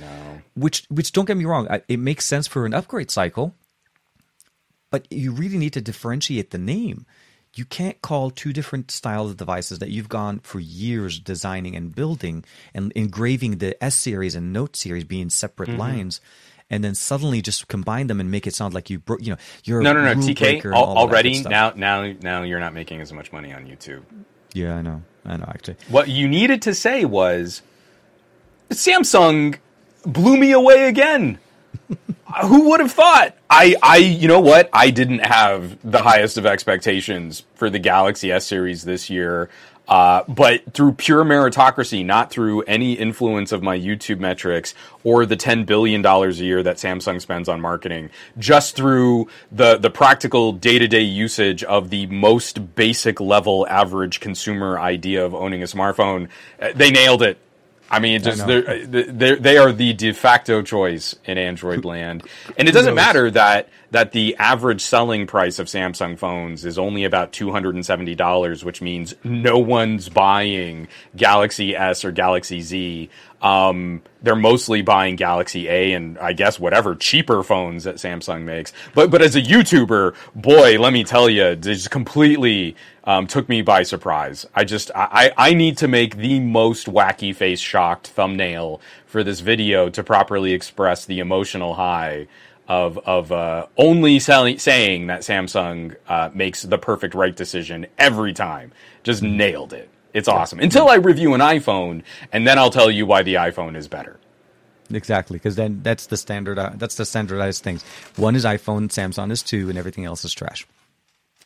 Which 0.55 0.85
which 0.89 1.11
don't 1.11 1.25
get 1.25 1.37
me 1.37 1.45
wrong, 1.45 1.67
it 1.87 1.99
makes 1.99 2.25
sense 2.25 2.47
for 2.47 2.65
an 2.65 2.73
upgrade 2.73 3.11
cycle 3.11 3.55
but 4.89 5.05
you 5.11 5.31
really 5.31 5.57
need 5.57 5.73
to 5.73 5.81
differentiate 5.81 6.51
the 6.51 6.57
name. 6.57 7.05
You 7.55 7.65
can't 7.65 8.01
call 8.01 8.29
two 8.29 8.53
different 8.53 8.91
styles 8.91 9.31
of 9.31 9.37
devices 9.37 9.79
that 9.79 9.89
you've 9.89 10.09
gone 10.09 10.39
for 10.39 10.59
years 10.59 11.19
designing 11.19 11.75
and 11.75 11.93
building 11.93 12.45
and 12.73 12.91
engraving 12.91 13.57
the 13.57 13.81
S 13.83 13.95
series 13.95 14.35
and 14.35 14.53
Note 14.53 14.75
series 14.75 15.03
being 15.03 15.29
separate 15.29 15.69
Mm-hmm. 15.69 15.79
lines, 15.79 16.21
and 16.69 16.83
then 16.83 16.95
suddenly 16.95 17.41
just 17.41 17.67
combine 17.67 18.07
them 18.07 18.19
and 18.19 18.29
make 18.29 18.45
it 18.47 18.53
sound 18.53 18.73
like 18.73 18.89
you 18.89 18.99
broke. 18.99 19.21
You 19.21 19.31
know, 19.31 19.37
you're 19.63 19.81
No, 19.81 19.93
no, 19.93 20.01
no. 20.13 20.15
TK 20.15 20.65
al- 20.65 20.73
all 20.73 20.83
of 21.05 21.09
that 21.11 21.23
good 21.23 21.33
already 21.35 21.43
now, 21.43 21.71
now, 21.75 22.13
now 22.21 22.43
you're 22.43 22.59
not 22.59 22.73
making 22.73 23.01
as 23.01 23.13
much 23.13 23.31
money 23.31 23.53
on 23.53 23.65
YouTube. 23.65 24.03
Yeah, 24.53 24.75
I 24.75 24.81
know. 24.81 25.01
I 25.25 25.37
know. 25.37 25.45
Actually, 25.47 25.77
What 25.89 26.07
you 26.07 26.27
needed 26.27 26.61
to 26.63 26.73
say 26.73 27.05
was, 27.05 27.61
Samsung 28.69 29.57
blew 30.03 30.37
me 30.37 30.51
away 30.51 30.87
again. 30.87 31.39
Who 32.43 32.69
would 32.69 32.79
have 32.81 32.91
thought? 32.91 33.35
I, 33.49 33.75
I, 33.81 33.97
you 33.97 34.27
know 34.27 34.39
what? 34.41 34.69
I 34.73 34.89
didn't 34.89 35.19
have 35.19 35.77
the 35.89 35.99
highest 35.99 36.37
of 36.37 36.45
expectations 36.45 37.43
for 37.55 37.69
the 37.69 37.79
Galaxy 37.79 38.31
S 38.31 38.45
series 38.45 38.83
this 38.83 39.09
year. 39.09 39.49
Uh, 39.87 40.23
but 40.27 40.73
through 40.73 40.93
pure 40.93 41.23
meritocracy, 41.23 42.05
not 42.05 42.29
through 42.29 42.61
any 42.63 42.93
influence 42.93 43.51
of 43.51 43.63
my 43.63 43.77
YouTube 43.77 44.19
metrics 44.19 44.73
or 45.03 45.25
the 45.25 45.37
$10 45.37 45.65
billion 45.65 46.05
a 46.05 46.29
year 46.31 46.61
that 46.61 46.75
Samsung 46.75 47.21
spends 47.21 47.47
on 47.47 47.61
marketing, 47.61 48.09
just 48.37 48.75
through 48.75 49.27
the, 49.51 49.77
the 49.77 49.89
practical 49.89 50.51
day 50.51 50.77
to 50.77 50.87
day 50.87 51.01
usage 51.01 51.63
of 51.63 51.89
the 51.89 52.05
most 52.07 52.75
basic 52.75 53.21
level 53.21 53.65
average 53.69 54.19
consumer 54.19 54.77
idea 54.77 55.25
of 55.25 55.33
owning 55.33 55.63
a 55.63 55.67
smartphone, 55.67 56.27
uh, 56.61 56.69
they 56.75 56.91
nailed 56.91 57.21
it. 57.21 57.37
I 57.89 57.99
mean, 57.99 58.15
it 58.15 58.23
just 58.23 58.45
they're, 58.45 58.85
they're, 58.85 59.35
they 59.37 59.57
are 59.57 59.71
the 59.71 59.93
de 59.93 60.11
facto 60.11 60.61
choice 60.61 61.15
in 61.25 61.37
Android 61.37 61.85
land, 61.85 62.23
and 62.57 62.67
it 62.67 62.73
doesn't 62.73 62.95
matter 62.95 63.31
that 63.31 63.69
that 63.91 64.11
the 64.11 64.35
average 64.37 64.81
selling 64.81 65.25
price 65.27 65.59
of 65.59 65.67
Samsung 65.67 66.17
phones 66.17 66.65
is 66.65 66.77
only 66.77 67.05
about 67.05 67.31
two 67.31 67.51
hundred 67.51 67.75
and 67.75 67.85
seventy 67.85 68.15
dollars, 68.15 68.65
which 68.65 68.81
means 68.81 69.15
no 69.23 69.57
one's 69.57 70.09
buying 70.09 70.87
Galaxy 71.15 71.75
S 71.75 72.03
or 72.03 72.11
Galaxy 72.11 72.61
Z. 72.61 73.09
Um, 73.41 74.01
they're 74.23 74.35
mostly 74.35 74.81
buying 74.81 75.15
Galaxy 75.15 75.69
A 75.69 75.93
and 75.93 76.17
I 76.17 76.33
guess 76.33 76.59
whatever 76.59 76.95
cheaper 76.95 77.43
phones 77.43 77.83
that 77.85 77.95
Samsung 77.95 78.43
makes. 78.43 78.73
But 78.95 79.11
but 79.11 79.21
as 79.21 79.35
a 79.35 79.41
YouTuber, 79.41 80.15
boy, 80.35 80.79
let 80.79 80.91
me 80.91 81.03
tell 81.03 81.29
you, 81.29 81.55
just 81.55 81.89
completely 81.91 82.75
um, 83.07 83.25
took 83.25 83.47
me 83.49 83.61
by 83.61 83.81
surprise. 83.83 84.45
I 84.53 84.65
just 84.65 84.91
I, 84.93 85.31
I 85.37 85.53
need 85.53 85.77
to 85.77 85.87
make 85.87 86.17
the 86.17 86.39
most 86.41 86.87
wacky 86.87 87.33
face 87.33 87.61
shocked 87.61 88.07
thumbnail 88.07 88.81
for 89.07 89.23
this 89.23 89.39
video 89.39 89.89
to 89.89 90.03
properly 90.03 90.51
express 90.51 91.05
the 91.05 91.19
emotional 91.19 91.75
high 91.75 92.27
of 92.67 92.97
of 92.99 93.31
uh, 93.31 93.67
only 93.77 94.19
selling, 94.19 94.59
saying 94.59 95.07
that 95.07 95.21
Samsung 95.21 95.95
uh, 96.07 96.29
makes 96.33 96.63
the 96.63 96.77
perfect 96.77 97.15
right 97.15 97.35
decision 97.35 97.87
every 97.97 98.33
time. 98.33 98.73
Just 99.03 99.23
nailed 99.23 99.71
it. 99.71 99.89
It's 100.13 100.27
awesome. 100.27 100.59
Until 100.59 100.89
I 100.89 100.95
review 100.95 101.33
an 101.33 101.41
iPhone, 101.41 102.03
and 102.33 102.45
then 102.45 102.59
I'll 102.59 102.71
tell 102.71 102.91
you 102.91 103.05
why 103.05 103.23
the 103.23 103.35
iPhone 103.35 103.77
is 103.77 103.87
better. 103.87 104.19
exactly, 104.91 105.37
because 105.37 105.55
then 105.55 105.79
that's 105.81 106.07
the 106.07 106.17
standard. 106.17 106.59
Uh, 106.59 106.71
that's 106.75 106.95
the 106.95 107.05
standardized 107.05 107.63
things. 107.63 107.83
One 108.17 108.35
is 108.35 108.43
iPhone, 108.43 108.89
Samsung 108.89 109.31
is 109.31 109.43
two, 109.43 109.69
and 109.69 109.77
everything 109.77 110.03
else 110.03 110.25
is 110.25 110.33
trash. 110.33 110.67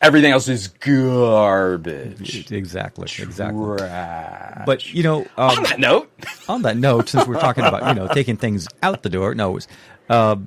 Everything 0.01 0.31
else 0.31 0.47
is 0.47 0.67
garbage. 0.69 2.51
Exactly, 2.51 3.07
exactly. 3.19 3.77
Trash. 3.77 4.63
But 4.65 4.93
you 4.93 5.03
know, 5.03 5.21
um, 5.37 5.57
on 5.57 5.63
that 5.63 5.79
note, 5.79 6.11
on 6.49 6.61
that 6.63 6.77
note, 6.77 7.09
since 7.09 7.27
we're 7.27 7.39
talking 7.39 7.63
about 7.65 7.87
you 7.87 7.93
know 8.01 8.07
taking 8.13 8.37
things 8.37 8.67
out 8.81 9.03
the 9.03 9.09
door, 9.09 9.35
no, 9.35 9.57
it's, 9.57 9.67
uh, 10.09 10.37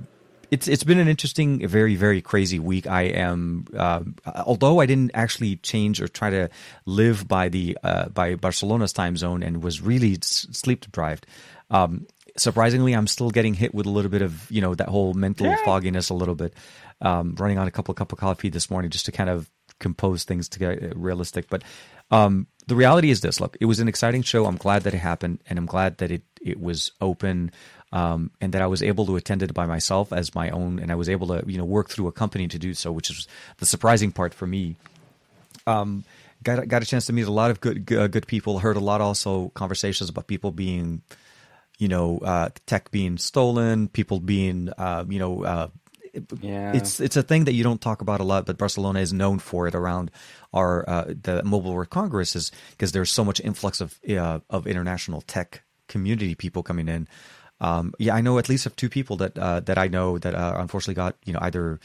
it's 0.51 0.67
it's 0.67 0.83
been 0.83 0.99
an 0.99 1.07
interesting, 1.07 1.65
very 1.67 1.95
very 1.95 2.21
crazy 2.21 2.59
week. 2.59 2.85
I 2.87 3.03
am, 3.03 3.65
uh, 3.75 4.01
although 4.45 4.79
I 4.81 4.85
didn't 4.85 5.11
actually 5.13 5.55
change 5.57 6.01
or 6.01 6.07
try 6.09 6.29
to 6.31 6.49
live 6.85 7.25
by 7.27 7.47
the 7.49 7.77
uh, 7.83 8.09
by 8.09 8.35
Barcelona's 8.35 8.91
time 8.93 9.15
zone 9.15 9.41
and 9.41 9.63
was 9.63 9.81
really 9.81 10.17
sleep 10.21 10.81
deprived. 10.81 11.25
Um, 11.71 12.05
surprisingly, 12.37 12.93
I'm 12.93 13.07
still 13.07 13.31
getting 13.31 13.53
hit 13.53 13.73
with 13.73 13.85
a 13.85 13.89
little 13.89 14.11
bit 14.11 14.21
of 14.21 14.51
you 14.51 14.61
know 14.61 14.75
that 14.75 14.89
whole 14.89 15.13
mental 15.13 15.47
Yeah. 15.47 15.55
fogginess 15.63 16.09
a 16.09 16.13
little 16.13 16.35
bit. 16.35 16.53
Um, 17.05 17.35
running 17.37 17.59
on 17.59 17.67
a 17.67 17.71
couple 17.71 17.91
of 17.91 17.97
cup 17.97 18.11
of 18.11 18.17
coffee 18.17 18.49
this 18.49 18.71
morning 18.71 18.89
just 18.89 19.05
to 19.05 19.11
kind 19.11 19.29
of 19.29 19.47
compose 19.79 20.23
things 20.23 20.49
to 20.49 20.59
get 20.59 20.97
realistic. 20.97 21.49
But 21.49 21.63
um, 22.11 22.47
the 22.67 22.75
reality 22.75 23.09
is 23.09 23.21
this: 23.21 23.39
look, 23.39 23.57
it 23.59 23.65
was 23.65 23.79
an 23.79 23.87
exciting 23.87 24.23
show. 24.23 24.45
I'm 24.45 24.57
glad 24.57 24.83
that 24.83 24.93
it 24.93 24.99
happened, 24.99 25.39
and 25.47 25.59
I'm 25.59 25.65
glad 25.65 25.99
that 25.99 26.11
it 26.11 26.23
it 26.41 26.59
was 26.59 26.91
open, 27.01 27.51
um, 27.91 28.31
and 28.41 28.53
that 28.53 28.61
I 28.61 28.67
was 28.67 28.83
able 28.83 29.05
to 29.07 29.15
attend 29.15 29.43
it 29.43 29.53
by 29.53 29.65
myself 29.65 30.11
as 30.11 30.35
my 30.35 30.49
own, 30.49 30.79
and 30.79 30.91
I 30.91 30.95
was 30.95 31.09
able 31.09 31.27
to 31.27 31.43
you 31.45 31.57
know 31.57 31.65
work 31.65 31.89
through 31.89 32.07
a 32.07 32.11
company 32.11 32.47
to 32.47 32.59
do 32.59 32.73
so, 32.73 32.91
which 32.91 33.09
is 33.09 33.27
the 33.57 33.65
surprising 33.65 34.11
part 34.11 34.33
for 34.33 34.47
me. 34.47 34.75
Um, 35.67 36.03
got 36.43 36.67
got 36.67 36.83
a 36.83 36.85
chance 36.85 37.05
to 37.07 37.13
meet 37.13 37.27
a 37.27 37.31
lot 37.31 37.51
of 37.51 37.61
good 37.61 37.85
good, 37.85 38.11
good 38.11 38.27
people. 38.27 38.59
Heard 38.59 38.77
a 38.77 38.81
lot 38.81 39.01
also 39.01 39.49
conversations 39.49 40.09
about 40.09 40.27
people 40.27 40.51
being, 40.51 41.01
you 41.77 41.87
know, 41.87 42.19
uh, 42.19 42.49
tech 42.65 42.91
being 42.91 43.17
stolen, 43.17 43.87
people 43.89 44.19
being, 44.19 44.69
uh, 44.77 45.05
you 45.07 45.19
know. 45.19 45.43
Uh, 45.43 45.67
Yeah. 46.41 46.73
it's 46.73 46.99
it's 46.99 47.17
a 47.17 47.23
thing 47.23 47.45
that 47.45 47.53
you 47.53 47.63
don't 47.63 47.81
talk 47.81 48.01
about 48.01 48.19
a 48.19 48.23
lot, 48.23 48.45
but 48.45 48.57
Barcelona 48.57 48.99
is 48.99 49.13
known 49.13 49.39
for 49.39 49.67
it 49.67 49.75
around 49.75 50.11
our 50.53 50.87
uh, 50.89 51.13
the 51.21 51.43
Mobile 51.43 51.73
World 51.73 51.89
Congress 51.89 52.35
is 52.35 52.51
because 52.71 52.91
there's 52.91 53.11
so 53.11 53.23
much 53.23 53.39
influx 53.39 53.81
of 53.81 53.99
uh, 54.09 54.39
of 54.49 54.67
international 54.67 55.21
tech 55.21 55.63
community 55.87 56.35
people 56.35 56.63
coming 56.63 56.87
in. 56.87 57.07
Um, 57.61 57.93
yeah, 57.99 58.15
I 58.15 58.21
know 58.21 58.37
at 58.37 58.49
least 58.49 58.65
of 58.65 58.75
two 58.75 58.89
people 58.89 59.17
that 59.17 59.37
uh, 59.37 59.59
that 59.61 59.77
I 59.77 59.87
know 59.87 60.17
that 60.17 60.35
uh, 60.35 60.55
unfortunately 60.57 60.95
got 60.95 61.15
you 61.25 61.33
know 61.33 61.39
either 61.41 61.79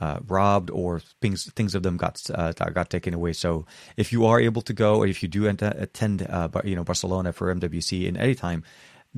uh, 0.00 0.20
robbed 0.26 0.70
or 0.70 1.00
things 1.20 1.50
things 1.52 1.74
of 1.74 1.82
them 1.82 1.96
got 1.96 2.20
uh, 2.34 2.52
got 2.52 2.90
taken 2.90 3.14
away. 3.14 3.32
So 3.32 3.66
if 3.96 4.12
you 4.12 4.26
are 4.26 4.40
able 4.40 4.62
to 4.62 4.72
go, 4.72 4.96
or 4.96 5.06
if 5.06 5.22
you 5.22 5.28
do 5.28 5.46
attend 5.48 6.26
uh, 6.28 6.48
you 6.64 6.76
know 6.76 6.84
Barcelona 6.84 7.32
for 7.32 7.54
MWC 7.54 8.06
in 8.06 8.16
any 8.16 8.34
time, 8.34 8.62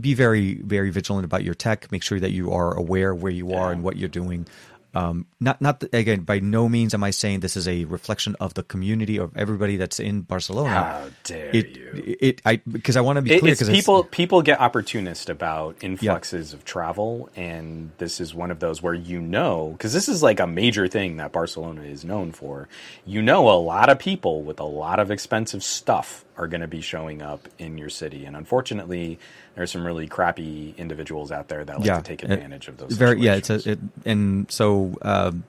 be 0.01 0.15
very 0.15 0.55
very 0.63 0.91
vigilant 0.91 1.25
about 1.25 1.45
your 1.45 1.55
tech. 1.55 1.91
Make 1.91 2.03
sure 2.03 2.21
that 2.21 2.31
you 2.31 2.53
are 2.53 2.75
aware 2.77 3.15
where 3.15 3.33
you 3.33 3.53
are 3.55 3.73
and 3.73 3.83
what 3.83 3.97
you're 3.97 4.09
doing. 4.09 4.47
Um, 4.95 5.27
not 5.39 5.61
not 5.61 5.85
again. 5.93 6.21
By 6.23 6.41
no 6.41 6.67
means 6.67 6.95
am 6.95 7.05
I 7.05 7.11
saying 7.11 7.41
this 7.41 7.59
is 7.59 7.69
a 7.69 7.85
reflection 7.85 8.37
of 8.41 8.55
the 8.55 8.63
community 8.63 9.19
of 9.19 9.37
everybody 9.37 9.77
that's 9.77 10.01
in 10.01 10.23
Barcelona. 10.23 10.71
How 10.71 11.11
dare 11.25 11.55
it, 11.55 11.77
you? 11.77 12.17
It, 12.21 12.43
I 12.47 12.57
because 12.67 12.97
I 12.97 13.03
want 13.03 13.19
to 13.19 13.23
be 13.23 13.35
It- 13.35 13.41
clear 13.41 13.53
because 13.53 13.69
people 13.69 14.03
people 14.05 14.41
get 14.41 14.61
opportunist 14.61 15.29
about 15.29 15.77
influxes 15.83 16.55
of 16.55 16.65
travel, 16.65 17.29
and 17.37 17.91
this 17.99 18.19
is 18.19 18.35
one 18.35 18.51
of 18.51 18.61
those 18.61 18.83
where 18.83 18.95
you 18.95 19.21
know 19.21 19.75
because 19.77 19.93
this 19.93 20.09
is 20.09 20.23
like 20.23 20.41
a 20.41 20.47
major 20.47 20.89
thing 20.89 21.19
that 21.19 21.33
Barcelona 21.33 21.83
is 21.83 22.03
known 22.03 22.33
for. 22.33 22.67
You 23.05 23.21
know, 23.21 23.51
a 23.51 23.61
lot 23.61 23.91
of 23.91 23.99
people 23.99 24.43
with 24.43 24.59
a 24.59 24.65
lot 24.65 25.01
of 25.01 25.11
expensive 25.11 25.63
stuff 25.63 26.25
are 26.39 26.47
going 26.47 26.61
to 26.61 26.69
be 26.69 26.81
showing 26.81 27.21
up 27.21 27.49
in 27.59 27.77
your 27.77 27.91
city, 27.91 28.25
and 28.25 28.37
unfortunately, 28.37 29.19
there's 29.55 29.73
some 29.73 29.85
really 29.85 30.07
crappy 30.07 30.75
individuals 30.79 31.31
out 31.31 31.49
there 31.49 31.65
that 31.65 31.81
like 31.81 31.97
to 31.97 32.03
take 32.03 32.23
it- 32.23 32.31
advantage 32.31 32.69
of 32.69 32.79
those. 32.79 32.93
Very, 32.93 33.21
yeah. 33.21 33.35
It's 33.35 33.51
a, 33.51 33.73
it, 33.73 33.79
and 34.05 34.51
so 34.51 34.97
um, 35.03 35.45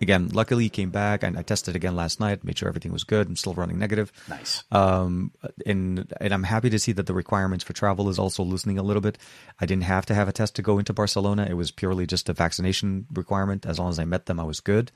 again, 0.00 0.28
luckily 0.32 0.64
he 0.64 0.68
came 0.70 0.90
back 0.90 1.22
and 1.22 1.38
I 1.38 1.42
tested 1.42 1.74
again 1.76 1.96
last 1.96 2.20
night, 2.20 2.44
made 2.44 2.58
sure 2.58 2.68
everything 2.68 2.92
was 2.92 3.04
good. 3.04 3.26
I'm 3.26 3.36
still 3.36 3.54
running 3.54 3.78
negative. 3.78 4.12
nice. 4.28 4.62
Um, 4.70 5.32
and 5.64 6.12
and 6.20 6.34
I'm 6.34 6.42
happy 6.42 6.70
to 6.70 6.78
see 6.78 6.92
that 6.92 7.06
the 7.06 7.14
requirements 7.14 7.64
for 7.64 7.72
travel 7.72 8.08
is 8.08 8.18
also 8.18 8.42
loosening 8.42 8.78
a 8.78 8.82
little 8.82 9.02
bit. 9.02 9.18
I 9.60 9.66
didn't 9.66 9.84
have 9.84 10.06
to 10.06 10.14
have 10.14 10.28
a 10.28 10.32
test 10.32 10.56
to 10.56 10.62
go 10.62 10.78
into 10.78 10.92
Barcelona. 10.92 11.46
It 11.48 11.54
was 11.54 11.70
purely 11.70 12.06
just 12.06 12.28
a 12.28 12.32
vaccination 12.32 13.06
requirement. 13.12 13.66
As 13.66 13.78
long 13.78 13.88
as 13.88 13.98
I 13.98 14.04
met 14.04 14.26
them, 14.26 14.38
I 14.38 14.44
was 14.44 14.60
good. 14.60 14.92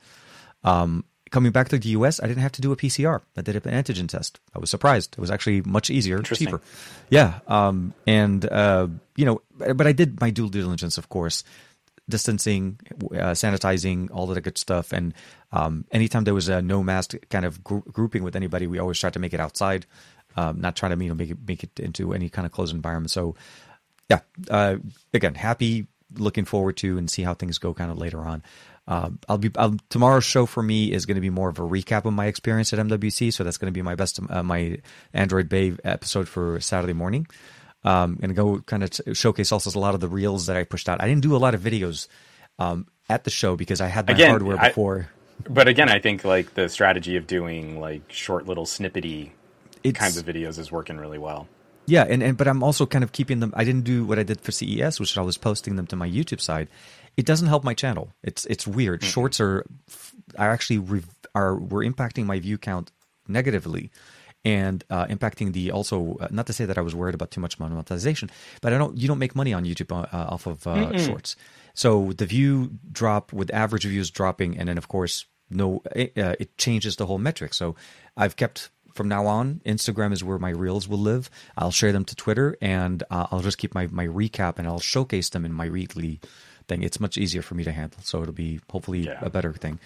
Um, 0.63 1.05
coming 1.31 1.51
back 1.51 1.69
to 1.69 1.79
the 1.79 1.89
US, 1.89 2.21
I 2.21 2.27
didn't 2.27 2.43
have 2.43 2.51
to 2.53 2.61
do 2.61 2.71
a 2.71 2.75
PCR. 2.75 3.21
I 3.35 3.41
did 3.41 3.55
an 3.55 3.61
antigen 3.73 4.07
test. 4.07 4.39
I 4.55 4.59
was 4.59 4.69
surprised. 4.69 5.15
It 5.17 5.21
was 5.21 5.31
actually 5.31 5.61
much 5.61 5.89
easier, 5.89 6.21
cheaper. 6.21 6.61
Yeah. 7.09 7.39
Um, 7.47 7.93
and 8.05 8.45
uh, 8.45 8.87
you 9.15 9.25
know, 9.25 9.41
but 9.57 9.87
I 9.87 9.91
did 9.91 10.21
my 10.21 10.29
due 10.29 10.49
diligence, 10.49 10.97
of 10.97 11.09
course 11.09 11.43
distancing, 12.09 12.79
uh, 13.13 13.31
sanitizing, 13.31 14.09
all 14.11 14.29
of 14.29 14.35
the 14.35 14.41
good 14.41 14.57
stuff. 14.57 14.91
And 14.91 15.13
um, 15.51 15.85
anytime 15.91 16.25
there 16.25 16.33
was 16.33 16.49
a 16.49 16.61
no 16.61 16.83
mask 16.83 17.15
kind 17.29 17.45
of 17.45 17.63
gr- 17.63 17.79
grouping 17.91 18.23
with 18.23 18.35
anybody, 18.35 18.67
we 18.67 18.77
always 18.77 18.99
tried 18.99 19.13
to 19.13 19.19
make 19.19 19.33
it 19.33 19.39
outside, 19.39 19.87
um, 20.35 20.61
not 20.61 20.75
trying 20.75 20.97
to 20.97 21.03
you 21.03 21.09
know 21.09 21.15
make 21.15 21.31
it 21.31 21.37
make 21.47 21.63
it 21.63 21.79
into 21.79 22.13
any 22.13 22.29
kind 22.29 22.45
of 22.45 22.51
closed 22.51 22.75
environment. 22.75 23.11
So 23.11 23.35
yeah, 24.09 24.19
uh, 24.49 24.77
again, 25.13 25.35
happy, 25.35 25.87
looking 26.15 26.45
forward 26.45 26.77
to 26.77 26.97
and 26.97 27.09
see 27.09 27.23
how 27.23 27.33
things 27.33 27.57
go 27.57 27.73
kind 27.73 27.89
of 27.89 27.97
later 27.97 28.19
on. 28.19 28.43
Uh, 28.91 29.09
I'll 29.29 29.37
be 29.37 29.49
I'll, 29.55 29.77
tomorrow's 29.87 30.25
show 30.25 30.45
for 30.45 30.61
me 30.61 30.91
is 30.91 31.05
going 31.05 31.15
to 31.15 31.21
be 31.21 31.29
more 31.29 31.47
of 31.47 31.59
a 31.59 31.61
recap 31.61 32.03
of 32.03 32.11
my 32.11 32.25
experience 32.25 32.73
at 32.73 32.79
MWC, 32.79 33.31
so 33.31 33.45
that's 33.45 33.57
going 33.57 33.71
to 33.71 33.77
be 33.77 33.81
my 33.81 33.95
best 33.95 34.19
uh, 34.29 34.43
my 34.43 34.79
Android 35.13 35.47
Bay 35.47 35.73
episode 35.85 36.27
for 36.27 36.59
Saturday 36.59 36.91
morning. 36.91 37.25
Um, 37.85 38.19
and 38.21 38.35
go 38.35 38.59
kind 38.59 38.83
of 38.83 38.91
showcase 39.17 39.53
also 39.53 39.77
a 39.77 39.79
lot 39.79 39.95
of 39.95 40.01
the 40.01 40.09
reels 40.09 40.47
that 40.47 40.57
I 40.57 40.65
pushed 40.65 40.89
out. 40.89 41.01
I 41.01 41.07
didn't 41.07 41.21
do 41.21 41.37
a 41.37 41.39
lot 41.39 41.55
of 41.55 41.61
videos 41.61 42.09
um, 42.59 42.85
at 43.07 43.23
the 43.23 43.29
show 43.29 43.55
because 43.55 43.79
I 43.79 43.87
had 43.87 44.07
my 44.07 44.13
Again, 44.13 44.29
hardware 44.31 44.59
I- 44.59 44.67
before. 44.67 45.09
But 45.49 45.69
again, 45.69 45.87
I 45.87 45.99
think 45.99 46.25
like 46.25 46.53
the 46.53 46.67
strategy 46.67 47.15
of 47.15 47.25
doing 47.27 47.79
like 47.79 48.01
short 48.11 48.45
little 48.45 48.65
snippety 48.65 49.31
It's- 49.85 49.95
kinds 49.95 50.17
of 50.17 50.25
videos 50.25 50.59
is 50.59 50.69
working 50.69 50.97
really 50.97 51.17
well. 51.17 51.47
Yeah, 51.87 52.05
and, 52.07 52.21
and 52.21 52.37
but 52.37 52.47
I'm 52.47 52.61
also 52.61 52.85
kind 52.85 53.03
of 53.03 53.11
keeping 53.11 53.39
them. 53.39 53.53
I 53.55 53.63
didn't 53.63 53.85
do 53.85 54.05
what 54.05 54.19
I 54.19 54.23
did 54.23 54.41
for 54.41 54.51
CES, 54.51 54.99
which 54.99 55.17
I 55.17 55.21
was 55.21 55.37
posting 55.37 55.77
them 55.77 55.87
to 55.87 55.95
my 55.95 56.07
YouTube 56.07 56.39
side. 56.39 56.67
It 57.21 57.27
doesn't 57.27 57.49
help 57.49 57.63
my 57.63 57.75
channel. 57.75 58.09
It's 58.23 58.45
it's 58.45 58.65
weird. 58.65 59.03
Shorts 59.03 59.39
are 59.39 59.63
are 60.39 60.49
actually 60.49 60.79
re, 60.79 61.03
are 61.35 61.55
were 61.55 61.85
impacting 61.85 62.25
my 62.25 62.39
view 62.39 62.57
count 62.57 62.91
negatively, 63.27 63.91
and 64.43 64.83
uh, 64.89 65.05
impacting 65.05 65.53
the 65.53 65.69
also 65.69 66.17
uh, 66.19 66.29
not 66.31 66.47
to 66.47 66.53
say 66.53 66.65
that 66.65 66.79
I 66.79 66.81
was 66.81 66.95
worried 66.95 67.13
about 67.13 67.29
too 67.29 67.39
much 67.39 67.59
monetization, 67.59 68.31
but 68.61 68.73
I 68.73 68.79
don't 68.79 68.97
you 68.97 69.07
don't 69.07 69.19
make 69.19 69.35
money 69.35 69.53
on 69.53 69.65
YouTube 69.65 69.91
uh, 69.91 70.07
uh, 70.11 70.33
off 70.33 70.47
of 70.47 70.65
uh, 70.65 70.97
shorts. 70.97 71.35
So 71.75 72.11
the 72.13 72.25
view 72.25 72.71
drop 72.91 73.31
with 73.31 73.53
average 73.53 73.85
views 73.85 74.09
dropping, 74.09 74.57
and 74.57 74.67
then 74.67 74.79
of 74.79 74.87
course 74.87 75.25
no 75.51 75.83
it, 75.95 76.17
uh, 76.17 76.35
it 76.39 76.57
changes 76.57 76.95
the 76.95 77.05
whole 77.05 77.19
metric. 77.19 77.53
So 77.53 77.75
I've 78.17 78.35
kept 78.35 78.71
from 78.95 79.07
now 79.07 79.27
on, 79.27 79.61
Instagram 79.63 80.11
is 80.11 80.23
where 80.23 80.39
my 80.39 80.49
reels 80.49 80.87
will 80.87 81.03
live. 81.11 81.29
I'll 81.55 81.69
share 81.69 81.91
them 81.91 82.05
to 82.05 82.15
Twitter, 82.15 82.57
and 82.61 83.03
uh, 83.11 83.27
I'll 83.29 83.41
just 83.41 83.59
keep 83.59 83.75
my 83.75 83.85
my 83.91 84.07
recap 84.07 84.57
and 84.57 84.67
I'll 84.67 84.79
showcase 84.79 85.29
them 85.29 85.45
in 85.45 85.53
my 85.53 85.69
weekly 85.69 86.19
thing. 86.71 86.83
It's 86.83 86.99
much 86.99 87.17
easier 87.17 87.41
for 87.41 87.55
me 87.55 87.63
to 87.65 87.71
handle, 87.71 87.99
so 88.01 88.21
it'll 88.21 88.33
be 88.33 88.59
hopefully 88.69 89.01
Yeah. 89.05 89.19
a 89.21 89.29
better 89.29 89.53
thing. 89.53 89.79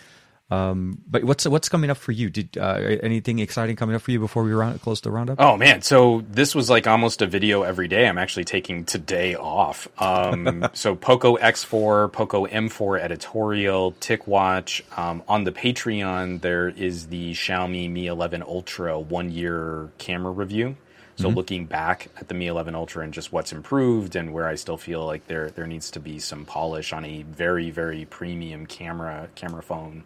Um, 0.52 1.00
but 1.10 1.24
what's 1.24 1.48
what's 1.48 1.70
coming 1.70 1.90
up 1.90 1.98
for 1.98 2.12
you? 2.12 2.30
Did 2.30 2.56
uh, 2.56 2.78
anything 3.02 3.40
exciting 3.40 3.76
coming 3.76 3.96
up 3.96 4.04
for 4.04 4.12
you 4.12 4.20
before 4.20 4.44
we 4.44 4.54
round 4.54 4.80
close 4.80 5.02
the 5.02 5.10
roundup? 5.10 5.42
Oh 5.42 5.58
man, 5.58 5.82
so 5.82 6.24
this 6.30 6.54
was 6.54 6.70
like 6.70 6.86
almost 6.86 7.24
a 7.24 7.26
video 7.26 7.64
every 7.64 7.88
day. 7.88 8.08
I'm 8.08 8.20
actually 8.20 8.44
taking 8.44 8.86
today 8.86 9.34
off. 9.34 9.88
Um, 9.98 10.68
so 10.74 10.94
Poco 10.96 11.36
X4, 11.38 12.12
Poco 12.14 12.46
M4 12.46 13.00
editorial, 13.00 13.94
TicWatch. 13.94 14.84
Um, 14.96 15.24
on 15.28 15.46
the 15.46 15.52
Patreon, 15.52 16.42
there 16.42 16.70
is 16.70 17.08
the 17.08 17.34
Xiaomi 17.34 17.90
Mi 17.90 18.06
11 18.06 18.44
Ultra 18.44 19.00
one 19.00 19.32
year 19.32 19.90
camera 19.98 20.32
review. 20.32 20.76
So 21.18 21.30
looking 21.30 21.66
back 21.66 22.10
at 22.20 22.28
the 22.28 22.34
Mi 22.34 22.48
11 22.48 22.76
Ultra 22.76 23.04
and 23.04 23.14
just 23.14 23.32
what's 23.32 23.54
improved 23.54 24.18
and 24.18 24.34
where 24.34 24.48
I 24.48 24.56
still 24.56 24.78
feel 24.78 25.06
like 25.06 25.28
there 25.28 25.50
there 25.50 25.66
needs 25.66 25.92
to 25.92 26.00
be 26.02 26.20
some 26.20 26.46
polish 26.46 26.92
on 26.92 27.06
a 27.06 27.22
very 27.24 27.72
very 27.72 28.04
premium 28.06 28.66
camera 28.66 29.30
camera 29.36 29.64
phone. 29.64 30.04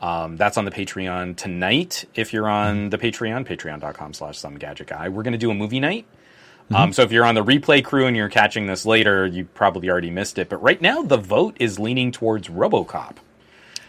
Um, 0.00 0.36
that's 0.36 0.56
on 0.56 0.64
the 0.64 0.70
Patreon 0.70 1.36
tonight. 1.36 2.04
If 2.14 2.32
you're 2.32 2.48
on 2.48 2.90
the 2.90 2.98
Patreon, 2.98 3.46
patreon.com 3.46 4.12
slash 4.14 4.38
some 4.38 4.58
gadget 4.58 4.88
guy, 4.88 5.08
we're 5.08 5.22
going 5.22 5.32
to 5.32 5.38
do 5.38 5.50
a 5.50 5.54
movie 5.54 5.80
night. 5.80 6.06
Um, 6.74 6.92
so 6.92 7.02
if 7.02 7.12
you're 7.12 7.24
on 7.24 7.34
the 7.34 7.44
replay 7.44 7.84
crew 7.84 8.06
and 8.06 8.16
you're 8.16 8.28
catching 8.28 8.66
this 8.66 8.84
later, 8.84 9.24
you 9.24 9.44
probably 9.44 9.88
already 9.88 10.10
missed 10.10 10.36
it. 10.38 10.48
But 10.48 10.60
right 10.62 10.80
now, 10.82 11.02
the 11.02 11.16
vote 11.16 11.56
is 11.60 11.78
leaning 11.78 12.10
towards 12.12 12.48
RoboCop. 12.48 13.16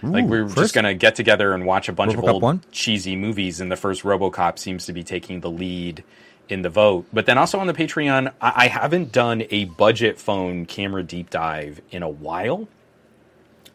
like 0.03 0.26
we're 0.26 0.45
first- 0.45 0.57
just 0.57 0.73
going 0.76 0.85
to 0.85 0.94
get 0.94 1.15
together 1.15 1.53
and 1.53 1.65
watch 1.65 1.89
a 1.89 1.94
bunch 1.94 2.14
RoboCop 2.14 2.18
of 2.23 2.30
old 2.30 2.44
one? 2.44 2.61
cheesy 2.72 3.15
movies, 3.15 3.60
and 3.60 3.72
the 3.72 3.76
first 3.76 4.03
RoboCop 4.03 4.60
seems 4.60 4.85
to 4.85 4.94
be 4.94 5.03
taking 5.03 5.41
the 5.41 5.49
lead 5.49 6.03
in 6.49 6.61
the 6.61 6.69
vote. 6.69 7.06
But 7.11 7.26
then 7.26 7.38
also 7.38 7.60
on 7.60 7.68
the 7.68 7.74
Patreon, 7.74 8.34
I, 8.41 8.53
I 8.56 8.68
haven't 8.68 9.11
done 9.11 9.44
a 9.49 9.65
budget 9.65 10.19
phone 10.19 10.65
camera 10.65 11.03
deep 11.03 11.30
dive 11.30 11.82
in 11.91 12.03
a 12.03 12.10
while. 12.10 12.68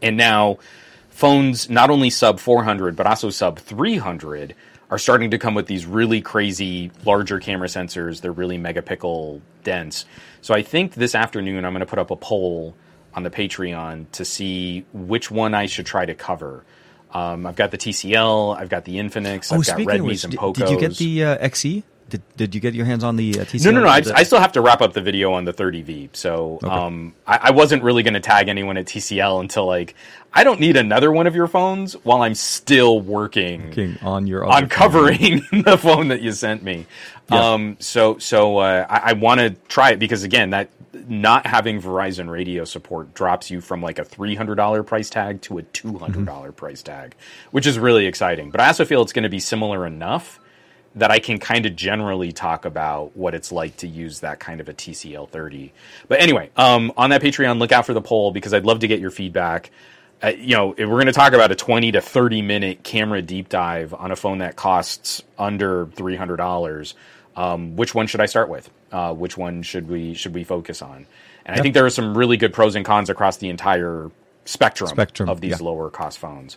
And 0.01 0.16
now 0.16 0.59
phones 1.11 1.69
not 1.70 1.90
only 1.90 2.11
sub 2.11 2.40
400 2.40 2.97
but 2.97 3.07
also 3.07 3.31
sub 3.31 3.59
300 3.59 4.55
are 4.90 4.99
starting 4.99 5.31
to 5.31 5.39
come 5.39 5.55
with 5.55 5.66
these 5.66 5.86
really 5.86 6.20
crazy 6.20 6.90
larger 7.05 7.39
camera 7.40 7.69
sensors. 7.69 8.20
They're 8.20 8.32
really 8.32 8.59
megapixel 8.59 9.40
dense. 9.65 10.05
So 10.43 10.55
I 10.55 10.62
think 10.62 10.94
this 10.94 11.15
afternoon 11.15 11.65
I'm 11.65 11.73
going 11.73 11.81
to 11.81 11.86
put 11.86 11.99
up 11.99 12.11
a 12.11 12.16
poll 12.16 12.74
on 13.15 13.23
the 13.23 13.31
Patreon 13.31 14.11
to 14.12 14.24
see 14.24 14.85
which 14.93 15.31
one 15.31 15.55
I 15.55 15.66
should 15.66 15.86
try 15.86 16.05
to 16.05 16.15
cover. 16.15 16.65
Um, 17.11 17.47
I've 17.47 17.57
got 17.57 17.70
the 17.70 17.78
TCL, 17.78 18.57
I've 18.57 18.70
got 18.70 18.85
the 18.85 18.97
Infinix, 18.97 19.53
oh, 19.53 19.57
I've 19.57 19.66
got 19.66 19.78
Redmi's 19.78 20.24
which, 20.24 20.24
and 20.24 20.39
Pocos. 20.39 20.55
did 20.55 20.70
you 20.70 20.78
get 20.78 20.97
the 20.97 21.24
uh, 21.24 21.49
XE? 21.49 21.82
Did, 22.12 22.22
did 22.36 22.55
you 22.55 22.60
get 22.60 22.74
your 22.74 22.84
hands 22.84 23.05
on 23.05 23.16
the 23.16 23.40
uh, 23.40 23.44
TCL? 23.47 23.64
No, 23.64 23.70
no, 23.70 23.80
no. 23.84 23.89
I, 23.89 24.02
I 24.14 24.22
still 24.24 24.39
have 24.39 24.52
to 24.52 24.60
wrap 24.60 24.82
up 24.82 24.93
the 24.93 25.01
video 25.01 25.32
on 25.32 25.47
the 25.47 25.52
30V. 25.55 26.14
So 26.14 26.59
um, 26.62 27.14
I, 27.26 27.39
I 27.44 27.51
wasn't 27.52 27.82
really 27.82 28.02
going 28.02 28.12
to 28.12 28.20
tag 28.20 28.48
anyone 28.48 28.76
at 28.76 28.84
TCL 28.84 29.40
until 29.40 29.64
like 29.64 29.94
I 30.30 30.44
don't 30.44 30.60
need 30.60 30.76
another 30.76 31.10
one 31.10 31.26
of 31.26 31.34
your 31.34 31.47
phones 31.47 31.94
while 32.05 32.20
I'm 32.20 32.34
still 32.34 33.01
working 33.01 33.70
King, 33.70 33.98
on 34.02 34.26
your 34.26 34.44
on 34.44 34.51
other 34.52 34.60
phone. 34.60 34.68
covering 34.68 35.43
the 35.64 35.78
phone 35.78 36.09
that 36.09 36.20
you 36.20 36.32
sent 36.32 36.62
me. 36.62 36.84
Yeah. 37.30 37.52
Um, 37.52 37.76
so 37.80 38.18
so 38.18 38.59
uh, 38.59 38.86
I, 38.90 38.97
I 38.97 39.12
want 39.14 39.40
to 39.40 39.51
try 39.68 39.93
it 39.93 39.98
because 39.98 40.22
again, 40.22 40.51
that 40.51 40.68
not 41.09 41.47
having 41.47 41.80
Verizon 41.80 42.28
radio 42.28 42.66
support 42.66 43.14
drops 43.14 43.51
you 43.51 43.62
from 43.62 43.80
like 43.80 43.98
a 43.98 44.05
three 44.05 44.34
hundred 44.34 44.56
dollar 44.56 44.82
price 44.82 45.09
tag 45.09 45.40
to 45.43 45.56
a 45.56 45.62
two 45.62 45.97
hundred 45.97 46.26
Mm-hmm. 46.26 46.52
price 46.52 46.82
tag, 46.82 47.14
which 47.52 47.66
is 47.66 47.78
really 47.78 48.05
exciting. 48.05 48.51
But 48.51 48.60
I 48.60 48.66
also 48.66 48.84
feel 48.84 49.01
it's 49.01 49.14
going 49.14 49.22
to 49.22 49.30
be 49.30 49.40
similar 49.40 49.86
enough 49.86 50.39
that 50.94 51.10
I 51.10 51.19
can 51.19 51.39
kind 51.39 51.64
of 51.64 51.74
generally 51.74 52.32
talk 52.32 52.64
about 52.64 53.16
what 53.16 53.35
it's 53.35 53.51
like 53.51 53.77
to 53.78 53.89
use 53.89 54.20
that 54.20 54.40
kind 54.40 54.60
of 54.60 54.69
a 54.69 54.74
TCL 54.74 55.31
30. 55.31 55.73
But 56.09 56.20
anyway, 56.20 56.51
um, 56.56 56.93
on 56.97 57.10
that 57.10 57.23
Patreon, 57.23 57.59
look 57.59 57.73
out 57.73 57.86
for 57.86 57.94
the 57.94 58.02
poll 58.02 58.31
because 58.31 58.52
I'd 58.52 58.66
love 58.66 58.81
to 58.81 58.89
get 58.89 59.01
your 59.01 59.10
feedback. 59.10 59.70
Uh, 60.23 60.28
you 60.28 60.55
know, 60.55 60.73
if 60.73 60.81
we're 60.81 60.97
going 60.97 61.06
to 61.06 61.12
talk 61.12 61.32
about 61.32 61.51
a 61.51 61.55
20 61.55 61.93
to 61.93 62.01
30 62.01 62.43
minute 62.43 62.82
camera 62.85 63.23
deep 63.23 63.48
dive 63.48 63.94
on 63.94 64.12
a 64.12 64.16
phone 64.16 64.39
that 64.39 64.56
costs 64.56 65.23
under 65.39 65.86
$300. 65.86 66.94
Um, 67.35 67.77
which 67.77 67.94
one 67.94 68.06
should 68.06 68.20
I 68.20 68.27
start 68.27 68.48
with? 68.51 68.70
Uh, 68.90 69.14
which 69.14 69.39
one 69.39 69.62
should 69.62 69.89
we 69.89 70.12
should 70.12 70.35
we 70.35 70.44
focus 70.44 70.82
on? 70.82 71.06
And 71.47 71.59
I 71.59 71.62
think 71.62 71.74
there 71.74 71.86
are 71.86 71.90
some 71.90 72.16
really 72.16 72.36
good 72.36 72.52
pros 72.52 72.77
and 72.77 72.85
cons 72.85 73.10
across 73.10 73.39
the 73.39 73.48
entire 73.48 74.10
spectrum, 74.44 74.90
Spectrum, 74.90 75.28
of 75.28 75.40
these 75.40 75.60
yeah. 75.60 75.66
lower 75.66 75.90
cost 75.90 76.19
phones. 76.19 76.56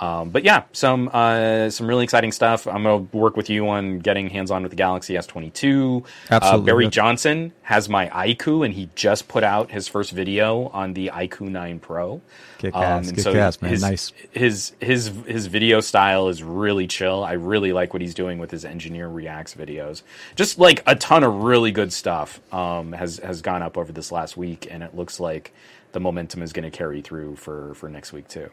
Um, 0.00 0.30
but 0.30 0.44
yeah, 0.44 0.64
some 0.72 1.10
uh, 1.12 1.70
some 1.70 1.86
really 1.86 2.04
exciting 2.04 2.32
stuff. 2.32 2.66
I'm 2.66 2.82
gonna 2.82 2.98
work 3.12 3.36
with 3.36 3.50
you 3.50 3.68
on 3.68 3.98
getting 3.98 4.30
hands 4.30 4.50
on 4.50 4.62
with 4.62 4.70
the 4.70 4.76
Galaxy 4.76 5.14
S22. 5.14 6.04
Uh, 6.30 6.58
Barry. 6.58 6.88
Johnson 6.88 7.52
has 7.62 7.88
my 7.88 8.08
iQOO, 8.08 8.64
and 8.64 8.74
he 8.74 8.88
just 8.94 9.28
put 9.28 9.42
out 9.42 9.70
his 9.70 9.88
first 9.88 10.12
video 10.12 10.68
on 10.68 10.94
the 10.94 11.10
iQOO 11.12 11.48
9 11.48 11.80
Pro. 11.80 12.20
Kick 12.58 12.74
ass, 12.74 13.08
and 13.08 13.16
kick 13.16 13.26
ass, 13.34 13.60
man. 13.60 13.70
His, 13.72 13.82
Nice. 13.82 14.12
His 14.30 14.72
his 14.80 15.12
his 15.26 15.46
video 15.46 15.80
style 15.80 16.28
is 16.28 16.42
really 16.42 16.86
chill. 16.86 17.24
I 17.24 17.32
really 17.32 17.72
like 17.72 17.92
what 17.92 18.00
he's 18.00 18.14
doing 18.14 18.38
with 18.38 18.50
his 18.50 18.64
engineer 18.64 19.08
reacts 19.08 19.54
videos. 19.54 20.02
Just 20.36 20.58
like 20.58 20.82
a 20.86 20.94
ton 20.94 21.24
of 21.24 21.42
really 21.42 21.72
good 21.72 21.92
stuff 21.92 22.40
um, 22.52 22.92
has 22.92 23.18
has 23.18 23.42
gone 23.42 23.62
up 23.62 23.76
over 23.76 23.92
this 23.92 24.12
last 24.12 24.36
week, 24.36 24.68
and 24.70 24.82
it 24.82 24.94
looks 24.94 25.18
like 25.18 25.52
the 25.92 26.00
momentum 26.00 26.42
is 26.42 26.52
going 26.52 26.70
to 26.70 26.76
carry 26.76 27.00
through 27.00 27.36
for 27.36 27.74
for 27.74 27.88
next 27.88 28.12
week 28.12 28.28
too. 28.28 28.50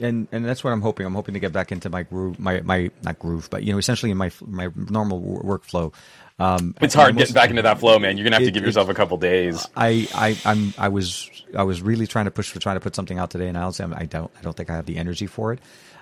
And 0.00 0.28
and 0.32 0.44
that's 0.44 0.62
what 0.64 0.72
I'm 0.72 0.80
hoping. 0.82 1.06
I'm 1.06 1.14
hoping 1.14 1.34
to 1.34 1.40
get 1.40 1.52
back 1.52 1.72
into 1.72 1.88
my 1.90 2.02
groove, 2.02 2.38
my 2.38 2.60
my 2.62 2.90
not 3.02 3.18
groove, 3.18 3.48
but 3.50 3.62
you 3.64 3.72
know, 3.72 3.78
essentially 3.78 4.10
in 4.10 4.16
my 4.18 4.30
my 4.46 4.68
normal 4.76 5.20
wo- 5.20 5.40
workflow. 5.58 5.92
Um, 6.40 6.76
It's 6.80 6.94
hard 6.94 7.08
and 7.10 7.18
getting 7.18 7.34
back 7.34 7.50
into 7.50 7.62
that 7.62 7.80
flow, 7.80 7.98
man. 7.98 8.16
You're 8.16 8.22
gonna 8.24 8.36
have 8.36 8.44
to 8.44 8.52
give 8.52 8.62
it- 8.62 8.66
yourself 8.66 8.88
a 8.88 8.94
couple 8.94 9.16
days. 9.16 9.66
I, 9.76 10.06
I 10.14 10.36
I'm 10.44 10.72
I 10.78 10.88
was 10.88 11.28
I 11.56 11.64
was 11.64 11.82
really 11.82 12.06
trying 12.06 12.26
to 12.26 12.30
push 12.30 12.50
for 12.50 12.60
trying 12.60 12.76
to 12.76 12.80
put 12.80 12.94
something 12.94 13.18
out 13.18 13.30
today, 13.30 13.48
and 13.48 13.56
honestly, 13.56 13.84
I'm, 13.84 13.92
I 13.94 14.04
don't 14.04 14.30
I 14.38 14.42
don't 14.42 14.56
think 14.56 14.70
I 14.70 14.76
have 14.76 14.86
the 14.86 14.98
energy 14.98 15.26
for 15.26 15.52
it. 15.52 15.58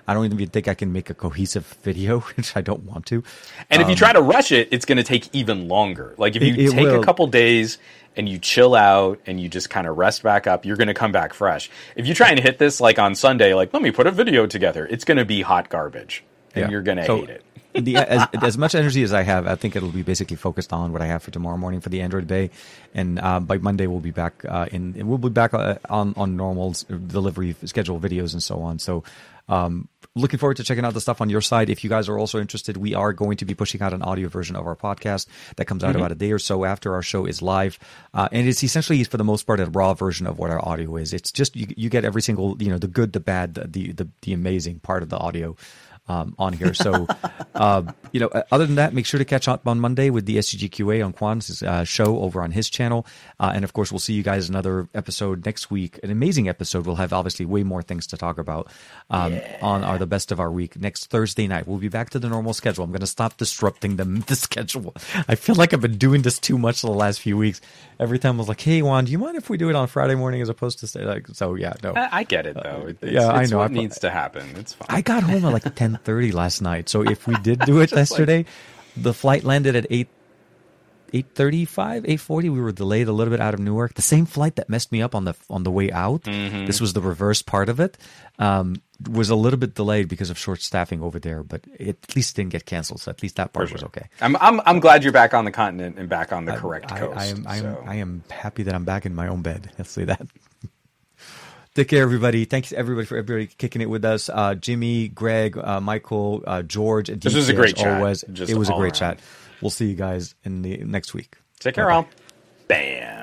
I 0.09 0.13
don't 0.13 0.23
even 0.25 0.47
think 0.47 0.69
I 0.69 0.73
can 0.73 0.93
make 0.93 1.09
a 1.09 1.13
cohesive 1.13 1.65
video, 1.83 2.19
which 2.19 2.55
I 2.55 2.61
don't 2.61 2.83
want 2.83 3.07
to. 3.07 3.23
And 3.69 3.81
if 3.81 3.89
you 3.89 3.95
try 3.95 4.13
to 4.13 4.21
rush 4.21 4.51
it, 4.53 4.69
it's 4.71 4.85
going 4.85 4.97
to 4.99 5.03
take 5.03 5.27
even 5.33 5.67
longer. 5.67 6.13
Like 6.17 6.35
if 6.37 6.43
you 6.43 6.53
Um, 6.53 6.59
It- 6.59 6.65
it 6.65 6.71
take 6.71 6.87
a 6.87 7.03
couple 7.03 7.27
days 7.27 7.77
and 8.17 8.27
you 8.27 8.39
chill 8.39 8.75
out 8.75 9.19
and 9.25 9.39
you 9.39 9.47
just 9.47 9.69
kind 9.69 9.87
of 9.87 9.97
rest 9.97 10.23
back 10.23 10.47
up, 10.47 10.65
you're 10.65 10.75
going 10.77 10.87
to 10.87 10.93
come 10.93 11.11
back 11.11 11.33
fresh. 11.33 11.69
If 11.95 12.07
you 12.07 12.13
try 12.13 12.29
and 12.29 12.39
hit 12.39 12.57
this 12.57 12.81
like 12.81 12.99
on 12.99 13.15
Sunday, 13.15 13.53
like 13.53 13.73
let 13.73 13.81
me 13.81 13.91
put 13.91 14.07
a 14.07 14.11
video 14.11 14.45
together, 14.47 14.85
it's 14.85 15.05
going 15.05 15.17
to 15.17 15.25
be 15.25 15.41
hot 15.41 15.69
garbage, 15.69 16.23
and 16.55 16.63
Yeah. 16.63 16.69
you're 16.71 16.81
going 16.81 16.97
to 16.97 17.05
So, 17.05 17.17
hate 17.21 17.29
it. 17.29 17.43
the, 17.85 17.97
as, 17.97 18.27
as 18.41 18.57
much 18.57 18.73
energy 18.73 19.03
as 19.03 19.13
I 19.13 19.21
have, 19.21 19.45
I 19.45 19.55
think 19.55 19.75
it'll 19.75 19.89
be 19.91 20.01
basically 20.01 20.35
focused 20.35 20.73
on 20.73 20.91
what 20.91 21.03
I 21.03 21.05
have 21.05 21.21
for 21.21 21.29
tomorrow 21.29 21.57
morning 21.57 21.79
for 21.79 21.89
the 21.89 22.01
Android 22.01 22.25
Bay, 22.25 22.49
and 22.95 23.19
uh, 23.19 23.39
by 23.39 23.59
Monday 23.59 23.85
we'll 23.85 23.99
be 23.99 24.09
back 24.09 24.43
uh, 24.49 24.65
in. 24.71 25.07
We'll 25.07 25.19
be 25.19 25.29
back 25.29 25.53
uh, 25.53 25.75
on 25.87 26.15
on 26.17 26.35
normal 26.35 26.73
delivery 26.89 27.55
schedule 27.65 27.99
videos 27.99 28.33
and 28.33 28.41
so 28.41 28.61
on. 28.61 28.79
So. 28.79 29.03
Um, 29.49 29.87
looking 30.17 30.39
forward 30.39 30.57
to 30.57 30.63
checking 30.63 30.85
out 30.85 30.93
the 30.93 31.01
stuff 31.01 31.21
on 31.21 31.29
your 31.29 31.41
side. 31.41 31.69
If 31.69 31.83
you 31.83 31.89
guys 31.89 32.09
are 32.09 32.17
also 32.17 32.39
interested, 32.39 32.77
we 32.77 32.93
are 32.93 33.13
going 33.13 33.37
to 33.37 33.45
be 33.45 33.53
pushing 33.53 33.81
out 33.81 33.93
an 33.93 34.01
audio 34.01 34.27
version 34.29 34.55
of 34.55 34.65
our 34.65 34.75
podcast 34.75 35.27
that 35.55 35.65
comes 35.65 35.83
out 35.83 35.95
about 35.95 36.11
a 36.11 36.15
day 36.15 36.31
or 36.31 36.39
so 36.39 36.65
after 36.65 36.93
our 36.93 37.01
show 37.01 37.25
is 37.25 37.41
live, 37.41 37.79
uh, 38.13 38.27
and 38.31 38.47
it's 38.47 38.63
essentially 38.63 39.03
for 39.03 39.17
the 39.17 39.23
most 39.23 39.43
part 39.43 39.59
a 39.59 39.65
raw 39.67 39.93
version 39.93 40.27
of 40.27 40.39
what 40.39 40.49
our 40.49 40.63
audio 40.67 40.95
is. 40.97 41.13
It's 41.13 41.31
just 41.31 41.55
you, 41.55 41.67
you 41.75 41.89
get 41.89 42.05
every 42.05 42.21
single 42.21 42.61
you 42.61 42.69
know 42.69 42.77
the 42.77 42.87
good, 42.87 43.13
the 43.13 43.19
bad, 43.19 43.55
the, 43.55 43.91
the, 43.91 44.07
the 44.21 44.33
amazing 44.33 44.79
part 44.79 45.03
of 45.03 45.09
the 45.09 45.17
audio 45.17 45.55
um, 46.07 46.35
on 46.37 46.53
here. 46.53 46.73
So, 46.73 47.07
uh, 47.55 47.83
you 48.11 48.19
know, 48.19 48.29
other 48.51 48.65
than 48.65 48.75
that, 48.75 48.93
make 48.93 49.05
sure 49.05 49.17
to 49.17 49.25
catch 49.25 49.47
up 49.47 49.67
on 49.67 49.79
Monday 49.79 50.09
with 50.09 50.25
the 50.25 50.37
SGGQA 50.37 51.05
on 51.05 51.13
Juan's 51.13 51.61
uh, 51.63 51.83
show 51.83 52.19
over 52.19 52.41
on 52.41 52.51
his 52.51 52.69
channel. 52.69 53.05
Uh, 53.39 53.51
and 53.53 53.63
of 53.63 53.73
course, 53.73 53.91
we'll 53.91 53.99
see 53.99 54.13
you 54.13 54.23
guys 54.23 54.49
another 54.49 54.87
episode 54.95 55.45
next 55.45 55.69
week. 55.69 55.99
An 56.03 56.11
amazing 56.11 56.47
episode. 56.49 56.85
We'll 56.85 56.95
have 56.95 57.13
obviously 57.13 57.45
way 57.45 57.63
more 57.63 57.81
things 57.81 58.07
to 58.07 58.17
talk 58.17 58.37
about 58.37 58.71
um, 59.09 59.39
on 59.61 59.83
our 59.83 59.97
the 59.97 60.07
best 60.07 60.31
of 60.31 60.39
our 60.39 60.51
week 60.51 60.79
next 60.79 61.07
Thursday 61.07 61.47
night. 61.47 61.67
We'll 61.67 61.77
be 61.77 61.89
back 61.89 62.09
to 62.11 62.19
the 62.19 62.29
normal 62.29 62.53
schedule. 62.53 62.83
I'm 62.83 62.91
going 62.91 63.01
to 63.01 63.07
stop 63.07 63.37
disrupting 63.37 63.97
the 63.97 64.05
the 64.27 64.35
schedule. 64.35 64.95
I 65.27 65.35
feel 65.35 65.55
like 65.55 65.73
I've 65.73 65.81
been 65.81 65.97
doing 65.97 66.21
this 66.21 66.39
too 66.39 66.57
much 66.57 66.81
the 66.81 66.91
last 66.91 67.19
few 67.21 67.37
weeks. 67.37 67.61
Every 67.99 68.19
time 68.19 68.35
I 68.35 68.39
was 68.39 68.47
like, 68.47 68.61
"Hey, 68.61 68.81
Juan, 68.81 69.05
do 69.05 69.11
you 69.11 69.17
mind 69.17 69.37
if 69.37 69.49
we 69.49 69.57
do 69.57 69.69
it 69.69 69.75
on 69.75 69.87
Friday 69.87 70.15
morning 70.15 70.41
as 70.41 70.49
opposed 70.49 70.79
to 70.79 70.87
say 70.87 71.03
like?" 71.03 71.27
So 71.33 71.55
yeah, 71.55 71.73
no. 71.83 71.93
I, 71.93 72.19
I 72.19 72.23
get 72.23 72.45
it 72.45 72.55
though. 72.55 72.85
It's, 72.89 73.03
yeah, 73.03 73.27
I 73.27 73.45
know. 73.45 73.57
What 73.57 73.71
I 73.71 73.73
needs 73.73 73.99
to 73.99 74.09
happen. 74.09 74.47
It's 74.55 74.73
fine. 74.73 74.87
I 74.89 75.01
got 75.01 75.23
home 75.23 75.45
at 75.45 75.53
like 75.53 75.75
ten 75.75 75.96
thirty 76.03 76.31
last 76.31 76.61
night. 76.61 76.89
So 76.89 77.01
if 77.01 77.27
we 77.27 77.35
did 77.37 77.59
do 77.65 77.79
it 77.79 77.91
yesterday, 77.91 78.45
the 78.95 79.13
flight 79.13 79.43
landed 79.43 79.75
at 79.75 79.85
eight 79.89 80.07
eight 81.13 81.27
thirty 81.35 81.65
five, 81.65 82.05
eight 82.07 82.19
forty. 82.19 82.49
We 82.49 82.59
were 82.59 82.71
delayed 82.71 83.07
a 83.07 83.11
little 83.11 83.31
bit 83.31 83.41
out 83.41 83.53
of 83.53 83.59
Newark. 83.59 83.93
The 83.93 84.01
same 84.01 84.25
flight 84.25 84.55
that 84.55 84.69
messed 84.69 84.91
me 84.91 85.01
up 85.01 85.15
on 85.15 85.25
the 85.25 85.35
on 85.49 85.63
the 85.63 85.71
way 85.71 85.91
out. 85.91 86.23
This 86.23 86.81
was 86.81 86.93
the 86.93 87.01
reverse 87.01 87.41
part 87.41 87.69
of 87.69 87.79
it. 87.79 87.97
Um, 88.39 88.81
was 89.09 89.29
a 89.29 89.35
little 89.35 89.59
bit 89.59 89.75
delayed 89.75 90.07
because 90.07 90.29
of 90.29 90.37
short 90.37 90.61
staffing 90.61 91.01
over 91.01 91.19
there, 91.19 91.43
but 91.43 91.61
it 91.79 91.97
at 92.03 92.15
least 92.15 92.35
didn't 92.35 92.51
get 92.51 92.65
canceled. 92.65 93.01
So 93.01 93.11
at 93.11 93.21
least 93.21 93.35
that 93.35 93.53
part 93.53 93.71
was 93.71 93.83
okay. 93.83 94.09
I'm, 94.21 94.35
I'm 94.37 94.61
I'm 94.65 94.79
glad 94.79 95.03
you're 95.03 95.13
back 95.13 95.33
on 95.33 95.45
the 95.45 95.51
continent 95.51 95.97
and 95.99 96.09
back 96.09 96.31
on 96.31 96.45
the 96.45 96.53
correct 96.53 96.91
I, 96.91 96.99
coast. 96.99 97.19
I 97.19 97.25
am 97.25 97.47
I 97.47 97.57
am. 97.57 97.77
I 97.85 97.95
am 97.95 98.23
happy 98.29 98.63
that 98.63 98.73
I'm 98.73 98.85
back 98.85 99.05
in 99.05 99.13
my 99.13 99.27
own 99.27 99.41
bed. 99.41 99.71
Let's 99.77 99.91
say 99.91 100.05
that. 100.05 100.27
Take 101.77 101.89
care, 101.89 102.01
everybody. 102.01 102.45
Thanks 102.45 102.73
everybody 102.73 103.05
for 103.05 103.17
everybody 103.17 103.45
kicking 103.45 103.83
it 103.83 103.85
with 103.87 104.03
us. 104.03 104.29
Uh, 104.33 104.55
Jimmy, 104.55 105.09
Greg, 105.09 105.55
uh, 105.59 105.79
Michael, 105.79 106.43
uh, 106.47 106.63
George, 106.63 107.07
and 107.07 107.21
This 107.21 107.35
was 107.35 107.49
a 107.49 107.53
great 107.53 107.75
chat. 107.75 108.01
Just 108.33 108.51
it 108.51 108.57
was 108.57 108.69
a 108.69 108.73
great 108.73 108.99
around. 108.99 109.17
chat. 109.17 109.19
We'll 109.61 109.69
see 109.69 109.85
you 109.85 109.93
guys 109.93 110.33
in 110.43 110.63
the 110.63 110.77
next 110.77 111.13
week. 111.13 111.35
Take 111.59 111.75
care, 111.75 111.85
Bye-bye. 111.85 111.95
all. 111.97 112.07
Bam. 112.67 113.07